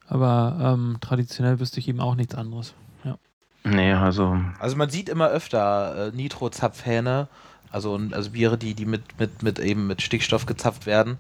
Aber 0.07 0.59
ähm, 0.61 0.99
traditionell 1.01 1.61
wüsste 1.61 1.81
ich 1.81 1.89
eben 1.89 2.01
auch 2.01 2.14
nichts 2.14 2.35
anderes. 2.35 2.74
Ja. 3.05 3.18
Nee, 3.64 3.93
also. 3.93 4.39
Also 4.59 4.76
man 4.76 4.91
sieht 4.91 5.09
immer 5.09 5.29
öfter 5.29 6.09
äh, 6.09 6.16
Nitro-Zapfhähne, 6.16 7.29
also, 7.70 8.01
also 8.12 8.31
Biere, 8.31 8.57
die, 8.57 8.74
die 8.74 8.87
mit, 8.87 9.18
mit, 9.18 9.43
mit 9.43 9.59
eben 9.59 9.87
mit 9.87 10.01
Stickstoff 10.03 10.47
gezapft 10.47 10.87
werden. 10.87 11.18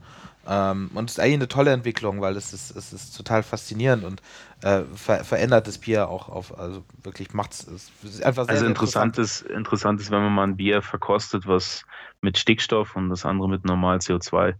Ähm, 0.48 0.90
und 0.94 1.10
es 1.10 1.18
ist 1.18 1.20
eigentlich 1.20 1.34
eine 1.34 1.48
tolle 1.48 1.72
Entwicklung, 1.72 2.22
weil 2.22 2.34
es 2.36 2.54
ist, 2.54 2.74
es 2.74 2.92
ist 2.94 3.14
total 3.14 3.42
faszinierend 3.42 4.04
und 4.04 4.22
äh, 4.62 4.82
ver 4.94 5.22
verändert 5.22 5.66
das 5.66 5.76
Bier 5.76 6.08
auch 6.08 6.30
auf, 6.30 6.58
also 6.58 6.84
wirklich 7.02 7.34
macht 7.34 7.52
es 7.52 7.92
einfach 8.22 8.46
sehr 8.46 8.54
Also 8.54 8.66
interessant, 8.66 9.18
ist, 9.18 9.42
interessant 9.42 10.00
ist, 10.00 10.10
wenn 10.10 10.22
man 10.22 10.32
mal 10.32 10.44
ein 10.44 10.56
Bier 10.56 10.80
verkostet, 10.80 11.46
was 11.46 11.84
mit 12.22 12.38
Stickstoff 12.38 12.96
und 12.96 13.10
das 13.10 13.26
andere 13.26 13.48
mit 13.48 13.66
normal 13.66 13.98
CO2. 13.98 14.54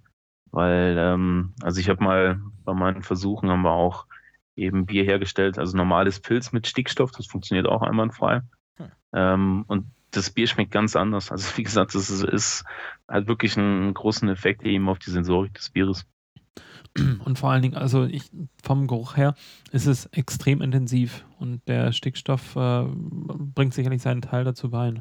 Weil, 0.51 0.97
ähm, 0.99 1.55
also 1.63 1.81
ich 1.81 1.89
habe 1.89 2.05
mal 2.05 2.41
bei 2.65 2.75
meinen 2.75 3.03
Versuchen 3.03 3.49
haben 3.49 3.63
wir 3.63 3.73
auch 3.73 4.07
eben 4.57 4.85
Bier 4.85 5.05
hergestellt, 5.05 5.59
also 5.59 5.77
normales 5.77 6.21
Pilz 6.21 6.53
mit 6.53 6.67
Stickstoff, 6.67 7.13
das 7.13 7.27
funktioniert 7.27 7.67
auch 7.67 7.81
einwandfrei. 7.81 8.43
Hm. 8.77 8.93
Ähm, 9.15 9.65
und 9.69 9.87
das 10.11 10.31
Bier 10.31 10.47
schmeckt 10.47 10.73
ganz 10.73 10.97
anders. 10.97 11.31
Also 11.33 11.57
wie 11.57 11.63
gesagt, 11.63 11.95
das 11.95 12.11
ist, 12.11 12.25
ist 12.25 12.65
halt 13.09 13.27
wirklich 13.27 13.57
einen 13.57 13.95
großen 13.95 14.29
Effekt 14.29 14.63
eben 14.65 14.89
auf 14.89 14.99
die 14.99 15.11
Sensorik 15.11 15.55
des 15.55 15.71
Bieres. 15.71 16.07
Und 17.25 17.39
vor 17.39 17.51
allen 17.51 17.63
Dingen, 17.63 17.77
also 17.77 18.05
ich, 18.05 18.31
vom 18.63 18.87
Geruch 18.87 19.17
her 19.17 19.35
ist 19.71 19.87
es 19.87 20.07
extrem 20.07 20.63
intensiv 20.63 21.25
und 21.39 21.67
der 21.69 21.93
Stickstoff 21.93 22.57
äh, 22.57 22.85
bringt 22.85 23.75
sicherlich 23.75 24.03
seinen 24.03 24.23
Teil 24.23 24.45
dazu 24.45 24.71
bei. 24.71 24.95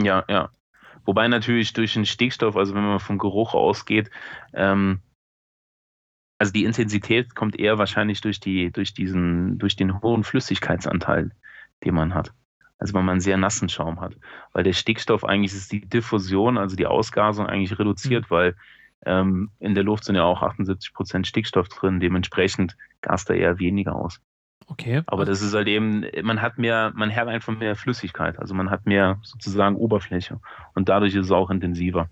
Ja, 0.00 0.24
ja. 0.28 0.50
Wobei 1.04 1.28
natürlich 1.28 1.72
durch 1.72 1.94
den 1.94 2.06
Stickstoff, 2.06 2.56
also 2.56 2.74
wenn 2.74 2.84
man 2.84 3.00
vom 3.00 3.18
Geruch 3.18 3.54
ausgeht, 3.54 4.10
ähm, 4.52 5.00
also 6.38 6.52
die 6.52 6.64
Intensität 6.64 7.34
kommt 7.34 7.58
eher 7.58 7.78
wahrscheinlich 7.78 8.20
durch 8.20 8.40
die, 8.40 8.70
durch 8.70 8.92
diesen, 8.92 9.58
durch 9.58 9.76
den 9.76 10.02
hohen 10.02 10.24
Flüssigkeitsanteil, 10.24 11.30
den 11.84 11.94
man 11.94 12.14
hat. 12.14 12.34
Also 12.78 12.94
wenn 12.94 13.04
man 13.04 13.14
einen 13.14 13.20
sehr 13.20 13.36
nassen 13.36 13.68
Schaum 13.68 14.00
hat. 14.00 14.16
Weil 14.52 14.64
der 14.64 14.72
Stickstoff 14.72 15.24
eigentlich 15.24 15.54
ist 15.54 15.72
die 15.72 15.80
Diffusion, 15.80 16.58
also 16.58 16.76
die 16.76 16.86
Ausgasung 16.86 17.46
eigentlich 17.46 17.78
reduziert, 17.78 18.24
mhm. 18.24 18.34
weil 18.34 18.56
ähm, 19.04 19.50
in 19.58 19.74
der 19.74 19.84
Luft 19.84 20.04
sind 20.04 20.16
ja 20.16 20.24
auch 20.24 20.42
78 20.42 20.92
Prozent 20.92 21.26
Stickstoff 21.26 21.68
drin, 21.68 22.00
dementsprechend 22.00 22.76
gast 23.00 23.30
da 23.30 23.34
eher 23.34 23.58
weniger 23.58 23.94
aus. 23.94 24.20
Okay. 24.68 25.02
Aber 25.06 25.24
das 25.24 25.42
ist 25.42 25.54
halt 25.54 25.68
eben, 25.68 26.04
man 26.22 26.42
hat 26.42 26.58
mehr, 26.58 26.92
man 26.94 27.14
hat 27.14 27.28
einfach 27.28 27.56
mehr 27.56 27.76
Flüssigkeit, 27.76 28.38
also 28.38 28.52
man 28.54 28.70
hat 28.70 28.84
mehr 28.84 29.18
sozusagen 29.22 29.76
Oberfläche 29.76 30.40
und 30.74 30.88
dadurch 30.88 31.14
ist 31.14 31.26
es 31.26 31.30
auch 31.30 31.50
intensiver. 31.50 32.08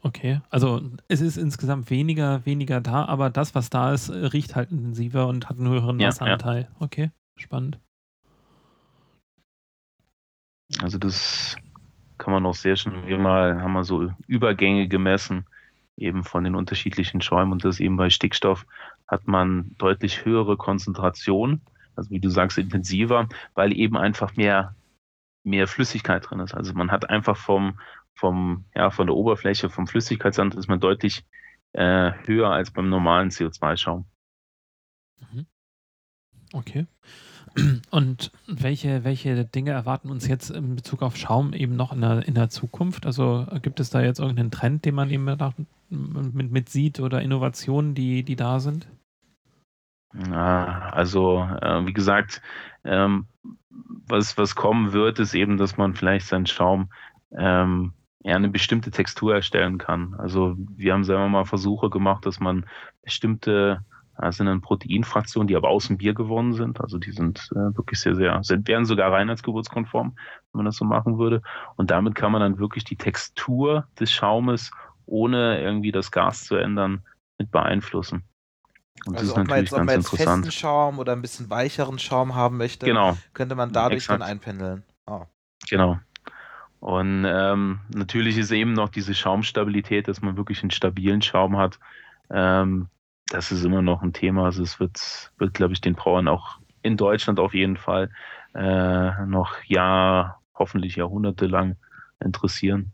Okay, 0.00 0.40
also 0.50 0.80
es 1.06 1.20
ist 1.20 1.36
insgesamt 1.36 1.90
weniger, 1.90 2.44
weniger 2.44 2.80
da, 2.80 3.04
aber 3.04 3.30
das, 3.30 3.54
was 3.54 3.70
da 3.70 3.92
ist, 3.92 4.10
riecht 4.10 4.56
halt 4.56 4.72
intensiver 4.72 5.28
und 5.28 5.48
hat 5.48 5.58
einen 5.58 5.68
höheren 5.68 5.98
Wasseranteil. 5.98 6.62
Ja, 6.62 6.68
ja. 6.68 6.76
Okay, 6.80 7.10
spannend. 7.36 7.78
Also 10.80 10.98
das 10.98 11.56
kann 12.18 12.32
man 12.32 12.46
auch 12.46 12.54
sehr 12.54 12.76
schön, 12.76 13.06
wir 13.06 13.18
mal 13.18 13.60
haben 13.60 13.72
wir 13.72 13.84
so 13.84 14.12
Übergänge 14.26 14.88
gemessen, 14.88 15.44
eben 15.96 16.24
von 16.24 16.44
den 16.44 16.54
unterschiedlichen 16.54 17.20
Schäumen 17.20 17.52
und 17.52 17.64
das 17.64 17.80
eben 17.80 17.96
bei 17.96 18.10
Stickstoff 18.10 18.66
hat 19.08 19.26
man 19.26 19.74
deutlich 19.78 20.24
höhere 20.24 20.56
Konzentration, 20.56 21.60
also 21.96 22.10
wie 22.10 22.20
du 22.20 22.30
sagst, 22.30 22.58
intensiver, 22.58 23.28
weil 23.54 23.76
eben 23.76 23.96
einfach 23.96 24.36
mehr, 24.36 24.74
mehr 25.44 25.66
Flüssigkeit 25.66 26.28
drin 26.28 26.40
ist. 26.40 26.54
Also 26.54 26.72
man 26.74 26.90
hat 26.90 27.10
einfach 27.10 27.36
vom, 27.36 27.78
vom, 28.14 28.64
ja, 28.74 28.90
von 28.90 29.06
der 29.06 29.16
Oberfläche, 29.16 29.68
vom 29.68 29.86
Flüssigkeitsanteil 29.86 30.60
ist 30.60 30.68
man 30.68 30.80
deutlich 30.80 31.24
äh, 31.72 32.12
höher 32.24 32.50
als 32.50 32.70
beim 32.70 32.88
normalen 32.88 33.30
CO2-Schaum. 33.30 34.06
Mhm. 35.32 35.46
Okay. 36.52 36.86
Und 37.90 38.32
welche, 38.46 39.04
welche 39.04 39.44
Dinge 39.44 39.72
erwarten 39.72 40.10
uns 40.10 40.26
jetzt 40.26 40.50
in 40.50 40.76
Bezug 40.76 41.02
auf 41.02 41.16
Schaum 41.16 41.52
eben 41.52 41.76
noch 41.76 41.92
in 41.92 42.00
der, 42.00 42.26
in 42.26 42.34
der 42.34 42.48
Zukunft? 42.48 43.04
Also 43.04 43.46
gibt 43.60 43.80
es 43.80 43.90
da 43.90 44.00
jetzt 44.00 44.20
irgendeinen 44.20 44.50
Trend, 44.50 44.84
den 44.84 44.94
man 44.94 45.10
eben 45.10 45.24
mit, 45.90 46.50
mit 46.50 46.68
sieht 46.68 47.00
oder 47.00 47.20
Innovationen, 47.20 47.94
die, 47.94 48.22
die 48.22 48.36
da 48.36 48.60
sind? 48.60 48.88
Also, 50.30 51.42
äh, 51.60 51.86
wie 51.86 51.92
gesagt, 51.92 52.42
ähm, 52.84 53.26
was, 54.06 54.36
was 54.36 54.54
kommen 54.54 54.92
wird, 54.92 55.18
ist 55.18 55.34
eben, 55.34 55.56
dass 55.56 55.76
man 55.76 55.94
vielleicht 55.94 56.26
seinen 56.26 56.46
Schaum 56.46 56.90
ähm, 57.36 57.92
ja, 58.22 58.36
eine 58.36 58.48
bestimmte 58.48 58.90
Textur 58.90 59.34
erstellen 59.34 59.78
kann. 59.78 60.14
Also 60.14 60.54
wir 60.76 60.92
haben 60.92 61.04
selber 61.04 61.28
mal 61.28 61.44
Versuche 61.44 61.90
gemacht, 61.90 62.26
dass 62.26 62.40
man 62.40 62.66
bestimmte 63.02 63.84
das 64.26 64.36
sind 64.36 64.46
dann 64.46 64.60
Proteinfraktionen, 64.60 65.48
die 65.48 65.56
aber 65.56 65.68
aus 65.68 65.88
dem 65.88 65.98
Bier 65.98 66.14
gewonnen 66.14 66.52
sind. 66.52 66.80
Also 66.80 66.98
die 66.98 67.12
sind 67.12 67.48
äh, 67.52 67.76
wirklich 67.76 68.00
sehr, 68.00 68.14
sehr, 68.14 68.42
sind, 68.42 68.68
wären 68.68 68.84
sogar 68.84 69.12
reinheitsgeburtskonform, 69.12 70.12
wenn 70.14 70.58
man 70.58 70.66
das 70.66 70.76
so 70.76 70.84
machen 70.84 71.18
würde. 71.18 71.42
Und 71.76 71.90
damit 71.90 72.14
kann 72.14 72.32
man 72.32 72.40
dann 72.40 72.58
wirklich 72.58 72.84
die 72.84 72.96
Textur 72.96 73.86
des 73.98 74.12
Schaumes, 74.12 74.70
ohne 75.06 75.60
irgendwie 75.60 75.92
das 75.92 76.10
Gas 76.10 76.44
zu 76.44 76.56
ändern, 76.56 77.02
mit 77.38 77.50
beeinflussen. 77.50 78.22
Und 79.06 79.16
also 79.16 79.34
das 79.34 79.46
ist 79.46 79.48
natürlich 79.48 79.48
man 79.48 79.58
jetzt, 79.58 79.72
ob 79.72 79.84
man 79.84 79.94
jetzt 79.96 80.16
festen 80.16 80.52
Schaum 80.52 80.98
oder 80.98 81.12
ein 81.12 81.22
bisschen 81.22 81.50
weicheren 81.50 81.98
Schaum 81.98 82.34
haben 82.34 82.56
möchte, 82.58 82.86
genau. 82.86 83.16
könnte 83.34 83.54
man 83.54 83.72
dadurch 83.72 84.04
Exakt. 84.04 84.20
dann 84.20 84.28
einpendeln. 84.28 84.84
Oh. 85.06 85.22
Genau. 85.68 85.98
Und 86.78 87.24
ähm, 87.26 87.80
natürlich 87.94 88.38
ist 88.38 88.50
eben 88.50 88.72
noch 88.72 88.88
diese 88.88 89.14
Schaumstabilität, 89.14 90.08
dass 90.08 90.22
man 90.22 90.36
wirklich 90.36 90.62
einen 90.62 90.70
stabilen 90.70 91.22
Schaum 91.22 91.56
hat. 91.56 91.78
Ähm, 92.30 92.88
das 93.32 93.50
ist 93.50 93.64
immer 93.64 93.80
noch 93.80 94.02
ein 94.02 94.12
Thema. 94.12 94.44
Also 94.44 94.62
es 94.62 94.78
wird, 94.78 95.32
wird 95.38 95.54
glaube 95.54 95.72
ich, 95.72 95.80
den 95.80 95.94
Brauern 95.94 96.28
auch 96.28 96.58
in 96.82 96.96
Deutschland 96.96 97.40
auf 97.40 97.54
jeden 97.54 97.78
Fall 97.78 98.10
äh, 98.54 99.24
noch 99.24 99.64
Jahr, 99.64 100.42
hoffentlich 100.54 100.96
Jahrhunderte 100.96 101.46
lang 101.46 101.76
interessieren. 102.22 102.92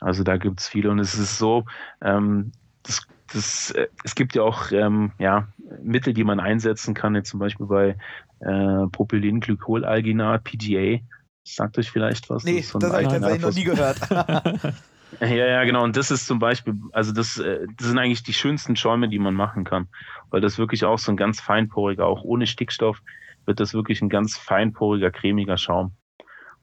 Also 0.00 0.24
da 0.24 0.38
gibt 0.38 0.60
es 0.60 0.68
viele 0.68 0.90
und 0.90 0.98
es 0.98 1.14
ist 1.14 1.38
so, 1.38 1.64
ähm, 2.00 2.52
das, 2.82 3.06
das, 3.32 3.70
äh, 3.72 3.88
es 4.02 4.14
gibt 4.14 4.34
ja 4.34 4.42
auch 4.42 4.72
ähm, 4.72 5.12
ja, 5.18 5.48
Mittel, 5.82 6.14
die 6.14 6.24
man 6.24 6.40
einsetzen 6.40 6.94
kann, 6.94 7.14
jetzt 7.14 7.28
zum 7.28 7.40
Beispiel 7.40 7.66
bei 7.66 7.96
äh, 8.40 8.86
Propylenglycolalginat, 8.90 10.42
PGA. 10.42 11.00
Sagt 11.46 11.76
euch 11.76 11.90
vielleicht 11.90 12.30
was? 12.30 12.44
Nee, 12.44 12.62
das, 12.62 12.72
das 12.72 12.92
habe 12.92 13.02
ich 13.02 13.08
tatsächlich 13.08 13.42
noch 13.42 13.54
nie 13.54 13.64
gehört. 13.64 13.98
ja, 15.20 15.26
ja, 15.46 15.64
genau. 15.64 15.84
Und 15.84 15.96
das 15.96 16.10
ist 16.10 16.26
zum 16.26 16.38
Beispiel, 16.38 16.74
also 16.92 17.12
das, 17.12 17.38
äh, 17.38 17.66
das 17.76 17.88
sind 17.88 17.98
eigentlich 17.98 18.22
die 18.22 18.32
schönsten 18.32 18.76
Schäume, 18.76 19.08
die 19.08 19.18
man 19.18 19.34
machen 19.34 19.64
kann, 19.64 19.88
weil 20.30 20.40
das 20.40 20.58
wirklich 20.58 20.84
auch 20.84 20.98
so 20.98 21.12
ein 21.12 21.16
ganz 21.16 21.40
feinporiger, 21.40 22.06
auch 22.06 22.22
ohne 22.22 22.46
Stickstoff, 22.46 23.00
wird 23.46 23.60
das 23.60 23.74
wirklich 23.74 24.02
ein 24.02 24.08
ganz 24.08 24.36
feinporiger, 24.36 25.10
cremiger 25.10 25.58
Schaum. 25.58 25.92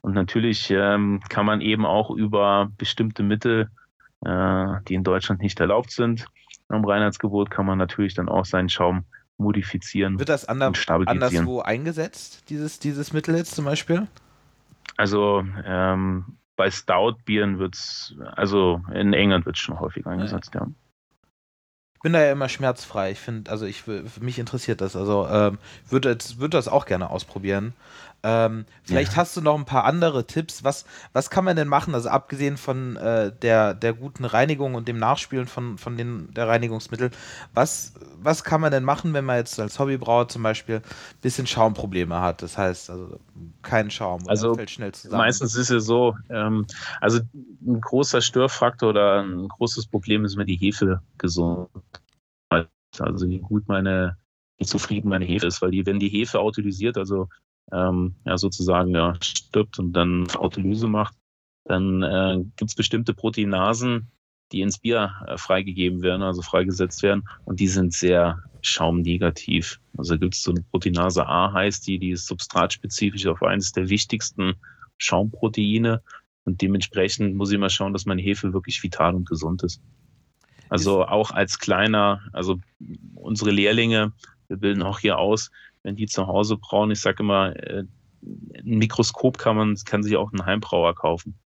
Und 0.00 0.14
natürlich 0.14 0.70
ähm, 0.70 1.20
kann 1.28 1.46
man 1.46 1.60
eben 1.60 1.86
auch 1.86 2.10
über 2.10 2.70
bestimmte 2.76 3.22
Mittel, 3.22 3.70
äh, 4.24 4.66
die 4.88 4.94
in 4.94 5.04
Deutschland 5.04 5.40
nicht 5.40 5.60
erlaubt 5.60 5.92
sind, 5.92 6.26
am 6.68 6.84
Reinheitsgebot, 6.84 7.50
kann 7.50 7.66
man 7.66 7.78
natürlich 7.78 8.14
dann 8.14 8.28
auch 8.28 8.44
seinen 8.44 8.68
Schaum 8.68 9.04
modifizieren. 9.36 10.18
Wird 10.18 10.28
das 10.28 10.44
ander 10.44 10.72
anderswo 10.86 11.60
eingesetzt, 11.60 12.44
dieses, 12.48 12.78
dieses 12.78 13.12
Mittel 13.12 13.36
jetzt 13.36 13.54
zum 13.54 13.64
Beispiel? 13.64 14.08
Also 14.96 15.44
ähm, 15.64 16.36
bei 16.56 16.70
Stout-Bieren 16.70 17.58
wird 17.58 17.74
es, 17.74 18.14
also 18.36 18.82
in 18.92 19.12
England 19.12 19.46
wird 19.46 19.56
es 19.56 19.62
schon 19.62 19.80
häufig 19.80 20.06
eingesetzt, 20.06 20.54
ja. 20.54 20.62
ja. 20.62 20.68
Ich 21.94 22.02
bin 22.02 22.14
da 22.14 22.20
ja 22.20 22.32
immer 22.32 22.48
schmerzfrei. 22.48 23.12
Ich 23.12 23.20
finde, 23.20 23.48
also 23.48 23.64
ich, 23.64 23.84
mich 24.20 24.40
interessiert 24.40 24.80
das. 24.80 24.96
Also 24.96 25.28
ähm, 25.28 25.58
würde 25.88 26.18
würd 26.36 26.52
das 26.52 26.66
auch 26.66 26.84
gerne 26.84 27.10
ausprobieren. 27.10 27.74
Ähm, 28.24 28.66
vielleicht 28.84 29.12
ja. 29.12 29.16
hast 29.16 29.36
du 29.36 29.40
noch 29.40 29.58
ein 29.58 29.64
paar 29.64 29.84
andere 29.84 30.26
Tipps. 30.26 30.62
Was, 30.62 30.84
was 31.12 31.28
kann 31.28 31.44
man 31.44 31.56
denn 31.56 31.66
machen? 31.66 31.94
Also 31.94 32.08
abgesehen 32.08 32.56
von 32.56 32.96
äh, 32.96 33.32
der, 33.42 33.74
der 33.74 33.94
guten 33.94 34.24
Reinigung 34.24 34.74
und 34.74 34.86
dem 34.86 34.98
Nachspülen 34.98 35.48
von, 35.48 35.76
von 35.76 35.96
den, 35.96 36.32
der 36.34 36.46
Reinigungsmittel, 36.46 37.10
was, 37.52 37.94
was 38.22 38.44
kann 38.44 38.60
man 38.60 38.70
denn 38.70 38.84
machen, 38.84 39.12
wenn 39.12 39.24
man 39.24 39.38
jetzt 39.38 39.58
als 39.58 39.78
Hobbybrauer 39.78 40.28
zum 40.28 40.44
Beispiel 40.44 40.76
ein 40.76 40.82
bisschen 41.20 41.48
Schaumprobleme 41.48 42.20
hat? 42.20 42.42
Das 42.42 42.56
heißt, 42.56 42.90
also 42.90 43.18
kein 43.62 43.90
Schaum 43.90 44.20
also 44.28 44.54
fällt 44.54 44.70
schnell 44.70 44.92
zusammen. 44.92 45.22
Meistens 45.24 45.56
ist 45.56 45.70
es 45.70 45.84
so, 45.84 46.16
ähm, 46.30 46.66
also 47.00 47.20
ein 47.66 47.80
großer 47.80 48.20
Störfaktor 48.20 48.90
oder 48.90 49.22
ein 49.22 49.48
großes 49.48 49.86
Problem 49.88 50.24
ist 50.24 50.34
immer 50.34 50.44
die 50.44 50.56
Hefe 50.56 51.00
gesund. 51.18 51.68
Also 52.98 53.26
wie 53.28 53.38
gut 53.38 53.66
meine, 53.68 54.16
wie 54.58 54.66
zufrieden 54.66 55.08
meine 55.08 55.24
Hefe 55.24 55.46
ist, 55.46 55.62
weil 55.62 55.70
die, 55.70 55.86
wenn 55.86 55.98
die 55.98 56.10
Hefe 56.10 56.38
autolysiert, 56.38 56.98
also 56.98 57.28
ähm, 57.72 58.14
ja, 58.24 58.38
sozusagen 58.38 58.94
ja, 58.94 59.14
stirbt 59.22 59.78
und 59.78 59.92
dann 59.92 60.28
Autolyse 60.30 60.88
macht, 60.88 61.14
dann 61.64 62.02
äh, 62.02 62.38
gibt 62.56 62.70
es 62.70 62.74
bestimmte 62.74 63.14
Proteinasen, 63.14 64.10
die 64.52 64.60
ins 64.60 64.78
Bier 64.78 65.12
äh, 65.26 65.38
freigegeben 65.38 66.02
werden, 66.02 66.22
also 66.22 66.42
freigesetzt 66.42 67.02
werden, 67.02 67.24
und 67.44 67.60
die 67.60 67.68
sind 67.68 67.92
sehr 67.92 68.42
schaumnegativ. 68.60 69.80
Also 69.96 70.18
gibt 70.18 70.34
es 70.34 70.42
so 70.42 70.52
eine 70.52 70.62
Proteinase 70.62 71.26
A, 71.26 71.52
heißt 71.52 71.86
die, 71.86 71.98
die 71.98 72.10
ist 72.10 72.26
substratspezifisch 72.26 73.26
auf 73.26 73.42
eines 73.42 73.72
der 73.72 73.88
wichtigsten 73.88 74.54
Schaumproteine. 74.98 76.02
Und 76.44 76.60
dementsprechend 76.60 77.34
muss 77.34 77.52
ich 77.52 77.58
mal 77.58 77.70
schauen, 77.70 77.92
dass 77.92 78.06
meine 78.06 78.22
Hefe 78.22 78.52
wirklich 78.52 78.82
vital 78.82 79.14
und 79.14 79.28
gesund 79.28 79.62
ist. 79.62 79.80
Also 80.68 81.04
auch 81.04 81.30
als 81.30 81.58
kleiner, 81.58 82.22
also 82.32 82.58
unsere 83.14 83.50
Lehrlinge, 83.50 84.12
wir 84.48 84.56
bilden 84.56 84.82
auch 84.82 85.00
hier 85.00 85.18
aus, 85.18 85.50
wenn 85.82 85.96
die 85.96 86.06
zu 86.06 86.26
Hause 86.26 86.56
brauen, 86.56 86.90
ich 86.90 87.00
sage 87.00 87.22
immer, 87.22 87.56
äh, 87.56 87.84
ein 88.22 88.78
Mikroskop 88.78 89.38
kann 89.38 89.56
man, 89.56 89.76
kann 89.84 90.02
sich 90.02 90.16
auch 90.16 90.32
ein 90.32 90.44
Heimbrauer 90.44 90.94
kaufen. 90.94 91.38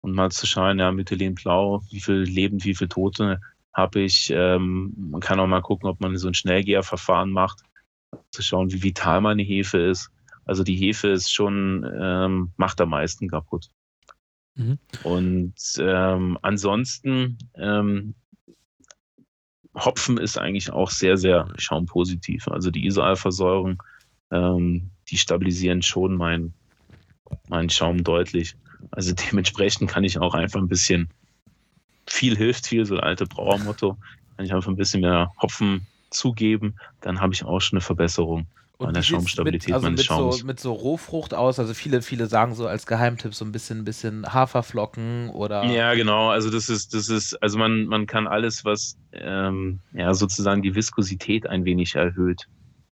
Und 0.00 0.14
mal 0.14 0.30
zu 0.30 0.46
schauen, 0.46 0.78
ja, 0.78 0.92
Methylen 0.92 1.34
Blau, 1.34 1.82
wie 1.90 2.00
viel 2.00 2.16
Leben, 2.16 2.62
wie 2.64 2.74
viel 2.74 2.88
Tote 2.88 3.40
habe 3.72 4.00
ich. 4.00 4.30
Ähm, 4.30 4.92
man 4.96 5.20
kann 5.20 5.40
auch 5.40 5.46
mal 5.46 5.62
gucken, 5.62 5.88
ob 5.88 6.00
man 6.00 6.16
so 6.16 6.28
ein 6.28 6.34
Schnellgärverfahren 6.34 7.30
macht, 7.30 7.62
zu 8.30 8.42
schauen, 8.42 8.72
wie 8.72 8.82
vital 8.82 9.20
meine 9.20 9.42
Hefe 9.42 9.78
ist. 9.78 10.10
Also 10.44 10.62
die 10.62 10.76
Hefe 10.76 11.08
ist 11.08 11.32
schon, 11.32 11.90
ähm, 12.00 12.52
macht 12.56 12.80
am 12.80 12.90
meisten 12.90 13.28
kaputt. 13.28 13.70
Mhm. 14.54 14.78
Und 15.02 15.54
ähm, 15.78 16.38
ansonsten, 16.42 17.38
ähm, 17.56 18.14
Hopfen 19.74 20.18
ist 20.18 20.38
eigentlich 20.38 20.72
auch 20.72 20.90
sehr, 20.90 21.16
sehr 21.16 21.48
schaumpositiv. 21.56 22.46
Also 22.48 22.70
die 22.70 22.86
Isoalversäurung, 22.86 23.82
ähm, 24.30 24.90
die 25.08 25.18
stabilisieren 25.18 25.82
schon 25.82 26.16
meinen 26.16 26.54
mein 27.48 27.70
Schaum 27.70 28.04
deutlich. 28.04 28.56
Also 28.90 29.12
dementsprechend 29.30 29.90
kann 29.90 30.04
ich 30.04 30.18
auch 30.18 30.34
einfach 30.34 30.60
ein 30.60 30.68
bisschen, 30.68 31.08
viel 32.08 32.36
hilft 32.36 32.66
viel, 32.66 32.84
so 32.84 32.96
ein 32.96 33.00
alte 33.00 33.26
Brauermotto, 33.26 33.96
kann 34.36 34.46
ich 34.46 34.54
einfach 34.54 34.70
ein 34.70 34.76
bisschen 34.76 35.00
mehr 35.00 35.32
Hopfen 35.40 35.86
zugeben, 36.10 36.76
dann 37.00 37.20
habe 37.20 37.34
ich 37.34 37.44
auch 37.44 37.60
schon 37.60 37.78
eine 37.78 37.84
Verbesserung. 37.84 38.46
Und 38.76 38.88
an 38.88 38.94
der 38.94 39.02
Schaumstabilität 39.02 39.68
mit, 39.68 39.74
also 39.74 39.86
meines 39.86 39.98
mit 40.00 40.06
Schaums. 40.06 40.38
So, 40.38 40.46
mit 40.46 40.58
so 40.58 40.72
Rohfrucht 40.72 41.32
aus, 41.32 41.60
also 41.60 41.74
viele, 41.74 42.02
viele 42.02 42.26
sagen 42.26 42.54
so 42.54 42.66
als 42.66 42.86
Geheimtipp 42.86 43.34
so 43.34 43.44
ein 43.44 43.52
bisschen, 43.52 43.84
bisschen 43.84 44.32
Haferflocken 44.32 45.30
oder. 45.30 45.64
Ja, 45.66 45.94
genau. 45.94 46.30
Also 46.30 46.50
das 46.50 46.68
ist, 46.68 46.92
das 46.92 47.08
ist, 47.08 47.40
also 47.40 47.56
man, 47.56 47.86
man 47.86 48.06
kann 48.06 48.26
alles, 48.26 48.64
was 48.64 48.96
ähm, 49.12 49.80
ja 49.92 50.12
sozusagen 50.12 50.62
die 50.62 50.74
Viskosität 50.74 51.46
ein 51.46 51.64
wenig 51.64 51.94
erhöht. 51.94 52.48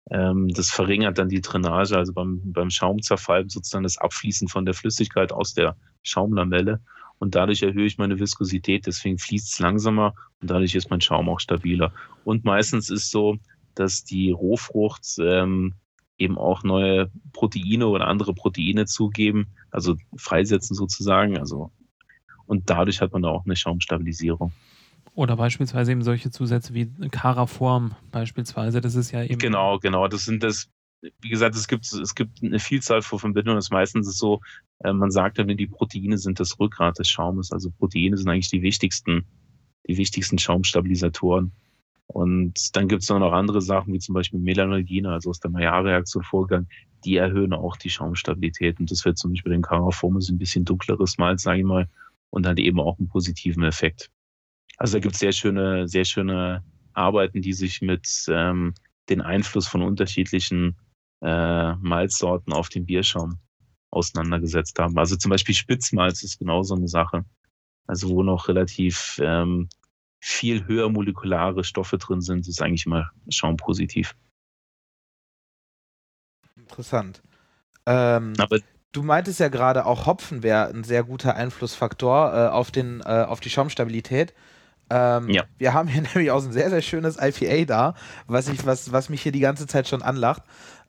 Ähm, 0.10 0.48
das 0.48 0.72
verringert 0.72 1.20
dann 1.20 1.30
die 1.30 1.42
Drainage, 1.42 1.96
also 1.96 2.12
beim, 2.12 2.42
beim 2.44 2.72
Schaumzerfall 2.72 3.48
sozusagen 3.50 3.84
das 3.84 4.00
Abfließen 4.00 4.48
von 4.48 4.66
der 4.66 4.74
Flüssigkeit 4.74 5.32
aus 5.32 5.54
der 5.54 5.76
Schaumlamelle. 6.02 6.82
Und 7.20 7.36
dadurch 7.36 7.64
erhöhe 7.64 7.86
ich 7.86 7.98
meine 7.98 8.20
Viskosität, 8.20 8.86
deswegen 8.86 9.18
fließt 9.18 9.54
es 9.54 9.60
langsamer 9.60 10.14
und 10.40 10.50
dadurch 10.50 10.76
ist 10.76 10.90
mein 10.90 11.02
Schaum 11.02 11.30
auch 11.30 11.40
stabiler. 11.40 11.92
Und 12.24 12.46
meistens 12.46 12.90
ist 12.90 13.10
so, 13.10 13.38
dass 13.80 14.04
die 14.04 14.32
Rohfrucht 14.32 15.18
ähm, 15.20 15.76
eben 16.18 16.38
auch 16.38 16.64
neue 16.64 17.12
Proteine 17.34 17.88
oder 17.88 18.08
andere 18.08 18.34
Proteine 18.34 18.86
zugeben, 18.86 19.48
also 19.72 19.96
freisetzen 20.16 20.76
sozusagen. 20.76 21.38
Also 21.38 21.72
und 22.48 22.70
dadurch 22.70 23.02
hat 23.02 23.14
man 23.14 23.22
da 23.22 23.30
auch 23.30 23.46
eine 23.46 23.56
Schaumstabilisierung. 23.56 24.52
Oder 25.14 25.36
beispielsweise 25.36 25.92
eben 25.92 26.04
solche 26.04 26.32
Zusätze 26.32 26.74
wie 26.74 26.92
Caraform 27.10 27.96
beispielsweise. 28.12 28.82
Das 28.82 28.96
ist 28.96 29.12
ja 29.12 29.24
eben. 29.24 29.40
Genau, 29.40 29.80
genau. 29.80 30.08
Das 30.08 30.26
sind 30.26 30.44
das, 30.44 30.70
wie 31.22 31.30
gesagt, 31.30 31.56
es 31.56 31.68
gibt, 31.68 31.92
es 31.92 32.16
gibt 32.16 32.44
eine 32.44 32.60
Vielzahl 32.60 33.02
von 33.02 33.20
Verbindungen. 33.20 33.58
Das 33.58 33.66
ist 33.66 33.72
meistens 33.72 34.18
so, 34.18 34.42
äh, 34.80 34.94
man 34.94 35.12
sagt 35.12 35.40
dann, 35.40 35.48
die 35.48 35.68
Proteine 35.68 36.18
sind 36.18 36.40
das 36.40 36.60
Rückgrat 36.60 37.00
des 37.00 37.10
Schaumes. 37.10 37.52
Also 37.52 37.70
Proteine 37.72 38.16
sind 38.16 38.30
eigentlich 38.30 38.50
die 38.50 38.62
wichtigsten, 38.62 39.26
die 39.88 39.98
wichtigsten 39.98 40.38
Schaumstabilisatoren. 40.38 41.52
Und 42.08 42.76
dann 42.76 42.88
gibt 42.88 43.04
es 43.04 43.10
noch 43.10 43.34
andere 43.34 43.62
Sachen, 43.62 43.94
wie 43.94 44.00
zum 44.00 44.16
Beispiel 44.16 44.40
Melanogene, 44.40 45.12
also 45.12 45.30
aus 45.30 45.40
der 45.40 45.52
Maillard-Reaktion 45.52 46.24
Vorgang, 46.24 46.68
die 47.04 47.18
erhöhen 47.18 47.54
auch 47.54 47.76
die 47.76 47.90
Schaumstabilität. 47.90 48.80
Und 48.80 48.90
das 48.90 49.04
wird 49.06 49.18
zum 49.18 49.32
Beispiel 49.32 49.52
den 49.52 49.62
Caraformus 49.62 50.30
ein 50.30 50.38
bisschen 50.38 50.66
dunkleres 50.66 51.18
Malz, 51.18 51.44
sage 51.44 51.60
ich 51.60 51.66
mal, 51.66 51.88
und 52.30 52.48
hat 52.48 52.60
eben 52.60 52.80
auch 52.80 52.98
einen 52.98 53.10
positiven 53.10 53.64
Effekt. 53.64 54.10
Also 54.78 54.98
da 54.98 55.00
gibt 55.00 55.16
es 55.16 55.20
sehr 55.20 55.32
schöne, 55.32 55.88
sehr 55.88 56.06
schöne 56.06 56.64
Arbeiten, 56.94 57.42
die 57.42 57.54
sich 57.54 57.82
mit 57.82 58.08
ähm, 58.30 58.74
den 59.10 59.22
Einfluss 59.22 59.68
von 59.68 59.82
unterschiedlichen 59.82 60.78
äh, 61.22 61.74
Malzsorten 61.76 62.54
auf 62.54 62.70
den 62.70 62.86
Bierschaum 62.86 63.40
auseinandergesetzt 63.90 64.78
haben. 64.80 64.98
Also 64.98 65.16
zum 65.16 65.30
Beispiel 65.30 65.56
Spitzmalz 65.56 66.24
ist 66.24 66.40
genauso 66.40 66.76
eine 66.76 66.88
Sache. 66.88 67.26
Also 67.88 68.10
wo 68.10 68.22
noch 68.22 68.48
relativ 68.48 69.20
ähm, 69.24 69.70
viel 70.28 70.68
höher 70.68 70.90
molekulare 70.90 71.64
Stoffe 71.64 71.98
drin 71.98 72.20
sind, 72.20 72.48
ist 72.50 72.62
eigentlich 72.62 72.86
immer 72.86 73.12
schaumpositiv. 73.30 74.14
Interessant. 76.58 77.22
Ähm, 77.86 78.34
Aber 78.38 78.60
du 78.92 79.04
meintest 79.04 79.40
ja 79.40 79.48
gerade, 79.48 79.86
auch 79.86 80.06
Hopfen 80.06 80.44
wäre 80.44 80.68
ein 80.68 80.84
sehr 80.84 81.06
guter 81.06 81.38
Einflussfaktor 81.38 82.34
äh, 82.34 82.48
auf, 82.50 82.72
den, 82.72 83.00
äh, 83.00 83.24
auf 83.26 83.40
die 83.40 83.50
Schaumstabilität. 83.50 84.34
Ähm, 84.90 85.30
ja. 85.30 85.46
Wir 85.58 85.74
haben 85.74 85.88
hier 85.88 86.02
nämlich 86.14 86.30
auch 86.32 86.44
ein 86.44 86.52
sehr, 86.52 86.70
sehr 86.70 86.82
schönes 86.82 87.18
IPA 87.18 87.64
da, 87.64 87.94
was, 88.28 88.50
ich, 88.50 88.66
was, 88.66 88.92
was 88.92 89.08
mich 89.08 89.22
hier 89.22 89.32
die 89.32 89.40
ganze 89.40 89.66
Zeit 89.66 89.88
schon 89.88 90.02
anlacht. 90.02 90.44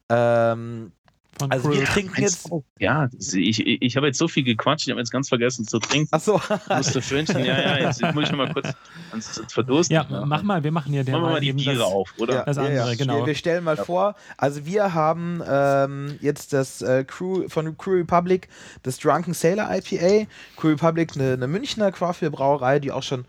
Ähm, 0.09 0.91
von 1.39 1.51
also 1.51 1.73
wir 1.73 1.85
trinken 1.85 2.21
jetzt. 2.21 2.51
Ja, 2.79 3.09
ich, 3.19 3.67
ich 3.67 3.97
habe 3.97 4.07
jetzt 4.07 4.19
so 4.19 4.29
viel 4.29 4.45
gequatscht, 4.45 4.87
ich 4.87 4.91
habe 4.91 5.01
jetzt 5.01 5.11
ganz 5.11 5.29
vergessen 5.29 5.67
zu 5.67 5.79
trinken. 5.79 6.09
Ach 6.11 6.21
so. 6.21 6.41
musste 6.69 7.03
fünchen, 7.03 7.45
ja, 7.45 7.61
ja, 7.61 7.79
jetzt 7.79 8.03
muss 8.15 8.25
ich 8.25 8.33
mal 8.33 8.53
kurz 8.53 8.69
ans 9.11 9.43
Verdursten. 9.49 9.95
Ja, 9.95 10.07
ja, 10.09 10.25
mach 10.27 10.43
mal, 10.43 10.63
wir 10.63 10.73
machen 10.73 10.93
hier 10.93 11.05
der 11.05 11.15
Machen 11.15 11.27
wir 11.27 11.33
mal 11.33 11.41
die 11.41 11.53
Biere 11.53 11.85
auf, 11.85 12.13
oder? 12.19 12.35
Ja, 12.35 12.45
das 12.45 12.59
andere, 12.59 12.97
genau. 12.97 13.21
Wir, 13.21 13.27
wir, 13.27 13.35
stellen 13.35 13.65
mal 13.65 13.77
vor, 13.77 14.15
also 14.37 14.67
wir 14.67 14.95
haben 14.95 15.43
ähm, 15.49 16.19
jetzt 16.21 16.53
das 16.53 16.83
äh, 16.83 17.05
Crew 17.05 17.49
von 17.49 17.77
Crew 17.79 17.93
Republic, 17.93 18.49
das 18.83 18.99
Drunken 18.99 19.35
Sailor 19.35 19.69
IPA. 19.71 20.27
Crew 20.57 20.69
Republic, 20.69 21.15
eine, 21.15 21.35
eine 21.35 21.47
Münchner 21.47 21.93
Craftbeer-Brauerei, 21.93 22.79
die 22.79 22.93
auch 22.93 23.03
schon 23.03 23.25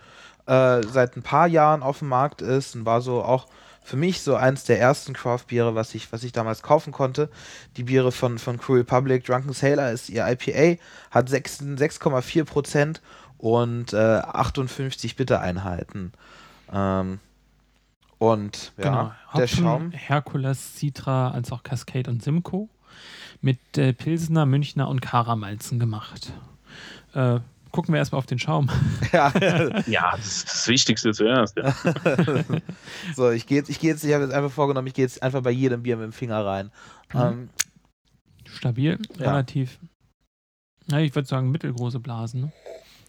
äh, 0.45 0.81
seit 0.83 1.15
ein 1.15 1.21
paar 1.21 1.47
Jahren 1.47 1.83
auf 1.83 1.99
dem 1.99 2.09
Markt 2.09 2.41
ist 2.41 2.75
und 2.75 2.85
war 2.85 3.01
so 3.01 3.23
auch 3.23 3.47
für 3.89 3.97
mich 3.97 4.21
so 4.21 4.35
eins 4.35 4.65
der 4.65 4.79
ersten 4.79 5.13
Craft-Biere, 5.13 5.73
was 5.73 5.95
ich, 5.95 6.11
was 6.11 6.23
ich 6.23 6.31
damals 6.31 6.61
kaufen 6.61 6.93
konnte. 6.93 7.29
Die 7.75 7.83
Biere 7.83 8.11
von, 8.11 8.37
von 8.37 8.59
Crew 8.59 8.75
Republic. 8.75 9.25
Drunken 9.25 9.51
Sailor 9.51 9.89
ist 9.89 10.09
ihr 10.09 10.27
IPA, 10.27 10.79
hat 11.09 11.27
6,4% 11.27 12.99
und 13.39 13.93
äh, 13.93 13.97
58 13.97 15.15
Bittereinheiten. 15.15 16.13
Ähm, 16.71 17.19
und 18.19 18.73
ja, 18.77 18.83
genau. 18.83 19.11
der 19.33 19.41
Hopfen, 19.41 19.63
Schaum. 19.63 19.91
Herkules, 19.91 20.75
Citra, 20.77 21.31
als 21.31 21.51
auch 21.51 21.63
Cascade 21.63 22.11
und 22.11 22.21
Simcoe. 22.21 22.69
Mit 23.41 23.59
äh, 23.75 23.93
Pilsener, 23.93 24.45
Münchner 24.45 24.87
und 24.87 25.01
Karamalzen 25.01 25.79
gemacht. 25.79 26.31
Äh, 27.15 27.39
gucken 27.71 27.93
wir 27.93 27.99
erstmal 27.99 28.19
auf 28.19 28.25
den 28.25 28.39
Schaum. 28.39 28.69
Ja. 29.11 29.33
Ja, 29.87 30.11
das 30.15 30.25
ist 30.27 30.49
das 30.49 30.67
Wichtigste 30.67 31.11
zuerst. 31.13 31.57
Ja. 31.57 31.73
so, 33.15 33.31
ich 33.31 33.47
gehe 33.47 33.57
jetzt, 33.57 33.69
ich 33.69 33.79
gehe 33.79 33.89
jetzt, 33.91 34.03
ich 34.03 34.13
habe 34.13 34.23
jetzt 34.25 34.33
einfach 34.33 34.51
vorgenommen, 34.51 34.87
ich 34.87 34.93
gehe 34.93 35.05
jetzt 35.05 35.23
einfach 35.23 35.41
bei 35.41 35.49
jedem 35.51 35.81
Bier 35.83 35.97
mit 35.97 36.05
dem 36.05 36.13
Finger 36.13 36.45
rein. 36.45 36.71
Mhm. 37.13 37.19
Ähm, 37.19 37.49
Stabil, 38.45 38.99
Ja. 39.17 39.31
relativ. 39.31 39.79
Ja, 40.91 40.99
ich 40.99 41.13
würde 41.15 41.27
sagen, 41.27 41.51
mittelgroße 41.51 41.99
Blasen. 41.99 42.41
Ne? 42.41 42.51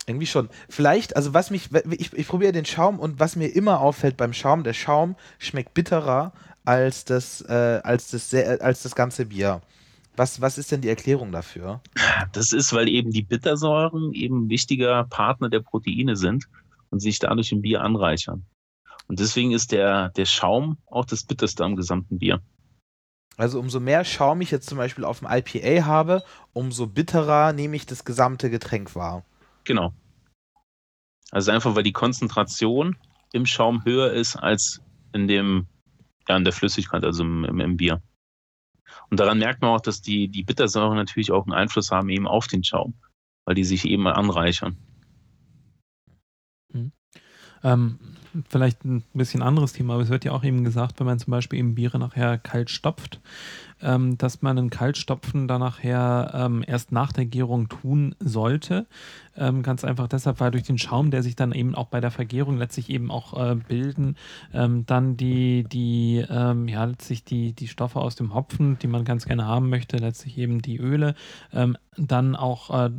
Irgendwie 0.06 0.26
schon. 0.26 0.48
Vielleicht, 0.68 1.16
also 1.16 1.34
was 1.34 1.50
mich, 1.50 1.68
ich, 1.90 2.12
ich 2.12 2.28
probiere 2.28 2.52
den 2.52 2.64
Schaum 2.64 2.98
und 2.98 3.20
was 3.20 3.36
mir 3.36 3.48
immer 3.48 3.80
auffällt 3.80 4.16
beim 4.16 4.32
Schaum, 4.32 4.64
der 4.64 4.72
Schaum 4.74 5.16
schmeckt 5.38 5.74
bitterer 5.74 6.32
als 6.64 7.04
das, 7.04 7.42
äh, 7.42 7.80
als 7.82 8.10
das, 8.10 8.30
sehr- 8.30 8.60
als 8.62 8.82
das 8.82 8.94
ganze 8.94 9.26
Bier. 9.26 9.60
Was, 10.16 10.40
was 10.40 10.58
ist 10.58 10.72
denn 10.72 10.80
die 10.80 10.88
Erklärung 10.88 11.32
dafür? 11.32 11.80
Das 12.32 12.52
ist, 12.52 12.72
weil 12.72 12.88
eben 12.88 13.10
die 13.10 13.22
Bittersäuren 13.22 14.12
eben 14.12 14.48
wichtiger 14.48 15.04
Partner 15.04 15.48
der 15.48 15.60
Proteine 15.60 16.16
sind 16.16 16.46
und 16.90 17.00
sich 17.00 17.18
dadurch 17.18 17.52
im 17.52 17.62
Bier 17.62 17.80
anreichern. 17.80 18.44
Und 19.06 19.18
deswegen 19.18 19.52
ist 19.52 19.72
der, 19.72 20.10
der 20.10 20.26
Schaum 20.26 20.78
auch 20.86 21.04
das 21.04 21.24
bitterste 21.24 21.64
am 21.64 21.76
gesamten 21.76 22.18
Bier. 22.18 22.40
Also 23.36 23.58
umso 23.58 23.80
mehr 23.80 24.04
Schaum 24.04 24.40
ich 24.40 24.50
jetzt 24.50 24.68
zum 24.68 24.78
Beispiel 24.78 25.04
auf 25.04 25.20
dem 25.20 25.28
IPA 25.30 25.86
habe, 25.86 26.22
umso 26.52 26.86
bitterer 26.86 27.52
nehme 27.52 27.76
ich 27.76 27.86
das 27.86 28.04
gesamte 28.04 28.50
Getränk 28.50 28.94
wahr. 28.94 29.24
Genau. 29.64 29.94
Also 31.30 31.50
einfach, 31.50 31.74
weil 31.74 31.82
die 31.82 31.92
Konzentration 31.92 32.96
im 33.32 33.46
Schaum 33.46 33.84
höher 33.84 34.12
ist 34.12 34.36
als 34.36 34.82
in 35.12 35.26
dem, 35.26 35.66
ja, 36.28 36.36
in 36.36 36.44
der 36.44 36.52
Flüssigkeit, 36.52 37.04
also 37.04 37.22
im, 37.22 37.44
im, 37.44 37.60
im 37.60 37.76
Bier. 37.76 38.02
Und 39.10 39.20
daran 39.20 39.38
merkt 39.38 39.62
man 39.62 39.70
auch, 39.70 39.80
dass 39.80 40.02
die, 40.02 40.28
die 40.28 40.42
Bittersäuren 40.42 40.96
natürlich 40.96 41.32
auch 41.32 41.46
einen 41.46 41.54
Einfluss 41.54 41.90
haben 41.90 42.08
eben 42.08 42.26
auf 42.26 42.46
den 42.46 42.64
Schaum, 42.64 42.94
weil 43.44 43.54
die 43.54 43.64
sich 43.64 43.84
eben 43.84 44.06
anreichern. 44.06 44.76
Ähm, 47.62 47.98
vielleicht 48.48 48.84
ein 48.84 49.04
bisschen 49.12 49.42
anderes 49.42 49.72
Thema, 49.72 49.94
aber 49.94 50.02
es 50.02 50.08
wird 50.08 50.24
ja 50.24 50.32
auch 50.32 50.44
eben 50.44 50.64
gesagt, 50.64 50.98
wenn 50.98 51.06
man 51.06 51.18
zum 51.18 51.30
Beispiel 51.30 51.58
eben 51.58 51.74
Biere 51.74 51.98
nachher 51.98 52.38
kalt 52.38 52.70
stopft, 52.70 53.20
ähm, 53.82 54.18
dass 54.18 54.42
man 54.42 54.58
ein 54.58 54.70
Kaltstopfen 54.70 55.48
dann 55.48 55.60
nachher 55.60 56.32
ähm, 56.34 56.64
erst 56.66 56.92
nach 56.92 57.12
der 57.12 57.26
Gärung 57.26 57.68
tun 57.68 58.14
sollte. 58.20 58.86
Ähm, 59.36 59.62
ganz 59.62 59.84
einfach 59.84 60.08
deshalb, 60.08 60.40
weil 60.40 60.50
durch 60.50 60.64
den 60.64 60.78
Schaum, 60.78 61.10
der 61.10 61.22
sich 61.22 61.36
dann 61.36 61.52
eben 61.52 61.74
auch 61.74 61.86
bei 61.86 62.00
der 62.00 62.10
Vergärung 62.10 62.58
letztlich 62.58 62.90
eben 62.90 63.10
auch 63.10 63.38
äh, 63.38 63.54
bilden, 63.54 64.16
ähm, 64.52 64.84
dann 64.86 65.16
die, 65.16 65.64
die, 65.64 66.24
ähm, 66.28 66.68
ja, 66.68 66.84
letztlich 66.84 67.24
die, 67.24 67.52
die 67.52 67.68
Stoffe 67.68 68.00
aus 68.00 68.16
dem 68.16 68.34
Hopfen, 68.34 68.78
die 68.80 68.86
man 68.86 69.04
ganz 69.04 69.26
gerne 69.26 69.46
haben 69.46 69.70
möchte, 69.70 69.96
letztlich 69.96 70.36
eben 70.36 70.60
die 70.60 70.78
Öle, 70.78 71.14
ähm, 71.52 71.76
dann 71.96 72.36
auch 72.36 72.70
äh, 72.70 72.90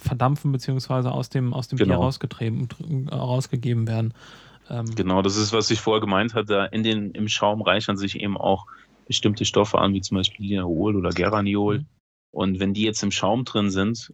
verdampfen 0.00 0.52
beziehungsweise 0.52 1.12
aus 1.12 1.28
dem, 1.28 1.52
aus 1.52 1.68
dem 1.68 1.76
Bier 1.76 1.86
Genau. 1.86 2.02
rausgetrieben, 2.02 2.68
äh, 3.10 3.14
rausgegeben 3.14 3.86
werden. 3.86 4.14
Genau, 4.94 5.20
das 5.20 5.36
ist, 5.36 5.52
was 5.52 5.70
ich 5.70 5.80
vorher 5.80 6.00
gemeint 6.00 6.34
hatte. 6.34 6.68
In 6.72 6.82
den, 6.82 7.10
Im 7.10 7.28
Schaum 7.28 7.60
reichern 7.60 7.98
sich 7.98 8.18
eben 8.18 8.38
auch 8.38 8.66
bestimmte 9.12 9.44
Stoffe 9.44 9.78
an, 9.78 9.92
wie 9.92 10.00
zum 10.00 10.16
Beispiel 10.16 10.46
Linalol 10.46 10.96
oder 10.96 11.10
Geraniol. 11.10 11.80
Mhm. 11.80 11.86
Und 12.34 12.60
wenn 12.60 12.72
die 12.72 12.82
jetzt 12.82 13.02
im 13.02 13.10
Schaum 13.10 13.44
drin 13.44 13.70
sind, 13.70 14.10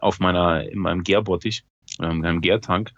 auf 0.00 0.20
meiner, 0.20 0.68
in 0.68 0.78
meinem 0.78 1.02
Gärbottich, 1.02 1.64
äh, 2.00 2.10
in 2.10 2.18
meinem 2.18 2.42
Gärtank, 2.42 2.92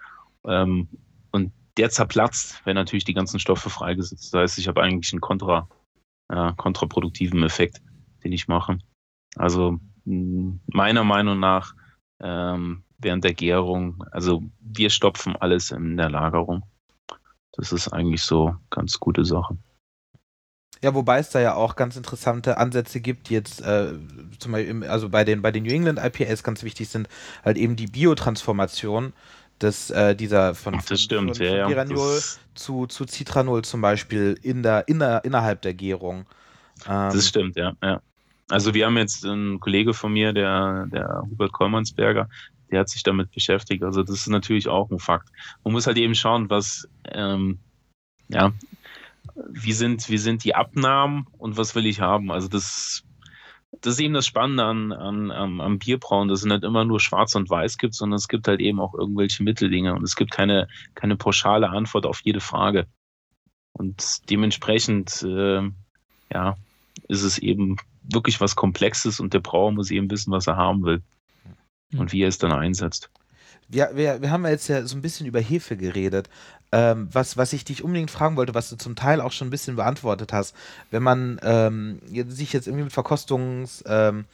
ähm, 0.46 0.88
und 1.30 1.52
der 1.76 1.90
zerplatzt, 1.90 2.66
werden 2.66 2.76
natürlich 2.76 3.04
die 3.04 3.14
ganzen 3.14 3.38
Stoffe 3.38 3.70
freigesetzt. 3.70 4.34
Das 4.34 4.40
heißt, 4.40 4.58
ich 4.58 4.66
habe 4.66 4.82
eigentlich 4.82 5.12
einen 5.12 5.20
kontra, 5.20 5.68
äh, 6.28 6.52
kontraproduktiven 6.56 7.42
Effekt, 7.44 7.80
den 8.24 8.32
ich 8.32 8.48
mache. 8.48 8.78
Also 9.36 9.78
meiner 10.04 11.04
Meinung 11.04 11.38
nach 11.38 11.74
ähm, 12.20 12.82
während 12.98 13.24
der 13.24 13.34
Gärung, 13.34 14.04
also 14.10 14.42
wir 14.60 14.90
stopfen 14.90 15.36
alles 15.36 15.70
in 15.70 15.96
der 15.96 16.10
Lagerung. 16.10 16.64
Das 17.52 17.72
ist 17.72 17.88
eigentlich 17.88 18.22
so 18.22 18.56
ganz 18.70 18.98
gute 18.98 19.24
Sache. 19.24 19.56
Ja, 20.84 20.94
wobei 20.94 21.18
es 21.18 21.30
da 21.30 21.40
ja 21.40 21.54
auch 21.54 21.76
ganz 21.76 21.96
interessante 21.96 22.58
Ansätze 22.58 23.00
gibt, 23.00 23.30
die 23.30 23.32
jetzt 23.32 23.62
äh, 23.62 23.94
zum 24.38 24.52
Beispiel, 24.52 24.70
im, 24.70 24.82
also 24.82 25.08
bei 25.08 25.24
den, 25.24 25.40
bei 25.40 25.50
den 25.50 25.62
New 25.62 25.72
England 25.72 25.98
IPAs 25.98 26.42
ganz 26.42 26.62
wichtig 26.62 26.90
sind, 26.90 27.08
halt 27.42 27.56
eben 27.56 27.74
die 27.74 27.86
Biotransformation 27.86 29.14
des, 29.62 29.88
äh, 29.88 30.14
dieser 30.14 30.54
von, 30.54 30.74
Ach, 30.74 30.84
das 30.84 31.00
stimmt, 31.00 31.38
von, 31.38 31.46
ja, 31.46 31.52
von 31.52 31.58
ja. 31.58 31.68
Geraniol 31.68 32.16
Das, 32.16 32.38
zu, 32.54 32.86
zu 32.86 33.06
Citranol 33.06 33.64
zum 33.64 33.80
Beispiel 33.80 34.38
in 34.42 34.62
der, 34.62 34.86
inner, 34.86 35.24
innerhalb 35.24 35.62
der 35.62 35.72
Gärung. 35.72 36.26
Ähm, 36.86 37.10
das 37.14 37.28
stimmt, 37.28 37.56
ja, 37.56 37.72
ja. 37.82 38.02
Also 38.50 38.74
wir 38.74 38.84
haben 38.84 38.98
jetzt 38.98 39.24
einen 39.24 39.60
Kollege 39.60 39.94
von 39.94 40.12
mir, 40.12 40.34
der, 40.34 40.86
der 40.92 41.22
Hubert 41.30 41.52
Kollmannsberger, 41.52 42.28
der 42.70 42.80
hat 42.80 42.90
sich 42.90 43.02
damit 43.02 43.30
beschäftigt. 43.30 43.82
Also 43.82 44.02
das 44.02 44.16
ist 44.16 44.28
natürlich 44.28 44.68
auch 44.68 44.90
ein 44.90 44.98
Fakt. 44.98 45.30
Man 45.64 45.72
muss 45.72 45.86
halt 45.86 45.96
eben 45.96 46.14
schauen, 46.14 46.50
was, 46.50 46.86
ähm, 47.06 47.58
ja, 48.28 48.52
wie 49.34 49.72
sind, 49.72 50.08
wie 50.08 50.18
sind 50.18 50.44
die 50.44 50.54
Abnahmen 50.54 51.26
und 51.38 51.56
was 51.56 51.74
will 51.74 51.86
ich 51.86 52.00
haben? 52.00 52.30
Also 52.30 52.48
das, 52.48 53.04
das 53.80 53.94
ist 53.94 54.00
eben 54.00 54.14
das 54.14 54.26
Spannende 54.26 54.64
an, 54.64 54.92
an, 54.92 55.30
am, 55.30 55.60
am 55.60 55.78
Bierbrauen, 55.78 56.28
dass 56.28 56.40
es 56.40 56.44
nicht 56.44 56.64
immer 56.64 56.84
nur 56.84 57.00
schwarz 57.00 57.34
und 57.34 57.50
weiß 57.50 57.78
gibt, 57.78 57.94
sondern 57.94 58.16
es 58.16 58.28
gibt 58.28 58.48
halt 58.48 58.60
eben 58.60 58.80
auch 58.80 58.94
irgendwelche 58.94 59.42
Mitteldinge 59.42 59.94
und 59.94 60.02
es 60.02 60.16
gibt 60.16 60.30
keine, 60.30 60.68
keine 60.94 61.16
pauschale 61.16 61.70
Antwort 61.70 62.06
auf 62.06 62.20
jede 62.22 62.40
Frage. 62.40 62.86
Und 63.72 64.30
dementsprechend, 64.30 65.22
äh, 65.22 65.62
ja, 66.32 66.56
ist 67.08 67.22
es 67.22 67.38
eben 67.38 67.76
wirklich 68.02 68.40
was 68.40 68.56
Komplexes 68.56 69.18
und 69.18 69.34
der 69.34 69.40
Brauer 69.40 69.72
muss 69.72 69.90
eben 69.90 70.10
wissen, 70.10 70.30
was 70.30 70.46
er 70.46 70.56
haben 70.56 70.84
will 70.84 71.02
und 71.96 72.12
wie 72.12 72.22
er 72.22 72.28
es 72.28 72.38
dann 72.38 72.52
einsetzt. 72.52 73.10
Wir, 73.68 73.90
wir, 73.94 74.20
wir 74.20 74.30
haben 74.30 74.44
ja 74.44 74.50
jetzt 74.50 74.68
ja 74.68 74.86
so 74.86 74.96
ein 74.96 75.02
bisschen 75.02 75.26
über 75.26 75.40
Hefe 75.40 75.76
geredet. 75.76 76.28
Ähm, 76.76 77.08
was, 77.12 77.36
was 77.36 77.52
ich 77.52 77.64
dich 77.64 77.84
unbedingt 77.84 78.10
fragen 78.10 78.34
wollte, 78.34 78.52
was 78.52 78.68
du 78.68 78.74
zum 78.74 78.96
Teil 78.96 79.20
auch 79.20 79.30
schon 79.30 79.46
ein 79.46 79.50
bisschen 79.50 79.76
beantwortet 79.76 80.32
hast, 80.32 80.56
wenn 80.90 81.04
man 81.04 81.38
ähm, 81.44 82.00
sich 82.26 82.52
jetzt 82.52 82.66
irgendwie 82.66 82.82
mit 82.82 82.92
Verkostungs 82.92 83.84
ähm, 83.86 84.24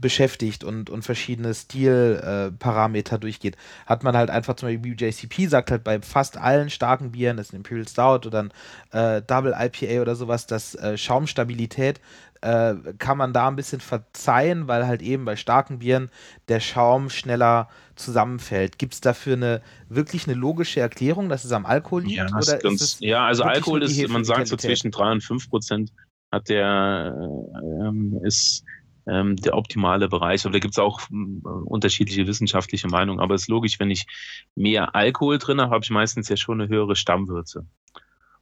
beschäftigt 0.00 0.64
und, 0.64 0.90
und 0.90 1.02
verschiedene 1.02 1.54
Stilparameter 1.54 3.16
äh, 3.16 3.18
durchgeht, 3.18 3.56
hat 3.86 4.02
man 4.02 4.16
halt 4.16 4.30
einfach 4.30 4.56
zum 4.56 4.68
Beispiel 4.68 4.94
BJCP 4.94 5.48
sagt 5.48 5.70
halt 5.70 5.84
bei 5.84 6.00
fast 6.00 6.36
allen 6.36 6.70
starken 6.70 7.12
Bieren, 7.12 7.36
das 7.36 7.48
ist 7.48 7.52
ein 7.52 7.56
Imperial 7.56 7.88
Stout 7.88 8.26
oder 8.26 8.44
ein 8.44 8.52
äh, 8.92 9.22
Double 9.22 9.54
IPA 9.58 10.02
oder 10.02 10.14
sowas, 10.14 10.46
dass 10.46 10.74
äh, 10.74 10.96
Schaumstabilität 10.96 12.00
äh, 12.40 12.74
kann 12.98 13.18
man 13.18 13.32
da 13.32 13.48
ein 13.48 13.56
bisschen 13.56 13.80
verzeihen, 13.80 14.66
weil 14.66 14.86
halt 14.86 15.02
eben 15.02 15.24
bei 15.24 15.36
starken 15.36 15.80
Bieren 15.80 16.10
der 16.48 16.60
Schaum 16.60 17.10
schneller 17.10 17.68
zusammenfällt. 17.96 18.78
Gibt 18.78 18.94
es 18.94 19.00
dafür 19.00 19.34
eine 19.34 19.60
wirklich 19.88 20.26
eine 20.26 20.36
logische 20.36 20.80
Erklärung, 20.80 21.28
dass 21.28 21.44
es 21.44 21.52
am 21.52 21.66
Alkohol 21.66 22.04
liegt? 22.04 22.16
Ja, 22.16 22.26
oder 22.26 22.58
ganz, 22.58 22.96
ja 23.00 23.26
also 23.26 23.42
Alkohol 23.42 23.82
ist, 23.82 24.08
man 24.08 24.24
sagt 24.24 24.48
so 24.48 24.56
zwischen 24.56 24.90
drei 24.90 25.12
und 25.12 25.22
fünf 25.22 25.50
Prozent 25.50 25.92
hat 26.32 26.48
der 26.48 27.14
äh, 27.14 27.86
ähm, 27.86 28.18
ist 28.22 28.64
ähm, 29.10 29.36
der 29.36 29.56
optimale 29.56 30.08
Bereich. 30.08 30.44
Aber 30.44 30.52
da 30.52 30.58
gibt 30.58 30.74
es 30.74 30.78
auch 30.78 31.00
ähm, 31.10 31.42
unterschiedliche 31.42 32.26
wissenschaftliche 32.26 32.88
Meinungen. 32.88 33.20
Aber 33.20 33.34
es 33.34 33.42
ist 33.42 33.48
logisch, 33.48 33.80
wenn 33.80 33.90
ich 33.90 34.06
mehr 34.54 34.94
Alkohol 34.94 35.38
drin 35.38 35.60
habe, 35.60 35.74
habe 35.74 35.84
ich 35.84 35.90
meistens 35.90 36.28
ja 36.28 36.36
schon 36.36 36.60
eine 36.60 36.70
höhere 36.70 36.96
Stammwürze. 36.96 37.66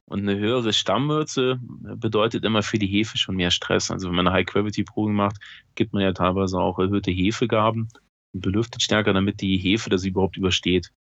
Und 0.05 0.21
eine 0.21 0.37
höhere 0.39 0.73
Stammwürze 0.73 1.59
bedeutet 1.61 2.43
immer 2.43 2.63
für 2.63 2.79
die 2.79 2.87
Hefe 2.87 3.17
schon 3.17 3.35
mehr 3.35 3.51
Stress. 3.51 3.91
Also 3.91 4.07
wenn 4.07 4.15
man 4.15 4.27
eine 4.27 4.35
High-Quality-Probe 4.37 5.11
macht, 5.11 5.37
gibt 5.75 5.93
man 5.93 6.01
ja 6.01 6.13
teilweise 6.13 6.59
auch 6.59 6.79
erhöhte 6.79 7.11
Hefegaben 7.11 7.89
und 8.33 8.41
belüftet 8.41 8.81
stärker, 8.81 9.13
damit 9.13 9.41
die 9.41 9.57
Hefe 9.57 9.89
das 9.89 10.05
überhaupt 10.05 10.37
übersteht. 10.37 10.91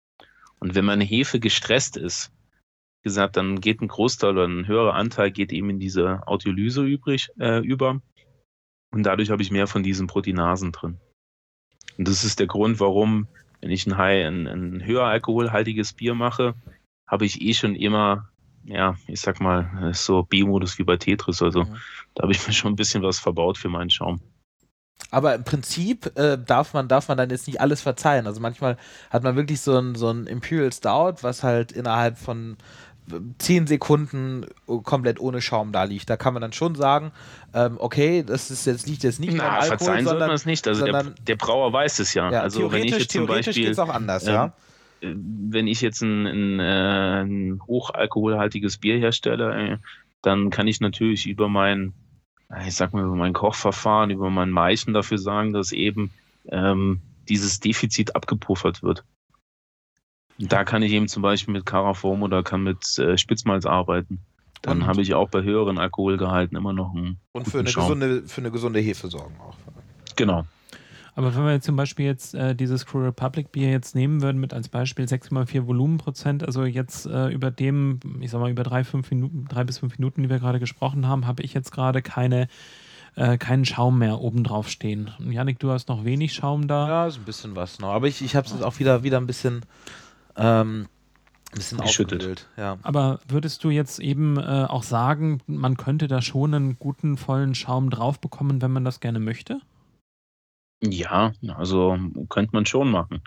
Und 0.61 0.75
wenn 0.75 0.85
meine 0.85 1.05
Hefe 1.05 1.41
gestresst 1.41 1.97
ist, 1.97 2.33
gesagt, 3.03 3.37
dann 3.37 3.61
geht 3.61 3.81
ein 3.81 3.89
Großteil 3.89 4.33
oder 4.33 4.47
ein 4.47 4.67
höherer 4.67 4.95
Anteil 4.95 5.31
geht 5.31 5.53
eben 5.53 5.71
in 5.71 5.79
diese 5.79 6.27
Autolyse 6.27 6.85
übrig, 6.85 7.31
äh, 7.39 7.61
über. 7.61 8.03
Und 8.91 9.03
dadurch 9.03 9.31
habe 9.31 9.43
ich 9.43 9.51
mehr 9.51 9.67
von 9.67 9.83
diesen 9.83 10.07
Proteinasen 10.07 10.73
drin. 10.73 10.99
Und 11.99 12.09
das 12.09 12.25
ist 12.25 12.39
der 12.39 12.47
Grund, 12.47 12.81
warum, 12.81 13.27
wenn 13.61 13.71
ich 13.71 13.87
ein, 13.87 13.97
high, 13.97 14.27
ein, 14.27 14.47
ein 14.47 14.85
höher 14.85 15.05
alkoholhaltiges 15.05 15.93
Bier 15.93 16.15
mache, 16.15 16.55
habe 17.07 17.25
ich 17.25 17.41
eh 17.41 17.55
schon 17.55 17.75
immer, 17.75 18.29
ja, 18.65 18.97
ich 19.07 19.21
sag 19.21 19.41
mal, 19.41 19.93
so 19.95 20.23
B-Modus 20.23 20.79
wie 20.79 20.85
bei 20.85 20.97
Tetris. 20.97 21.43
Also 21.43 21.65
Mhm. 21.65 21.77
da 22.15 22.23
habe 22.23 22.33
ich 22.33 22.47
mir 22.47 22.53
schon 22.53 22.73
ein 22.73 22.77
bisschen 22.77 23.03
was 23.03 23.19
verbaut 23.19 23.59
für 23.59 23.69
meinen 23.69 23.91
Schaum. 23.91 24.21
Aber 25.11 25.35
im 25.35 25.45
Prinzip 25.45 26.19
äh, 26.19 26.37
darf, 26.37 26.75
man, 26.75 26.89
darf 26.89 27.09
man 27.09 27.17
dann 27.17 27.31
jetzt 27.31 27.47
nicht 27.47 27.61
alles 27.61 27.81
verzeihen. 27.81 28.27
Also 28.27 28.41
manchmal 28.41 28.77
hat 29.11 29.23
man 29.23 29.37
wirklich 29.37 29.61
so 29.61 29.79
ein, 29.79 29.95
so 29.95 30.11
ein 30.11 30.27
Imperial 30.27 30.73
Stout, 30.73 31.23
was 31.23 31.43
halt 31.43 31.73
innerhalb 31.73 32.19
von 32.19 32.57
10 33.39 33.67
Sekunden 33.67 34.47
komplett 34.85 35.21
ohne 35.21 35.41
Schaum 35.41 35.73
da 35.73 35.85
liegt. 35.85 36.11
Da 36.11 36.17
kann 36.17 36.35
man 36.35 36.43
dann 36.43 36.53
schon 36.53 36.75
sagen, 36.75 37.13
ähm, 37.55 37.77
okay, 37.79 38.23
das 38.23 38.51
ist 38.51 38.67
jetzt, 38.67 38.87
liegt 38.87 39.03
jetzt 39.03 39.21
nicht 39.21 39.33
am 39.33 39.39
Na, 39.39 39.49
Alkohol, 39.59 39.69
verzeihen 39.69 40.05
sollte 40.05 40.05
man 40.05 40.19
sondern 40.21 40.35
es 40.35 40.47
nicht. 40.47 40.69
Also 40.69 40.85
der, 40.85 40.95
sondern- 40.95 41.15
der 41.27 41.37
Brauer 41.37 41.73
weiß 41.73 41.99
es 42.01 42.15
ja. 42.15 42.31
ja, 42.31 42.43
also 42.43 42.71
wenn 42.73 42.85
ich 42.85 42.91
theoretisch, 42.91 42.99
jetzt 42.99 43.13
zum 43.13 43.27
theoretisch 43.27 43.47
Beispiel 43.47 43.65
geht 43.65 43.73
es 43.73 43.79
auch 43.79 43.89
anders, 43.89 44.27
ähm, 44.27 44.33
ja. 44.35 44.53
äh, 45.01 45.15
wenn 45.15 45.67
ich 45.67 45.81
jetzt 45.81 46.03
ein, 46.03 46.27
ein, 46.27 46.61
äh, 46.61 47.23
ein 47.23 47.61
hochalkoholhaltiges 47.67 48.79
Bier 48.79 48.99
herstelle, 48.99 49.73
äh, 49.73 49.77
dann 50.23 50.51
kann 50.51 50.67
ich 50.67 50.81
natürlich 50.81 51.27
über 51.27 51.49
mein, 51.49 51.93
ich 52.67 52.75
sag 52.75 52.93
mal, 52.93 53.05
über 53.05 53.15
mein 53.15 53.33
Kochverfahren, 53.33 54.11
über 54.11 54.31
mein 54.31 54.51
Meichen 54.51 54.95
dafür 54.95 55.19
sagen, 55.19 55.53
dass 55.53 55.73
eben 55.73 56.11
ähm, 56.51 57.01
dieses 57.29 57.61
Defizit 57.61 58.17
abgepuffert 58.17 58.83
wird. 58.83 59.05
Da 60.39 60.65
kann 60.65 60.83
ich 60.83 60.93
eben 60.93 61.09
zum 61.09 61.23
Beispiel 61.23 61.53
mit 61.53 61.67
Caraform 61.67 62.23
oder 62.23 62.43
kann 62.43 62.63
mit 62.63 62.99
äh, 62.99 63.19
Spitzmalz 63.19 63.67
arbeiten. 63.67 64.21
Dann 64.63 64.87
habe 64.87 65.03
ich 65.03 65.15
auch 65.15 65.29
bei 65.29 65.43
höheren 65.43 65.79
Alkoholgehalten 65.79 66.57
immer 66.57 66.73
noch 66.73 66.95
einen. 66.95 67.19
Und 67.33 67.47
für 67.47 67.61
eine, 67.61 67.71
gesunde, 67.71 68.23
für 68.27 68.41
eine 68.41 68.51
gesunde 68.51 68.81
Hefe 68.81 69.09
sorgen 69.09 69.37
auch. 69.41 69.57
Genau. 70.17 70.45
Aber 71.15 71.35
wenn 71.35 71.45
wir 71.45 71.53
jetzt 71.53 71.65
zum 71.65 71.75
Beispiel 71.75 72.07
jetzt 72.07 72.35
äh, 72.35 72.55
dieses 72.55 72.87
Crew 72.87 73.05
Republic 73.05 73.51
Bier 73.51 73.71
jetzt 73.71 73.97
nehmen 73.97 74.23
würden 74.23 74.41
mit 74.41 74.55
als 74.55 74.69
Beispiel 74.69 75.05
6,4 75.05 75.67
Volumenprozent, 75.67 76.45
also 76.45 76.65
jetzt 76.65 77.07
äh, 77.07 77.29
über 77.29 77.51
dem, 77.51 77.99
ich 78.21 78.31
sag 78.31 78.41
mal, 78.41 78.51
über 78.51 78.63
drei, 78.63 78.85
fünf 78.85 79.11
Minuten, 79.11 79.47
drei 79.49 79.65
bis 79.65 79.79
fünf 79.79 79.99
Minuten, 79.99 80.23
die 80.23 80.31
wir 80.31 80.39
gerade 80.39 80.61
gesprochen 80.61 81.09
haben, 81.09 81.27
habe 81.27 81.43
ich 81.43 81.55
jetzt 81.55 81.73
gerade 81.73 82.03
keine, 82.03 82.47
äh, 83.17 83.37
keinen 83.37 83.65
Schaum 83.65 83.99
mehr 83.99 84.21
oben 84.21 84.45
drauf 84.45 84.69
stehen. 84.69 85.11
Und 85.19 85.33
Janik, 85.33 85.59
du 85.59 85.73
hast 85.73 85.89
noch 85.89 86.05
wenig 86.05 86.35
Schaum 86.35 86.69
da. 86.69 86.89
Ja, 86.89 87.11
so 87.11 87.19
ein 87.19 87.25
bisschen 87.25 87.57
was 87.57 87.81
noch. 87.81 87.89
Aber 87.91 88.07
ich, 88.07 88.23
ich 88.23 88.37
habe 88.37 88.47
es 88.47 88.53
jetzt 88.53 88.63
auch 88.63 88.79
wieder, 88.79 89.03
wieder 89.03 89.17
ein 89.17 89.27
bisschen, 89.27 89.63
ähm, 90.39 90.87
ein 91.53 91.55
bisschen 91.55 91.79
Geschüttet. 91.79 92.47
Ja. 92.57 92.79
Aber 92.83 93.21
würdest 93.27 93.65
du 93.65 93.71
jetzt 93.71 94.01
eben 94.01 94.37
äh, 94.37 94.67
auch 94.69 94.83
sagen, 94.83 95.41
man 95.47 95.77
könnte 95.77 96.07
da 96.07 96.21
schon 96.21 96.55
einen 96.55 96.79
guten, 96.79 97.17
vollen 97.17 97.55
Schaum 97.55 97.91
drauf 97.91 98.21
bekommen, 98.21 98.61
wenn 98.61 98.71
man 98.71 98.85
das 98.85 99.01
gerne 99.01 99.19
möchte? 99.19 99.61
Ja, 100.83 101.33
also 101.57 101.97
könnte 102.29 102.51
man 102.53 102.67
schon 102.67 102.91
machen. 102.91 103.23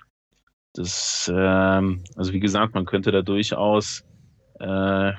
Das, 0.73 1.29
ähm, 1.33 2.03
also 2.15 2.31
wie 2.31 2.39
gesagt, 2.39 2.75
man 2.75 2.85
könnte 2.85 3.11
da 3.11 3.21
durchaus 3.21 4.05
äh, 4.59 5.11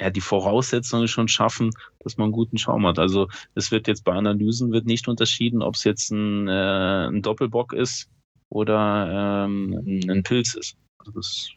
ja, 0.00 0.10
die 0.10 0.20
Voraussetzungen 0.20 1.08
schon 1.08 1.28
schaffen, 1.28 1.70
dass 2.00 2.18
man 2.18 2.26
einen 2.26 2.32
guten 2.32 2.58
Schaum 2.58 2.86
hat. 2.86 2.98
Also 2.98 3.28
es 3.54 3.70
wird 3.70 3.88
jetzt 3.88 4.04
bei 4.04 4.12
Analysen 4.12 4.72
wird 4.72 4.86
nicht 4.86 5.08
unterschieden, 5.08 5.62
ob 5.62 5.74
es 5.74 5.84
jetzt 5.84 6.10
ein, 6.10 6.46
äh, 6.48 7.08
ein 7.08 7.22
Doppelbock 7.22 7.72
ist 7.72 8.10
oder 8.50 9.44
ähm, 9.46 10.06
ein 10.08 10.22
Pilz 10.22 10.54
ist. 10.54 10.76
Also 11.06 11.12
das 11.12 11.56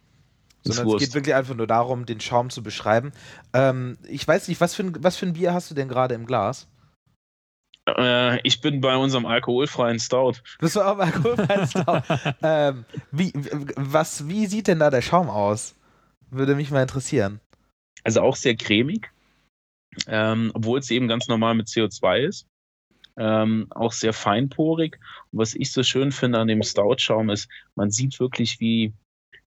sondern 0.64 0.96
es 0.96 1.00
geht 1.00 1.14
wirklich 1.14 1.36
einfach 1.36 1.56
nur 1.56 1.68
darum, 1.68 2.06
den 2.06 2.20
Schaum 2.20 2.50
zu 2.50 2.62
beschreiben. 2.64 3.12
Ähm, 3.54 3.98
ich 4.08 4.28
weiß 4.28 4.48
nicht, 4.48 4.60
was 4.62 4.76
für, 4.76 4.84
ein, 4.84 5.04
was 5.04 5.18
für 5.18 5.26
ein 5.26 5.34
Bier 5.34 5.54
hast 5.54 5.72
du 5.72 5.76
denn 5.76 5.88
gerade 5.88 6.16
im 6.16 6.26
Glas? 6.26 6.68
Äh, 7.88 8.40
ich 8.42 8.62
bin 8.62 8.82
bei 8.82 8.96
unserem 8.96 9.26
alkoholfreien 9.26 10.00
Stout. 10.00 10.36
Bist 10.60 10.76
du 10.76 10.82
auch 10.82 10.94
im 10.96 11.02
alkoholfreien 11.02 11.68
Stout? 11.68 12.02
ähm, 12.42 12.86
wie, 13.12 13.32
was, 13.76 14.28
wie 14.28 14.48
sieht 14.48 14.68
denn 14.68 14.80
da 14.80 14.90
der 14.90 15.02
Schaum 15.02 15.30
aus? 15.30 15.76
Würde 16.30 16.56
mich 16.56 16.72
mal 16.72 16.82
interessieren. 16.82 17.40
Also 18.04 18.22
auch 18.22 18.36
sehr 18.36 18.56
cremig, 18.56 19.10
ähm, 20.08 20.52
obwohl 20.54 20.80
es 20.80 20.92
eben 20.92 21.08
ganz 21.08 21.28
normal 21.28 21.56
mit 21.56 21.68
CO2 21.68 22.20
ist. 22.20 22.48
Ähm, 23.18 23.68
auch 23.72 23.92
sehr 23.92 24.14
feinporig. 24.14 25.00
Und 25.32 25.40
was 25.40 25.56
ich 25.56 25.72
so 25.72 25.84
schön 25.84 26.12
finde 26.12 26.40
an 26.40 26.48
dem 26.48 26.64
Stout-Schaum 26.64 27.30
ist, 27.30 27.50
man 27.76 27.92
sieht 27.92 28.20
wirklich, 28.20 28.60
wie, 28.60 28.94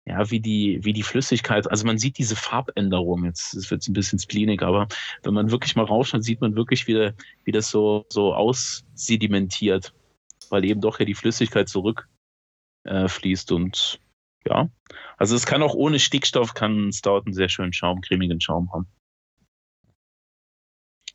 ja, 0.04 0.30
wie 0.30 0.40
die, 0.40 0.80
wie 0.82 0.92
die 0.92 1.04
Flüssigkeit, 1.04 1.70
also 1.70 1.86
man 1.86 1.98
sieht 1.98 2.18
diese 2.18 2.34
Farbänderung, 2.34 3.24
jetzt 3.24 3.70
wird 3.70 3.86
ein 3.86 3.92
bisschen 3.92 4.18
spleenig, 4.18 4.62
aber 4.62 4.88
wenn 5.22 5.34
man 5.34 5.50
wirklich 5.50 5.76
mal 5.76 5.84
rausschaut, 5.84 6.24
sieht 6.24 6.40
man 6.40 6.56
wirklich, 6.56 6.88
wie, 6.88 7.12
wie 7.44 7.52
das 7.52 7.70
so, 7.70 8.04
so 8.08 8.34
aussedimentiert, 8.34 9.94
weil 10.50 10.64
eben 10.64 10.80
doch 10.80 10.98
ja 10.98 11.04
die 11.04 11.14
Flüssigkeit 11.14 11.68
zurückfließt 11.68 13.50
äh, 13.50 13.54
und 13.54 14.00
ja, 14.44 14.68
also 15.18 15.36
es 15.36 15.46
kann 15.46 15.62
auch 15.62 15.74
ohne 15.74 16.00
Stickstoff, 16.00 16.54
kann 16.54 16.88
ein 16.88 16.92
Stout 16.92 17.22
einen 17.24 17.34
sehr 17.34 17.48
schönen 17.48 17.72
Schaum, 17.72 18.00
cremigen 18.00 18.40
Schaum 18.40 18.72
haben. 18.72 18.88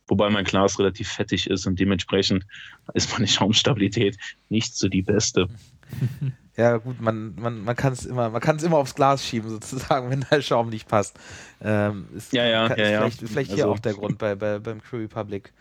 Wobei 0.06 0.30
mein 0.30 0.44
Glas 0.44 0.78
relativ 0.78 1.10
fettig 1.10 1.50
ist 1.50 1.66
und 1.66 1.78
dementsprechend 1.78 2.46
ist 2.94 3.12
meine 3.12 3.28
Schaumstabilität 3.28 4.16
nicht 4.48 4.74
so 4.74 4.88
die 4.88 5.02
beste. 5.02 5.48
Ja, 6.58 6.76
gut, 6.78 7.00
man, 7.00 7.36
man, 7.36 7.62
man 7.62 7.76
kann 7.76 7.92
es 7.92 8.04
immer, 8.04 8.30
man 8.30 8.40
kann 8.40 8.56
es 8.56 8.64
immer 8.64 8.78
aufs 8.78 8.96
Glas 8.96 9.24
schieben, 9.24 9.48
sozusagen, 9.60 10.10
wenn 10.10 10.26
der 10.28 10.42
Schaum 10.42 10.70
nicht 10.70 10.88
passt. 10.88 11.16
Ähm, 11.62 12.08
ist, 12.16 12.32
ja, 12.32 12.44
ja, 12.44 12.68
kann, 12.68 12.78
ja, 12.78 12.88
ja. 12.88 12.98
Vielleicht, 12.98 13.20
vielleicht 13.20 13.52
hier 13.52 13.64
also, 13.64 13.74
auch 13.74 13.78
der 13.78 13.94
Grund 13.94 14.18
bei, 14.18 14.34
bei, 14.34 14.58
beim 14.58 14.82
Crew 14.82 14.98
Republic. 14.98 15.52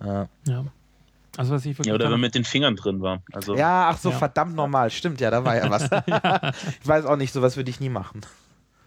Äh. 0.00 0.24
Ja. 0.46 0.64
Also 1.36 1.54
was 1.54 1.64
ich 1.64 1.76
ja, 1.84 1.94
oder 1.94 2.04
wenn 2.04 2.12
man 2.12 2.20
mit 2.22 2.34
den 2.34 2.44
Fingern 2.44 2.74
drin 2.74 3.02
war. 3.02 3.22
Also, 3.32 3.54
ja, 3.54 3.90
ach 3.90 3.98
so, 3.98 4.10
ja. 4.10 4.16
verdammt 4.16 4.56
normal. 4.56 4.90
Stimmt, 4.90 5.20
ja, 5.20 5.30
da 5.30 5.44
war 5.44 5.56
ja 5.56 5.70
was. 5.70 5.88
ja. 5.90 6.52
Ich 6.82 6.88
weiß 6.88 7.04
auch 7.04 7.16
nicht, 7.16 7.32
sowas 7.32 7.56
würde 7.56 7.70
ich 7.70 7.78
nie 7.78 7.90
machen. 7.90 8.22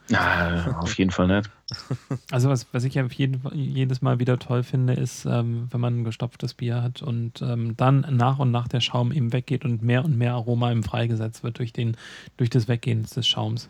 Ja, 0.09 0.77
auf 0.79 0.97
jeden 0.97 1.11
Fall 1.11 1.27
nicht. 1.27 1.49
Also 2.31 2.49
was, 2.49 2.67
was 2.71 2.83
ich 2.83 2.95
ja 2.95 3.05
jeden, 3.05 3.41
jedes 3.53 4.01
Mal 4.01 4.19
wieder 4.19 4.37
toll 4.37 4.63
finde, 4.63 4.93
ist, 4.93 5.25
ähm, 5.25 5.67
wenn 5.71 5.81
man 5.81 6.01
ein 6.01 6.03
gestopftes 6.03 6.53
Bier 6.53 6.83
hat 6.83 7.01
und 7.01 7.41
ähm, 7.41 7.75
dann 7.77 8.05
nach 8.11 8.39
und 8.39 8.51
nach 8.51 8.67
der 8.67 8.81
Schaum 8.81 9.11
eben 9.11 9.33
weggeht 9.33 9.65
und 9.65 9.81
mehr 9.81 10.03
und 10.03 10.17
mehr 10.17 10.33
Aroma 10.33 10.71
eben 10.71 10.83
freigesetzt 10.83 11.43
wird 11.43 11.59
durch, 11.59 11.73
den, 11.73 11.97
durch 12.37 12.49
das 12.49 12.67
Weggehen 12.67 13.03
des 13.03 13.27
Schaums. 13.27 13.69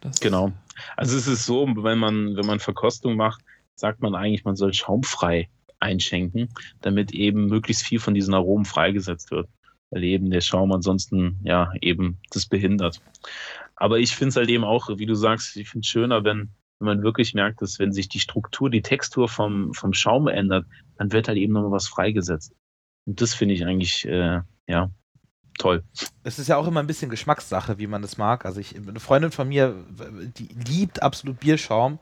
Das 0.00 0.20
genau. 0.20 0.52
Also 0.96 1.16
es 1.16 1.26
ist 1.26 1.44
so, 1.44 1.66
wenn 1.66 1.98
man, 1.98 2.36
wenn 2.36 2.46
man 2.46 2.58
Verkostung 2.58 3.16
macht, 3.16 3.42
sagt 3.74 4.00
man 4.00 4.14
eigentlich, 4.14 4.44
man 4.44 4.56
soll 4.56 4.72
schaumfrei 4.72 5.48
einschenken, 5.78 6.48
damit 6.80 7.12
eben 7.12 7.46
möglichst 7.46 7.82
viel 7.82 7.98
von 7.98 8.14
diesen 8.14 8.34
Aromen 8.34 8.64
freigesetzt 8.64 9.30
wird. 9.30 9.48
Weil 9.90 10.04
eben 10.04 10.30
der 10.30 10.40
Schaum 10.40 10.70
ansonsten 10.72 11.40
ja 11.42 11.72
eben 11.80 12.18
das 12.30 12.46
behindert. 12.46 13.02
Aber 13.80 13.98
ich 13.98 14.14
finde 14.14 14.28
es 14.28 14.36
halt 14.36 14.50
eben 14.50 14.62
auch, 14.62 14.88
wie 14.98 15.06
du 15.06 15.14
sagst, 15.14 15.56
ich 15.56 15.70
finde 15.70 15.84
es 15.84 15.90
schöner, 15.90 16.22
wenn, 16.22 16.50
wenn 16.78 16.86
man 16.86 17.02
wirklich 17.02 17.32
merkt, 17.32 17.62
dass 17.62 17.78
wenn 17.78 17.92
sich 17.92 18.08
die 18.10 18.20
Struktur, 18.20 18.68
die 18.68 18.82
Textur 18.82 19.26
vom, 19.26 19.72
vom 19.72 19.94
Schaum 19.94 20.28
ändert, 20.28 20.66
dann 20.96 21.12
wird 21.12 21.28
halt 21.28 21.38
eben 21.38 21.54
nochmal 21.54 21.72
was 21.72 21.88
freigesetzt. 21.88 22.52
Und 23.06 23.22
das 23.22 23.32
finde 23.32 23.54
ich 23.54 23.64
eigentlich, 23.64 24.06
äh, 24.06 24.42
ja, 24.68 24.90
toll. 25.58 25.82
Es 26.22 26.38
ist 26.38 26.48
ja 26.48 26.58
auch 26.58 26.66
immer 26.66 26.80
ein 26.80 26.86
bisschen 26.86 27.10
Geschmackssache, 27.10 27.78
wie 27.78 27.86
man 27.86 28.02
das 28.02 28.18
mag. 28.18 28.44
Also 28.44 28.60
ich, 28.60 28.76
eine 28.76 29.00
Freundin 29.00 29.30
von 29.30 29.48
mir, 29.48 29.74
die 30.36 30.48
liebt 30.68 31.02
absolut 31.02 31.40
Bierschaum 31.40 31.98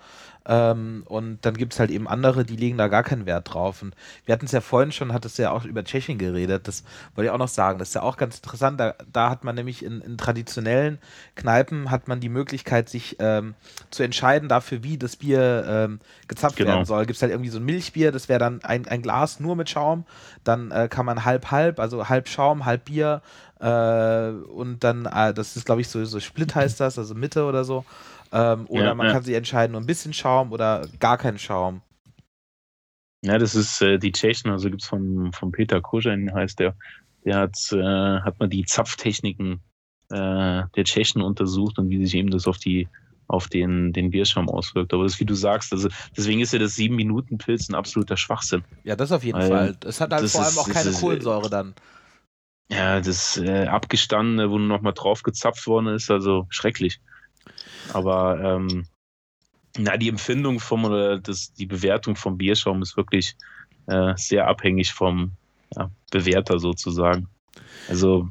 ähm, 0.49 1.03
und 1.07 1.45
dann 1.45 1.55
gibt 1.55 1.75
es 1.75 1.79
halt 1.81 1.91
eben 1.91 2.09
andere, 2.09 2.45
die 2.45 2.57
legen 2.57 2.79
da 2.79 2.89
gar 2.89 3.03
keinen 3.03 3.27
Wert 3.27 3.53
drauf. 3.53 3.83
Und 3.83 3.95
wir 4.25 4.33
hatten 4.33 4.47
es 4.47 4.53
ja 4.53 4.63
vorhin 4.63 4.93
schon, 4.93 5.13
hat 5.13 5.27
es 5.27 5.37
ja 5.37 5.51
auch 5.51 5.67
über 5.67 5.85
Tschechien 5.85 6.17
geredet. 6.17 6.67
Das 6.67 6.85
wollte 7.15 7.27
ich 7.27 7.31
auch 7.31 7.39
noch 7.39 7.49
sagen. 7.49 7.79
Das 7.79 7.89
ist 7.89 7.95
ja 7.95 8.03
auch 8.03 8.17
ganz 8.17 8.37
interessant. 8.37 8.81
Da, 8.81 8.95
da 9.13 9.29
hat 9.29 9.45
man 9.45 9.55
nämlich 9.55 9.85
in, 9.85 10.01
in, 10.01 10.17
traditionellen 10.17 10.99
Kneipen 11.35 11.91
hat 11.91 12.09
man 12.09 12.21
die 12.21 12.31
Möglichkeit, 12.31 12.89
sich 12.89 13.17
ähm, 13.19 13.55
zu 13.91 14.03
entscheiden 14.03 14.49
dafür, 14.49 14.83
wie 14.83 14.97
das 14.97 15.17
Bier 15.17 15.67
ähm, 15.69 16.01
gezapft 16.29 16.57
genau. 16.57 16.71
werden 16.71 16.87
soll. 16.87 17.05
Gibt 17.05 17.17
es 17.17 17.23
halt 17.23 17.33
irgendwie 17.33 17.51
so 17.51 17.59
ein 17.59 17.65
Milchbier, 17.67 18.11
das 18.11 18.31
wäre 18.31 18.39
dann 18.39 18.65
ein, 18.65 18.89
ein 18.89 19.03
Glas 19.03 19.41
nur 19.41 19.55
mit 19.55 19.69
Schaum. 19.69 20.07
Dann 20.45 20.71
äh, 20.71 20.89
kann 20.89 21.05
man 21.05 21.27
halb 21.27 21.51
halb, 21.51 21.79
also 21.79 22.09
halb 22.09 22.27
Schaum, 22.27 22.65
halb 22.65 22.87
Bier. 22.87 23.21
Äh, 23.61 24.31
und 24.31 24.83
dann, 24.83 25.05
äh, 25.05 25.35
das 25.35 25.57
ist 25.57 25.67
glaube 25.67 25.83
ich 25.83 25.89
so, 25.89 26.03
so 26.07 26.21
Split 26.21 26.55
heißt 26.55 26.81
das, 26.81 26.99
also 26.99 27.15
Mitte 27.15 27.45
oder 27.45 27.65
so. 27.65 27.85
Ähm, 28.33 28.67
oder 28.69 28.85
ja, 28.85 28.95
man 28.95 29.07
ja. 29.07 29.13
kann 29.13 29.23
sich 29.23 29.35
entscheiden, 29.35 29.73
nur 29.73 29.81
ein 29.81 29.87
bisschen 29.87 30.13
Schaum 30.13 30.53
oder 30.53 30.87
gar 30.99 31.19
keinen 31.19 31.39
Schaum. 31.39 31.83
Ja, 33.23 33.39
das 33.39 33.55
ist 33.55 33.83
äh, 33.83 33.99
die 33.99 34.13
Tschechen, 34.13 34.51
also 34.51 34.71
gibt 34.71 34.83
es 34.83 34.89
von, 34.89 35.33
von 35.33 35.51
Peter 35.51 35.81
Koschin, 35.81 36.33
heißt 36.33 36.61
der. 36.61 36.77
Der 37.25 37.37
hat, 37.37 37.57
äh, 37.73 38.21
hat 38.21 38.39
mal 38.39 38.49
die 38.49 38.65
Zapftechniken 38.65 39.61
äh, 40.11 40.63
der 40.77 40.85
Tschechen 40.85 41.21
untersucht 41.21 41.79
und 41.79 41.91
wie 41.91 42.05
sich 42.05 42.15
eben 42.15 42.31
das 42.31 42.47
auf 42.47 42.59
die 42.59 42.89
auf 43.29 43.47
den, 43.49 43.93
den 43.93 44.11
Bierschaum 44.11 44.49
auswirkt. 44.49 44.95
Aber 44.95 45.03
das, 45.05 45.15
ist, 45.15 45.21
wie 45.21 45.27
du 45.27 45.35
sagst, 45.35 45.73
also 45.73 45.89
deswegen 46.17 46.41
ist 46.41 46.55
ja 46.55 46.59
das 46.59 46.77
7-Minuten-Pilz 46.77 47.69
ein 47.69 47.75
absoluter 47.75 48.17
Schwachsinn. 48.17 48.65
Ja, 48.85 48.97
das 48.97 49.13
auf 49.13 49.23
jeden 49.23 49.39
Weil 49.39 49.49
Fall. 49.49 49.77
Es 49.85 50.01
hat 50.01 50.13
halt 50.13 50.29
vor 50.31 50.41
allem 50.41 50.51
ist, 50.51 50.59
auch 50.59 50.69
keine 50.69 50.89
ist, 50.89 51.01
Kohlensäure 51.01 51.51
dann. 51.51 51.75
Ja, 52.71 53.01
das 53.01 53.37
äh, 53.37 53.67
Abgestandene, 53.67 54.51
wo 54.51 54.59
nur 54.59 54.69
noch 54.69 54.81
mal 54.81 54.93
drauf 54.93 55.23
gezapft 55.23 55.67
worden 55.67 55.89
ist, 55.89 56.11
also 56.11 56.47
schrecklich. 56.49 57.01
Aber 57.93 58.41
ähm, 58.41 58.87
na, 59.77 59.97
die 59.97 60.09
Empfindung 60.09 60.61
vom 60.61 60.85
oder 60.85 61.19
das, 61.19 61.53
die 61.55 61.67
Bewertung 61.67 62.17
vom 62.17 62.39
Bierschaum 62.39 62.83
ist 62.83 62.97
wirklich 62.97 63.37
äh, 63.87 64.13
sehr 64.17 64.47
abhängig 64.47 64.93
vom 64.93 65.33
ja, 65.77 65.91
Bewerter 66.11 66.59
sozusagen. 66.59 67.29
Also 67.89 68.29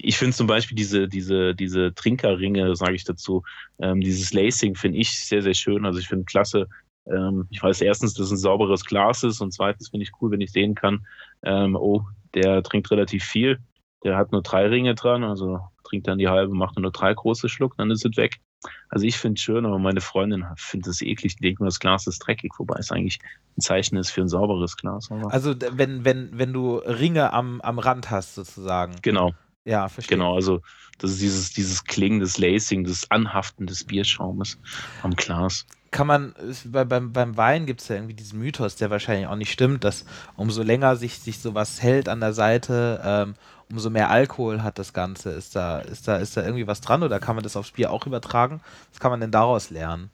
ich 0.00 0.16
finde 0.16 0.36
zum 0.36 0.46
Beispiel 0.46 0.76
diese, 0.76 1.08
diese, 1.08 1.54
diese 1.54 1.94
Trinkerringe, 1.94 2.76
sage 2.76 2.94
ich 2.94 3.04
dazu, 3.04 3.42
ähm, 3.78 4.00
dieses 4.00 4.32
Lacing 4.32 4.74
finde 4.74 4.98
ich 4.98 5.18
sehr, 5.18 5.42
sehr 5.42 5.54
schön. 5.54 5.86
Also 5.86 5.98
ich 5.98 6.08
finde 6.08 6.24
klasse. 6.24 6.68
Ähm, 7.06 7.46
ich 7.50 7.62
weiß 7.62 7.80
erstens, 7.80 8.14
dass 8.14 8.26
es 8.26 8.32
ein 8.32 8.36
sauberes 8.38 8.84
Glas 8.84 9.22
ist 9.22 9.40
und 9.40 9.52
zweitens 9.52 9.88
finde 9.88 10.04
ich 10.04 10.12
cool, 10.20 10.30
wenn 10.30 10.40
ich 10.40 10.52
sehen 10.52 10.74
kann, 10.74 11.06
ähm, 11.42 11.76
oh, 11.76 12.04
der 12.34 12.62
trinkt 12.62 12.90
relativ 12.90 13.24
viel. 13.24 13.58
Der 14.04 14.16
hat 14.16 14.32
nur 14.32 14.42
drei 14.42 14.66
Ringe 14.66 14.94
dran, 14.94 15.24
also 15.24 15.60
trinkt 15.84 16.08
dann 16.08 16.18
die 16.18 16.28
halbe, 16.28 16.54
macht 16.54 16.78
nur 16.78 16.92
drei 16.92 17.14
große 17.14 17.48
Schluck, 17.48 17.76
dann 17.76 17.90
ist 17.90 18.04
es 18.04 18.16
weg. 18.16 18.40
Also 18.88 19.06
ich 19.06 19.16
finde 19.18 19.38
es 19.38 19.42
schön, 19.42 19.66
aber 19.66 19.78
meine 19.78 20.00
Freundin 20.00 20.44
findet 20.56 20.88
es 20.88 21.02
eklig. 21.02 21.36
Die 21.36 21.42
denkt 21.42 21.60
nur, 21.60 21.68
das 21.68 21.80
Glas 21.80 22.06
ist 22.06 22.18
dreckig, 22.20 22.52
wobei 22.58 22.76
es 22.78 22.92
eigentlich 22.92 23.18
ein 23.56 23.60
Zeichen 23.60 23.96
ist 23.96 24.10
für 24.10 24.20
ein 24.20 24.28
sauberes 24.28 24.76
Glas. 24.76 25.10
also 25.10 25.54
wenn, 25.72 26.04
wenn, 26.04 26.30
wenn 26.38 26.52
du 26.52 26.76
Ringe 26.76 27.32
am, 27.32 27.60
am 27.60 27.78
Rand 27.78 28.10
hast, 28.10 28.34
sozusagen. 28.34 28.96
Genau. 29.02 29.32
Ja, 29.64 29.88
verstehe. 29.88 30.16
Genau, 30.16 30.34
also 30.34 30.60
das 30.98 31.12
ist 31.12 31.22
dieses, 31.22 31.52
dieses 31.52 31.84
Klingen, 31.84 32.20
das 32.20 32.38
Lacing, 32.38 32.84
das 32.84 33.10
Anhaften 33.10 33.66
des 33.66 33.84
Bierschaumes 33.84 34.58
am 35.02 35.14
Glas. 35.14 35.66
Kann 35.90 36.06
man, 36.06 36.34
bei, 36.64 36.84
beim, 36.84 37.12
beim 37.12 37.36
Wein 37.36 37.66
gibt 37.66 37.82
es 37.82 37.88
ja 37.88 37.96
irgendwie 37.96 38.14
diesen 38.14 38.38
Mythos, 38.38 38.76
der 38.76 38.90
wahrscheinlich 38.90 39.26
auch 39.26 39.36
nicht 39.36 39.52
stimmt, 39.52 39.84
dass 39.84 40.06
umso 40.36 40.62
länger 40.62 40.96
sich, 40.96 41.18
sich 41.18 41.38
sowas 41.38 41.82
hält 41.82 42.08
an 42.08 42.20
der 42.20 42.32
Seite, 42.32 43.00
ähm, 43.04 43.34
umso 43.72 43.90
mehr 43.90 44.10
Alkohol 44.10 44.62
hat 44.62 44.78
das 44.78 44.92
Ganze. 44.94 45.30
Ist 45.32 45.56
da, 45.56 45.80
ist, 45.80 46.08
da, 46.08 46.18
ist 46.18 46.36
da 46.36 46.44
irgendwie 46.44 46.68
was 46.68 46.82
dran 46.82 47.02
oder 47.02 47.20
kann 47.20 47.36
man 47.36 47.42
das 47.44 47.56
aufs 47.56 47.72
Bier 47.72 47.90
auch 47.92 48.06
übertragen? 48.06 48.60
Was 48.92 49.00
kann 49.00 49.10
man 49.12 49.20
denn 49.20 49.32
daraus 49.32 49.70
lernen? 49.70 50.10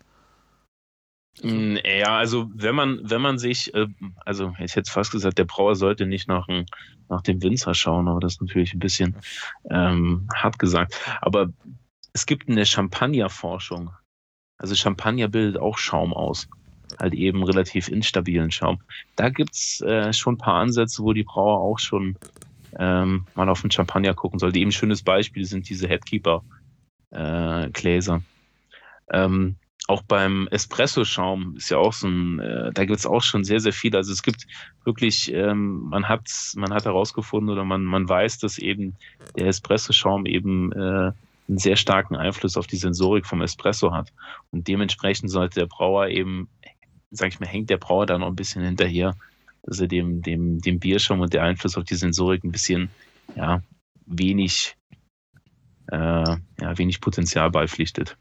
Mm, 1.43 1.77
Ja, 1.85 2.19
also 2.19 2.51
wenn 2.55 2.75
man, 2.75 3.01
wenn 3.11 3.21
man 3.23 3.39
sich, 3.39 3.75
äh, 3.75 3.87
also 4.25 4.55
ich 4.61 4.77
hätte 4.77 4.91
fast 4.91 5.13
gesagt, 5.13 5.39
der 5.39 5.45
Brauer 5.45 5.77
sollte 5.77 6.07
nicht 6.07 6.29
nach, 6.29 6.47
dem- 6.47 6.67
nach 7.09 7.23
dem 7.23 7.43
Winzer 7.43 7.75
schauen, 7.75 8.09
aber 8.09 8.21
das 8.21 8.35
ist 8.35 8.43
natürlich 8.43 8.75
ein 8.75 8.81
bisschen 8.81 9.17
ähm, 9.71 10.29
hart 10.35 10.59
gesagt. 10.59 10.95
Aber 11.21 11.51
es 12.13 12.27
gibt 12.27 12.49
in 12.49 12.57
der 12.57 12.65
Champagnerforschung, 12.65 13.91
also 14.59 14.75
Champagner 14.75 15.29
bildet 15.29 15.61
auch 15.63 15.79
Schaum 15.79 16.13
aus, 16.15 16.49
halt 16.99 17.15
eben 17.15 17.45
relativ 17.45 17.89
instabilen 17.89 18.51
Schaum. 18.51 18.81
Da 19.17 19.31
gibt's 19.31 19.81
äh, 19.83 20.13
schon 20.13 20.35
ein 20.35 20.39
paar 20.39 20.61
Ansätze, 20.61 21.03
wo 21.05 21.13
die 21.13 21.25
Brauer 21.25 21.61
auch 21.61 21.79
schon 21.79 22.17
ähm, 22.79 23.27
mal 23.35 23.49
auf 23.49 23.61
den 23.61 23.71
Champagner 23.71 24.15
gucken 24.15 24.39
sollten. 24.39 24.59
Eben 24.59 24.69
ein 24.69 24.73
schönes 24.73 25.03
Beispiel 25.03 25.45
sind 25.45 25.69
diese 25.69 25.89
Headkeeper 25.89 26.43
äh. 27.11 27.71
Ähm, 29.11 29.57
auch 29.87 30.03
beim 30.03 30.49
Espresso-Schaum 30.49 31.57
ist 31.57 31.71
ja 31.71 31.79
auch 31.79 31.95
so 31.95 32.09
ein, 32.09 32.39
äh, 32.41 32.73
da 32.73 32.85
gibt 32.85 32.99
es 32.99 33.07
auch 33.07 33.23
schon 33.23 33.43
sehr, 33.43 33.59
sehr 33.59 33.73
viel. 33.73 33.97
Also 33.97 34.13
es 34.13 34.23
gibt 34.23 34.47
wirklich, 34.85 35.33
ähm, 35.33 35.89
man 35.89 36.09
hat, 36.09 36.29
man 36.57 36.75
hat 36.75 36.85
herausgefunden 36.85 37.49
oder 37.51 37.65
man, 37.65 37.85
man 37.85 38.07
weiß, 38.07 38.39
dass 38.39 38.59
eben 38.59 38.97
der 39.37 39.47
Espresso-Schaum 39.47 40.27
eben 40.27 40.73
äh, 40.73 41.13
einen 41.49 41.59
sehr 41.59 41.77
starken 41.77 42.17
Einfluss 42.17 42.59
auf 42.59 42.67
die 42.67 42.77
Sensorik 42.77 43.27
vom 43.27 43.41
Espresso 43.41 43.95
hat. 43.95 44.13
Und 44.51 44.69
dementsprechend 44.69 45.31
sollte 45.31 45.61
der 45.61 45.67
Brauer 45.67 46.09
eben, 46.09 46.49
sag 47.11 47.29
ich 47.29 47.41
mal, 47.41 47.47
hängt 47.47 47.71
der 47.71 47.79
Brauer 47.79 48.05
da 48.05 48.19
noch 48.19 48.29
ein 48.29 48.37
bisschen 48.37 48.63
hinterher, 48.63 49.17
dass 49.69 49.81
er 49.81 49.87
dem, 49.87 50.23
dem, 50.23 50.61
dem 50.61 50.81
Bierschaum 50.81 51.21
und 51.21 51.35
der 51.35 51.43
Einfluss 51.43 51.77
auf 51.77 51.85
die 51.85 51.95
Sensorik 51.95 52.43
ein 52.43 52.53
bisschen, 52.53 52.89
ja, 53.37 53.63
wenig, 54.07 54.77
äh, 55.89 55.97
ja, 55.97 56.79
wenig 56.79 57.03
Potenzial 57.03 57.51
beipflichtet. 57.51 58.17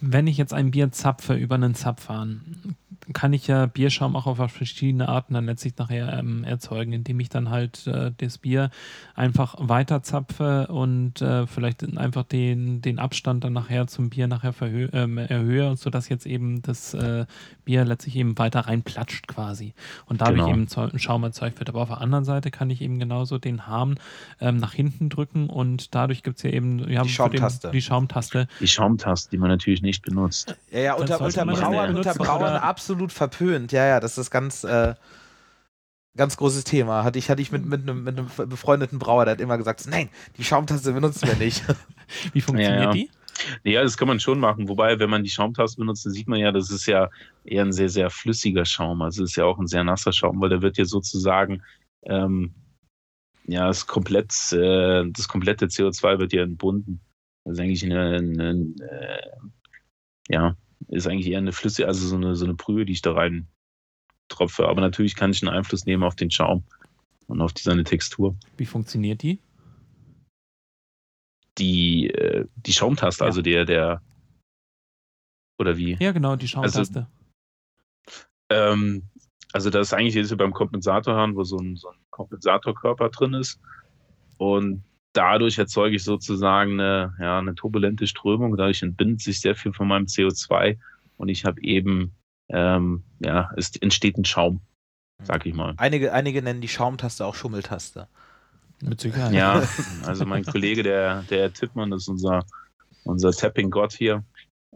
Wenn 0.00 0.26
ich 0.28 0.36
jetzt 0.36 0.54
ein 0.54 0.70
Bier 0.70 0.92
zapfe 0.92 1.34
über 1.34 1.56
einen 1.56 1.74
Zapfhahn, 1.74 2.76
kann 3.12 3.32
ich 3.32 3.46
ja 3.46 3.66
Bierschaum 3.66 4.14
auch 4.16 4.26
auf 4.26 4.38
verschiedene 4.52 5.08
Arten 5.08 5.34
dann 5.34 5.46
letztlich 5.46 5.76
nachher 5.76 6.18
ähm, 6.18 6.44
erzeugen, 6.44 6.92
indem 6.92 7.18
ich 7.20 7.28
dann 7.28 7.50
halt 7.50 7.86
äh, 7.86 8.12
das 8.16 8.38
Bier 8.38 8.70
einfach 9.14 9.56
weiter 9.58 10.02
zapfe 10.02 10.66
und 10.68 11.20
äh, 11.22 11.46
vielleicht 11.46 11.96
einfach 11.98 12.24
den, 12.24 12.82
den 12.82 12.98
Abstand 12.98 13.44
dann 13.44 13.52
nachher 13.52 13.86
zum 13.86 14.10
Bier 14.10 14.26
nachher 14.28 14.54
ähm, 14.62 15.18
erhöhe, 15.18 15.76
sodass 15.76 16.08
jetzt 16.08 16.26
eben 16.26 16.62
das 16.62 16.94
äh, 16.94 17.26
Bier 17.64 17.84
letztlich 17.84 18.16
eben 18.16 18.38
weiter 18.38 18.60
reinplatscht 18.60 19.26
quasi 19.26 19.74
und 20.06 20.20
dadurch 20.20 20.40
Genau. 20.40 20.50
eben 20.50 20.68
Zau- 20.68 20.96
Schaum 20.96 21.24
erzeugt 21.24 21.58
wird. 21.58 21.68
Aber 21.68 21.82
auf 21.82 21.88
der 21.88 22.00
anderen 22.00 22.24
Seite 22.24 22.50
kann 22.50 22.70
ich 22.70 22.80
eben 22.80 22.98
genauso 22.98 23.38
den 23.38 23.66
Hahn 23.66 23.98
ähm, 24.40 24.58
nach 24.58 24.72
hinten 24.72 25.08
drücken 25.08 25.48
und 25.50 25.94
dadurch 25.94 26.22
gibt 26.22 26.36
es 26.38 26.42
ja 26.44 26.50
eben 26.50 26.88
ja, 26.90 27.02
Die 27.02 27.08
Schaumtaste. 27.08 27.68
Den, 27.68 27.72
die 27.72 27.82
Schaumtaste. 27.82 28.48
Die 28.60 28.68
Schaumtaste, 28.68 29.30
die 29.30 29.38
man 29.38 29.48
natürlich 29.50 29.82
nicht 29.82 30.02
benutzt. 30.04 30.56
Ja, 30.70 30.78
ja, 30.80 30.94
unter, 30.94 31.20
unter 31.20 31.44
Brauern, 31.46 31.96
unter 31.96 32.14
Brauern 32.14 32.42
oder? 32.52 32.64
Absolut 32.90 33.12
verpönt. 33.12 33.72
Ja, 33.72 33.86
ja, 33.86 34.00
das 34.00 34.18
ist 34.18 34.30
ganz, 34.30 34.64
äh, 34.64 34.94
ganz 36.16 36.36
großes 36.36 36.64
Thema. 36.64 37.04
Hatte 37.04 37.18
ich, 37.18 37.30
hatte 37.30 37.40
ich 37.40 37.52
mit, 37.52 37.64
mit, 37.64 37.82
einem, 37.82 38.02
mit 38.02 38.18
einem 38.18 38.28
befreundeten 38.48 38.98
Brauer, 38.98 39.24
der 39.24 39.32
hat 39.32 39.40
immer 39.40 39.58
gesagt, 39.58 39.86
nein, 39.88 40.08
die 40.36 40.44
Schaumtaste 40.44 40.92
benutzen 40.92 41.28
wir 41.28 41.36
nicht. 41.36 41.62
Wie 42.32 42.40
funktioniert 42.40 42.80
Ja, 42.80 42.86
ja. 42.86 42.92
die? 42.92 43.10
Ja, 43.62 43.82
das 43.82 43.96
kann 43.96 44.08
man 44.08 44.20
schon 44.20 44.40
machen. 44.40 44.68
Wobei, 44.68 44.98
wenn 44.98 45.08
man 45.08 45.22
die 45.22 45.30
Schaumtaste 45.30 45.78
benutzt, 45.78 46.04
dann 46.04 46.12
sieht 46.12 46.28
man 46.28 46.40
ja, 46.40 46.50
das 46.52 46.70
ist 46.70 46.86
ja 46.86 47.08
eher 47.44 47.64
ein 47.64 47.72
sehr, 47.72 47.88
sehr 47.88 48.10
flüssiger 48.10 48.64
Schaum. 48.64 49.00
Also 49.02 49.22
es 49.22 49.30
ist 49.30 49.36
ja 49.36 49.44
auch 49.44 49.58
ein 49.58 49.68
sehr 49.68 49.84
nasser 49.84 50.12
Schaum, 50.12 50.40
weil 50.40 50.50
der 50.50 50.62
wird 50.62 50.76
ja 50.76 50.84
sozusagen, 50.84 51.62
ähm, 52.02 52.52
ja, 53.46 53.68
das, 53.68 53.86
komplett, 53.86 54.32
äh, 54.52 55.04
das 55.10 55.28
komplette 55.28 55.66
CO2 55.66 56.18
wird 56.18 56.32
ja 56.32 56.42
entbunden. 56.42 57.00
Das 57.44 57.54
ist 57.54 57.60
eigentlich 57.60 57.84
eine, 57.84 58.16
eine 58.16 58.74
äh, 58.80 59.30
ja, 60.28 60.56
ist 60.90 61.06
eigentlich 61.06 61.28
eher 61.28 61.38
eine 61.38 61.52
flüssige, 61.52 61.88
also 61.88 62.06
so 62.06 62.16
eine, 62.16 62.34
so 62.34 62.44
eine 62.44 62.54
Brühe, 62.54 62.84
die 62.84 62.92
ich 62.92 63.02
da 63.02 63.12
rein 63.12 63.48
tropfe. 64.28 64.66
Aber 64.68 64.80
natürlich 64.80 65.14
kann 65.14 65.30
ich 65.30 65.42
einen 65.42 65.54
Einfluss 65.54 65.86
nehmen 65.86 66.02
auf 66.02 66.16
den 66.16 66.30
Schaum 66.30 66.64
und 67.26 67.40
auf 67.40 67.52
die, 67.52 67.62
seine 67.62 67.84
Textur. 67.84 68.36
Wie 68.56 68.66
funktioniert 68.66 69.22
die? 69.22 69.40
Die, 71.58 72.10
äh, 72.10 72.46
die 72.56 72.72
Schaumtaste, 72.72 73.24
Ja. 73.24 73.26
also 73.26 73.42
der, 73.42 73.64
der, 73.64 74.02
oder 75.58 75.76
wie? 75.76 75.96
Ja, 76.00 76.12
genau, 76.12 76.36
die 76.36 76.48
Schaumtaste. 76.48 77.06
Ähm, 78.50 79.02
also 79.52 79.70
das 79.70 79.88
ist 79.88 79.92
eigentlich 79.92 80.14
jetzt 80.14 80.36
beim 80.36 80.52
Kompensatorhahn, 80.52 81.36
wo 81.36 81.44
so 81.44 81.58
ein, 81.58 81.76
so 81.76 81.88
ein 81.88 81.98
Kompensatorkörper 82.10 83.10
drin 83.10 83.34
ist. 83.34 83.60
Und 84.38 84.82
dadurch 85.12 85.58
erzeuge 85.58 85.96
ich 85.96 86.04
sozusagen 86.04 86.80
eine, 86.80 87.14
ja, 87.20 87.38
eine 87.38 87.54
turbulente 87.54 88.06
Strömung. 88.06 88.56
Dadurch 88.56 88.82
entbindet 88.82 89.20
sich 89.20 89.40
sehr 89.40 89.54
viel 89.54 89.72
von 89.72 89.88
meinem 89.88 90.06
CO2 90.06 90.78
und 91.16 91.28
ich 91.28 91.44
habe 91.44 91.60
eben, 91.62 92.14
ähm, 92.48 93.02
ja, 93.20 93.50
es 93.56 93.76
entsteht 93.76 94.16
ein 94.16 94.24
Schaum, 94.24 94.60
sag 95.22 95.46
ich 95.46 95.54
mal. 95.54 95.74
Einige, 95.76 96.12
einige 96.12 96.42
nennen 96.42 96.60
die 96.60 96.68
Schaumtaste 96.68 97.26
auch 97.26 97.34
Schummeltaste. 97.34 98.08
Mit 98.82 99.00
Sicherheit. 99.00 99.32
Ja, 99.32 99.62
also 100.06 100.24
mein 100.24 100.44
Kollege, 100.44 100.82
der, 100.82 101.22
der 101.28 101.40
Herr 101.40 101.52
Tippmann, 101.52 101.92
ist 101.92 102.08
unser, 102.08 102.44
unser 103.04 103.32
Tapping-Gott 103.32 103.92
hier. 103.92 104.24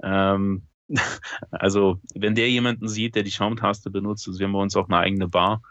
Ähm, 0.03 0.63
also, 1.51 2.01
wenn 2.15 2.35
der 2.35 2.51
jemanden 2.51 2.89
sieht, 2.89 3.15
der 3.15 3.23
die 3.23 3.31
Schaumtaste 3.31 3.91
benutzt, 3.91 4.29
also 4.29 4.39
wir 4.39 4.47
haben 4.47 4.53
bei 4.53 4.61
uns 4.61 4.77
auch 4.77 4.89
eine 4.89 4.99
eigene 4.99 5.29
Bar, 5.29 5.63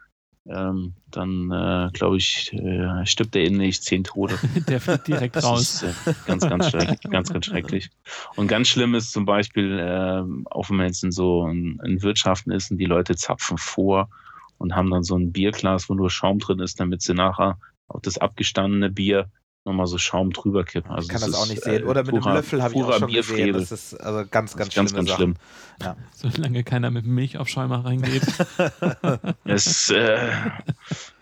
ähm, 0.45 0.93
dann 1.09 1.51
äh, 1.51 1.89
glaube 1.93 2.17
ich, 2.17 2.51
äh, 2.53 3.05
stirbt 3.05 3.35
er 3.35 3.43
innerlich 3.43 3.81
zehn 3.81 4.03
Tode. 4.03 4.37
Der 4.67 4.81
fliegt 4.81 5.07
direkt 5.07 5.35
Das 5.35 5.45
raus. 5.45 5.83
ist 5.83 6.07
äh, 6.07 6.13
ganz, 6.25 6.47
ganz 6.47 6.69
schrecklich, 6.69 6.99
ganz, 7.09 7.31
ganz 7.31 7.45
schrecklich. 7.45 7.89
Und 8.35 8.47
ganz 8.47 8.67
schlimm 8.67 8.93
ist 8.93 9.11
zum 9.11 9.25
Beispiel, 9.25 9.79
ähm, 9.81 10.45
auch 10.49 10.69
wenn 10.69 10.77
man 10.77 10.87
jetzt 10.87 11.03
in 11.03 11.11
so 11.11 11.47
in, 11.47 11.79
in 11.85 12.01
Wirtschaften 12.01 12.51
ist 12.51 12.71
und 12.71 12.77
die 12.77 12.85
Leute 12.85 13.15
zapfen 13.15 13.57
vor 13.57 14.09
und 14.57 14.75
haben 14.75 14.91
dann 14.91 15.03
so 15.03 15.17
ein 15.17 15.31
Bierglas, 15.31 15.89
wo 15.89 15.93
nur 15.93 16.09
Schaum 16.09 16.39
drin 16.39 16.59
ist, 16.59 16.79
damit 16.79 17.01
sie 17.01 17.13
nachher 17.13 17.57
auf 17.87 18.01
das 18.01 18.17
abgestandene 18.17 18.89
Bier 18.89 19.29
nochmal 19.65 19.87
so 19.87 19.97
Schaum 19.97 20.31
drüber 20.31 20.63
kippen. 20.63 20.91
Also 20.91 21.03
ich 21.03 21.09
kann 21.09 21.21
das, 21.21 21.29
ist, 21.29 21.35
auch 21.35 21.47
nicht 21.47 21.65
äh, 21.65 21.77
sehen. 21.77 21.83
Oder 21.85 22.03
mit 22.03 22.11
purer- 22.15 22.25
einem 22.27 22.35
Löffel 22.37 22.61
habe 22.61 22.73
ich 22.75 22.83
auch 22.83 22.93
schon 22.99 23.07
gesehen. 23.11 23.35
Bierfrevel. 23.35 23.61
Das 23.61 23.71
ist 23.71 23.93
also 23.95 24.27
ganz, 24.29 24.51
Das 24.51 24.57
ganz, 24.57 24.69
ist 24.69 24.75
ganz, 24.75 24.93
ganz 24.93 25.09
Sachen. 25.09 25.35
schlimm. 25.79 25.95
Solange 26.33 26.63
keiner 26.63 26.91
mit 26.91 27.05
Milchaufschäumer 27.05 27.85
reingeht. 27.85 28.23
Es, 29.45 29.89
äh, 29.89 30.17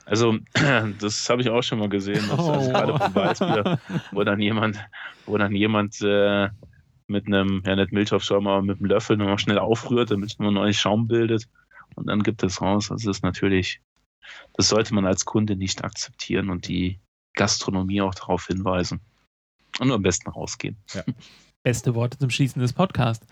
also, 0.06 0.38
das 1.00 1.30
habe 1.30 1.42
ich 1.42 1.50
auch 1.50 1.62
schon 1.62 1.80
mal 1.80 1.90
gesehen, 1.90 2.28
dass, 2.30 2.40
Oh. 2.40 2.52
also 2.52 2.70
gerade 2.72 2.94
beim 2.94 3.16
Weißbier, 3.16 3.80
wo 4.12 4.24
dann 4.24 4.40
jemand, 4.40 4.78
wo 5.26 5.38
dann 5.38 5.56
jemand 5.56 6.02
äh, 6.02 6.50
mit 7.08 7.28
einem, 7.28 7.62
ja 7.66 7.76
nicht 7.76 7.92
Milchaufschäumer, 7.92 8.52
aber 8.52 8.62
mit 8.64 8.80
einem 8.80 8.88
Löffel 8.88 9.18
nochmal 9.18 9.40
schnell 9.40 9.60
aufrührt, 9.60 10.12
damit 10.12 10.38
man 10.40 10.54
neues 10.54 10.78
Schaum 10.78 11.08
bildet 11.08 11.48
und 11.96 12.08
dann 12.08 12.24
gibt 12.24 12.42
es 12.44 12.62
raus. 12.62 12.90
Also 12.92 13.08
das 13.10 13.18
ist 13.18 13.24
natürlich, 13.24 13.82
das 14.54 14.70
sollte 14.70 14.94
man 14.96 15.06
als 15.06 15.26
Kunde 15.26 15.56
nicht 15.56 15.84
akzeptieren 15.84 16.50
und 16.50 16.68
die 16.68 17.00
Gastronomie 17.34 18.02
auch 18.02 18.16
darauf 18.16 18.48
hinweisen. 18.48 19.00
Und 19.80 19.88
nur 19.88 19.96
am 19.96 20.02
besten 20.02 20.30
rausgehen. 20.30 20.78
Beste 21.64 21.94
Worte 21.94 22.18
zum 22.18 22.32
Schließen 22.32 22.60
des 22.60 22.74
Podcasts. 22.74 23.26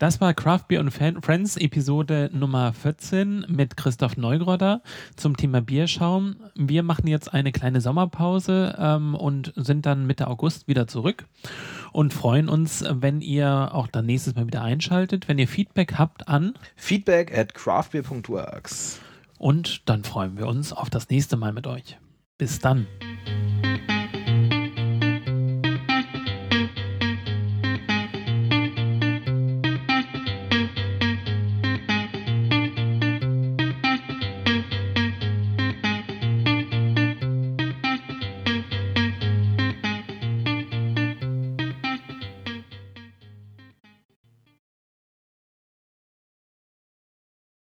Das 0.00 0.20
war 0.20 0.34
Craft 0.34 0.64
Beer 0.66 0.80
und 0.80 0.90
Fan- 0.90 1.22
Friends 1.22 1.56
Episode 1.56 2.28
Nummer 2.32 2.72
14 2.72 3.46
mit 3.48 3.76
Christoph 3.76 4.16
Neugrodder 4.16 4.82
zum 5.16 5.36
Thema 5.36 5.60
Bierschaum. 5.62 6.36
Wir 6.56 6.82
machen 6.82 7.06
jetzt 7.06 7.32
eine 7.32 7.52
kleine 7.52 7.80
Sommerpause 7.80 8.76
ähm, 8.76 9.14
und 9.14 9.52
sind 9.54 9.86
dann 9.86 10.04
Mitte 10.06 10.26
August 10.26 10.66
wieder 10.66 10.88
zurück 10.88 11.26
und 11.92 12.12
freuen 12.12 12.48
uns, 12.48 12.84
wenn 12.88 13.20
ihr 13.20 13.70
auch 13.72 13.86
dann 13.86 14.04
nächstes 14.06 14.34
Mal 14.34 14.48
wieder 14.48 14.62
einschaltet. 14.62 15.28
Wenn 15.28 15.38
ihr 15.38 15.46
Feedback 15.48 15.94
habt 15.96 16.26
an 16.26 16.54
Feedback 16.74 17.36
at 17.38 17.54
craftbeer.works. 17.54 19.00
und 19.38 19.88
dann 19.88 20.02
freuen 20.02 20.36
wir 20.36 20.48
uns 20.48 20.72
auf 20.72 20.90
das 20.90 21.08
nächste 21.08 21.36
Mal 21.36 21.52
mit 21.52 21.68
euch. 21.68 21.96
Bis 22.40 22.58
dann. 22.58 22.86